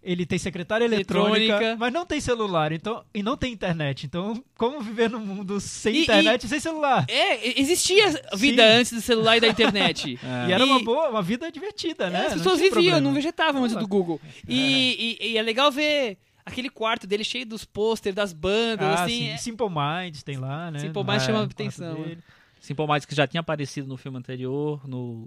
ele 0.00 0.24
tem 0.24 0.38
secretária 0.38 0.84
eletrônica, 0.84 1.36
Eletrônica. 1.38 1.76
mas 1.76 1.92
não 1.92 2.06
tem 2.06 2.20
celular, 2.20 2.70
então 2.70 3.04
e 3.12 3.20
não 3.22 3.36
tem 3.36 3.52
internet. 3.52 4.06
Então, 4.06 4.42
como 4.56 4.80
viver 4.80 5.10
num 5.10 5.18
mundo 5.18 5.58
sem 5.60 5.92
E- 5.96 6.02
internet 6.02 6.44
e 6.44 6.48
sem 6.48 6.60
celular? 6.60 7.04
É, 7.08 7.60
existia 7.60 8.08
vida 8.34 8.62
Sim. 8.62 8.78
antes 8.78 8.92
do 8.92 9.00
celular 9.00 9.36
e 9.36 9.40
da 9.40 9.48
internet. 9.48 10.18
É. 10.22 10.48
E 10.48 10.52
era 10.52 10.64
uma 10.64 10.78
E- 10.80 10.84
boa, 10.84 11.08
uma 11.10 11.22
vida 11.22 11.50
divertida, 11.50 12.08
né? 12.10 12.20
É, 12.20 12.26
as 12.26 12.30
Não 12.32 12.38
pessoas 12.38 12.58
tinha 12.58 12.70
viviam, 12.70 12.92
problema. 12.92 13.00
não 13.00 13.12
vegetavam 13.14 13.64
antes 13.64 13.76
do 13.76 13.88
Google. 13.88 14.20
E- 14.48 15.18
e 15.20 15.36
é 15.36 15.42
legal 15.42 15.70
ver 15.72 16.16
aquele 16.48 16.68
quarto 16.70 17.06
dele 17.06 17.22
cheio 17.24 17.46
dos 17.46 17.64
pôster 17.64 18.12
das 18.12 18.32
bandas, 18.32 18.86
Ah, 18.86 19.04
assim. 19.04 19.18
sim. 19.18 19.28
é- 19.28 19.36
Simple 19.36 19.66
Minds 19.68 20.22
tem 20.22 20.36
lá, 20.36 20.70
né? 20.70 20.80
Simple 20.80 21.04
Minds 21.04 21.22
chama 21.24 21.38
quarto 21.38 21.52
atenção, 21.52 22.02
dele. 22.02 22.18
Simple 22.60 22.86
Minds 22.86 23.04
que 23.06 23.14
já 23.14 23.26
tinha 23.26 23.40
aparecido 23.40 23.86
no 23.88 23.96
filme 23.96 24.18
anterior, 24.18 24.80
no, 24.88 25.24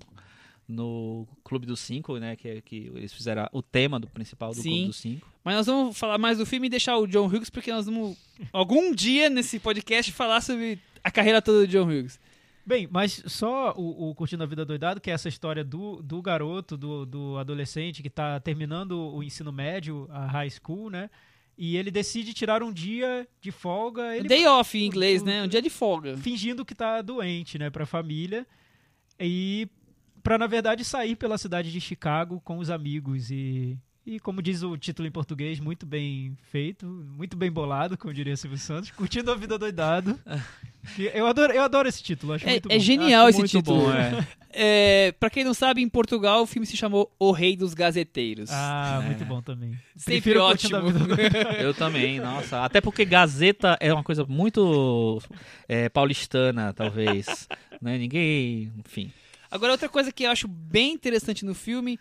no 0.68 1.28
Clube 1.44 1.66
dos 1.66 1.80
Cinco, 1.80 2.18
né? 2.18 2.36
Que, 2.36 2.48
é- 2.48 2.62
que 2.62 2.92
eles 2.96 3.14
fizeram 3.14 3.48
o 3.52 3.62
tema 3.62 4.00
do 4.00 4.08
principal 4.08 4.50
do 4.52 4.56
Sim. 4.62 4.70
Clube 4.70 4.86
dos 4.88 4.98
Cinco. 4.98 5.28
Mas 5.44 5.56
nós 5.56 5.66
vamos 5.66 5.98
falar 5.98 6.18
mais 6.18 6.38
do 6.38 6.46
filme 6.46 6.68
e 6.68 6.70
deixar 6.70 6.98
o 6.98 7.08
John 7.08 7.26
Hughes, 7.28 7.50
porque 7.50 7.72
nós 7.72 7.86
vamos, 7.86 8.18
algum 8.54 8.94
dia 8.94 9.30
nesse 9.30 9.60
podcast, 9.60 10.12
falar 10.12 10.42
sobre 10.42 10.80
a 11.04 11.10
carreira 11.10 11.42
toda 11.42 11.62
do 11.62 11.68
John 11.68 11.86
Hughes. 11.88 12.20
Bem, 12.66 12.88
mas 12.92 13.24
só 13.26 13.74
o, 13.76 14.10
o 14.10 14.16
Curtindo 14.16 14.44
a 14.44 14.46
Vida 14.48 14.64
Doidado, 14.64 15.02
que 15.02 15.10
é 15.10 15.14
essa 15.14 15.28
história 15.30 15.64
do, 15.64 16.02
do 16.02 16.22
garoto, 16.22 16.78
do, 16.78 17.06
do 17.06 17.38
adolescente 17.38 18.04
que 18.04 18.10
tá 18.10 18.40
terminando 18.40 18.92
o 19.14 19.24
ensino 19.24 19.52
médio, 19.52 20.08
a 20.12 20.26
high 20.28 20.50
school, 20.50 20.90
né? 20.90 21.10
E 21.58 21.76
ele 21.76 21.92
decide 21.92 22.34
tirar 22.34 22.64
um 22.64 22.72
dia 22.72 23.28
de 23.42 23.52
folga, 23.52 24.16
ele 24.16 24.28
Day 24.28 24.46
off 24.48 24.78
em 24.78 24.86
inglês, 24.86 25.22
o- 25.22 25.26
né? 25.26 25.44
Um 25.44 25.48
dia 25.48 25.62
de 25.62 25.70
folga. 25.70 26.16
fingindo 26.18 26.64
que 26.66 26.74
tá 26.74 27.02
doente, 27.02 27.58
né, 27.60 27.70
pra 27.70 27.86
família. 27.86 28.48
E 29.20 29.68
pra, 30.24 30.38
na 30.38 30.48
verdade, 30.48 30.84
sair 30.86 31.16
pela 31.16 31.38
cidade 31.38 31.72
de 31.72 31.82
Chicago 31.82 32.40
com 32.42 32.58
os 32.60 32.70
amigos 32.70 33.30
e... 33.32 33.78
E 34.06 34.20
como 34.20 34.42
diz 34.42 34.64
o 34.64 34.76
título 34.78 35.08
em 35.08 35.12
português, 35.12 35.60
muito 35.60 35.86
bem 35.86 36.36
feito, 36.52 36.88
muito 36.88 37.38
bem 37.38 37.52
bolado, 37.52 37.96
como 37.96 38.12
diria 38.12 38.36
Silvio 38.36 38.58
Santos, 38.58 38.90
curtindo 38.90 39.32
a 39.32 39.36
vida 39.36 39.58
doidado. 39.58 40.20
E 40.98 41.12
eu, 41.14 41.28
adoro, 41.28 41.54
eu 41.54 41.62
adoro 41.62 41.88
esse 41.88 42.02
título, 42.02 42.34
acho 42.34 42.44
É, 42.48 42.54
muito 42.54 42.72
é 42.72 42.74
bom. 42.74 42.84
genial 42.84 43.28
Acho 43.28 43.30
esse 43.30 43.38
muito 43.38 43.52
título. 43.52 43.82
bom, 43.84 43.94
é. 43.94 44.28
É, 44.50 45.12
pra 45.12 45.30
quem 45.30 45.44
não 45.44 45.54
sabe, 45.54 45.80
em 45.80 45.88
Portugal 45.88 46.42
o 46.42 46.48
filme 46.48 46.66
se 46.66 46.76
chamou 46.76 47.14
O 47.20 47.32
Rei 47.32 47.56
dos 47.56 47.76
Gazeteiros. 47.76 48.50
Ah, 48.52 49.00
muito 49.06 49.24
bom 49.24 49.44
também. 49.44 49.78
Sempre 49.96 50.22
Prefiro 50.22 50.42
ótimo. 50.42 50.80
Eu 51.62 51.72
também, 51.76 52.20
nossa. 52.20 52.66
Até 52.66 52.82
porque 52.82 53.06
Gazeta 53.06 53.78
é 53.80 53.94
uma 53.94 54.04
coisa 54.04 54.26
muito 54.26 55.22
é, 55.70 55.88
paulistana, 55.88 56.74
talvez. 56.74 57.48
né? 57.80 58.00
Ninguém. 58.00 58.72
Enfim. 58.84 59.12
Agora, 59.52 59.74
outra 59.74 59.88
coisa 59.88 60.12
que 60.12 60.24
eu 60.24 60.32
acho 60.32 60.48
bem 60.48 60.94
interessante 60.94 61.46
no 61.46 61.54
filme 61.54 62.00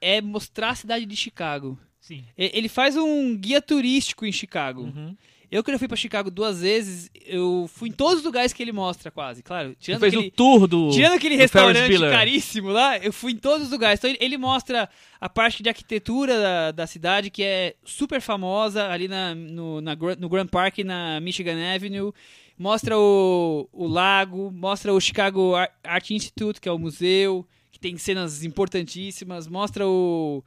é 0.00 0.20
mostrar 0.20 0.70
a 0.70 0.74
cidade 0.74 1.04
de 1.06 1.16
Chicago. 1.16 1.78
Sim. 2.00 2.24
Ele 2.36 2.68
faz 2.68 2.96
um 2.96 3.36
guia 3.36 3.60
turístico 3.60 4.24
em 4.24 4.32
Chicago. 4.32 4.82
Uhum. 4.82 5.14
Eu, 5.50 5.64
quando 5.64 5.74
eu 5.74 5.78
fui 5.78 5.88
pra 5.88 5.96
Chicago 5.96 6.30
duas 6.30 6.60
vezes, 6.60 7.10
eu 7.24 7.68
fui 7.72 7.88
em 7.88 7.92
todos 7.92 8.18
os 8.18 8.24
lugares 8.24 8.52
que 8.52 8.62
ele 8.62 8.70
mostra, 8.72 9.10
quase. 9.10 9.42
Claro, 9.42 9.68
Ele 9.68 9.76
tirando 9.80 10.00
fez 10.00 10.12
aquele, 10.12 10.28
o 10.28 10.30
tour 10.30 10.66
do. 10.66 10.90
tirando 10.90 11.14
aquele 11.14 11.36
do 11.36 11.40
restaurante 11.40 11.98
caríssimo 11.98 12.68
lá, 12.68 12.98
eu 12.98 13.10
fui 13.14 13.32
em 13.32 13.36
todos 13.36 13.66
os 13.66 13.72
lugares. 13.72 13.98
Então 13.98 14.10
ele, 14.10 14.18
ele 14.20 14.36
mostra 14.36 14.90
a 15.18 15.28
parte 15.28 15.62
de 15.62 15.70
arquitetura 15.70 16.38
da, 16.38 16.70
da 16.72 16.86
cidade, 16.86 17.30
que 17.30 17.42
é 17.42 17.74
super 17.82 18.20
famosa, 18.20 18.88
ali 18.90 19.08
na, 19.08 19.34
no, 19.34 19.80
na 19.80 19.96
no 20.18 20.28
Grand 20.28 20.48
Park, 20.48 20.78
na 20.80 21.18
Michigan 21.20 21.56
Avenue. 21.74 22.12
Mostra 22.58 22.98
o, 22.98 23.68
o 23.72 23.86
lago, 23.86 24.50
mostra 24.50 24.92
o 24.92 25.00
Chicago 25.00 25.54
Ar- 25.54 25.72
Art 25.82 26.10
Institute, 26.10 26.60
que 26.60 26.68
é 26.68 26.72
o 26.72 26.78
museu, 26.78 27.46
que 27.78 27.80
tem 27.80 27.96
cenas 27.96 28.42
importantíssimas. 28.44 29.46
Mostra 29.46 29.86
o, 29.86 30.42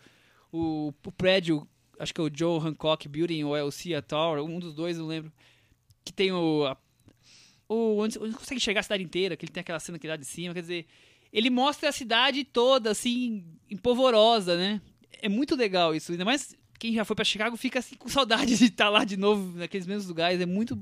o, 0.52 0.94
o 1.06 1.12
prédio, 1.12 1.66
acho 1.98 2.14
que 2.14 2.20
é 2.20 2.24
o 2.24 2.30
Joe 2.34 2.60
Hancock 2.60 3.08
Building 3.08 3.44
ou 3.46 3.56
é 3.56 3.64
o 3.64 3.72
Cia 3.72 4.02
Tower, 4.02 4.44
um 4.44 4.60
dos 4.60 4.74
dois, 4.74 4.98
não 4.98 5.08
lembro. 5.08 5.32
Que 6.04 6.12
tem 6.14 6.32
o. 6.32 6.66
a- 6.66 6.78
o 7.70 8.00
onde, 8.00 8.20
onde 8.20 8.36
consegue 8.36 8.58
enxergar 8.58 8.82
a 8.82 8.84
cidade 8.84 9.02
inteira, 9.02 9.38
que 9.38 9.46
ele 9.46 9.52
tem 9.54 9.62
aquela 9.62 9.80
cena 9.80 9.96
aqui 9.96 10.06
lá 10.06 10.18
de 10.18 10.26
cima, 10.26 10.54
quer 10.54 10.60
dizer, 10.60 10.86
ele 11.32 11.50
mostra 11.50 11.88
a 11.88 11.92
cidade 11.94 12.44
toda, 12.44 12.92
assim, 12.92 13.46
empolvorosa, 13.70 14.58
né? 14.58 14.82
É 15.22 15.30
muito 15.30 15.56
legal 15.56 15.96
isso, 15.96 16.12
ainda 16.12 16.26
mais 16.26 16.54
quem 16.78 16.94
já 16.96 17.06
foi 17.06 17.16
pra 17.16 17.24
Chicago 17.24 17.56
fica 17.56 17.80
assim 17.80 17.96
com 17.96 18.10
saudade 18.10 18.58
de 18.58 18.66
estar 18.66 18.90
lá 18.90 19.06
de 19.06 19.16
novo, 19.16 19.58
naqueles 19.58 19.88
mesmos 19.88 20.08
lugares, 20.08 20.42
é 20.42 20.46
muito. 20.46 20.78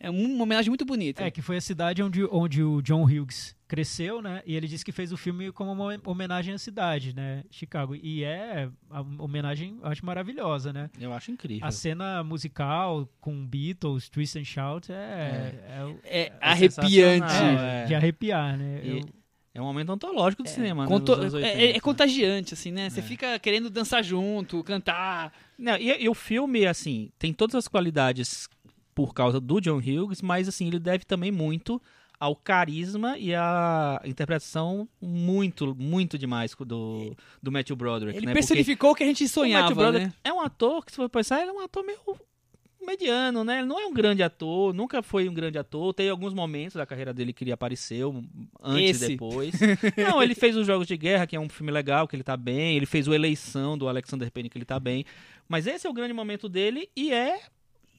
É 0.00 0.10
um- 0.10 0.34
uma 0.34 0.44
homenagem 0.44 0.70
muito 0.70 0.84
bonita. 0.84 1.24
É, 1.24 1.30
que 1.30 1.42
foi 1.42 1.56
a 1.56 1.60
cidade 1.60 2.02
onde, 2.02 2.24
onde 2.30 2.62
o 2.62 2.80
John 2.82 3.02
Hughes 3.04 3.56
cresceu, 3.66 4.22
né? 4.22 4.42
E 4.46 4.54
ele 4.54 4.66
disse 4.68 4.84
que 4.84 4.92
fez 4.92 5.12
o 5.12 5.16
filme 5.16 5.50
como 5.52 5.72
uma 5.72 6.00
homenagem 6.06 6.54
à 6.54 6.58
cidade, 6.58 7.14
né? 7.14 7.42
Chicago. 7.50 7.94
E 7.96 8.22
é 8.24 8.68
a 8.90 9.00
homenagem, 9.18 9.78
eu 9.82 9.88
acho 9.88 10.06
maravilhosa, 10.06 10.72
né? 10.72 10.88
Eu 11.00 11.12
acho 11.12 11.30
incrível. 11.30 11.66
A 11.66 11.70
cena 11.70 12.22
musical 12.24 13.08
com 13.20 13.44
Beatles, 13.46 14.08
Twist 14.08 14.38
and 14.38 14.44
Shout 14.44 14.90
é, 14.92 15.54
é, 15.78 15.84
o- 15.84 15.98
É, 16.04 16.20
É 16.26 16.32
arrepiante. 16.40 17.32
é 17.34 17.82
é. 17.82 17.84
de 17.86 17.94
arrepiar, 17.94 18.56
né? 18.56 18.80
E- 18.84 18.98
Eu- 19.00 19.18
É 19.54 19.60
um 19.60 19.64
momento 19.64 19.90
antológico 19.90 20.44
do 20.44 20.48
cinema, 20.48 20.84
né? 20.84 20.88
Conto- 20.88 21.16
dos 21.16 21.34
anos 21.34 21.34
é, 21.34 21.36
80. 21.52 21.76
é 21.78 21.80
contagiante, 21.80 22.54
assim, 22.54 22.70
né? 22.70 22.88
Você 22.88 23.00
É. 23.00 23.02
fica 23.02 23.36
querendo 23.40 23.68
dançar 23.68 24.04
junto, 24.04 24.62
cantar. 24.62 25.32
Não, 25.58 25.76
e, 25.76 26.04
e 26.04 26.08
o 26.08 26.14
filme, 26.14 26.64
assim, 26.64 27.10
tem 27.18 27.32
todas 27.32 27.56
as 27.56 27.66
qualidades 27.66 28.48
por 28.98 29.14
causa 29.14 29.38
do 29.38 29.60
John 29.60 29.78
Hughes, 29.78 30.20
mas, 30.20 30.48
assim, 30.48 30.66
ele 30.66 30.80
deve 30.80 31.04
também 31.04 31.30
muito 31.30 31.80
ao 32.18 32.34
carisma 32.34 33.16
e 33.16 33.32
à 33.32 34.02
interpretação 34.04 34.88
muito, 35.00 35.72
muito 35.78 36.18
demais 36.18 36.52
do, 36.52 37.16
do 37.40 37.52
Matthew 37.52 37.76
Broderick, 37.76 38.18
Ele 38.18 38.26
né? 38.26 38.32
Personificou 38.32 38.90
o 38.90 38.94
que 38.96 39.04
a 39.04 39.06
gente 39.06 39.22
o 39.22 39.28
sonhava, 39.28 39.72
Broderick 39.72 40.08
né? 40.08 40.14
é 40.24 40.32
um 40.32 40.40
ator 40.40 40.84
que, 40.84 40.90
se 40.90 40.96
for 40.96 41.08
pensar, 41.08 41.40
ele 41.40 41.50
é 41.50 41.52
um 41.52 41.60
ator 41.60 41.84
meio 41.86 42.00
mediano, 42.84 43.44
né? 43.44 43.58
Ele 43.58 43.68
não 43.68 43.78
é 43.78 43.86
um 43.86 43.92
grande 43.92 44.20
ator, 44.20 44.74
nunca 44.74 45.00
foi 45.00 45.28
um 45.28 45.34
grande 45.34 45.58
ator. 45.58 45.94
Tem 45.94 46.08
alguns 46.08 46.34
momentos 46.34 46.74
da 46.74 46.84
carreira 46.84 47.14
dele 47.14 47.32
que 47.32 47.44
ele 47.44 47.52
apareceu, 47.52 48.24
antes 48.60 49.00
Esse. 49.00 49.04
e 49.04 49.08
depois. 49.10 49.54
não, 49.96 50.20
ele 50.20 50.34
fez 50.34 50.56
os 50.56 50.66
Jogos 50.66 50.88
de 50.88 50.96
Guerra, 50.96 51.24
que 51.24 51.36
é 51.36 51.40
um 51.40 51.48
filme 51.48 51.70
legal, 51.70 52.08
que 52.08 52.16
ele 52.16 52.24
tá 52.24 52.36
bem. 52.36 52.76
Ele 52.76 52.86
fez 52.86 53.06
o 53.06 53.14
Eleição, 53.14 53.78
do 53.78 53.88
Alexander 53.88 54.28
Payne, 54.32 54.50
que 54.50 54.58
ele 54.58 54.64
tá 54.64 54.80
bem. 54.80 55.04
Mas 55.48 55.68
esse 55.68 55.86
é 55.86 55.90
o 55.90 55.92
grande 55.92 56.12
momento 56.12 56.48
dele 56.48 56.90
e 56.96 57.12
é 57.12 57.42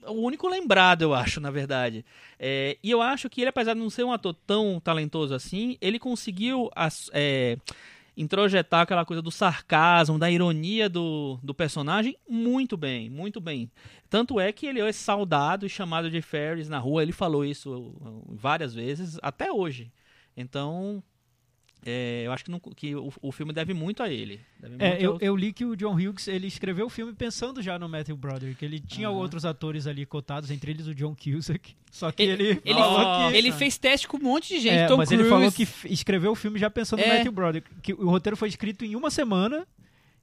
o 0.08 0.22
único 0.22 0.48
lembrado, 0.48 1.02
eu 1.02 1.14
acho, 1.14 1.40
na 1.40 1.52
verdade. 1.52 2.06
É, 2.38 2.78
e 2.84 2.90
eu 2.92 3.02
acho 3.02 3.30
que 3.30 3.42
ele, 3.42 3.50
apesar 3.50 3.74
de 3.74 3.80
não 3.80 3.90
ser 3.90 4.04
um 4.04 4.12
ator 4.12 4.34
tão 4.46 4.80
talentoso 4.80 5.34
assim, 5.34 5.78
ele 5.82 6.00
conseguiu 6.00 6.70
as- 6.76 7.10
é, 7.14 7.58
introjetar 8.16 8.82
aquela 8.82 9.06
coisa 9.06 9.22
do 9.22 9.32
sarcasmo, 9.32 10.20
da 10.20 10.30
ironia 10.30 10.90
do, 10.90 11.40
do 11.42 11.54
personagem 11.54 12.18
muito 12.28 12.76
bem, 12.76 13.10
muito 13.10 13.40
bem. 13.40 13.72
Tanto 14.10 14.40
é 14.40 14.52
que 14.52 14.66
ele 14.66 14.82
é 14.82 14.92
saudado 14.92 15.66
e 15.66 15.70
chamado 15.70 16.10
de 16.12 16.22
Ferris 16.22 16.68
na 16.68 16.80
rua, 16.80 17.02
ele 17.02 17.14
falou 17.14 17.46
isso 17.46 17.72
uh, 17.72 18.24
várias 18.28 18.74
vezes, 18.74 19.18
até 19.22 19.52
hoje. 19.52 19.90
Então, 20.36 21.02
é, 21.86 22.24
eu 22.26 22.32
acho 22.32 22.44
que, 22.44 22.52
não- 22.52 22.60
que 22.60 22.94
o, 22.96 23.12
o 23.22 23.32
filme 23.32 23.54
deve 23.54 23.74
muito 23.74 24.04
a 24.04 24.10
ele. 24.10 24.40
Deve 24.60 24.76
É, 24.80 24.90
muito 24.90 25.04
eu, 25.04 25.12
ao- 25.14 25.18
eu 25.22 25.36
li 25.36 25.54
que 25.54 25.64
o 25.66 25.76
John 25.76 25.94
Hughes 25.96 26.28
ele 26.28 26.48
escreveu 26.48 26.86
o 26.88 26.90
filme 26.90 27.14
pensando 27.14 27.62
já 27.62 27.80
no 27.80 27.88
Matthew 27.88 28.18
Broderick. 28.18 28.64
Ele 28.64 28.80
tinha 28.80 29.08
Aham. 29.08 29.18
outros 29.18 29.46
atores 29.46 29.88
ali 29.88 30.06
cotados, 30.06 30.52
entre 30.52 30.72
eles 30.72 30.88
o 30.88 30.94
John 30.96 31.16
Cusack. 31.16 31.74
Só 31.92 32.12
que 32.12 32.22
Ele- 32.24 32.32
ele, 32.44 32.62
Ele, 32.66 32.80
que 33.32 33.38
ele 33.38 33.52
fez 33.52 33.78
teste 33.78 34.08
com 34.08 34.18
um 34.18 34.22
monte 34.24 34.50
de 34.50 34.60
gente, 34.60 34.74
É, 34.76 34.88
Tom 34.88 34.98
mas 34.98 35.10
Cruise. 35.10 35.24
ele 35.24 35.30
falou 35.30 35.52
que 35.52 35.68
escreveu 35.92 36.32
o 36.32 36.36
filme 36.36 36.60
já 36.60 36.70
pensando 36.70 37.00
no 37.00 37.06
É. 37.06 37.18
Matthew 37.18 37.32
Broderick. 37.32 37.70
Que 37.82 37.94
o 37.94 38.10
roteiro 38.10 38.36
foi 38.38 38.50
escrito 38.50 38.84
em 38.86 38.96
uma 38.96 39.10
semana 39.10 39.66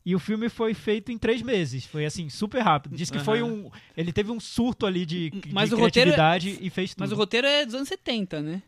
e 0.04 0.14
o 0.14 0.18
filme 0.20 0.48
foi 0.48 0.72
feito 0.74 1.10
em 1.10 1.18
três 1.18 1.42
meses. 1.42 1.84
Foi 1.84 2.04
assim, 2.06 2.28
super 2.28 2.60
rápido. 2.60 2.94
Diz 2.94 3.10
que 3.10 3.18
foi 3.18 3.40
Aham. 3.40 3.50
um. 3.50 3.70
Ele 3.96 4.12
teve 4.12 4.30
um 4.30 4.38
surto 4.38 4.86
ali 4.86 5.04
de, 5.04 5.30
de 5.30 5.52
Mas 5.52 5.72
o 5.72 5.76
roteiro 5.76 6.10
é- 6.10 6.12
criatividade 6.14 6.58
e 6.64 6.70
fez 6.70 6.90
tudo. 6.94 7.00
Mas 7.00 7.10
o 7.10 7.16
roteiro 7.16 7.46
é 7.46 7.64
dos 7.66 7.74
anos 7.74 7.88
70, 7.88 8.40
né? 8.42 8.62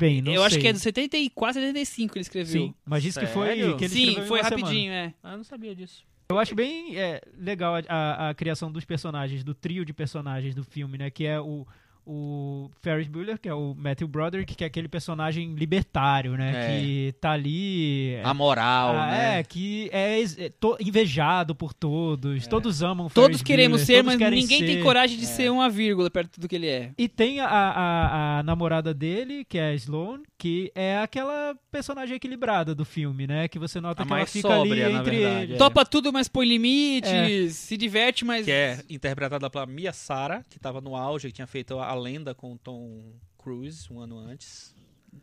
Bem, 0.00 0.22
não 0.22 0.32
eu 0.32 0.42
acho 0.42 0.54
sei. 0.54 0.62
que 0.62 0.68
é 0.68 0.72
dos 0.72 0.82
74, 0.82 1.60
75 1.60 2.12
que 2.12 2.18
ele 2.18 2.22
escreveu. 2.22 2.62
Sim, 2.62 2.74
mas 2.84 3.02
diz 3.02 3.16
que 3.16 3.26
foi. 3.26 3.48
Sério? 3.48 3.76
Que 3.76 3.84
ele 3.84 3.92
Sim, 3.94 3.98
escreveu 4.00 4.24
em 4.24 4.28
foi 4.28 4.38
uma 4.40 4.48
semana. 4.48 4.64
rapidinho, 4.66 4.92
é. 4.92 5.14
Ah, 5.22 5.32
eu 5.32 5.36
não 5.36 5.44
sabia 5.44 5.74
disso. 5.74 6.04
Eu 6.30 6.38
acho 6.38 6.54
bem 6.54 6.96
é, 6.96 7.20
legal 7.36 7.74
a, 7.74 7.82
a- 7.88 8.28
a 8.30 8.34
criação 8.34 8.70
dos 8.72 8.84
personagens, 8.84 9.44
do 9.44 9.52
trio 9.54 9.84
de 9.84 9.92
personagens 9.92 10.54
do 10.54 10.64
filme, 10.64 10.96
né? 10.96 11.10
Que 11.10 11.26
é 11.26 11.40
o, 11.40 11.66
o 12.12 12.70
Ferris 12.82 13.06
Bueller, 13.06 13.38
que 13.38 13.48
é 13.48 13.54
o 13.54 13.72
Matthew 13.74 14.08
Broderick, 14.08 14.54
que 14.56 14.64
é 14.64 14.66
aquele 14.66 14.88
personagem 14.88 15.54
libertário, 15.54 16.36
né? 16.36 16.52
É. 16.54 16.80
Que 16.80 17.14
tá 17.20 17.30
ali... 17.30 18.16
A 18.24 18.34
moral, 18.34 18.96
Ah, 18.96 19.06
né? 19.10 19.38
É, 19.38 19.42
que 19.44 19.88
é, 19.92 20.20
é 20.22 20.48
to- 20.48 20.76
invejado 20.80 21.54
por 21.54 21.72
todos. 21.72 22.46
Todos 22.48 22.82
amam 22.82 23.06
o 23.06 23.10
Todos 23.10 23.28
Ferris 23.38 23.42
queremos 23.42 23.84
Bueller, 23.84 23.86
ser, 24.04 24.04
todos 24.04 24.20
mas 24.20 24.30
ninguém 24.32 24.64
tem 24.66 24.76
ser. 24.78 24.82
coragem 24.82 25.16
de 25.18 25.26
ser 25.26 25.50
uma 25.52 25.70
vírgula 25.70 26.10
perto 26.10 26.40
do 26.40 26.48
que 26.48 26.56
ele 26.56 26.66
é. 26.68 26.90
E 26.98 27.08
tem 27.08 27.38
a, 27.40 27.46
a, 27.46 28.38
a 28.38 28.42
namorada 28.42 28.92
dele, 28.92 29.44
que 29.44 29.56
é 29.58 29.68
a 29.70 29.74
Sloane, 29.74 30.24
que 30.36 30.72
é 30.74 30.98
aquela 30.98 31.54
personagem 31.70 32.16
equilibrada 32.16 32.74
do 32.74 32.84
filme, 32.84 33.26
né? 33.26 33.46
Que 33.46 33.58
você 33.58 33.80
nota 33.80 34.02
A 34.02 34.06
que 34.06 34.12
ela 34.12 34.26
fica 34.26 34.48
sóbria, 34.48 34.86
ali 34.86 34.94
entre 34.96 35.16
verdade, 35.18 35.42
eles. 35.44 35.54
É. 35.54 35.58
Topa 35.58 35.84
tudo, 35.84 36.12
mas 36.12 36.28
põe 36.28 36.46
limites, 36.46 37.10
É. 37.10 37.48
se 37.50 37.76
diverte, 37.76 38.24
mas. 38.24 38.44
Que 38.46 38.50
é 38.50 38.80
interpretada 38.88 39.48
pela 39.50 39.66
Mia 39.66 39.92
Sara, 39.92 40.44
que 40.48 40.58
tava 40.58 40.80
no 40.80 40.96
auge, 40.96 41.28
que 41.28 41.34
tinha 41.34 41.46
feito 41.46 41.78
a 41.78 41.94
lenda 42.00 42.34
com 42.34 42.52
o 42.54 42.58
Tom 42.58 43.12
Cruise 43.38 43.86
um 43.92 44.00
ano 44.00 44.18
antes. 44.18 44.74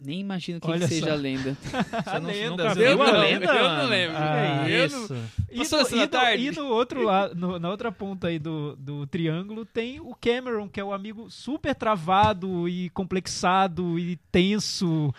Nem 0.01 0.19
imagino 0.19 0.59
quem 0.59 0.69
Olha 0.69 0.85
que 0.85 0.93
seja 0.95 1.05
só. 1.07 1.11
a 1.13 1.15
lenda. 1.15 1.53
Você 1.63 2.19
não, 2.19 2.27
lenda, 2.29 2.49
nunca 2.63 2.75
viu 2.75 2.97
não- 2.97 3.05
a 3.05 3.11
lenda? 3.17 3.45
eu 3.45 3.69
não 3.69 3.85
lembro. 3.87 4.17
Ah, 4.17 4.55
não- 4.61 4.69
isso. 4.69 5.15
E, 5.49 5.57
Passou 5.59 5.79
no, 5.79 6.35
e, 6.35 6.51
no, 6.51 6.57
e 6.57 6.59
outro 6.59 7.03
lado, 7.03 7.35
no- 7.35 7.57
na 7.57 7.69
outra 7.69 7.89
ponta 7.89 8.27
aí 8.27 8.37
do, 8.37 8.75
do 8.75 9.07
triângulo, 9.07 9.65
tem 9.65 10.01
o 10.01 10.13
Cameron, 10.13 10.67
que 10.67 10.79
é 10.79 10.83
o 10.83 10.91
amigo 10.91 11.29
super 11.31 11.73
travado 11.73 12.67
e 12.67 12.89
complexado 12.89 13.97
e 13.97 14.17
tenso, 14.29 15.13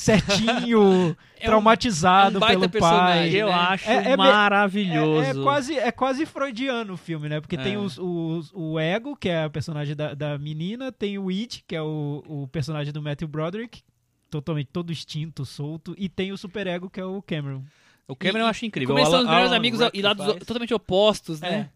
certinho, 0.00 1.16
É 1.40 1.46
um- 1.46 1.50
traumatizado 1.50 2.34
é 2.34 2.38
um 2.38 2.40
baita 2.40 2.68
pelo 2.68 2.82
pai. 2.82 3.30
né? 3.30 3.36
Eu 3.36 3.52
acho 3.52 3.88
É- 3.88 4.12
é 4.12 4.16
maravilhoso. 4.16 5.22
É, 5.22 5.30
é 5.30 5.34
quase, 5.42 5.78
é 5.78 5.92
quase 5.92 6.26
freudiano 6.26 6.94
o 6.94 6.96
filme, 6.96 7.28
né? 7.28 7.40
Porque 7.40 7.56
tem 7.56 7.74
É. 7.74 7.78
os, 7.78 7.98
os- 7.98 8.50
o 8.54 8.78
Ego, 8.78 9.16
que 9.16 9.28
é 9.28 9.44
a 9.44 9.50
personagem 9.50 9.94
da, 9.94 10.14
da 10.14 10.38
menina, 10.38 10.90
tem 10.90 11.18
o 11.18 11.28
It, 11.28 11.64
que 11.66 11.76
é 11.76 11.82
o, 11.82 12.22
o 12.26 12.48
personagem 12.48 12.92
do 12.92 13.02
Matthew 13.02 13.28
Broderick, 13.28 13.82
totalmente 14.30 14.68
todo 14.72 14.92
extinto, 14.92 15.44
solto, 15.44 15.94
e 15.98 16.08
tem 16.08 16.32
o 16.32 16.38
Super 16.38 16.66
Ego, 16.66 16.88
que 16.90 17.00
é 17.00 17.04
o 17.04 17.20
Cameron. 17.22 17.62
O 18.08 18.16
Cameron 18.16 18.38
E- 18.38 18.42
eu 18.42 18.46
acho 18.46 18.64
incrível. 18.66 18.94
O 18.94 18.98
são 19.06 19.20
os 19.20 19.26
melhores 19.26 19.48
Alan 19.48 19.56
amigos 19.56 19.80
e 19.94 20.02
lados 20.02 20.26
totalmente 20.46 20.74
opostos, 20.74 21.40
né? 21.40 21.68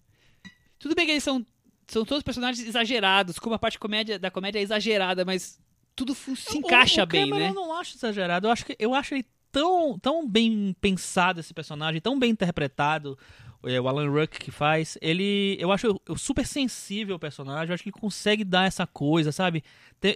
É. 0.45 0.51
Tudo 0.79 0.95
bem 0.95 1.07
que 1.07 1.12
eles 1.12 1.22
são, 1.25 1.45
são 1.87 2.05
todos 2.05 2.22
personagens 2.22 2.66
exagerados, 2.66 3.39
como 3.39 3.55
a 3.55 3.59
parte 3.59 3.79
comédia, 3.79 4.18
da 4.18 4.31
comédia 4.31 4.59
é 4.59 4.62
exagerada, 4.62 5.25
mas 5.25 5.59
tudo 5.97 6.14
se 6.14 6.30
O- 6.30 6.59
encaixa 6.59 7.03
o 7.03 7.07
bem, 7.07 7.28
Cameron 7.30 7.45
né? 7.45 7.51
Eu 7.51 7.55
não 7.55 7.72
acho 7.78 7.97
exagerado. 7.97 8.47
Eu 8.47 8.51
acho 8.51 8.64
que 8.66 8.76
eu 8.78 8.95
acho 8.95 9.14
ele 9.14 9.24
tão, 9.53 9.99
tão 9.99 10.28
bem 10.28 10.74
pensado 10.80 11.38
esse 11.40 11.55
personagem, 11.55 12.01
tão 12.01 12.18
bem 12.18 12.30
interpretado. 12.30 13.16
é, 13.64 13.80
O 13.80 13.86
Alan 13.88 14.11
Ruck 14.11 14.38
que 14.38 14.51
faz, 14.51 14.99
ele. 15.01 15.57
Eu 15.61 15.70
acho 15.72 16.01
eu 16.07 16.18
super 16.18 16.45
sensível 16.47 17.14
ao 17.14 17.18
personagem. 17.20 17.68
Eu 17.70 17.74
acho 17.74 17.82
que 17.82 17.88
ele 17.90 17.99
consegue 18.01 18.42
dar 18.45 18.66
essa 18.66 18.86
coisa, 18.86 19.30
sabe? 19.32 19.62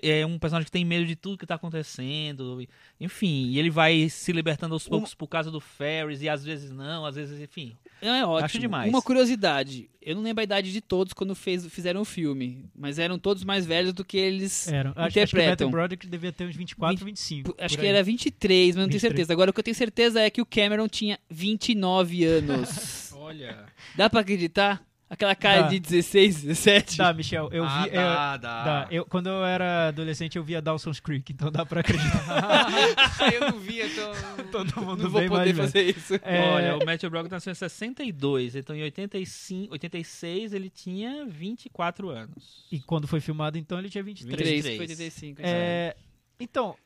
É 0.03 0.27
um 0.27 0.39
personagem 0.39 0.67
que 0.67 0.73
tem 0.73 0.85
medo 0.85 1.07
de 1.07 1.15
tudo 1.17 1.39
que 1.39 1.47
tá 1.47 1.55
acontecendo. 1.55 2.67
Enfim, 3.01 3.47
e 3.47 3.59
ele 3.59 3.71
vai 3.71 4.09
se 4.11 4.33
libertando 4.33 4.75
aos 4.75 4.87
poucos 4.89 5.15
por 5.15 5.29
causa 5.29 5.51
do 5.51 5.61
Ferris, 5.61 6.21
e 6.21 6.29
às 6.29 6.45
vezes 6.45 6.71
não, 6.71 7.07
às 7.07 7.15
vezes, 7.15 7.41
enfim. 7.41 7.77
É 8.01 8.25
ótimo. 8.25 8.45
Acho 8.45 8.59
demais. 8.59 8.89
Uma 8.89 9.03
curiosidade, 9.03 9.91
eu 10.01 10.15
não 10.15 10.23
lembro 10.23 10.41
a 10.41 10.45
idade 10.45 10.73
de 10.73 10.81
todos 10.81 11.13
quando 11.13 11.35
fez, 11.35 11.67
fizeram 11.67 12.01
o 12.01 12.05
filme, 12.05 12.65
mas 12.75 12.99
eram 12.99 13.19
todos 13.19 13.45
mais 13.45 13.67
velhos 13.67 13.93
do 13.93 14.05
que 14.05 14.17
eles 14.17 14.67
Eram. 14.69 14.93
Acho, 14.93 15.01
acho 15.01 15.13
que 15.13 15.19
o 15.19 15.23
interpretam. 15.23 15.51
Matthew 15.51 15.71
Broderick 15.71 16.07
devia 16.07 16.33
ter 16.33 16.45
uns 16.47 16.57
24, 16.57 17.05
25. 17.05 17.55
Acho 17.59 17.77
que 17.77 17.85
aí. 17.85 17.89
era 17.89 18.03
23, 18.03 18.69
mas 18.69 18.77
não 18.77 18.89
tenho 18.89 18.93
23. 18.93 19.01
certeza. 19.01 19.33
Agora, 19.33 19.51
o 19.51 19.53
que 19.53 19.61
eu 19.61 19.65
tenho 19.65 19.75
certeza 19.75 20.21
é 20.21 20.31
que 20.31 20.41
o 20.41 20.47
Cameron 20.47 20.89
tinha 20.89 21.19
29 21.29 22.25
anos. 22.25 23.13
Olha. 23.19 23.67
Dá 23.95 24.09
pra 24.09 24.21
acreditar? 24.21 24.83
Aquela 25.11 25.35
cara 25.35 25.63
Dá. 25.63 25.69
de 25.69 25.81
16, 25.81 26.43
17? 26.43 26.97
Tá, 26.99 27.13
Michel, 27.15 27.49
eu 27.51 27.65
ah, 27.65 27.85
vi... 27.85 27.91
dá, 27.91 27.97
eu- 27.97 28.39
dá. 28.39 28.65
dá. 28.65 28.89
Eu, 28.91 29.07
quando 29.07 29.29
eu 29.29 29.43
era 29.43 29.89
adolescente, 29.89 30.37
eu 30.37 30.45
via 30.45 30.61
Dawson's 30.61 31.01
Creek, 31.01 31.33
então 31.33 31.51
dá 31.51 31.65
pra 31.65 31.81
acreditar. 31.81 32.67
eu 33.33 33.53
não 33.53 33.59
vi, 33.59 33.81
então 33.81 34.13
Todo 34.53 34.83
mundo 34.83 35.05
não 35.05 35.11
vou 35.11 35.23
poder 35.23 35.31
mais 35.31 35.57
velho. 35.57 35.57
fazer 35.57 35.97
isso. 35.97 36.15
É, 36.23 36.41
Olha, 36.51 36.77
o 36.77 36.85
Matthew 36.85 37.09
Broderick 37.09 37.33
nasceu 37.33 37.53
em 37.53 37.55
62, 37.55 38.57
então 38.57 38.77
em 38.77 38.83
85, 38.83 39.73
86 39.73 40.53
ele 40.53 40.69
tinha 40.69 41.25
24 41.27 42.11
anos. 42.11 42.67
E 42.71 42.79
quando 42.79 43.07
foi 43.09 43.21
filmado, 43.21 43.57
então, 43.57 43.79
ele 43.79 43.89
tinha 43.89 44.05
23. 44.05 44.37
3, 44.39 44.65
23. 44.65 44.91
85. 44.91 45.41
É, 45.43 45.97
então, 46.39 46.77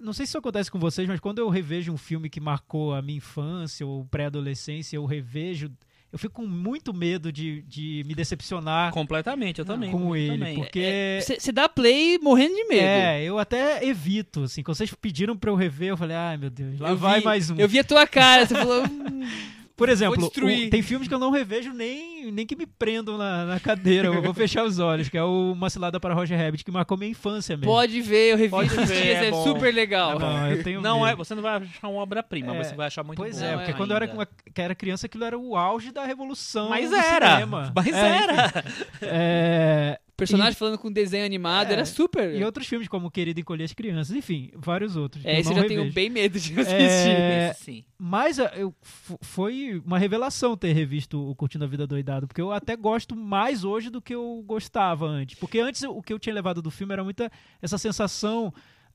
não 0.00 0.12
sei 0.12 0.26
se 0.26 0.30
isso 0.30 0.38
acontece 0.38 0.70
com 0.70 0.78
vocês, 0.78 1.06
mas 1.06 1.20
quando 1.20 1.38
eu 1.38 1.48
revejo 1.48 1.92
um 1.92 1.96
filme 1.96 2.28
que 2.28 2.40
marcou 2.40 2.92
a 2.94 3.00
minha 3.00 3.18
infância 3.18 3.86
ou 3.86 4.04
pré-adolescência, 4.04 4.96
eu 4.96 5.04
revejo. 5.04 5.70
Eu 6.10 6.18
fico 6.18 6.34
com 6.36 6.46
muito 6.46 6.94
medo 6.94 7.30
de, 7.30 7.60
de 7.68 8.02
me 8.06 8.14
decepcionar 8.14 8.90
Completamente, 8.92 9.58
eu 9.58 9.64
também. 9.64 9.90
como 9.90 10.16
eu 10.16 10.16
ele, 10.16 10.38
também. 10.38 10.54
porque. 10.56 11.18
Você 11.38 11.52
dá 11.52 11.68
play 11.68 12.18
morrendo 12.18 12.54
de 12.54 12.64
medo. 12.64 12.82
É, 12.82 13.22
eu 13.22 13.38
até 13.38 13.84
evito, 13.84 14.44
assim. 14.44 14.62
Quando 14.62 14.76
vocês 14.78 14.92
pediram 14.94 15.36
pra 15.36 15.50
eu 15.50 15.54
rever, 15.54 15.90
eu 15.90 15.96
falei, 15.98 16.16
ai 16.16 16.36
meu 16.38 16.48
Deus, 16.48 16.78
lá 16.80 16.88
Eu 16.90 16.96
vai 16.96 17.18
vi- 17.18 17.24
mais 17.26 17.50
um. 17.50 17.56
Eu 17.56 17.68
vi 17.68 17.78
a 17.78 17.84
tua 17.84 18.06
cara, 18.06 18.46
você 18.46 18.54
falou. 18.54 18.82
"Hum, 19.78 19.84
Por 19.84 19.88
exemplo, 19.88 20.24
o- 20.26 20.70
tem 20.70 20.82
filmes 20.82 21.06
que 21.06 21.14
eu 21.14 21.18
não 21.18 21.30
revejo 21.30 21.72
nem, 21.72 22.32
nem 22.32 22.44
que 22.44 22.56
me 22.56 22.66
prendam 22.66 23.16
na, 23.16 23.44
na 23.44 23.60
cadeira, 23.60 24.08
eu 24.08 24.20
vou 24.22 24.34
fechar 24.34 24.64
os 24.64 24.78
olhos, 24.80 25.08
que 25.08 25.16
é 25.16 25.22
o 25.22 25.52
Uma 25.52 25.70
Cilada 25.70 26.00
para 26.00 26.12
Roger 26.14 26.36
Rabbit, 26.38 26.64
que 26.64 26.70
marcou 26.70 26.98
minha 26.98 27.10
infância 27.10 27.56
mesmo. 27.56 27.72
pode 27.72 28.00
ver, 28.02 28.32
eu 28.32 28.36
revi 28.36 28.50
Pode 28.50 28.66
esses 28.74 28.88
ver, 28.88 29.02
dias, 29.02 29.22
é 29.22 29.28
é, 29.28 29.32
super 29.44 29.72
legal. 29.72 30.18
Não, 30.18 30.48
eu 30.50 30.62
tenho 30.64 30.80
Não 30.80 31.00
medo. 31.02 31.12
é, 31.12 31.16
você 31.16 31.34
não 31.34 31.42
vai 31.42 31.54
achar 31.56 31.88
uma 31.88 32.00
obra-prima, 32.02 32.54
É, 32.56 32.64
você 32.64 32.74
vai 32.74 32.88
achar 32.88 33.04
muito 33.04 33.18
Pois 33.18 33.38
bom 33.38 33.44
é, 33.46 33.56
porque 33.56 33.72
quando 33.74 33.90
eu 33.92 33.96
era, 33.96 34.04
ainda. 34.06 34.16
uma- 34.18 34.28
que 34.52 34.60
era 34.60 34.74
criança, 34.74 35.06
aquilo 35.06 35.24
era 35.24 35.38
o 35.38 35.56
auge 35.56 35.92
da 35.92 36.04
revolução 36.04 36.68
Mas 36.70 36.90
do 36.90 36.96
era, 36.96 37.30
cinema. 37.34 37.72
mas 37.74 37.86
É, 37.86 38.16
era. 38.22 38.46
enfim. 38.46 38.68
É, 39.02 40.00
Personagem 40.18 40.54
falando 40.54 40.76
com 40.78 40.90
desenho 40.90 41.24
animado, 41.24 41.70
É, 41.70 41.74
era 41.74 41.84
super. 41.86 42.34
e 42.34 42.42
outros 42.44 42.66
filmes 42.66 42.88
como 42.88 43.08
Querido 43.10 43.38
Encolher 43.40 43.64
as 43.64 43.72
Crianças, 43.72 44.14
enfim, 44.16 44.50
vários 44.56 44.96
outros. 44.96 45.22
que 45.22 45.28
É, 45.28 45.36
eu 45.36 45.40
esse 45.40 45.48
eu 45.50 45.54
não 45.54 45.62
já 45.62 45.68
tenho 45.68 45.80
revejo. 45.80 45.94
bem 45.94 46.10
medo 46.10 46.38
de 46.40 46.60
assistir. 46.60 46.74
É, 46.76 47.52
sim. 47.54 47.84
Mas 47.96 48.38
ah, 48.40 48.52
eu, 48.56 48.74
foi 49.22 49.80
uma 49.86 49.98
revelação 49.98 50.56
ter 50.56 50.72
revisto 50.72 51.18
o 51.30 51.34
Curtindo 51.36 51.64
a 51.64 51.68
Vida 51.68 51.86
Doidado, 51.86 52.26
porque 52.26 52.40
eu 52.40 52.50
até 52.52 52.74
gosto 52.76 53.14
mais 53.14 53.62
hoje 53.64 53.90
do 53.90 54.02
que 54.02 54.14
eu 54.14 54.42
gostava 54.44 55.06
antes. 55.06 55.38
Porque 55.38 55.60
antes 55.60 55.82
o 55.84 56.02
que 56.02 56.12
eu 56.12 56.18
tinha 56.18 56.34
levado 56.34 56.60
do 56.60 56.70
filme 56.70 56.92
era 56.92 57.04
muita 57.04 57.30
essa 57.62 57.78
sensação 57.78 58.52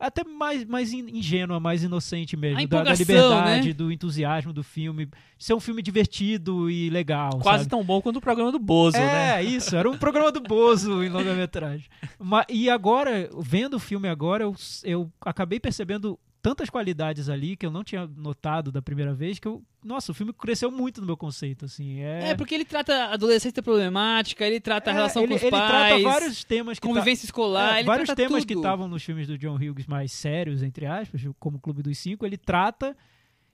até 0.08 0.24
mais, 0.24 0.66
mais 0.66 0.92
in- 0.92 1.10
ingênua, 1.18 1.60
mais 1.60 1.84
inocente 1.84 2.36
mesmo, 2.36 2.60
A 2.60 2.66
da, 2.66 2.84
da 2.84 2.94
liberdade, 2.94 3.68
né? 3.70 3.74
do 3.74 3.92
entusiasmo 3.92 4.52
do 4.52 4.64
filme, 4.64 5.08
ser 5.40 5.54
um 5.54 5.60
filme 5.60 5.82
divertido 5.82 6.70
e 6.70 6.90
legal. 6.90 7.40
Quase 7.42 7.60
sabe? 7.64 7.70
tão 7.70 7.84
bom 7.84 8.02
quanto 8.02 8.18
o 8.18 8.22
programa 8.22 8.52
do 8.52 8.60
Bozo, 8.60 8.98
né? 8.98 9.38
É, 9.40 9.44
isso, 9.44 9.76
era 9.76 9.90
um 9.90 9.98
programa 9.98 10.32
do 10.32 10.42
Bozo 10.42 11.04
em 11.04 11.10
longa-metragem. 11.10 11.88
E 12.50 12.70
agora, 12.70 13.30
vendo 13.40 13.76
o 13.76 13.80
filme 13.80 14.08
agora, 14.08 14.44
eu, 14.44 14.56
eu 14.84 15.12
acabei 15.22 15.60
percebendo 15.60 16.20
tantas 16.44 16.70
qualidades 16.70 17.30
ali 17.30 17.56
que 17.56 17.66
eu 17.66 17.72
não 17.72 17.86
tinha 17.86 18.06
notado 18.06 18.70
da 18.70 18.82
primeira 18.82 19.14
vez 19.14 19.40
que 19.40 19.48
eu. 19.48 19.64
Nossa, 19.84 20.12
o 20.12 20.16
filme 20.16 20.34
cresceu 20.34 20.70
muito 20.70 21.00
no 21.00 21.08
meu 21.08 21.16
conceito, 21.16 21.64
assim. 21.66 22.02
É, 22.02 22.32
É, 22.32 22.36
porque 22.36 22.54
ele 22.54 22.66
trata 22.66 22.94
a 23.06 23.14
adolescência 23.14 23.64
problemática, 23.64 24.46
ele 24.46 24.60
trata 24.60 24.92
a 24.92 24.94
é, 24.94 24.96
relação 24.98 25.24
ele, 25.24 25.30
com 25.30 25.36
os 25.36 25.42
ele 25.42 25.52
pais, 25.52 25.70
trata 25.70 26.04
vários 26.04 26.44
temas 26.44 26.78
que 26.78 26.86
tá- 26.86 26.94
convivência 26.94 27.26
escolar, 27.26 27.76
é, 27.76 27.80
ele 27.80 27.88
vários 27.88 28.10
temas 28.10 28.42
tudo. 28.42 28.48
que 28.48 28.54
estavam 28.56 28.88
nos 28.90 29.02
filmes 29.02 29.26
do 29.26 29.38
John 29.38 29.56
Hughes 29.56 29.88
mais 29.88 30.12
sérios, 30.12 30.62
entre 30.62 30.86
aspas, 30.86 31.22
como 31.40 31.58
o 31.58 31.60
Clube 31.62 31.82
dos 31.82 31.98
Cinco, 31.98 32.26
ele 32.26 32.38
trata 32.38 32.96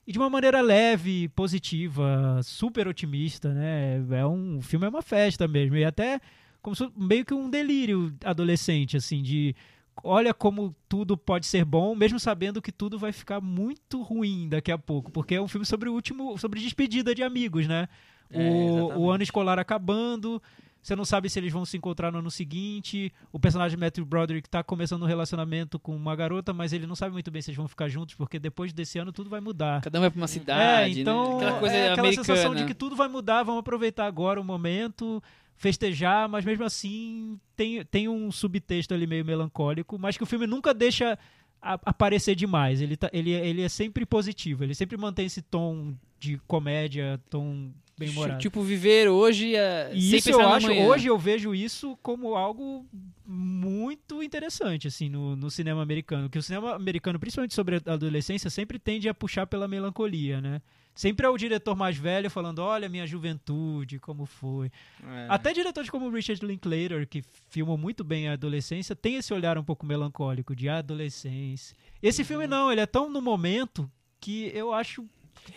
e 0.08 0.12
de 0.12 0.18
uma 0.18 0.30
maneira 0.30 0.60
leve, 0.60 1.30
positiva, 1.30 2.42
super 2.44 2.88
otimista, 2.88 3.54
né? 3.54 4.04
É 4.10 4.26
um, 4.26 4.58
o 4.58 4.62
filme 4.62 4.88
é 4.88 4.90
uma 4.90 5.04
festa 5.04 5.48
mesmo, 5.48 5.76
e 5.78 5.86
até 5.86 6.20
como 6.62 6.76
se 6.76 6.90
meio 6.98 7.24
que 7.24 7.34
um 7.36 7.50
delírio 7.50 8.12
adolescente, 8.26 8.98
assim, 8.98 9.22
de 9.22 9.56
olha 10.04 10.34
como 10.34 10.76
tudo 10.88 11.18
pode 11.18 11.46
ser 11.46 11.66
bom, 11.66 11.96
mesmo 11.96 12.20
sabendo 12.20 12.62
que 12.62 12.72
tudo 12.72 12.98
vai 12.98 13.12
ficar 13.12 13.42
muito 13.42 14.02
ruim 14.02 14.48
daqui 14.50 14.72
a 14.72 14.78
pouco, 14.78 15.12
porque 15.12 15.36
é 15.36 15.42
um 15.42 15.48
filme 15.48 15.66
sobre 15.66 15.90
o 15.90 15.94
último, 15.94 16.38
sobre 16.38 16.60
despedida 16.60 17.14
de 17.14 17.24
amigos, 17.24 17.68
né? 17.68 17.88
É, 18.32 18.50
o, 18.96 19.10
ano 19.10 19.24
escolar 19.24 19.58
acabando, 19.58 20.40
você 20.82 20.96
não 20.96 21.04
sabe 21.04 21.30
se 21.30 21.40
eles 21.40 21.52
vão 21.52 21.66
se 21.66 21.76
encontrar 21.76 22.12
no 22.12 22.20
ano 22.20 22.32
seguinte. 22.32 23.12
O 23.32 23.40
personagem 23.40 23.78
Matthew 23.78 24.06
Broderick 24.06 24.50
tá 24.50 24.64
começando 24.64 25.04
um 25.04 25.06
relacionamento 25.06 25.78
com 25.78 25.96
uma 25.96 26.16
garota, 26.16 26.54
mas 26.54 26.72
ele 26.72 26.88
não 26.88 26.96
sabe 26.96 27.12
muito 27.12 27.30
bem 27.30 27.42
se 27.42 27.50
eles 27.50 27.58
vão 27.58 27.68
ficar 27.68 27.90
juntos, 27.90 28.16
porque 28.16 28.40
depois 28.40 28.72
desse 28.72 28.98
ano 28.98 29.12
tudo 29.12 29.30
vai 29.30 29.42
mudar. 29.42 29.82
Cada 29.82 29.98
um 29.98 30.02
vai 30.02 30.10
pra 30.10 30.20
uma 30.20 30.26
É, 30.26 30.28
cidade, 30.28 31.02
então 31.02 31.40
né? 31.40 31.46
Aquela 31.46 31.60
coisa 31.60 31.76
é 31.76 31.92
aquela 31.92 32.14
sensação 32.14 32.56
de 32.56 32.66
que 32.66 32.74
tudo 32.74 32.96
vai 32.96 33.08
mudar, 33.08 33.44
vamos 33.44 33.60
aproveitar 33.60 34.06
agora 34.06 34.40
o 34.40 34.44
momento, 34.44 35.22
festejar, 35.60 36.28
mas 36.28 36.44
mesmo 36.46 36.64
assim 36.64 37.38
tem, 37.56 37.84
tem 37.86 38.08
um 38.08 38.32
subtexto 38.32 38.94
ali 38.94 39.06
meio 39.06 39.24
melancólico, 39.26 40.00
mas 40.00 40.18
que 40.18 40.24
o 40.24 40.26
filme 40.26 40.48
nunca 40.48 40.74
deixa 40.74 41.20
a- 41.62 41.80
aparecer 41.86 42.34
demais. 42.34 42.82
Ele, 42.82 42.96
tá, 42.96 43.10
ele, 43.14 43.30
ele 43.32 43.62
é 43.62 43.70
sempre 43.70 44.06
positivo, 44.06 44.64
ele 44.64 44.74
sempre 44.74 44.98
mantém 44.98 45.26
esse 45.26 45.42
tom 45.42 45.94
de 46.18 46.38
comédia, 46.48 47.20
tom 47.30 47.72
bem 47.98 48.10
humorado. 48.10 48.40
Tipo, 48.40 48.62
viver 48.64 49.10
hoje 49.10 49.54
é, 49.58 49.92
E 49.94 50.16
isso 50.16 50.30
eu 50.30 50.48
acho, 50.48 50.68
amanhã. 50.68 50.88
hoje 50.88 51.08
eu 51.08 51.18
vejo 51.20 51.54
isso 51.54 51.98
como 52.02 52.36
algo 52.36 52.86
muito 53.26 54.24
interessante, 54.24 54.88
assim, 54.88 55.10
no, 55.10 55.36
no 55.36 55.52
cinema 55.52 55.82
americano. 55.82 56.30
Que 56.30 56.40
o 56.40 56.44
cinema 56.44 56.74
americano, 56.76 57.20
principalmente 57.20 57.54
sobre 57.54 57.76
a 57.86 57.94
adolescência, 57.94 58.50
sempre 58.50 58.80
tende 58.80 59.10
a 59.10 59.14
puxar 59.14 59.46
pela 59.46 59.68
melancolia, 59.68 60.40
né? 60.40 60.62
Sempre 60.96 61.26
é 61.26 61.30
o 61.30 61.38
diretor 61.38 61.76
mais 61.78 61.96
velho 61.96 62.30
falando, 62.30 62.60
olha 62.60 62.90
minha 62.90 63.08
juventude, 63.08 64.00
como 64.00 64.26
foi. 64.26 64.70
É. 65.02 65.28
Até 65.30 65.54
diretores 65.54 65.90
como 65.90 66.10
Richard 66.10 66.46
Linklater, 66.46 67.08
que 67.08 67.24
filmam 67.50 67.78
muito 67.78 68.04
bem 68.04 68.28
a 68.28 68.34
adolescência, 68.34 68.96
tem 68.96 69.16
esse 69.16 69.34
olhar 69.34 69.58
um 69.58 69.64
pouco 69.64 69.86
melancólico 69.86 70.54
de 70.56 70.68
adolescência. 70.68 71.76
Esse 72.02 72.24
filme 72.24 72.44
Uhum. 72.46 72.50
não, 72.50 72.72
ele 72.72 72.82
é 72.82 72.86
tão 72.86 73.10
no 73.10 73.22
momento 73.22 73.90
que 74.20 74.52
eu 74.54 74.74
acho 74.74 75.06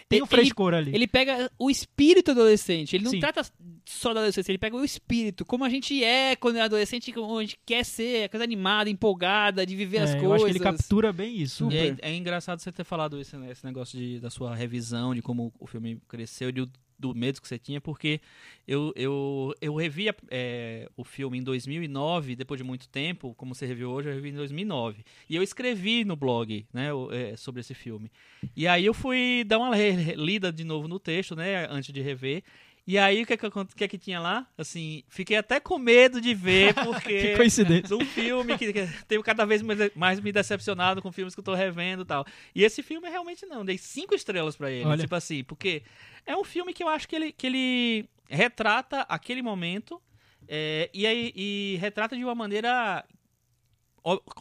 tem 0.09 0.20
um 0.20 0.24
Ele- 0.24 0.30
frescor 0.30 0.74
ali. 0.74 0.95
Ele 0.95 1.07
pega 1.07 1.51
o 1.59 1.70
espírito 1.70 2.30
adolescente. 2.33 2.95
Ele 2.97 3.05
não 3.05 3.11
Sim. 3.11 3.20
trata 3.20 3.43
só 3.85 4.12
da 4.14 4.20
adolescência, 4.20 4.51
ele 4.53 4.59
pega 4.59 4.76
o 4.76 4.85
espírito. 4.85 5.45
Como 5.45 5.64
a 5.64 5.68
gente 5.68 6.03
é 6.05 6.37
quando 6.37 6.57
é 6.57 6.61
adolescente, 6.62 7.12
como 7.12 7.39
a 7.39 7.43
gente 7.43 7.59
quer 7.66 7.85
ser, 7.85 8.24
a 8.24 8.28
coisa 8.28 8.45
animada, 8.45 8.89
empolgada, 8.91 9.64
de 9.66 9.74
viver 9.74 9.99
É, 9.99 10.03
as 10.03 10.11
eu 10.14 10.20
coisas. 10.20 10.35
acho 10.37 10.45
que 10.45 10.51
ele 10.53 10.61
captura 10.61 11.12
bem 11.12 11.37
isso. 11.37 11.68
É, 11.70 11.97
é 12.11 12.14
engraçado 12.14 12.59
você 12.61 12.70
ter 12.70 12.85
falado 12.85 13.20
esse, 13.20 13.37
né, 13.37 13.51
esse 13.51 13.64
negócio 13.64 13.99
de, 13.99 14.20
da 14.20 14.30
sua 14.30 14.55
revisão, 14.55 15.14
de 15.14 15.22
como 15.22 15.53
o 15.59 15.66
filme 15.66 16.01
cresceu, 16.09 16.53
de, 16.53 16.68
do 17.03 17.14
medo 17.14 17.42
que 17.42 17.48
você 17.48 17.59
tinha, 17.59 17.80
porque 17.80 18.20
eu, 18.66 18.92
eu, 18.94 19.53
eu 19.61 19.74
revi 19.74 20.07
é, 20.30 20.88
o 20.96 21.03
filme 21.03 21.38
em 21.38 21.42
2009, 21.42 22.36
depois 22.36 22.59
de 22.59 22.64
muito 22.64 22.88
tempo, 22.88 23.34
como 23.34 23.55
você 23.55 23.66
reviu 23.66 23.90
hoje, 23.90 24.09
eu 24.09 24.14
revi 24.14 24.30
em 24.30 24.34
2009. 24.34 25.05
E 25.28 25.34
eu 25.34 25.42
escrevi 25.42 26.05
no 26.05 26.14
blog 26.14 26.64
né, 26.72 26.88
é, 27.11 27.36
sobre 27.36 27.61
esse 27.61 27.74
filme. 27.74 28.11
E 28.57 28.68
aí 28.68 28.86
eu 28.86 28.94
fui 28.94 29.42
dar 29.44 29.59
uma 29.59 29.76
lida 30.14 30.53
de 30.53 30.62
novo 30.62 30.86
no 30.86 31.00
texto, 31.00 31.34
né, 31.34 31.66
antes 31.68 31.92
de 31.92 32.00
rever. 32.00 32.44
E 32.85 32.99
aí, 32.99 33.22
o 33.22 33.26
que, 33.26 33.35
é 33.35 33.37
que, 33.37 33.47
o 33.47 33.66
que 33.66 33.85
é 33.85 33.89
que 33.89 33.97
tinha 33.97 34.18
lá? 34.18 34.45
Assim, 34.59 35.05
fiquei 35.09 35.37
até 35.37 35.61
com 35.61 35.78
medo 35.78 36.20
de 36.20 36.35
ver, 36.35 36.74
porque 36.85 37.20
Que 37.30 37.37
coincidência. 37.37 37.97
um 37.97 38.05
filme 38.05 38.59
que, 38.59 38.72
que 38.72 38.89
tenho 39.07 39.22
cada 39.22 39.45
vez 39.45 39.62
mais, 39.95 40.18
me 40.18 40.33
decepcionado 40.33 41.01
com 41.01 41.12
filmes 41.12 41.33
que 41.33 41.39
eu 41.41 41.45
tô 41.45 41.55
revendo 41.55 42.03
e 42.03 42.07
tal. 42.07 42.26
E 42.55 42.64
esse 42.64 42.83
filme 42.83 43.09
realmente 43.09 43.47
não, 43.47 43.64
dei 43.64 43.78
cinco 43.78 44.16
estrelas 44.16 44.57
pra 44.57 44.68
ele. 44.70 44.85
Olha. 44.85 45.01
Tipo 45.03 45.14
assim, 45.14 45.45
porque 45.45 45.83
é 46.26 46.37
um 46.37 46.43
filme 46.43 46.72
que 46.74 46.83
eu 46.83 46.89
acho 46.89 47.09
que 47.09 47.14
ele, 47.14 47.30
que 47.30 47.47
ele 47.47 48.09
retrata 48.28 49.03
aquele 49.03 49.43
momento 49.43 50.03
é, 50.49 50.91
e, 50.93 51.07
aí- 51.07 51.33
e 51.37 51.76
retrata 51.80 52.16
de 52.16 52.24
uma 52.24 52.35
maneira 52.35 53.05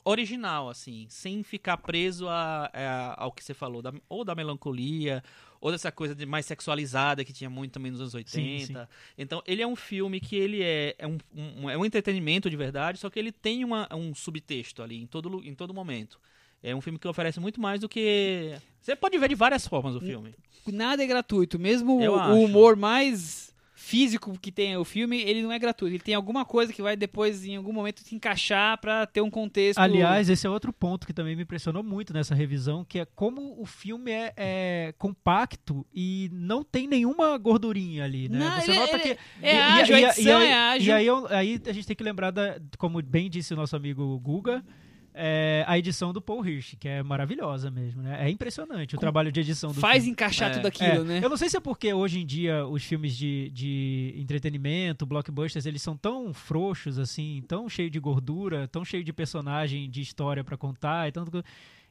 original, 0.04 0.70
assim, 0.70 1.06
sem 1.10 1.44
ficar 1.44 1.78
preso 1.78 2.28
a, 2.28 2.70
a- 2.74 3.24
ao 3.24 3.32
que 3.32 3.44
você 3.44 3.54
falou, 3.54 3.82
da- 3.82 3.94
ou 4.10 4.26
da 4.26 4.34
melancolia, 4.34 5.24
ou 5.62 5.72
dessa 5.72 5.92
coisa 5.92 6.14
de 6.16 6.26
mais 6.26 6.46
sexualizada 6.46 7.24
que 7.24 7.32
tinha 7.32 7.50
muito 7.50 7.72
também 7.74 7.92
nos 7.92 8.02
anos 8.02 8.14
80. 8.16 8.32
Sim, 8.32 8.66
sim. 8.66 8.76
Então, 9.18 9.42
ele 9.46 9.62
é 9.62 9.68
um 9.68 9.76
filme 9.76 10.20
que 10.20 10.36
ele 10.36 10.62
é, 10.64 10.96
é, 10.98 11.08
um, 11.08 11.18
um- 11.34 11.70
é 11.70 11.78
um 11.78 11.86
entretenimento 11.86 12.50
de 12.50 12.58
verdade, 12.58 12.98
só 12.98 13.10
que 13.10 13.20
ele 13.20 13.32
tem 13.32 13.64
uma- 13.64 13.88
um 13.94 14.14
subtexto 14.16 14.82
ali 14.82 15.00
em 15.02 15.06
todo, 15.06 15.42
em 15.46 15.54
todo 15.54 15.74
momento. 15.74 16.20
É 16.64 16.76
um 16.76 16.82
filme 16.82 17.00
que 17.00 17.08
oferece 17.08 17.40
muito 17.40 17.62
mais 17.62 17.80
do 17.80 17.88
que. 17.90 18.54
Você 18.82 18.96
pode 18.96 19.18
ver 19.18 19.30
de 19.30 19.36
várias 19.36 19.66
formas 19.68 19.96
o 19.96 20.02
filme. 20.02 20.34
Nada 20.68 21.04
é 21.04 21.08
gratuito. 21.08 21.58
Mesmo 21.58 22.02
Eu 22.02 22.14
o 22.14 22.20
acho. 22.20 22.34
humor 22.34 22.76
mais 22.76 23.51
físico 23.82 24.38
que 24.40 24.52
tem 24.52 24.78
o 24.78 24.86
filme, 24.86 25.20
ele 25.22 25.42
não 25.42 25.52
é 25.52 25.58
gratuito. 25.58 25.96
Ele 25.96 26.04
tem 26.04 26.14
alguma 26.14 26.46
coisa 26.46 26.72
que 26.72 26.82
vai 26.82 26.96
depois, 26.96 27.44
em 27.44 27.56
algum 27.56 27.74
momento, 27.74 28.02
se 28.02 28.14
encaixar 28.14 28.78
pra 28.80 29.08
ter 29.08 29.22
um 29.22 29.30
contexto. 29.30 29.80
Aliás, 29.80 30.30
esse 30.30 30.46
é 30.46 30.50
outro 30.50 30.72
ponto 30.72 31.08
que 31.08 31.12
também 31.14 31.36
me 31.36 31.42
impressionou 31.44 31.82
muito 31.84 32.14
nessa 32.14 32.36
revisão, 32.36 32.86
que 32.86 33.00
é 33.00 33.06
como 33.06 33.60
o 33.60 33.66
filme 33.66 34.12
é, 34.12 34.34
é 34.38 34.94
compacto 34.98 35.86
e 35.94 36.30
não 36.32 36.64
tem 36.64 36.88
nenhuma 36.88 37.36
gordurinha 37.38 38.04
ali, 38.06 38.30
né? 38.30 38.38
Não, 38.40 38.62
Você 38.62 38.72
ele- 38.72 38.80
nota 38.80 38.94
ele- 38.96 39.02
que 39.04 39.10
é 39.42 39.54
e- 39.54 39.56
e- 39.56 39.60
ágil, 39.60 39.96
a 39.96 40.00
e- 40.00 40.04
edição 40.06 40.42
e, 40.42 40.46
é 40.46 40.54
ágil. 40.54 40.88
E 40.88 40.92
aí, 40.92 41.08
aí 41.32 41.62
a 41.68 41.74
gente 41.74 41.88
tem 41.88 41.96
que 41.96 42.04
lembrar 42.04 42.30
da, 42.32 42.60
como 42.78 43.02
bem 43.02 43.30
disse 43.30 43.54
o 43.54 43.58
nosso 43.58 43.76
amigo 43.76 44.20
Guga, 44.20 44.64
é, 45.14 45.64
a 45.68 45.78
edição 45.78 46.14
do 46.14 46.22
Paul 46.22 46.46
Hirsch, 46.46 46.76
que 46.80 46.88
é 46.88 47.04
maravilhosa 47.04 47.70
mesmo, 47.70 48.02
né? 48.02 48.26
É 48.26 48.30
impressionante 48.30 48.96
o 48.96 49.00
trabalho 49.00 49.32
de 49.32 49.40
edição 49.42 49.72
do 49.72 49.80
Faz 49.80 49.98
filme. 50.04 50.12
encaixar 50.12 50.52
É. 50.52 50.54
tudo 50.54 50.66
aquilo, 50.68 51.02
É, 51.02 51.04
né? 51.04 51.20
Eu 51.24 51.30
não 51.30 51.38
sei 51.38 51.50
se 51.50 51.58
é 51.58 51.60
porque 51.60 51.94
hoje 51.94 52.20
em 52.20 52.26
dia 52.26 52.66
os 52.66 52.84
filmes 52.84 53.16
de, 53.18 53.50
de 53.52 54.14
entretenimento, 54.18 55.06
blockbusters, 55.06 55.66
eles 55.66 55.82
são 55.82 55.98
tão 55.98 56.34
frouxos, 56.34 56.98
assim, 56.98 57.44
tão 57.48 57.68
cheio 57.68 57.90
de 57.90 58.00
gordura, 58.00 58.68
tão 58.68 58.86
cheio 58.86 59.04
de 59.04 59.12
personagem, 59.12 59.90
de 59.90 60.02
história 60.02 60.44
pra 60.44 60.56
contar 60.58 61.08
e 61.08 61.12
tanto. 61.12 61.44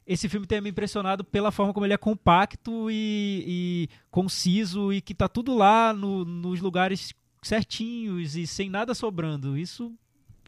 Esse 0.06 0.28
filme 0.28 0.46
tem 0.46 0.60
me 0.60 0.70
impressionado 0.70 1.22
pela 1.22 1.52
forma 1.52 1.72
como 1.72 1.86
ele 1.86 1.92
é 1.92 1.98
compacto 1.98 2.90
e, 2.90 3.44
e 3.46 3.88
conciso 4.10 4.92
e 4.92 5.00
que 5.00 5.14
tá 5.14 5.28
tudo 5.28 5.54
lá 5.54 5.92
no- 5.92 6.24
nos 6.24 6.60
lugares 6.60 7.12
certinhos 7.42 8.34
e 8.36 8.46
sem 8.46 8.68
nada 8.70 8.94
sobrando. 8.94 9.56
Isso 9.58 9.92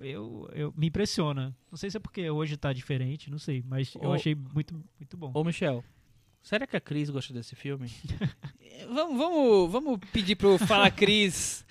eu, 0.03 0.49
eu- 0.53 0.75
me 0.77 0.89
impressiona. 0.89 1.57
Não 1.71 1.77
sei 1.79 1.91
se 1.91 1.97
é 1.97 2.01
porque 2.01 2.29
hoje 2.31 2.57
tá 2.57 2.73
diferente, 2.73 3.31
não 3.31 3.39
sei, 3.39 3.63
mas 3.67 3.95
eu 3.95 4.11
Ô- 4.11 4.13
achei 4.13 4.35
muito, 4.35 4.75
muito 4.99 5.17
bom. 5.17 5.33
Ô, 5.35 5.43
Michel, 5.45 5.85
será 6.43 6.67
que 6.67 6.77
a 6.77 6.81
Cris 6.81 7.09
gosta 7.11 7.33
desse 7.33 7.55
filme? 7.57 7.91
Vamos, 8.89 9.17
vamos, 9.17 9.71
vamos 9.73 10.01
pedir 10.13 10.35
pro 10.35 10.59
Fala 10.59 10.91
Cris 10.91 11.65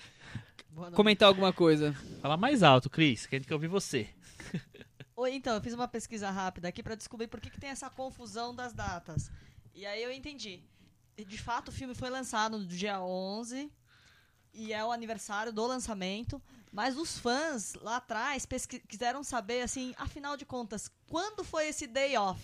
comentar 0.94 1.28
alguma 1.28 1.52
coisa. 1.52 1.92
Fala 2.22 2.36
mais 2.38 2.62
alto, 2.62 2.88
Cris, 2.88 3.26
que 3.26 3.34
a 3.36 3.38
gente 3.38 3.46
quer 3.46 3.54
ouvir 3.54 3.68
você. 3.68 4.08
Oi, 5.14 5.34
então, 5.34 5.54
eu 5.54 5.60
fiz 5.60 5.74
uma 5.74 5.86
pesquisa 5.86 6.30
rápida 6.30 6.68
aqui 6.68 6.82
pra 6.82 6.94
descobrir 6.94 7.28
por 7.28 7.38
que, 7.40 7.50
que 7.50 7.60
tem 7.60 7.68
essa 7.70 7.90
confusão 7.90 8.54
das 8.54 8.72
datas. 8.72 9.30
E 9.74 9.84
aí 9.84 10.02
eu 10.02 10.10
entendi. 10.10 10.60
De 11.28 11.36
fato, 11.38 11.68
o 11.68 11.72
filme 11.72 11.94
foi 11.94 12.08
lançado 12.08 12.58
no 12.58 12.64
dia 12.66 13.00
11 13.02 13.70
e 14.52 14.72
é 14.72 14.84
o 14.84 14.92
aniversário 14.92 15.52
do 15.52 15.66
lançamento, 15.66 16.40
mas 16.72 16.96
os 16.96 17.18
fãs 17.18 17.74
lá 17.74 17.96
atrás 17.96 18.46
quiseram 18.88 19.22
saber, 19.22 19.62
assim, 19.62 19.94
afinal 19.96 20.36
de 20.36 20.44
contas, 20.44 20.90
quando 21.06 21.44
foi 21.44 21.68
esse 21.68 21.86
day 21.86 22.16
off? 22.16 22.42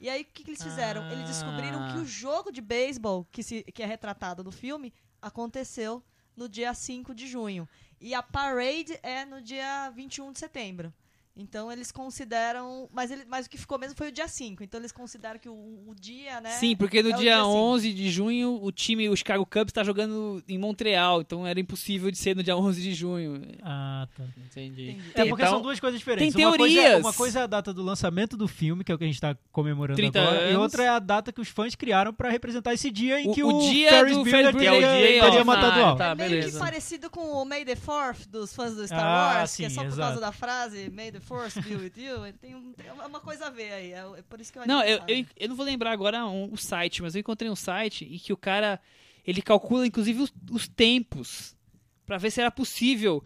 E 0.00 0.10
aí, 0.10 0.22
o 0.22 0.24
que, 0.24 0.42
que 0.42 0.50
eles 0.50 0.62
fizeram? 0.62 1.08
Eles 1.10 1.28
descobriram 1.28 1.92
que 1.92 1.98
o 1.98 2.04
jogo 2.04 2.50
de 2.50 2.60
beisebol, 2.60 3.24
que, 3.30 3.42
se, 3.42 3.62
que 3.62 3.82
é 3.82 3.86
retratado 3.86 4.42
no 4.42 4.50
filme, 4.50 4.92
aconteceu 5.20 6.02
no 6.36 6.48
dia 6.48 6.74
5 6.74 7.14
de 7.14 7.28
junho. 7.28 7.68
E 8.00 8.12
a 8.12 8.22
parade 8.22 8.98
é 9.02 9.24
no 9.24 9.40
dia 9.40 9.90
21 9.90 10.32
de 10.32 10.40
setembro. 10.40 10.92
Então 11.34 11.72
eles 11.72 11.90
consideram. 11.90 12.88
Mas, 12.92 13.10
ele, 13.10 13.24
mas 13.26 13.46
o 13.46 13.50
que 13.50 13.56
ficou 13.56 13.78
mesmo 13.78 13.96
foi 13.96 14.08
o 14.08 14.12
dia 14.12 14.28
5. 14.28 14.62
Então 14.62 14.78
eles 14.78 14.92
consideram 14.92 15.38
que 15.38 15.48
o, 15.48 15.52
o 15.86 15.94
dia, 15.98 16.40
né? 16.42 16.50
Sim, 16.50 16.76
porque 16.76 17.02
no 17.02 17.08
é 17.10 17.14
o 17.14 17.16
dia 17.16 17.36
dia 17.36 17.46
11 17.46 17.92
de 17.94 18.10
junho 18.10 18.58
o 18.62 18.70
time, 18.70 19.08
o 19.08 19.16
Chicago 19.16 19.46
Cubs, 19.46 19.72
tá 19.72 19.82
jogando 19.82 20.42
em 20.46 20.58
Montreal, 20.58 21.22
então 21.22 21.46
era 21.46 21.58
impossível 21.58 22.10
de 22.10 22.18
ser 22.18 22.36
no 22.36 22.42
dia 22.42 22.54
11 22.56 22.82
de 22.82 22.92
junho. 22.92 23.40
Ah, 23.62 24.06
tá. 24.14 24.24
Entendi. 24.50 24.90
Entendi. 24.90 25.10
É, 25.14 25.24
porque 25.24 25.42
Então, 25.42 25.54
são 25.54 25.62
duas 25.62 25.80
coisas 25.80 25.98
diferentes. 25.98 26.34
tem 26.34 26.44
Uma 26.44 26.56
coisa, 26.58 26.78
é, 26.78 26.82
teorias. 26.82 27.00
uma 27.06 27.12
coisa 27.14 27.40
é 27.40 27.42
a 27.44 27.46
data 27.46 27.72
do 27.72 27.82
lançamento 27.82 28.36
do 28.36 28.46
filme, 28.46 28.84
que 28.84 28.92
é 28.92 28.94
o 28.94 28.98
que 28.98 29.04
a 29.04 29.06
gente 29.06 29.20
tá 29.20 29.34
comemorando 29.50 29.96
30 29.96 30.20
agora, 30.20 30.36
e 30.42 30.48
anos. 30.50 30.62
outra 30.62 30.84
é 30.84 30.88
a 30.88 30.98
data 30.98 31.32
que 31.32 31.40
os 31.40 31.48
fãs 31.48 31.74
criaram 31.74 32.12
pra 32.12 32.28
representar 32.28 32.74
esse 32.74 32.90
dia 32.90 33.18
em 33.20 33.30
O- 33.30 33.32
que 33.34 33.42
o 33.42 33.48
o, 33.56 33.70
dia 33.70 33.88
Ferris 33.88 34.16
do 34.18 34.22
Bueller 34.24 34.52
Ferris 34.52 34.60
Que 34.60 34.66
é 34.66 34.72
o 34.72 34.80
teria, 34.80 35.30
dia 35.30 35.44
matado 35.44 35.80
o 35.80 35.84
Ah, 35.86 35.96
tá, 35.96 36.06
é 36.10 36.14
meio 36.14 36.28
beleza. 36.30 36.52
que 36.52 36.58
parecido 36.58 37.08
com 37.08 37.20
o 37.20 37.44
May 37.46 37.64
the 37.64 37.74
4th 37.74 38.26
dos 38.28 38.54
fãs 38.54 38.74
do 38.76 38.86
Star 38.86 39.00
Ah, 39.02 39.36
Wars, 39.38 39.50
sim, 39.50 39.62
que 39.62 39.66
é 39.66 39.70
só 39.70 39.80
por 39.80 39.86
exato. 39.88 40.00
causa 40.00 40.20
da 40.20 40.30
frase 40.32 40.90
May 40.90 41.10
the 41.10 41.21
Force 41.22 41.60
be 41.60 41.74
with 41.76 41.92
you. 41.96 42.24
Ele 42.26 42.32
tem, 42.34 42.54
um- 42.54 42.72
tem 42.72 42.86
uma 42.90 43.20
coisa 43.20 43.46
a 43.46 43.50
ver 43.50 43.72
aí. 43.72 43.92
É, 43.92 43.98
é 44.18 44.22
por 44.28 44.40
isso 44.40 44.52
que 44.52 44.58
eu 44.58 44.66
Não, 44.66 44.82
eu, 44.82 45.00
eu, 45.08 45.26
eu 45.36 45.48
não 45.48 45.56
vou 45.56 45.64
lembrar 45.64 45.92
agora 45.92 46.26
um- 46.26 46.52
o 46.52 46.56
site, 46.56 47.02
mas 47.02 47.14
eu 47.14 47.20
encontrei 47.20 47.50
um 47.50 47.56
site 47.56 48.04
em 48.04 48.18
que 48.18 48.32
o 48.32 48.36
cara 48.36 48.80
ele 49.26 49.40
calcula 49.40 49.86
inclusive 49.86 50.20
os, 50.22 50.32
os 50.50 50.66
tempos 50.68 51.56
pra 52.04 52.18
ver 52.18 52.30
se 52.30 52.40
era 52.40 52.50
possível. 52.50 53.22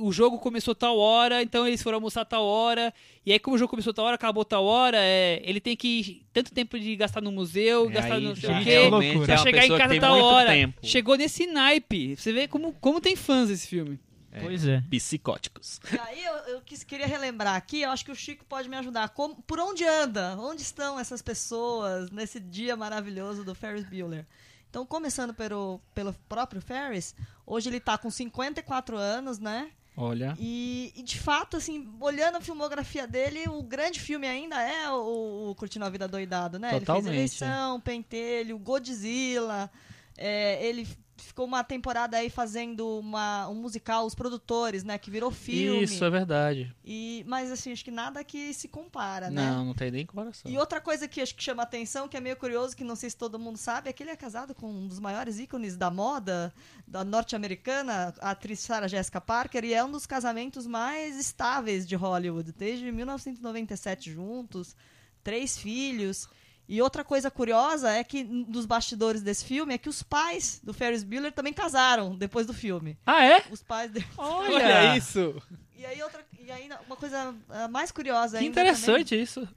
O 0.00 0.12
jogo 0.12 0.38
começou 0.38 0.72
tal 0.72 0.96
hora, 0.98 1.42
então 1.42 1.66
eles 1.66 1.82
foram 1.82 1.96
almoçar 1.96 2.24
tal 2.24 2.44
hora. 2.44 2.94
E 3.26 3.32
aí, 3.32 3.40
como 3.40 3.56
o 3.56 3.58
jogo 3.58 3.70
começou 3.70 3.92
tal 3.92 4.04
hora, 4.04 4.14
acabou 4.14 4.44
tal 4.44 4.64
hora, 4.64 4.96
é, 5.00 5.42
ele 5.44 5.60
tem 5.60 5.76
que 5.76 6.24
tanto 6.32 6.52
tempo 6.54 6.78
de 6.78 6.94
gastar 6.94 7.20
no 7.20 7.32
museu, 7.32 7.90
E 7.90 7.92
gastar 7.92 8.14
aí, 8.14 8.22
no 8.22 8.28
não 8.28 8.36
sei 8.36 8.50
o 8.50 8.58
que 8.58 8.64
quê. 8.64 9.24
Pra 9.26 9.34
é 9.34 9.38
chegar 9.38 9.66
em 9.66 9.76
casa 9.76 10.00
tal 10.00 10.16
hora. 10.20 10.50
tempo. 10.52 10.78
Chegou 10.86 11.16
nesse 11.16 11.46
naipe. 11.48 12.14
Você 12.16 12.32
vê 12.32 12.46
como, 12.46 12.72
como 12.74 13.00
tem 13.00 13.16
fãs 13.16 13.50
esse 13.50 13.66
filme. 13.66 13.98
Pois 14.42 14.66
é. 14.66 14.82
Psicóticos. 14.90 15.80
E 15.92 15.98
aí 15.98 16.24
eu, 16.24 16.34
eu 16.54 16.60
quis- 16.62 16.84
queria 16.84 17.06
relembrar 17.06 17.54
aqui, 17.56 17.82
eu 17.82 17.90
acho 17.90 18.04
que 18.04 18.10
o 18.12 18.14
Chico 18.16 18.44
pode 18.44 18.68
me 18.68 18.76
ajudar. 18.76 19.08
Como, 19.10 19.36
por 19.42 19.58
onde 19.60 19.84
anda? 19.84 20.36
Onde 20.38 20.62
estão 20.62 20.98
essas 20.98 21.22
pessoas 21.22 22.10
nesse 22.10 22.38
dia 22.40 22.76
maravilhoso 22.76 23.44
do 23.44 23.54
Ferris 23.54 23.84
Bueller? 23.84 24.26
Então, 24.70 24.84
começando 24.84 25.32
pelo, 25.32 25.80
pelo 25.94 26.12
próprio 26.28 26.60
Ferris, 26.60 27.14
hoje 27.46 27.70
ele 27.70 27.80
tá 27.80 27.96
com 27.96 28.10
54 28.10 28.96
anos, 28.98 29.38
né? 29.38 29.70
Olha. 29.96 30.36
E, 30.38 30.92
e, 30.94 31.02
de 31.02 31.18
fato, 31.18 31.56
assim, 31.56 31.92
olhando 32.00 32.36
a 32.36 32.40
filmografia 32.40 33.04
dele, 33.06 33.48
o 33.48 33.62
grande 33.62 33.98
filme 33.98 34.28
ainda 34.28 34.60
é 34.62 34.88
o, 34.90 35.50
o 35.50 35.54
Curtindo 35.56 35.84
a 35.84 35.90
Vida 35.90 36.06
Doidado, 36.06 36.56
né? 36.58 36.78
Totalmente, 36.78 37.08
Ele 37.08 37.16
fez 37.16 37.40
Eleição, 37.42 37.80
Pentelho, 37.80 38.58
Godzilla. 38.58 39.68
É, 40.16 40.64
ele 40.64 40.86
ficou 41.24 41.46
uma 41.46 41.62
temporada 41.64 42.16
aí 42.16 42.30
fazendo 42.30 42.98
uma, 42.98 43.48
um 43.48 43.54
musical, 43.54 44.06
os 44.06 44.14
produtores, 44.14 44.84
né? 44.84 44.98
Que 44.98 45.10
virou 45.10 45.30
filme. 45.30 45.84
Isso, 45.84 46.04
é 46.04 46.10
verdade. 46.10 46.74
E, 46.84 47.24
mas 47.26 47.50
assim, 47.50 47.72
acho 47.72 47.84
que 47.84 47.90
nada 47.90 48.22
que 48.24 48.52
se 48.54 48.68
compara, 48.68 49.30
né? 49.30 49.50
Não, 49.50 49.66
não 49.66 49.74
tem 49.74 49.90
nem 49.90 50.06
comparação. 50.06 50.50
E 50.50 50.58
outra 50.58 50.80
coisa 50.80 51.06
que 51.06 51.20
acho 51.20 51.34
que 51.34 51.42
chama 51.42 51.62
atenção, 51.62 52.08
que 52.08 52.16
é 52.16 52.20
meio 52.20 52.36
curioso, 52.36 52.76
que 52.76 52.84
não 52.84 52.96
sei 52.96 53.10
se 53.10 53.16
todo 53.16 53.38
mundo 53.38 53.56
sabe, 53.56 53.90
é 53.90 53.92
que 53.92 54.02
ele 54.02 54.10
é 54.10 54.16
casado 54.16 54.54
com 54.54 54.68
um 54.70 54.86
dos 54.86 55.00
maiores 55.00 55.38
ícones 55.38 55.76
da 55.76 55.90
moda 55.90 56.52
da 56.86 57.04
norte-americana, 57.04 58.14
a 58.20 58.30
atriz 58.30 58.60
Sarah 58.60 58.88
Jessica 58.88 59.20
Parker, 59.20 59.64
e 59.64 59.74
é 59.74 59.84
um 59.84 59.90
dos 59.90 60.06
casamentos 60.06 60.66
mais 60.66 61.18
estáveis 61.18 61.86
de 61.86 61.94
Hollywood, 61.94 62.52
desde 62.52 62.90
1997 62.90 64.12
juntos, 64.12 64.76
três 65.22 65.58
filhos. 65.58 66.28
E 66.68 66.82
outra 66.82 67.02
coisa 67.02 67.30
curiosa 67.30 67.90
é 67.90 68.04
que 68.04 68.18
n- 68.20 68.44
dos 68.44 68.66
bastidores 68.66 69.22
desse 69.22 69.44
filme 69.44 69.72
é 69.72 69.78
que 69.78 69.88
os 69.88 70.02
pais 70.02 70.60
do 70.62 70.74
Ferris 70.74 71.02
Bueller 71.02 71.32
também 71.32 71.52
casaram 71.52 72.14
depois 72.14 72.46
do 72.46 72.52
filme. 72.52 72.98
Ah, 73.06 73.24
é? 73.24 73.42
Os 73.50 73.62
pais 73.62 73.90
dele. 73.90 74.06
Olha 74.18 74.94
isso! 74.96 75.34
E 75.76 75.86
aí 75.86 76.02
outra, 76.02 76.22
e 76.38 76.50
aí 76.50 76.68
uma 76.86 76.96
coisa 76.96 77.34
ah, 77.48 77.68
mais 77.68 77.90
curiosa 77.90 78.36
Que 78.38 78.44
ainda 78.44 78.54
também, 78.56 78.70
interessante 78.72 79.18
isso. 79.20 79.48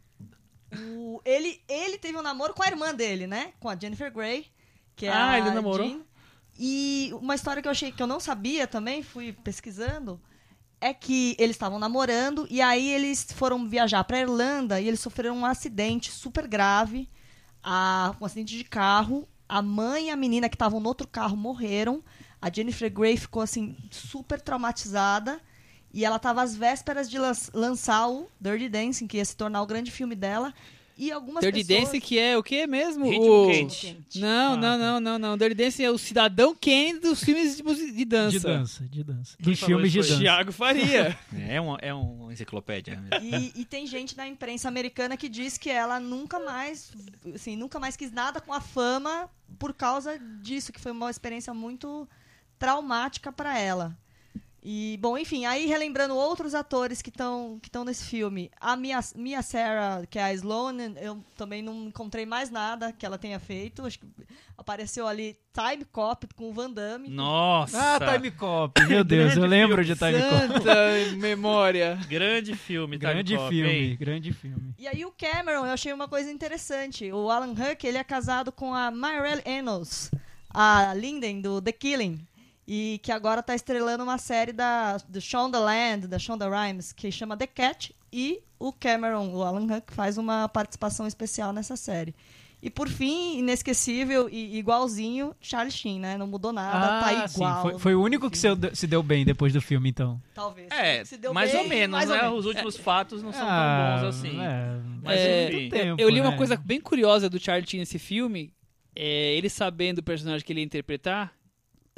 o- 0.74 1.22
ele, 1.26 1.62
ele 1.68 1.98
teve 1.98 2.18
um 2.18 2.22
namoro 2.22 2.54
com 2.54 2.64
a 2.64 2.68
irmã 2.68 2.94
dele, 2.94 3.28
né? 3.28 3.54
Com 3.60 3.68
a 3.70 3.76
Jennifer 3.76 4.12
Grey. 4.12 4.48
Que 4.96 5.06
é 5.08 5.12
Ah, 5.12 5.32
a 5.32 5.40
ele 5.40 5.52
namorou? 5.52 5.88
Jean. 5.88 6.02
E 6.60 7.10
uma 7.14 7.34
história 7.36 7.62
que 7.62 7.68
eu 7.68 7.72
achei 7.72 7.92
que 7.92 8.02
eu 8.02 8.08
não 8.08 8.20
sabia 8.20 8.68
também, 8.68 9.02
fui 9.02 9.34
pesquisando, 9.34 10.22
é 10.82 10.94
que 10.94 11.36
eles 11.40 11.56
estavam 11.56 11.78
namorando 11.80 12.48
e 12.50 12.60
aí 12.60 12.90
eles 12.90 13.28
foram 13.34 13.70
viajar 13.70 14.04
pra 14.04 14.20
Irlanda 14.20 14.82
e 14.82 14.88
eles 14.88 15.00
sofreram 15.00 15.38
um 15.38 15.46
acidente 15.46 16.12
super 16.12 16.48
grave, 16.48 17.08
a- 17.64 18.16
um 18.20 18.26
acidente 18.26 18.58
de 18.58 18.64
carro. 18.64 19.28
A 19.48 19.62
mãe 19.62 20.08
e 20.08 20.10
a 20.10 20.16
menina 20.16 20.50
que 20.50 20.56
estavam 20.56 20.80
no 20.80 20.88
outro 20.88 21.08
carro 21.08 21.38
morreram. 21.38 22.04
A 22.42 22.52
Jennifer 22.52 22.92
Grey 22.92 23.16
ficou 23.18 23.42
assim 23.44 23.78
super 23.92 24.42
traumatizada 24.42 25.40
e 25.94 26.04
ela 26.04 26.16
estava 26.16 26.42
às 26.42 26.56
vésperas 26.56 27.10
de 27.10 27.20
lan- 27.20 27.34
lançar 27.54 28.08
o 28.10 28.28
Dirty 28.40 28.68
Dancing, 28.70 29.08
que 29.08 29.18
ia 29.18 29.26
se 29.26 29.36
tornar 29.36 29.62
o 29.62 29.68
grande 29.68 29.92
filme 29.92 30.16
dela. 30.16 30.54
E 31.02 31.12
algumas 31.12 31.44
Dirty 31.44 31.66
pessoas... 31.66 31.86
Dance 31.86 32.00
que 32.00 32.20
é 32.20 32.38
o 32.38 32.44
que 32.44 32.68
mesmo? 32.68 33.10
Ritmo 33.10 33.46
o... 33.46 33.48
quente. 33.48 33.98
Não, 34.18 34.54
Ah, 34.54 34.56
não, 34.56 34.62
tá. 34.62 34.78
não, 34.78 35.00
não, 35.00 35.18
não. 35.18 35.36
Dirty 35.36 35.56
Dance 35.56 35.84
é 35.84 35.90
o 35.90 35.98
cidadão 35.98 36.56
Kane 36.56 37.00
dos 37.00 37.24
filmes 37.24 37.58
de, 37.58 37.92
de 37.92 38.06
dança. 38.06 38.32
De 38.32 38.40
dança, 38.40 38.88
de 38.88 39.04
dança. 39.04 39.36
Quem 39.38 39.52
Dos 39.52 39.60
filmes 39.60 39.92
de 39.92 39.98
dança. 39.98 40.20
Thiago 40.20 40.52
Faria. 40.52 41.18
É 41.34 41.60
uma, 41.60 41.78
é 41.82 41.92
uma 41.92 42.32
enciclopédia. 42.32 43.02
E, 43.20 43.62
e 43.62 43.66
tem 43.66 43.88
gente 43.88 44.16
na 44.16 44.28
imprensa 44.28 44.68
americana 44.68 45.18
que 45.18 45.28
diz 45.28 45.58
que 45.58 45.72
ela 45.72 46.00
nunca 46.00 46.40
mais, 46.40 46.92
assim, 47.34 47.56
nunca 47.56 47.80
mais 47.80 47.96
quis 47.96 48.12
nada 48.12 48.40
com 48.40 48.54
a 48.54 48.62
fama 48.62 49.28
por 49.58 49.74
causa 49.74 50.20
disso, 50.42 50.72
que 50.72 50.80
foi 50.80 50.92
uma 50.92 51.10
experiência 51.10 51.52
muito 51.52 52.08
traumática 52.60 53.32
para 53.32 53.58
ela. 53.58 53.98
E, 54.64 54.98
bom, 55.02 55.18
enfim, 55.18 55.46
aí 55.46 55.66
relembrando 55.66 56.16
outros 56.16 56.54
atores 56.54 57.02
que 57.02 57.10
estão 57.10 57.58
que 57.60 57.68
estão 57.68 57.84
nesse 57.84 58.06
filme. 58.06 58.52
A 58.60 58.76
Mia, 58.76 59.00
Mia 59.16 59.42
Sarah, 59.42 60.06
que 60.08 60.20
é 60.20 60.24
a 60.24 60.34
Sloane, 60.34 60.94
eu 61.02 61.24
também 61.36 61.64
não 61.64 61.88
encontrei 61.88 62.28
mais 62.28 62.52
nada 62.52 62.94
que 62.94 63.04
ela 63.04 63.18
tenha 63.18 63.40
feito. 63.40 63.84
Acho 63.84 63.98
que 64.00 64.06
apareceu 64.56 65.08
ali 65.08 65.36
Time 65.52 65.84
Cop 65.86 66.28
com 66.36 66.52
o 66.52 66.54
Van 66.54 66.70
Damme. 66.70 67.10
Nossa! 67.10 67.96
Ah, 67.96 68.14
Time 68.14 68.30
Cop. 68.30 68.80
Meu 68.88 69.04
Deus, 69.04 69.36
eu 69.36 69.48
lembro 69.48 69.84
de 69.84 69.96
Time 69.96 70.22
Cop. 70.22 70.54
Santa 70.54 71.16
memória. 71.18 72.00
Grande 72.08 72.56
filme, 72.56 73.00
Time 73.00 73.14
Grande 73.14 73.36
Cop, 73.36 73.50
filme, 73.50 73.74
hein? 73.74 73.98
grande 74.00 74.32
filme. 74.32 74.76
E 74.78 74.88
aí 74.88 75.04
o 75.04 75.12
Cameron, 75.12 75.66
eu 75.66 75.74
achei 75.74 75.92
uma 75.92 76.08
coisa 76.08 76.32
interessante. 76.32 77.12
O 77.12 77.32
Alan 77.32 77.54
Huck, 77.54 77.86
ele 77.86 77.98
é 77.98 78.04
casado 78.04 78.52
com 78.52 78.76
a 78.76 78.92
Myrelle 78.92 79.42
Enos, 79.44 80.12
a 80.52 80.94
Linden 80.94 81.42
do 81.42 81.60
The 81.60 81.72
Killing. 81.72 82.28
E 82.68 83.00
que 83.04 83.12
agora 83.12 83.42
tá 83.44 83.56
estrelando 83.56 84.04
uma 84.04 84.18
série 84.18 84.54
da, 84.54 84.98
do 85.10 85.20
Shonda 85.20 85.60
Land, 85.60 86.08
da 86.08 86.20
Shonda 86.20 86.48
Rhimes, 86.50 86.92
que 86.92 87.12
chama 87.12 87.36
The 87.36 87.48
Cat. 87.48 87.94
E 88.14 88.42
o 88.60 88.72
Cameron, 88.72 89.34
o 89.34 89.42
Alan 89.44 89.66
Huck, 89.66 89.94
faz 89.94 90.18
uma 90.18 90.48
participação 90.48 91.08
especial 91.08 91.52
nessa 91.52 91.76
série. 91.76 92.14
E 92.64 92.70
por 92.70 92.88
fim, 92.88 93.40
inesquecível 93.40 94.30
e 94.32 94.56
igualzinho, 94.60 95.36
Charlie 95.42 95.72
Sheen, 95.72 96.00
né? 96.00 96.16
Não 96.16 96.28
mudou 96.28 96.54
nada, 96.54 97.00
tá 97.00 97.28
sim, 97.28 97.38
igual. 97.38 97.62
foi, 97.64 97.80
foi 97.80 97.96
o 97.96 98.02
único 98.04 98.30
que 98.30 98.38
se, 98.38 98.48
se 98.74 98.86
deu 98.86 99.02
bem 99.02 99.26
depois 99.26 99.52
do 99.52 99.60
filme, 99.60 99.90
então. 99.90 100.22
Talvez. 100.36 100.70
É, 100.70 101.04
Se 101.04 101.18
deu 101.18 101.34
mais 101.34 101.52
bem, 101.52 101.62
ou 101.62 101.68
menos, 101.68 101.92
mais 101.98 102.10
ou 102.12 102.16
né? 102.16 102.22
menos. 102.22 102.40
Os 102.42 102.46
últimos 102.46 102.78
fatos 102.78 103.24
não 103.24 103.34
são 103.34 103.48
Ah, 103.50 103.98
tão 104.00 104.02
bons 104.12 104.16
assim. 104.16 104.40
É, 104.40 104.80
Mas 105.02 105.20
É, 105.20 105.70
tempo, 105.70 106.00
eu 106.02 106.08
li 106.10 106.22
uma 106.22 106.32
né? 106.32 106.38
coisa 106.38 106.56
bem 106.56 106.80
curiosa 106.80 107.28
do 107.28 107.40
Charlie 107.40 107.68
Sheen 107.68 107.80
nesse 107.80 107.98
filme. 107.98 108.54
É, 108.96 109.34
ele 109.36 109.50
sabendo 109.50 109.98
o 109.98 110.04
personagem 110.04 110.46
que 110.46 110.54
ele 110.54 110.60
ia 110.60 110.66
interpretar, 110.66 111.34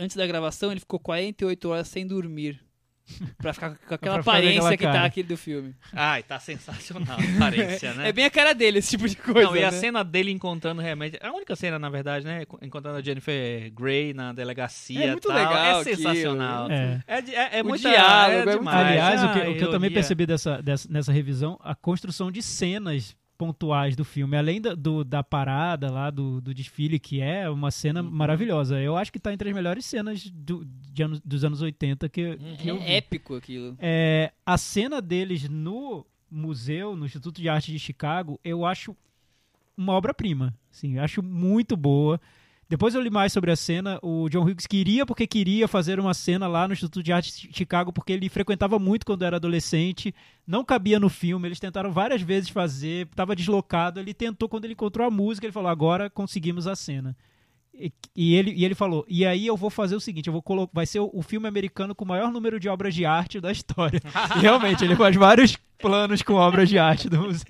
antes 0.03 0.15
da 0.15 0.25
gravação, 0.27 0.71
ele 0.71 0.79
ficou 0.79 0.99
48 0.99 1.69
horas 1.69 1.87
sem 1.87 2.05
dormir. 2.05 2.59
Pra 3.37 3.51
ficar 3.53 3.75
com 3.85 3.93
aquela 3.95 4.19
aparência 4.21 4.59
aquela 4.61 4.77
que 4.77 4.83
tá 4.99 5.03
aqui 5.03 5.21
do 5.23 5.35
filme. 5.35 5.75
Ai, 5.91 6.23
tá 6.23 6.39
sensacional 6.39 7.17
a 7.19 7.35
aparência, 7.35 7.91
né? 7.95 8.07
É 8.07 8.13
bem 8.13 8.23
a 8.23 8.29
cara 8.31 8.53
dele, 8.53 8.79
esse 8.79 8.91
tipo 8.91 9.09
de 9.09 9.17
coisa. 9.17 9.49
Não, 9.49 9.57
e 9.57 9.63
a 9.63 9.71
né? 9.71 9.77
cena 9.77 10.03
dele 10.05 10.31
encontrando 10.31 10.81
remédio. 10.81 11.19
A 11.21 11.33
única 11.33 11.53
cena, 11.53 11.77
na 11.77 11.89
verdade, 11.89 12.25
né? 12.25 12.43
Encontrando 12.61 12.97
a 12.97 13.01
Jennifer 13.01 13.69
Grey 13.73 14.13
na 14.13 14.31
delegacia. 14.31 15.03
É 15.03 15.11
muito 15.11 15.27
tal, 15.27 15.35
legal 15.35 15.81
É 15.81 15.83
sensacional. 15.83 16.63
aquilo. 16.67 16.79
É. 16.79 17.03
É, 17.07 17.21
de- 17.21 17.35
é, 17.35 17.59
é 17.59 17.61
O 17.61 17.65
muita, 17.65 17.89
diálogo, 17.89 18.37
é 18.37 18.41
é 18.41 18.45
muito 18.45 18.59
demais. 18.59 18.87
Aliás, 18.87 19.23
o 19.23 19.33
que, 19.33 19.39
Ah, 19.41 19.49
o 19.49 19.53
que 19.57 19.63
eu, 19.65 19.71
também 19.71 19.89
ria. 19.89 19.95
percebi 19.97 20.25
dessa, 20.25 20.61
dessa- 20.61 20.87
nessa 20.89 21.11
revisão, 21.11 21.59
a 21.61 21.75
construção 21.75 22.31
de 22.31 22.41
cenas 22.41 23.17
pontuais 23.37 23.95
do 23.95 24.05
filme, 24.05 24.37
além 24.37 24.61
da, 24.61 24.73
do- 24.75 25.03
da 25.03 25.23
parada 25.23 25.91
lá, 25.91 26.09
do, 26.09 26.39
do 26.39 26.53
desfile, 26.53 26.99
que 26.99 27.19
é 27.21 27.49
uma 27.49 27.71
cena 27.71 28.01
Uhum. 28.01 28.09
maravilhosa. 28.11 28.79
Eu 28.79 28.95
acho 28.95 29.11
que 29.11 29.19
tá 29.19 29.33
entre 29.33 29.49
as 29.49 29.55
melhores 29.55 29.85
cenas 29.85 30.29
do- 30.29 30.63
de 30.65 31.03
anos- 31.03 31.19
dos 31.25 31.43
anos 31.43 31.61
80 31.61 32.07
que, 32.07 32.31
Uhum. 32.39 32.55
que 32.57 32.67
eu 32.67 32.77
vi. 32.79 32.83
É 32.85 32.97
épico 32.97 33.35
aquilo. 33.35 33.75
É, 33.79 34.31
a 34.45 34.57
cena 34.57 35.01
deles 35.01 35.49
no 35.49 36.05
museu, 36.29 36.95
no 36.95 37.05
Instituto 37.05 37.41
de 37.41 37.49
Arte 37.49 37.71
de 37.71 37.79
Chicago, 37.79 38.39
eu 38.43 38.65
acho 38.65 38.95
uma 39.75 39.93
obra-prima. 39.93 40.53
Assim, 40.71 40.97
eu 40.97 41.03
acho 41.03 41.21
muito 41.23 41.75
boa. 41.75 42.19
Depois 42.69 42.95
eu 42.95 43.01
li 43.01 43.09
mais 43.09 43.31
sobre 43.31 43.51
a 43.51 43.55
cena. 43.55 43.99
O 44.01 44.29
John 44.29 44.43
Hughes 44.43 44.65
queria, 44.65 45.05
porque 45.05 45.27
queria 45.27 45.67
fazer 45.67 45.99
uma 45.99 46.13
cena 46.13 46.47
lá 46.47 46.67
no 46.67 46.73
Instituto 46.73 47.03
de 47.03 47.11
Arte 47.11 47.47
de 47.47 47.55
Chicago, 47.55 47.93
porque 47.93 48.13
ele 48.13 48.29
frequentava 48.29 48.79
muito 48.79 49.05
quando 49.05 49.23
era 49.23 49.35
adolescente. 49.35 50.13
Não 50.47 50.63
cabia 50.63 50.99
no 50.99 51.09
filme. 51.09 51.47
Eles 51.47 51.59
tentaram 51.59 51.91
várias 51.91 52.21
vezes 52.21 52.49
fazer, 52.49 53.07
estava 53.07 53.35
deslocado. 53.35 53.99
Ele 53.99 54.13
tentou, 54.13 54.49
quando 54.49 54.65
ele 54.65 54.73
encontrou 54.73 55.05
a 55.05 55.11
música, 55.11 55.45
ele 55.45 55.53
falou: 55.53 55.69
agora 55.69 56.09
conseguimos 56.09 56.65
a 56.67 56.75
cena. 56.75 57.15
E, 57.73 57.91
e 58.15 58.35
ele, 58.35 58.51
e 58.51 58.63
ele 58.65 58.75
falou: 58.75 59.05
e 59.07 59.25
aí 59.25 59.45
eu 59.45 59.57
vou 59.57 59.69
fazer 59.69 59.95
o 59.95 59.99
seguinte: 59.99 60.27
eu 60.27 60.33
vou 60.33 60.41
colo- 60.41 60.69
vai 60.71 60.85
ser 60.85 60.99
o, 60.99 61.09
o 61.13 61.21
filme 61.21 61.47
americano 61.47 61.93
com 61.95 62.05
o 62.05 62.07
maior 62.07 62.31
número 62.31 62.59
de 62.59 62.69
obras 62.69 62.93
de 62.93 63.05
arte 63.05 63.39
da 63.39 63.51
história. 63.51 63.99
e 64.37 64.39
realmente, 64.39 64.83
ele 64.83 64.95
faz 64.95 65.15
vários 65.15 65.57
planos 65.79 66.21
com 66.21 66.33
obras 66.33 66.69
de 66.69 66.77
arte 66.79 67.09
do 67.09 67.19
museu. 67.21 67.45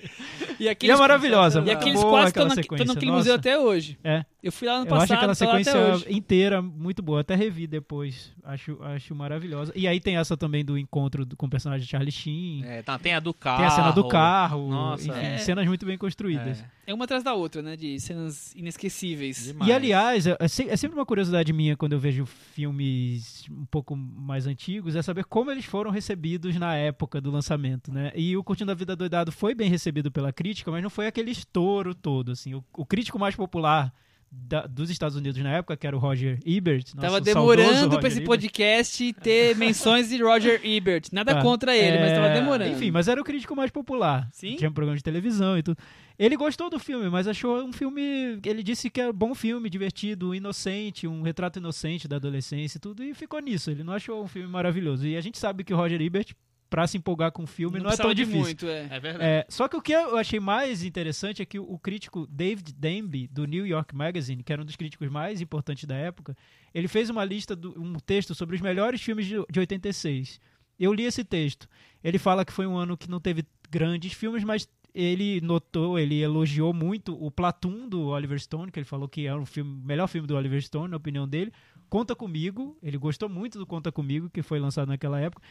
E, 0.60 0.64
E 0.66 0.70
aqueles, 0.70 0.96
é 0.96 1.00
maravilhosa, 1.00 1.60
e 1.60 1.64
muito 1.64 1.78
aqueles 1.78 2.00
boa 2.02 2.12
quase 2.12 2.28
estão 2.30 2.48
na- 2.48 2.56
naquele 2.56 2.86
nossa. 2.86 3.12
museu 3.18 3.36
até 3.36 3.58
hoje. 3.58 3.98
É. 4.04 4.24
Eu 4.42 4.52
fui 4.52 4.68
lá 4.68 4.80
no 4.80 4.86
Eu 4.86 4.90
passado, 4.90 5.04
acho 5.04 5.14
aquela 5.14 5.36
sequência 5.36 6.12
inteira 6.12 6.62
muito 6.62 7.02
boa. 7.02 7.22
Até 7.22 7.34
revi 7.34 7.66
depois. 7.66 8.34
Acho, 8.44 8.78
acho 8.84 9.16
maravilhosa. 9.16 9.72
E 9.74 9.88
aí 9.88 10.00
tem 10.02 10.18
essa 10.18 10.36
também 10.36 10.66
do 10.66 10.78
encontro 10.78 11.26
com 11.38 11.46
o 11.46 11.50
personagem 11.50 11.86
de 11.86 11.90
Charlie 11.90 12.12
Sheen. 12.12 12.64
É, 12.66 12.82
tá, 12.82 13.00
tem 13.00 13.14
a 13.14 13.22
do 13.22 13.34
carro. 13.34 13.58
Tem 13.58 13.66
a 13.68 13.70
cena 13.70 13.92
do 13.92 14.06
carro. 14.08 14.70
Nossa, 14.70 15.08
enfim, 15.08 15.18
é. 15.20 15.38
cenas 15.38 15.66
muito 15.66 15.86
bem 15.86 15.98
construídas. 15.98 16.60
É, 16.60 16.92
É 16.92 16.94
uma 16.94 17.06
atrás 17.06 17.24
da 17.24 17.34
outra, 17.34 17.62
né? 17.62 17.78
De 17.78 17.98
cenas 18.02 18.54
inesquecíveis. 18.54 19.46
demais. 19.46 19.70
E 19.70 19.74
aliás, 19.74 20.28
é, 20.28 20.32
é 20.32 20.44
é 20.44 20.76
sempre 20.78 20.98
uma 20.98 21.06
curiosidade 21.06 21.54
minha 21.54 21.78
quando 21.78 21.94
eu 21.94 22.00
vejo 22.00 22.26
filmes 22.74 23.46
um 23.50 23.66
pouco 23.66 23.96
mais 23.96 24.48
antigos, 24.48 24.96
é 24.96 25.02
saber 25.02 25.24
como 25.26 25.52
eles 25.52 25.66
foram 25.66 25.92
recebidos 25.92 26.56
na 26.58 26.76
época 26.76 27.22
do 27.22 27.32
lançamento, 27.32 27.92
né? 27.94 28.12
E 28.16 28.36
o 28.38 28.44
Curtindo 28.44 28.72
a 28.72 28.76
Vida 28.76 28.96
Doidado 28.96 29.32
foi 29.32 29.54
bem 29.56 29.70
recebido 29.70 30.12
pela 30.12 30.32
crítica, 30.32 30.70
mas 30.72 30.84
não 30.84 30.90
foi 30.90 31.08
aquele 31.08 31.32
estouro 31.32 31.94
todo, 31.96 32.32
assim. 32.32 32.54
O, 32.54 32.64
o 32.78 32.86
crítico 32.86 33.18
mais 33.20 33.36
popular 33.36 33.94
da- 34.32 34.66
dos 34.66 34.90
Estados 34.90 35.16
Unidos 35.16 35.40
na 35.44 35.52
época, 35.52 35.78
que 35.78 35.86
era 35.86 35.96
o 35.96 36.00
Roger 36.00 36.40
Ebert. 36.46 36.94
Tava 37.00 37.22
demorando 37.22 37.96
Roger 37.96 38.06
esse 38.08 38.18
Ebert. 38.18 38.26
podcast 38.26 39.14
ter 39.14 39.56
menções 39.58 40.10
de 40.10 40.22
Roger 40.24 40.60
Ebert. 40.64 41.10
Nada 41.12 41.36
Tá. 41.36 41.42
contra 41.42 41.76
ele, 41.76 42.00
mas 42.00 42.14
tava 42.14 42.28
É, 42.28 42.34
demorando. 42.34 42.72
Enfim, 42.72 42.90
mas 42.90 43.08
era 43.08 43.22
o 43.22 43.24
crítico 43.24 43.56
mais 43.56 43.70
popular. 43.70 44.28
Sim? 44.32 44.56
Tinha 44.56 44.70
um 44.70 44.74
programa 44.74 44.98
de 44.98 45.04
televisão 45.04 45.56
e 45.58 45.62
tudo. 45.62 45.78
Ele 46.18 46.36
gostou 46.36 46.70
do 46.70 46.80
filme, 46.80 47.10
mas 47.10 47.28
achou 47.28 47.64
um 47.64 47.72
filme. 47.74 48.40
Ele 48.46 48.64
disse 48.64 48.90
que 48.90 49.02
é 49.02 49.10
um 49.10 49.14
bom 49.14 49.36
filme, 49.36 49.70
divertido, 49.70 50.34
inocente, 50.34 51.08
um 51.08 51.22
retrato 51.22 51.60
inocente 51.60 52.08
da 52.08 52.16
adolescência 52.16 52.78
e 52.78 52.82
tudo, 52.82 53.04
e 53.04 53.14
ficou 53.14 53.40
nisso. 53.40 53.70
Ele 53.72 53.84
não 53.84 53.94
achou 53.94 54.24
um 54.24 54.28
filme 54.28 54.48
maravilhoso. 54.48 55.06
E 55.08 55.16
a 55.18 55.22
gente 55.22 55.38
sabe 55.38 55.64
que 55.64 55.74
o 55.74 55.78
Roger 55.78 56.02
Ebert, 56.02 56.34
pra 56.74 56.88
se 56.88 56.98
empolgar 56.98 57.32
com 57.32 57.44
o 57.44 57.48
filme, 57.48 57.78
não, 57.78 57.86
é 57.86 57.90
precisava 57.90 58.10
tão 58.10 58.16
difícil. 58.16 58.42
muito, 58.42 58.66
é. 58.66 58.88
É 58.90 59.00
verdade. 59.00 59.24
É, 59.24 59.46
só 59.48 59.68
que 59.68 59.78
o 59.78 59.82
que 59.82 59.92
eu 59.92 60.18
achei 60.18 60.40
mais 60.40 60.84
interessante 60.84 61.40
é 61.40 61.46
que 61.46 61.60
o, 61.60 61.78
crítico 61.78 62.26
David 62.26 62.74
Denby, 62.74 63.28
do 63.28 63.46
New 63.46 63.68
York 63.68 63.96
Magazine, 63.96 64.42
que 64.42 64.52
era 64.52 64.60
um 64.60 64.66
dos 64.66 64.76
críticos 64.76 65.08
mais 65.08 65.40
importantes 65.40 65.86
da 65.86 65.94
época, 65.94 66.36
ele 66.74 66.88
fez 66.88 67.12
uma 67.12 67.24
lista, 67.24 67.56
do, 67.56 67.80
um 67.80 67.94
texto 68.00 68.34
sobre 68.34 68.56
os 68.56 68.62
melhores 68.64 69.00
filmes 69.00 69.28
de, 69.28 69.36
de 69.52 69.60
86. 69.60 70.40
Eu 70.80 70.92
li 70.92 71.04
esse 71.04 71.24
texto. 71.24 71.70
Ele 72.04 72.18
fala 72.18 72.44
que 72.44 72.52
foi 72.52 72.66
um 72.66 72.76
ano 72.76 72.98
que 72.98 73.08
não 73.08 73.20
teve 73.20 73.46
grandes 73.70 74.14
filmes, 74.14 74.44
mas 74.44 74.68
ele 74.96 75.42
notou, 75.42 76.00
ele 76.00 76.22
elogiou 76.22 76.74
muito 76.74 77.16
o 77.24 77.30
Platoon 77.30 77.88
do 77.88 78.08
Oliver 78.08 78.40
Stone, 78.40 78.72
que 78.72 78.80
ele 78.80 78.86
falou 78.86 79.08
que 79.08 79.28
é 79.28 79.36
o 79.36 79.46
filme, 79.46 79.80
melhor 79.86 80.08
filme 80.08 80.28
do 80.28 80.36
Oliver 80.36 80.60
Stone, 80.60 80.90
na 80.90 80.98
opinião 80.98 81.28
dele. 81.28 81.54
Conta 81.88 82.16
Comigo, 82.16 82.76
ele 82.82 82.98
gostou 82.98 83.30
muito 83.30 83.60
do 83.60 83.68
Conta 83.68 83.92
Comigo, 83.92 84.28
que 84.28 84.42
foi 84.42 84.60
lançado 84.60 84.88
naquela 84.88 85.20
época. 85.20 85.44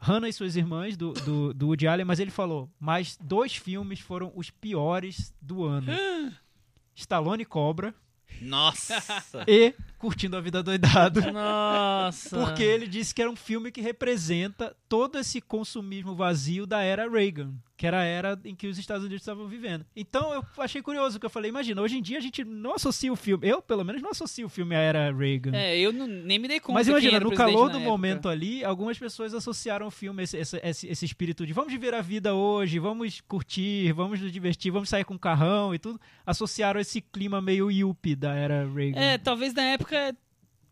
Hannah 0.00 0.28
e 0.28 0.32
suas 0.32 0.56
irmãs, 0.56 0.96
do, 0.96 1.12
do, 1.12 1.52
do 1.52 1.66
Woody 1.66 1.86
Allen, 1.86 2.04
mas 2.04 2.20
ele 2.20 2.30
falou, 2.30 2.70
mas 2.78 3.18
dois 3.20 3.56
filmes 3.56 4.00
foram 4.00 4.32
os 4.34 4.50
piores 4.50 5.34
do 5.40 5.64
ano. 5.64 5.92
Stallone 6.94 7.44
Cobra 7.44 7.94
Nossa! 8.40 8.96
e 9.46 9.74
Curtindo 9.98 10.36
a 10.36 10.40
Vida 10.40 10.62
Doidado. 10.62 11.20
Nossa! 11.32 12.38
Porque 12.38 12.62
ele 12.62 12.86
disse 12.86 13.14
que 13.14 13.22
era 13.22 13.30
um 13.30 13.36
filme 13.36 13.72
que 13.72 13.80
representa 13.80 14.76
todo 14.88 15.18
esse 15.18 15.40
consumismo 15.40 16.14
vazio 16.14 16.66
da 16.66 16.80
era 16.80 17.08
Reagan, 17.08 17.54
que 17.78 17.86
era 17.86 18.00
a 18.00 18.04
era 18.04 18.38
em 18.44 18.54
que 18.56 18.66
os 18.66 18.76
Estados 18.76 19.04
Unidos 19.04 19.22
estavam 19.22 19.46
vivendo. 19.46 19.86
Então 19.94 20.34
eu 20.34 20.44
achei 20.58 20.82
curioso, 20.82 21.18
que 21.20 21.24
eu 21.24 21.30
falei, 21.30 21.48
imagina, 21.48 21.80
hoje 21.80 21.96
em 21.96 22.02
dia 22.02 22.18
a 22.18 22.20
gente 22.20 22.44
não 22.44 22.74
associa 22.74 23.12
o 23.12 23.16
filme, 23.16 23.48
eu 23.48 23.62
pelo 23.62 23.84
menos 23.84 24.02
não 24.02 24.10
associo 24.10 24.46
o 24.46 24.48
filme 24.48 24.74
à 24.74 24.80
era 24.80 25.12
Reagan. 25.12 25.52
É, 25.56 25.78
eu 25.78 25.92
não- 25.92 26.06
nem 26.08 26.38
me 26.40 26.48
dei 26.48 26.58
conta. 26.58 26.72
Mas 26.74 26.88
imagina, 26.88 27.16
era 27.16 27.26
o 27.26 27.30
no 27.30 27.36
calor 27.36 27.70
do 27.70 27.76
época. 27.76 27.88
momento 27.90 28.28
ali, 28.28 28.64
algumas 28.64 28.98
pessoas 28.98 29.32
associaram 29.32 29.86
o 29.86 29.90
filme, 29.92 30.24
esse, 30.24 30.36
esse, 30.36 30.60
esse, 30.62 30.88
esse 30.88 31.04
espírito 31.04 31.46
de 31.46 31.52
vamos 31.52 31.72
viver 31.72 31.94
a 31.94 32.02
vida 32.02 32.34
hoje, 32.34 32.80
vamos 32.80 33.20
curtir, 33.20 33.92
vamos 33.92 34.20
nos 34.20 34.32
divertir, 34.32 34.72
vamos 34.72 34.88
sair 34.88 35.04
com 35.04 35.14
um 35.14 35.18
carrão 35.18 35.72
e 35.72 35.78
tudo. 35.78 36.00
Associaram 36.26 36.80
esse 36.80 37.00
clima 37.00 37.40
meio 37.40 37.70
yuppie 37.70 38.16
da 38.16 38.34
era 38.34 38.68
Reagan. 38.68 38.98
É, 39.00 39.18
talvez 39.18 39.54
na 39.54 39.62
época 39.62 40.16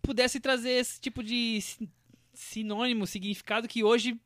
pudesse 0.02 0.40
trazer 0.40 0.70
esse 0.70 1.00
tipo 1.00 1.22
de 1.22 1.60
si- 1.60 1.88
sinônimo, 2.34 3.06
significado 3.06 3.68
que 3.68 3.82
hoje 3.84 4.18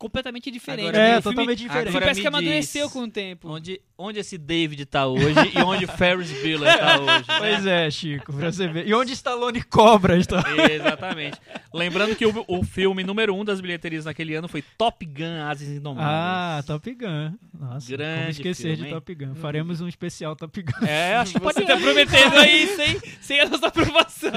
completamente 0.00 0.50
diferente. 0.50 0.88
Agora, 0.88 0.98
é 0.98 1.20
totalmente 1.20 1.58
diferente. 1.58 1.88
Agora 1.88 2.04
parece 2.06 2.22
que 2.22 2.26
amadureceu 2.26 2.86
diz, 2.86 2.92
com 2.92 3.02
o 3.02 3.10
tempo. 3.10 3.50
Onde, 3.50 3.82
onde 3.98 4.18
esse 4.18 4.38
David 4.38 4.86
tá 4.86 5.06
hoje 5.06 5.34
e 5.54 5.58
onde 5.60 5.84
o 5.84 5.88
Ferris 5.88 6.32
Bueller 6.40 6.78
tá 6.78 6.96
hoje. 6.98 7.28
né? 7.28 7.38
Pois 7.38 7.66
é, 7.66 7.90
Chico, 7.90 8.32
pra 8.32 8.50
você 8.50 8.66
ver. 8.66 8.88
E 8.88 8.94
onde 8.94 9.12
Stallone 9.12 9.62
cobra 9.62 10.16
está? 10.16 10.42
Exatamente. 10.72 11.38
Lembrando 11.72 12.16
que 12.16 12.24
o, 12.24 12.44
o 12.48 12.64
filme 12.64 13.04
número 13.04 13.34
um 13.34 13.44
das 13.44 13.60
bilheterias 13.60 14.06
naquele 14.06 14.34
ano 14.34 14.48
foi 14.48 14.62
Top 14.62 15.04
Gun 15.04 15.42
Asas 15.46 15.68
Indomáveis. 15.68 16.08
Ah, 16.10 16.62
Top 16.66 16.94
Gun. 16.94 17.34
Nossa, 17.52 17.90
Grande 17.90 18.20
como 18.20 18.30
esquecer 18.30 18.62
filme, 18.62 18.76
de 18.76 18.84
hein? 18.86 18.90
Top 18.94 19.14
Gun. 19.14 19.34
Faremos 19.34 19.82
um 19.82 19.88
especial 19.88 20.34
Top 20.34 20.62
Gun. 20.62 20.86
É, 20.86 21.16
acho 21.20 21.34
que 21.34 21.40
pode 21.40 21.56
Você 21.60 21.66
tá 21.66 21.76
prometendo 21.76 22.38
aí 22.38 22.68
sem, 22.74 23.00
sem 23.20 23.40
a 23.40 23.46
nossa 23.50 23.66
aprovação. 23.66 24.32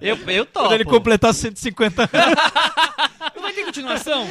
Eu, 0.00 0.16
eu 0.28 0.46
topo. 0.46 0.66
Quando 0.66 0.74
ele 0.74 0.84
completar 0.84 1.34
150 1.34 2.02
anos. 2.02 2.38
Não 3.34 3.42
vai 3.42 3.52
ter 3.52 3.64
continuação? 3.64 4.28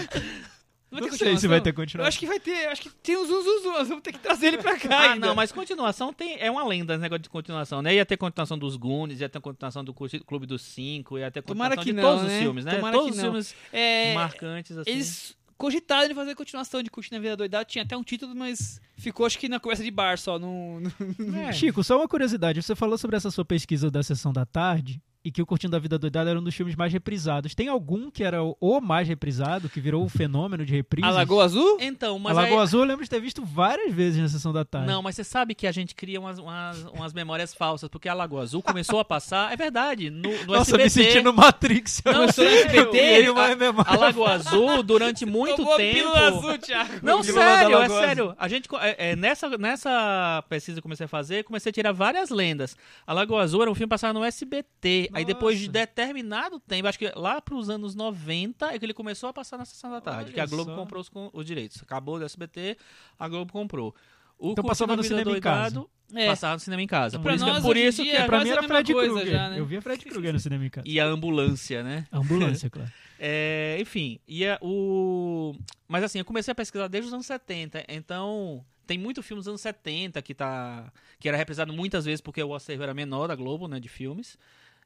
Não, 0.89 1.01
Não 1.01 1.11
sei 1.11 1.38
se 1.38 1.47
vai 1.49 1.59
ter 1.59 1.73
continuação. 1.73 2.05
Eu 2.05 2.07
acho 2.07 2.18
que 2.19 2.26
vai 2.26 2.39
ter, 2.39 2.68
acho 2.69 2.81
que 2.81 2.89
tem 2.89 3.18
uns 3.18 3.30
uns 3.30 3.45
uns, 3.45 3.64
nós 3.65 3.88
vamos 3.89 4.01
ter 4.01 4.14
que 4.14 4.19
trazer 4.19 4.47
ele 4.47 4.57
pra 4.57 4.80
cá 4.80 4.97
Ah, 4.97 5.11
ainda. 5.14 5.27
não, 5.27 5.35
mas 5.35 5.51
continuação 5.51 6.14
tem, 6.14 6.38
é 6.39 6.49
uma 6.49 6.65
lenda 6.65 6.93
esse 6.93 7.01
negócio 7.01 7.23
de 7.23 7.30
continuação, 7.30 7.81
né? 7.81 7.93
Ia 7.95 8.05
ter 8.05 8.15
continuação 8.15 8.57
dos 8.57 8.77
Goonies, 8.77 9.19
ia 9.19 9.27
ter 9.27 9.41
continuação 9.41 9.84
do 9.84 9.93
Clube 9.93 10.45
dos 10.45 10.61
Cinco, 10.61 11.18
ia 11.18 11.30
ter 11.30 11.41
Tomara 11.41 11.76
continuação 11.76 11.84
que 11.84 11.91
de 11.91 11.93
não, 12.01 12.03
todos 12.18 12.27
né? 12.31 12.38
os 12.38 12.41
filmes, 12.43 12.65
né? 12.65 12.76
Tomara 12.76 12.95
todos 12.97 13.15
os 13.15 13.22
filmes 13.22 13.55
É, 13.73 14.14
marcantes, 14.14 14.77
assim. 14.77 14.89
Eles 14.89 15.35
cogitaram 15.57 16.07
de 16.07 16.14
fazer 16.14 16.35
continuação 16.35 16.81
de 16.81 16.89
Curtindo 16.89 17.15
a 17.18 17.19
Vida 17.19 17.35
Doidada, 17.35 17.65
tinha 17.65 17.84
até 17.84 17.97
um 17.97 18.03
título, 18.03 18.34
mas 18.34 18.80
ficou 18.95 19.26
acho 19.26 19.38
que 19.39 19.49
na 19.49 19.59
conversa 19.59 19.84
de 19.84 19.91
bar 19.91 20.18
só, 20.18 20.39
não... 20.39 20.80
não- 21.19 21.38
É. 21.38 21.51
Chico, 21.51 21.84
só 21.84 21.97
uma 21.97 22.07
curiosidade. 22.07 22.61
Você 22.61 22.76
falou 22.76 22.97
sobre 22.97 23.18
essa 23.18 23.30
sua 23.30 23.43
pesquisa 23.43 23.91
da 23.91 24.01
sessão 24.03 24.31
da 24.31 24.45
tarde 24.45 25.01
e 25.27 25.31
que 25.31 25.41
o 25.41 25.45
Curtindo 25.45 25.75
a 25.75 25.79
Vida 25.79 25.97
Doidada 25.99 26.29
era 26.29 26.39
um 26.39 26.43
dos 26.43 26.55
filmes 26.55 26.73
mais 26.75 26.93
reprisados. 26.93 27.53
Tem 27.53 27.67
algum 27.67 28.09
que 28.09 28.23
era 28.23 28.41
o- 28.41 28.79
mais 28.81 29.07
reprisado, 29.07 29.67
que 29.67 29.81
virou 29.81 30.05
o 30.05 30.09
fenômeno 30.09 30.65
de 30.65 30.71
reprise? 30.73 31.05
A 31.05 31.11
Lagoa 31.11 31.43
Azul? 31.43 31.77
Então, 31.81 32.15
A 32.15 32.19
mas 32.19 32.35
Lagoa 32.35 32.57
aí- 32.59 32.63
Azul 32.63 32.79
eu 32.81 32.85
lembro 32.85 33.03
de 33.03 33.09
ter 33.09 33.19
visto 33.19 33.43
várias 33.43 33.93
vezes 33.93 34.21
na 34.21 34.29
sessão 34.29 34.53
da 34.53 34.63
tarde. 34.63 34.87
Não, 34.87 35.01
mas 35.01 35.15
você 35.15 35.23
sabe 35.25 35.53
que 35.53 35.67
a 35.67 35.71
gente 35.71 35.93
cria 35.95 36.17
umas, 36.19 36.39
umas, 36.39 36.83
umas 36.93 37.11
memórias 37.13 37.53
falsas, 37.53 37.89
porque 37.89 38.07
a 38.07 38.13
Lagoa 38.13 38.43
Azul 38.43 38.61
começou 38.63 38.99
a 39.01 39.05
passar, 39.05 39.51
é 39.51 39.55
verdade, 39.57 40.09
no, 40.09 40.21
no 40.45 40.53
Nossa, 40.53 40.77
SBT. 40.77 40.83
me 40.83 40.89
sentindo 40.89 41.33
Matrix. 41.33 42.01
Não, 42.05 42.23
eu 42.23 42.31
sério, 42.31 42.79
SBT, 42.81 43.29
uma 43.29 43.45
a- 43.47 43.55
memória. 43.55 43.91
A 43.91 43.97
Lagoa 43.97 44.31
Azul, 44.33 44.81
durante 44.83 45.25
muito 45.25 45.57
Tomou 45.57 45.75
tempo... 45.75 46.09
azul, 46.09 46.57
Thiago. 46.57 46.91
Não, 47.03 47.21
sério, 47.21 47.77
é 47.81 47.89
sério. 47.89 48.35
A 48.39 48.47
gente, 48.47 48.69
é, 48.79 49.11
é, 49.11 49.15
nessa, 49.17 49.49
nessa 49.57 50.43
pesquisa 50.47 50.75
que 50.75 50.79
eu 50.79 50.83
comecei 50.83 51.05
a 51.05 51.09
fazer, 51.09 51.43
comecei 51.43 51.69
a 51.69 51.73
tirar 51.73 51.91
várias 51.91 52.29
lendas. 52.29 52.77
A 53.05 53.11
Lagoa 53.13 53.41
Azul 53.41 53.61
era 53.63 53.71
um 53.71 53.75
filme 53.75 53.89
passado 53.89 54.13
no 54.17 54.23
SBT. 54.23 55.09
Aí 55.18 55.26
depois 55.26 55.60
de 55.60 55.68
determinado 55.68 56.60
tempo, 56.60 56.88
acho 56.88 56.98
que 56.99 57.11
lá 57.15 57.41
pros 57.41 57.69
anos 57.69 57.95
90, 57.95 58.73
é 58.73 58.80
que 58.80 58.85
ele 58.85 58.94
começou 58.94 59.30
a 59.30 59.34
passar 59.34 59.57
na 59.57 59.65
Sessão 59.65 59.89
da 59.91 59.99
Tarde. 60.02 60.26
Olha 60.26 60.34
que 60.34 60.39
a 60.39 60.45
Globo 60.45 60.72
só. 60.72 60.76
comprou 60.77 61.02
os, 61.02 61.11
os 61.34 61.45
direitos. 61.45 61.81
Acabou 61.81 62.19
do 62.19 62.26
SBT, 62.26 62.77
a 63.19 63.27
Globo 63.27 63.52
comprou. 63.52 63.94
O 64.39 64.52
Então 64.52 64.64
passava 64.64 64.94
a 64.94 64.95
no 64.95 65.03
cinema 65.03 65.22
em 65.22 65.26
Doidado, 65.26 65.89
É. 66.14 66.27
Passava 66.27 66.53
no 66.53 66.60
cinema 66.60 66.81
em 66.81 66.88
casa. 66.88 67.19
Por 67.19 67.34
isso, 67.34 67.44
que- 67.44 67.52
nós, 67.52 67.64
por 67.64 67.76
isso 67.76 68.03
que 68.03 68.11
é 68.11 68.26
pra 68.26 68.44
mim 68.44 68.49
a 68.49 68.53
era 68.53 68.64
Fred 68.64 68.94
Krueger. 68.94 69.34
né? 69.49 69.60
Eu 69.60 69.65
via 69.65 69.81
Fred 69.81 70.06
Krueger 70.06 70.31
no 70.31 70.39
cinema 70.39 70.65
em 70.65 70.69
casa. 70.69 70.88
E 70.88 70.99
a 70.99 71.06
ambulância, 71.06 71.84
né? 71.84 72.06
Ambulância, 72.11 72.69
claro. 72.69 72.89
É, 73.19 73.80
enfim, 73.81 74.19
e 74.27 74.44
é 74.44 74.60
o. 74.61 75.56
Mas 75.88 76.03
assim, 76.03 76.19
eu 76.19 76.23
comecei 76.26 76.52
a 76.52 76.56
pesquisar 76.56 76.88
desde 76.88 77.07
os 77.07 77.14
anos 77.15 77.26
70, 77.26 77.84
então 77.89 78.64
tem 78.85 78.95
muito 78.95 79.23
filme 79.23 79.39
dos 79.39 79.48
anos 79.48 79.60
70 79.60 80.22
que 80.22 80.35
tá. 80.35 80.94
que 81.19 81.27
era 81.27 81.35
reprisado 81.35 81.73
muitas 81.73 82.06
vezes 82.06 82.22
porque 82.22 82.44
o 82.44 82.53
acervo 82.53 82.84
era 82.84 82.94
menor 82.94 83.27
da 83.27 83.35
Globo, 83.35 83.68
né, 83.68 83.80
de 83.80 83.89
filmes. 83.89 84.38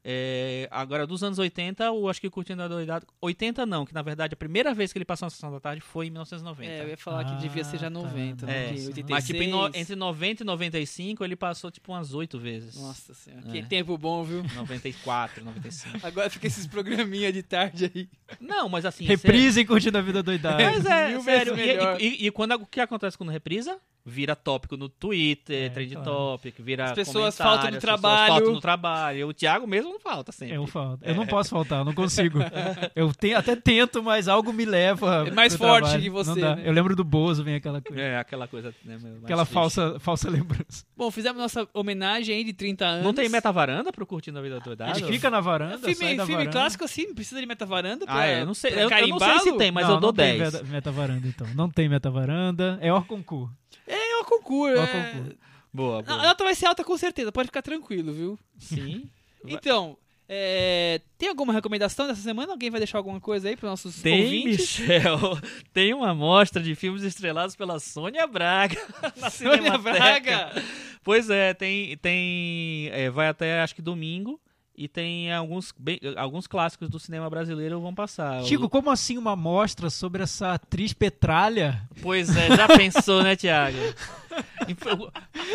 É, 0.03 0.67
agora, 0.71 1.05
dos 1.05 1.23
anos 1.23 1.37
80, 1.37 1.83
eu 1.83 2.09
acho 2.09 2.19
que 2.19 2.27
Curtindo 2.29 2.63
a 2.63 2.67
Doidado. 2.67 3.05
80 3.21 3.65
não, 3.67 3.85
que 3.85 3.93
na 3.93 4.01
verdade 4.01 4.33
a 4.33 4.37
primeira 4.37 4.73
vez 4.73 4.91
que 4.91 4.97
ele 4.97 5.05
passou 5.05 5.27
na 5.27 5.29
sessão 5.29 5.51
da 5.51 5.59
tarde 5.59 5.79
foi 5.81 6.07
em 6.07 6.09
1990. 6.09 6.71
É, 6.71 6.81
eu 6.83 6.87
ia 6.89 6.97
falar 6.97 7.23
que 7.25 7.35
devia 7.41 7.63
ser 7.63 7.77
já 7.77 7.85
Ah, 7.87 7.91
tá. 7.91 7.99
90, 7.99 8.45
É, 8.45 8.47
né? 8.47 8.63
porque 8.69 8.87
86... 8.87 9.09
mas 9.09 9.25
tipo, 9.27 9.43
em 9.43 9.47
no- 9.49 9.67
entre 9.75 9.95
90 9.95 10.41
e 10.41 10.45
95 10.45 11.23
ele 11.23 11.35
passou 11.35 11.69
tipo 11.69 11.91
umas 11.91 12.13
8 12.15 12.39
vezes. 12.39 12.75
Nossa 12.81 13.13
senhora, 13.13 13.47
É. 13.47 13.51
que 13.51 13.63
tempo 13.63 13.95
bom, 13.97 14.23
viu? 14.23 14.43
94, 14.55 15.45
95. 15.45 15.99
Agora 16.07 16.29
fica 16.31 16.47
esses 16.47 16.65
programinha 16.65 17.31
de 17.31 17.43
tarde 17.43 17.91
aí. 17.93 18.09
Não, 18.39 18.67
mas 18.67 18.85
assim. 18.85 19.05
Reprise 19.05 19.59
e 19.59 19.65
curtindo 19.65 19.97
a 19.99 20.01
vida 20.01 20.23
doidada. 20.23 20.63
Mas 20.63 20.83
é, 20.85 21.09
Mil 21.09 21.21
sério. 21.21 21.55
E, 21.59 21.61
e- 22.03 22.07
e- 22.23 22.27
e 22.27 22.31
quando 22.31 22.53
o 22.53 22.65
que 22.65 22.79
acontece 22.79 23.15
quando 23.17 23.29
reprisa? 23.29 23.77
Vira 24.03 24.35
tópico 24.35 24.75
no 24.75 24.89
Twitter, 24.89 25.65
É, 25.65 25.69
trend 25.69 25.93
claro. 25.93 26.09
topic, 26.09 26.55
vira 26.59 26.85
As 26.85 26.91
pessoas 26.93 27.37
faltam 27.37 27.69
no 27.69 27.77
as 27.77 27.81
pessoas 27.81 27.81
trabalho. 28.01 28.33
faltam 28.33 28.51
no 28.53 28.59
trabalho. 28.59 29.27
O 29.27 29.33
Thiago 29.33 29.67
mesmo 29.67 29.91
não 29.91 29.99
falta 29.99 30.31
sempre. 30.31 30.55
Eu 30.55 30.65
falto. 30.65 31.03
Eu 31.05 31.13
não 31.13 31.27
posso 31.27 31.49
faltar, 31.51 31.79
eu 31.79 31.85
não 31.85 31.93
consigo. 31.93 32.39
Eu 32.95 33.13
te- 33.13 33.33
até 33.33 33.55
tento, 33.55 34.01
mas 34.01 34.27
algo 34.27 34.51
me 34.51 34.65
leva. 34.65 35.25
É 35.27 35.31
mais 35.31 35.55
pro 35.55 35.67
forte 35.67 35.83
trabalho. 35.83 36.01
que 36.03 36.09
você, 36.09 36.41
né? 36.41 36.61
Eu 36.65 36.73
lembro 36.73 36.95
do 36.95 37.03
Bozo, 37.03 37.43
vem 37.43 37.55
aquela 37.55 37.79
coisa. 37.81 38.01
É, 38.01 38.17
aquela 38.17 38.47
coisa. 38.47 38.73
Né, 38.83 38.97
mais 39.01 39.23
aquela 39.23 39.43
triste. 39.45 39.53
falsa, 39.53 39.99
falsa 39.99 40.29
lembrança. 40.29 40.83
Bom, 40.97 41.11
fizemos 41.11 41.39
nossa 41.41 41.67
homenagem 41.73 42.35
aí 42.35 42.43
de 42.43 42.53
30 42.53 42.85
anos. 42.85 43.03
Não 43.05 43.13
tem 43.13 43.29
metavaranda 43.29 43.91
pro 43.91 44.05
Curtindo 44.05 44.39
a 44.39 44.41
Vida 44.41 44.59
Doidada? 44.59 44.91
A 44.91 44.95
gente 44.95 45.11
fica 45.11 45.29
na 45.29 45.39
varanda, 45.39 45.75
É 45.75 45.93
filme, 45.93 45.95
sai 45.95 46.15
da 46.15 46.25
filme 46.25 46.43
varanda. 46.45 46.51
clássico 46.59 46.83
assim, 46.85 47.07
não 47.07 47.13
precisa 47.15 47.39
de 47.39 47.45
metavaranda 47.45 48.05
Ah, 48.07 48.25
é, 48.25 48.41
eu 48.41 48.45
não 48.45 48.53
sei. 48.53 48.71
Eu, 48.73 48.89
eu 48.89 49.07
não 49.09 49.19
sei 49.19 49.39
se 49.39 49.57
tem, 49.57 49.71
mas 49.71 49.85
não, 49.87 49.95
eu 49.95 49.99
dou 49.99 50.09
não 50.09 50.15
tem 50.15 50.37
10. 50.39 50.53
meta- 50.53 50.65
metavaranda, 50.67 51.27
então. 51.27 51.47
Não 51.55 51.69
tem 51.69 51.87
metavaranda. 51.87 52.77
É 52.81 52.91
Orconcur. 52.91 53.49
É 53.93 54.21
o 54.21 54.25
concurso. 54.25 54.81
É 54.81 54.83
É... 54.83 55.11
concurso. 55.13 55.37
Boa, 55.73 55.99
A 55.99 56.01
boa. 56.01 56.23
nota 56.23 56.43
vai 56.43 56.53
ser 56.55 56.65
alta 56.65 56.83
com 56.83 56.97
certeza, 56.97 57.31
pode 57.31 57.47
ficar 57.47 57.61
tranquilo, 57.61 58.11
viu? 58.13 58.39
Sim. 58.57 59.09
Então, 59.43 59.97
é, 60.29 61.01
tem 61.17 61.27
alguma 61.27 61.51
recomendação 61.51 62.05
dessa 62.07 62.21
semana? 62.21 62.51
Alguém 62.53 62.69
vai 62.69 62.79
deixar 62.79 62.99
alguma 62.99 63.19
coisa 63.19 63.49
aí 63.49 63.57
para 63.57 63.69
nossos 63.69 64.01
Tem, 64.03 64.23
ouvintes? 64.23 64.77
Michel. 64.79 65.19
Tem 65.73 65.93
uma 65.95 66.11
amostra 66.11 66.61
de 66.61 66.75
filmes 66.75 67.01
estrelados 67.01 67.55
pela 67.55 67.79
Sônia 67.79 68.27
Braga. 68.27 68.79
na 69.17 69.31
Sônia. 69.31 69.77
Braga! 69.79 70.51
Pois 71.03 71.27
é, 71.29 71.55
tem. 71.55 71.97
tem 71.97 72.89
é, 72.93 73.09
vai 73.09 73.27
até 73.29 73.61
acho 73.61 73.73
que 73.73 73.81
domingo. 73.81 74.39
E 74.83 74.87
tem 74.87 75.31
alguns, 75.31 75.71
bem- 75.77 75.99
alguns 76.17 76.47
clássicos 76.47 76.89
do 76.89 76.97
cinema 76.99 77.29
brasileiro 77.29 77.79
vão 77.79 77.93
passar. 77.93 78.41
Chico, 78.45 78.67
como 78.67 78.89
assim 78.89 79.15
uma 79.15 79.35
mostra 79.35 79.91
sobre 79.91 80.23
essa 80.23 80.53
atriz 80.53 80.91
Petralha? 80.91 81.87
Pois 82.01 82.35
é, 82.35 82.55
já 82.55 82.67
pensou, 82.67 83.21
né, 83.21 83.35
Thiago? 83.35 83.77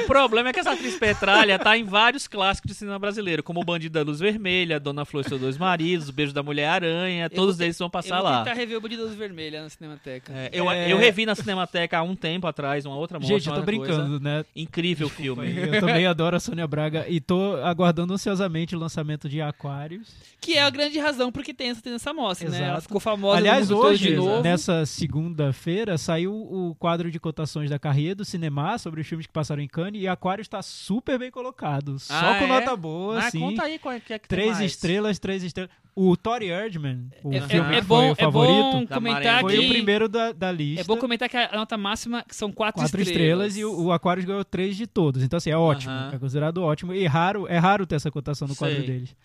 O 0.02 0.06
problema 0.06 0.50
é 0.50 0.52
que 0.52 0.60
essa 0.60 0.72
atriz 0.72 0.96
Petralha 0.98 1.58
tá 1.58 1.76
em 1.76 1.84
vários 1.84 2.26
clássicos 2.28 2.70
de 2.70 2.76
cinema 2.76 2.98
brasileiro, 2.98 3.42
como 3.42 3.60
O 3.60 3.64
Bandido 3.64 3.94
da 3.98 4.02
Luz 4.02 4.20
Vermelha, 4.20 4.78
Dona 4.78 5.04
Flor 5.04 5.24
e 5.24 5.28
seus 5.28 5.40
dois 5.40 5.56
maridos, 5.56 6.08
O 6.08 6.12
Beijo 6.12 6.32
da 6.32 6.42
Mulher-Aranha, 6.42 7.30
todos 7.30 7.56
vou 7.56 7.64
eles 7.64 7.78
vão 7.78 7.86
Eu 7.86 7.90
passar 7.90 8.16
vou 8.16 8.24
lá. 8.24 8.38
tentar 8.44 8.54
rever 8.54 8.76
o 8.76 8.80
Bandido 8.80 9.04
Luz 9.04 9.14
Vermelha 9.14 9.62
na 9.62 9.68
Cinemateca. 9.68 10.32
É, 10.32 10.50
eu, 10.52 10.70
É. 10.70 10.92
eu 10.92 10.98
revi 10.98 11.24
na 11.26 11.34
Cinemateca 11.34 11.98
há 11.98 12.02
um 12.02 12.14
tempo 12.14 12.46
atrás, 12.46 12.84
uma 12.84 12.96
outra 12.96 13.18
mostra. 13.18 13.36
Gente, 13.38 13.48
eu 13.48 13.54
tô 13.54 13.60
uma 13.60 13.66
coisa. 13.66 13.82
brincando, 13.94 14.20
né? 14.20 14.44
Incrível 14.54 15.08
filme. 15.08 15.46
Eu 15.56 15.80
também 15.80 16.06
adoro 16.06 16.36
a 16.36 16.40
Sônia 16.40 16.66
Braga 16.66 17.06
e 17.08 17.20
tô 17.20 17.56
aguardando 17.62 18.12
ansiosamente 18.12 18.74
o 18.76 18.78
lançamento 18.78 19.28
de 19.28 19.40
Aquários. 19.40 20.08
Que 20.40 20.54
é 20.58 20.62
a 20.62 20.70
grande 20.70 20.98
razão 20.98 21.32
por 21.32 21.42
que 21.42 21.52
tem 21.54 21.70
essa, 21.70 21.82
tem 21.82 21.94
essa 21.94 22.12
mostra, 22.12 22.48
né? 22.48 22.56
Exato. 22.56 22.70
Ela 22.72 22.80
ficou 22.80 23.00
famosa 23.00 23.38
Aliás, 23.38 23.70
hoje, 23.70 24.08
de 24.10 24.16
novo. 24.16 24.42
nessa 24.42 24.84
segunda-feira, 24.86 25.96
saiu 25.98 26.32
o 26.34 26.74
quadro 26.78 27.10
de 27.10 27.18
cotações 27.18 27.70
da 27.70 27.78
Carreira 27.78 28.14
do 28.14 28.24
Cinema 28.24 28.65
sobre 28.78 29.00
os 29.00 29.06
filmes 29.06 29.26
que 29.26 29.32
passaram 29.32 29.62
em 29.62 29.68
Cannes. 29.68 30.02
E 30.02 30.08
Aquarius 30.08 30.48
tá 30.48 30.60
super 30.62 31.18
bem 31.18 31.30
colocado. 31.30 31.98
Só 31.98 32.14
Ah, 32.14 32.38
com 32.38 32.44
é? 32.44 32.48
nota 32.48 32.76
boa, 32.76 33.16
Ah, 33.20 33.26
assim. 33.28 33.40
conta 33.40 33.62
aí 33.62 33.78
qual 33.78 33.94
é 33.94 34.00
que 34.00 34.12
é 34.12 34.18
que 34.18 34.28
Três 34.28 34.58
mais. 34.58 34.72
estrelas, 34.72 35.18
três 35.18 35.42
estrelas. 35.42 35.70
O 35.98 36.14
Tori 36.14 36.48
Erdman, 36.50 37.08
o 37.24 37.32
É, 37.32 37.40
filme 37.40 37.74
é- 37.74 37.78
é 37.78 37.80
bom, 37.80 37.96
foi 37.96 38.08
o 38.08 38.12
é 38.12 38.14
favorito, 38.16 38.86
Da 38.88 38.94
comentar 38.96 39.40
foi 39.40 39.52
que 39.58 39.64
o 39.64 39.68
primeiro 39.70 40.08
da, 40.10 40.30
da 40.32 40.52
lista. 40.52 40.82
é 40.82 40.84
bom 40.84 40.98
comentar 40.98 41.26
que 41.26 41.36
a 41.38 41.50
nota 41.56 41.78
máxima 41.78 42.22
são 42.28 42.52
quatro, 42.52 42.82
quatro 42.82 43.00
estrelas, 43.00 43.56
e 43.56 43.64
o, 43.64 43.84
o 43.86 43.92
Aquarius 43.92 44.26
ganhou 44.26 44.44
três 44.44 44.76
de 44.76 44.86
todos. 44.86 45.22
Então, 45.22 45.38
assim, 45.38 45.48
é 45.50 45.56
ótimo. 45.56 45.92
Aham. 45.94 46.10
É 46.12 46.18
considerado 46.18 46.58
ótimo. 46.62 46.92
E 46.92 47.06
raro, 47.06 47.46
é 47.48 47.56
raro 47.56 47.86
ter 47.86 47.94
essa 47.94 48.10
cotação 48.10 48.46
no 48.46 48.54
quadro 48.54 48.76
Sei. 48.76 48.86
deles. 48.86 49.16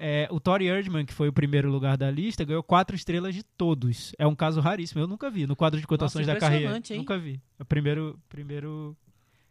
É, 0.00 0.28
o 0.30 0.38
Tori 0.38 0.66
Erdman, 0.66 1.04
que 1.04 1.12
foi 1.12 1.28
o 1.28 1.32
primeiro 1.32 1.68
lugar 1.70 1.96
da 1.96 2.08
lista, 2.08 2.44
ganhou 2.44 2.62
quatro 2.62 2.94
estrelas 2.94 3.34
de 3.34 3.42
todos. 3.42 4.12
É 4.16 4.24
um 4.26 4.34
caso 4.34 4.60
raríssimo. 4.60 5.00
Eu 5.02 5.08
nunca 5.08 5.28
vi 5.28 5.44
no 5.44 5.56
quadro 5.56 5.80
de 5.80 5.86
cotações 5.88 6.24
Nossa, 6.26 6.38
da 6.38 6.40
carreira. 6.40 6.76
hein? 6.76 6.98
Nunca 6.98 7.18
vi. 7.18 7.40
É 7.58 7.62
o 7.64 7.66
primeiro, 7.66 8.16
primeiro 8.28 8.96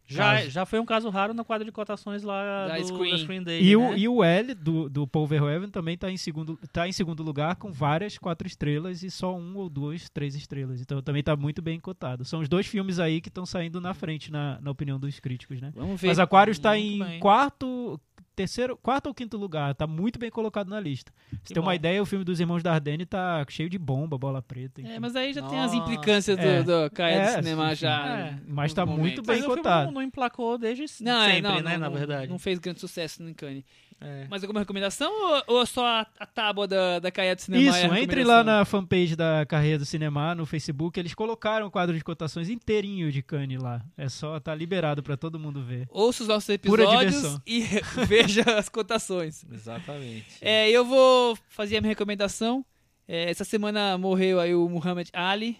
Já, 0.06 0.36
caso. 0.36 0.50
já 0.50 0.64
foi 0.64 0.80
um 0.80 0.86
caso 0.86 1.10
raro 1.10 1.34
no 1.34 1.44
quadro 1.44 1.66
de 1.66 1.70
cotações 1.70 2.22
lá 2.22 2.66
Da 2.68 2.78
do, 2.78 2.84
Screen. 2.86 3.10
da 3.12 3.18
Screen 3.18 3.42
Day, 3.42 3.60
E, 3.62 3.76
né? 3.76 3.90
o, 3.90 3.94
e 3.94 4.08
o 4.08 4.24
L 4.24 4.54
do, 4.54 4.88
do 4.88 5.06
Paul 5.06 5.26
Verhoeven 5.26 5.68
também 5.68 5.96
está 5.96 6.10
em, 6.10 6.16
segundo, 6.16 6.58
tá 6.72 6.88
em 6.88 6.92
segundo 6.92 7.22
lugar 7.22 7.56
com 7.56 7.70
várias 7.70 8.16
quatro 8.16 8.46
estrelas 8.48 9.02
e 9.02 9.10
só 9.10 9.36
um 9.36 9.54
ou 9.58 9.68
duas, 9.68 10.08
três 10.08 10.34
estrelas. 10.34 10.80
Então 10.80 11.02
também 11.02 11.20
está 11.20 11.36
muito 11.36 11.60
bem 11.60 11.78
cotado. 11.78 12.24
São 12.24 12.40
os 12.40 12.48
dois 12.48 12.66
filmes 12.66 12.98
aí 12.98 13.20
que 13.20 13.28
estão 13.28 13.44
saindo 13.44 13.82
na 13.82 13.92
frente, 13.92 14.32
na, 14.32 14.58
na 14.62 14.70
opinião 14.70 14.98
dos 14.98 15.20
críticos, 15.20 15.60
né? 15.60 15.72
Vamos 15.74 16.00
ver. 16.00 16.06
Mas 16.08 16.18
Aquarius 16.18 16.56
está 16.56 16.78
em 16.78 17.00
bem. 17.00 17.20
quarto, 17.20 18.00
terceiro, 18.38 18.76
quarto 18.76 19.06
ou 19.08 19.14
quinto 19.14 19.36
lugar. 19.36 19.74
Tá 19.74 19.86
muito 19.86 20.18
bem 20.18 20.30
colocado 20.30 20.68
na 20.68 20.78
lista. 20.78 21.12
Se 21.44 21.52
tem 21.52 21.62
uma 21.62 21.74
ideia, 21.74 22.00
o 22.02 22.06
filme 22.06 22.24
dos 22.24 22.38
Irmãos 22.40 22.62
Dardenne 22.62 23.04
tá 23.04 23.44
cheio 23.48 23.68
de 23.68 23.78
bomba, 23.78 24.16
bola 24.16 24.40
preta. 24.40 24.80
enfim. 24.80 24.92
É, 24.92 24.98
mas 25.00 25.16
aí 25.16 25.32
já 25.32 25.42
tem 25.42 25.58
as 25.58 25.72
Nossa. 25.72 25.76
implicâncias 25.76 26.36
do, 26.36 26.42
É. 26.46 26.62
do 26.62 26.90
Caia 26.92 27.14
É, 27.14 27.26
do 27.26 27.42
cinema 27.44 27.68
sim, 27.70 27.74
já. 27.76 28.32
no- 28.46 28.54
Mas 28.54 28.72
tá 28.72 28.86
muito 28.86 29.22
bem 29.22 29.36
Mas 29.36 29.44
o 29.44 29.46
filme 29.46 29.56
cotado. 29.62 29.86
não, 29.86 29.92
não 29.92 30.02
emplacou 30.02 30.56
desde 30.56 30.84
Não, 31.02 31.20
é, 31.22 31.26
sempre, 31.34 31.42
não, 31.42 31.60
né, 31.60 31.72
não, 31.72 31.78
na 31.80 31.88
verdade. 31.88 32.30
Não 32.30 32.38
fez 32.38 32.58
grande 32.58 32.80
sucesso 32.80 33.22
no 33.22 33.34
Cannes. 33.34 33.64
É. 34.00 34.28
Mais 34.28 34.44
alguma 34.44 34.60
recomendação 34.60 35.10
ou, 35.10 35.58
ou 35.58 35.66
só 35.66 35.84
a, 35.84 36.06
a 36.20 36.26
tábua 36.26 36.68
da, 36.68 37.00
da 37.00 37.10
Caia 37.10 37.34
do 37.34 37.40
cinema? 37.40 37.64
Isso, 37.64 37.94
é 37.94 38.00
entre 38.00 38.22
lá 38.22 38.44
na 38.44 38.64
fanpage 38.64 39.16
da 39.16 39.44
Carreira 39.44 39.78
do 39.78 39.84
Cinema 39.84 40.34
no 40.34 40.46
Facebook, 40.46 40.98
eles 40.98 41.14
colocaram 41.14 41.66
o 41.66 41.70
quadro 41.70 41.96
de 41.96 42.04
cotações 42.04 42.48
inteirinho 42.48 43.10
de 43.10 43.22
Cannes 43.22 43.60
lá. 43.60 43.84
É 43.96 44.08
só, 44.08 44.38
tá 44.38 44.54
liberado 44.54 45.02
pra 45.02 45.16
todo 45.16 45.38
mundo 45.38 45.62
ver. 45.62 45.88
Ouça 45.90 46.22
os 46.22 46.28
nossos 46.28 46.48
episódios 46.48 47.38
e 47.46 47.62
veja 48.06 48.42
as 48.56 48.68
cotações. 48.68 49.44
Exatamente. 49.50 50.38
É, 50.40 50.70
eu 50.70 50.84
vou 50.84 51.36
fazer 51.48 51.78
a 51.78 51.80
minha 51.80 51.90
recomendação. 51.90 52.64
É, 53.06 53.30
essa 53.30 53.44
semana 53.44 53.98
morreu 53.98 54.38
aí 54.38 54.54
o 54.54 54.68
Muhammad 54.68 55.08
Ali, 55.12 55.58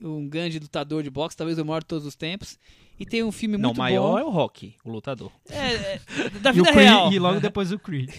um 0.00 0.28
grande 0.28 0.58
lutador 0.58 1.02
de 1.02 1.10
boxe, 1.10 1.36
talvez 1.36 1.58
o 1.58 1.64
maior 1.64 1.80
de 1.80 1.86
todos 1.86 2.06
os 2.06 2.14
tempos. 2.14 2.58
E 2.98 3.04
tem 3.04 3.22
um 3.22 3.30
filme 3.32 3.56
não, 3.58 3.68
muito 3.70 3.76
o 3.76 3.80
maior 3.80 4.12
bom. 4.12 4.18
é 4.18 4.24
o 4.24 4.30
Rock, 4.30 4.74
o 4.84 4.90
lutador. 4.90 5.30
É, 5.50 5.56
é, 5.74 6.00
da 6.40 6.50
E, 6.50 6.52
vida 6.54 6.72
Creed- 6.72 6.86
real. 6.88 7.12
e 7.12 7.18
logo 7.18 7.40
depois 7.40 7.70
o 7.72 7.78
Creed. 7.78 8.10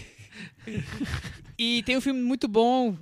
E 1.58 1.82
tem 1.82 1.96
um 1.96 2.00
filme 2.00 2.20
muito 2.22 2.46
bom 2.46 2.96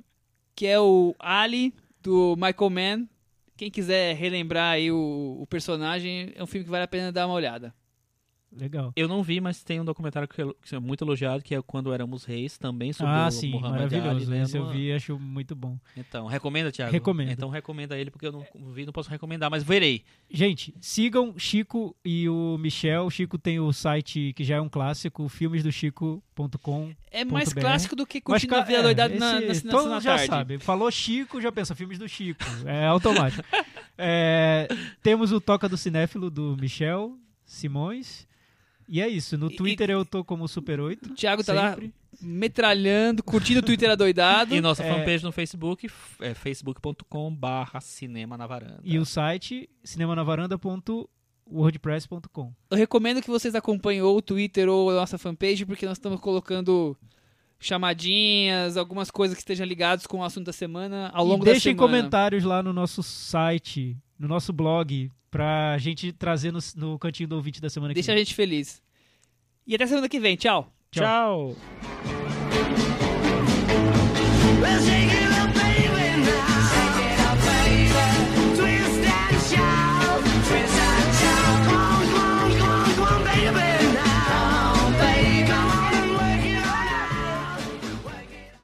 que 0.55 0.67
é 0.67 0.81
o 0.81 1.15
Ali 1.19 1.75
do 2.03 2.35
Michael 2.37 2.71
Mann. 2.71 3.09
Quem 3.57 3.71
quiser 3.71 4.17
relembrar 4.17 4.73
aí 4.73 4.91
o, 4.91 5.37
o 5.41 5.47
personagem, 5.47 6.33
é 6.35 6.43
um 6.43 6.47
filme 6.47 6.65
que 6.65 6.71
vale 6.71 6.85
a 6.85 6.89
pena 6.89 7.13
dar 7.13 7.27
uma 7.27 7.35
olhada. 7.35 7.75
Legal. 8.59 8.93
Eu 8.97 9.07
não 9.09 9.23
vi, 9.23 9.41
mas 9.41 9.63
tem 9.63 9.81
um 9.81 9.85
documentário 9.85 10.27
que, 10.29 10.43
que 10.63 10.75
é 10.75 10.79
muito 10.79 11.05
elogiado, 11.05 11.43
que 11.43 11.55
é 11.55 11.61
Quando 11.63 11.93
Éramos 11.93 12.25
Reis, 12.25 12.57
também 12.59 12.93
sobre 12.93 13.13
Ah, 13.13 13.27
o 13.27 13.31
sim, 13.31 13.51
Muhammad 13.51 13.73
maravilhoso. 13.73 14.09
Ali. 14.09 14.27
né? 14.27 14.43
Esse 14.43 14.57
eu 14.57 14.67
vi 14.69 14.89
e 14.89 14.93
acho 14.93 15.19
muito 15.19 15.55
bom. 15.55 15.79
Então, 15.97 16.27
recomenda, 16.27 16.73
Thiago? 16.73 16.93
Recomendo. 16.93 17.31
Então 17.31 17.49
recomenda 17.49 17.97
ele, 17.99 18.11
porque 18.11 18.27
eu 18.27 18.33
não 18.33 18.47
vi, 18.73 18.87
não 18.87 18.93
posso 18.93 19.11
recomendar, 19.11 19.51
mas 19.51 19.63
verei. 19.63 20.03
Gente, 20.31 20.75
sigam 20.81 21.35
Chico 21.39 21.95
e 22.05 22.29
o 22.29 22.57
Michel. 22.59 23.05
O 23.07 23.11
Chico 23.11 23.37
tem 23.39 23.61
o 23.61 23.73
site 23.73 24.33
que 24.35 24.43
já 24.45 24.57
é 24.57 24.61
um 24.61 24.69
clássico, 24.69 25.29
filmesdochico.com. 25.29 26.95
É 27.11 27.25
mais 27.25 27.53
.br. 27.53 27.61
clássico 27.61 27.97
do 27.97 28.07
que 28.07 28.23
Mas, 28.27 28.45
Curtindo 28.45 28.55
a 28.55 28.73
é, 28.79 28.83
Doidado 28.83 29.19
na, 29.19 29.41
na, 29.41 29.41
na, 29.41 29.55
todo 29.71 29.85
na 29.89 29.95
mundo 29.95 30.03
já 30.03 30.11
tarde. 30.17 30.27
sabe. 30.27 30.59
Falou 30.59 30.91
Chico, 30.91 31.41
já 31.41 31.51
pensa 31.51 31.75
filmes 31.75 31.99
do 31.99 32.09
Chico. 32.09 32.43
É 32.65 32.87
automático. 32.87 33.43
É, 33.99 34.69
temos 35.03 35.33
o 35.33 35.41
Toca 35.41 35.67
do 35.71 35.77
Cinéfilo 35.79 36.29
do 36.29 36.55
Michel 36.61 37.17
Simões. 37.47 38.29
E 38.89 39.01
é 39.01 39.09
isso. 39.09 39.37
No 39.37 39.51
E- 39.51 39.57
Twitter 39.57 39.91
eu 39.91 40.05
tô 40.05 40.25
como 40.25 40.47
Super 40.47 40.79
8. 40.81 41.11
O 41.11 41.15
Thiago 41.15 41.43
tá 41.45 41.53
lá 41.53 41.71
sempre. 41.75 41.93
metralhando, 42.23 43.23
curtindo 43.23 43.59
o 43.61 43.63
Twitter 43.63 43.91
adoidado. 43.91 44.55
E 44.55 44.61
nossa 44.61 44.83
É. 44.85 44.93
fanpage 44.95 45.25
no 45.25 45.33
Facebook 45.33 45.89
é 46.21 46.35
facebook.com 46.35 47.35
barra 47.35 47.81
cinema 47.81 48.37
na 48.39 48.47
varanda. 48.47 48.81
E 48.85 48.99
o 48.99 49.05
site 49.05 49.69
cinemanavaranda.wordpress.com. 49.85 52.53
Eu 52.71 52.77
recomendo 52.77 53.21
que 53.23 53.29
vocês 53.31 53.55
acompanhem 53.55 54.03
ou 54.03 54.17
o 54.17 54.23
Twitter 54.23 54.69
ou 54.69 54.91
a 54.91 54.95
nossa 54.95 55.19
fanpage, 55.19 55.65
porque 55.67 55.87
nós 55.87 55.97
estamos 55.99 56.21
colocando 56.21 56.97
chamadinhas, 57.59 58.77
algumas 58.77 59.11
coisas 59.11 59.35
que 59.37 59.41
estejam 59.41 59.67
ligadas 59.67 60.07
com 60.07 60.19
o 60.19 60.25
assunto 60.25 60.47
da 60.47 60.53
semana 60.53 61.11
ao 61.15 61.25
longo 61.25 61.45
e 61.45 61.47
da 61.47 61.53
deixem 61.53 61.75
semana. 61.75 61.89
comentários 61.89 62.45
lá 62.45 62.63
no 62.63 62.73
nosso 62.73 63.03
site, 63.03 63.97
no 64.19 64.29
nosso 64.29 64.53
blog, 64.53 65.11
pra 65.37 65.77
gente 65.77 66.13
trazer 66.13 66.51
no, 66.51 66.59
no 66.77 66.99
cantinho 66.99 67.29
do 67.29 67.37
ouvinte 67.37 67.61
da 67.61 67.69
semana 67.69 67.93
Deixa 67.93 68.07
que 68.07 68.11
a 68.13 68.15
vem. 68.15 68.25
gente 68.25 68.35
feliz. 68.35 68.83
E 69.67 69.75
até 69.75 69.87
semana 69.87 70.09
que 70.09 70.19
vem. 70.19 70.35
Tchau. 70.35 70.73
Tchau. 70.91 71.55
It 74.89 75.26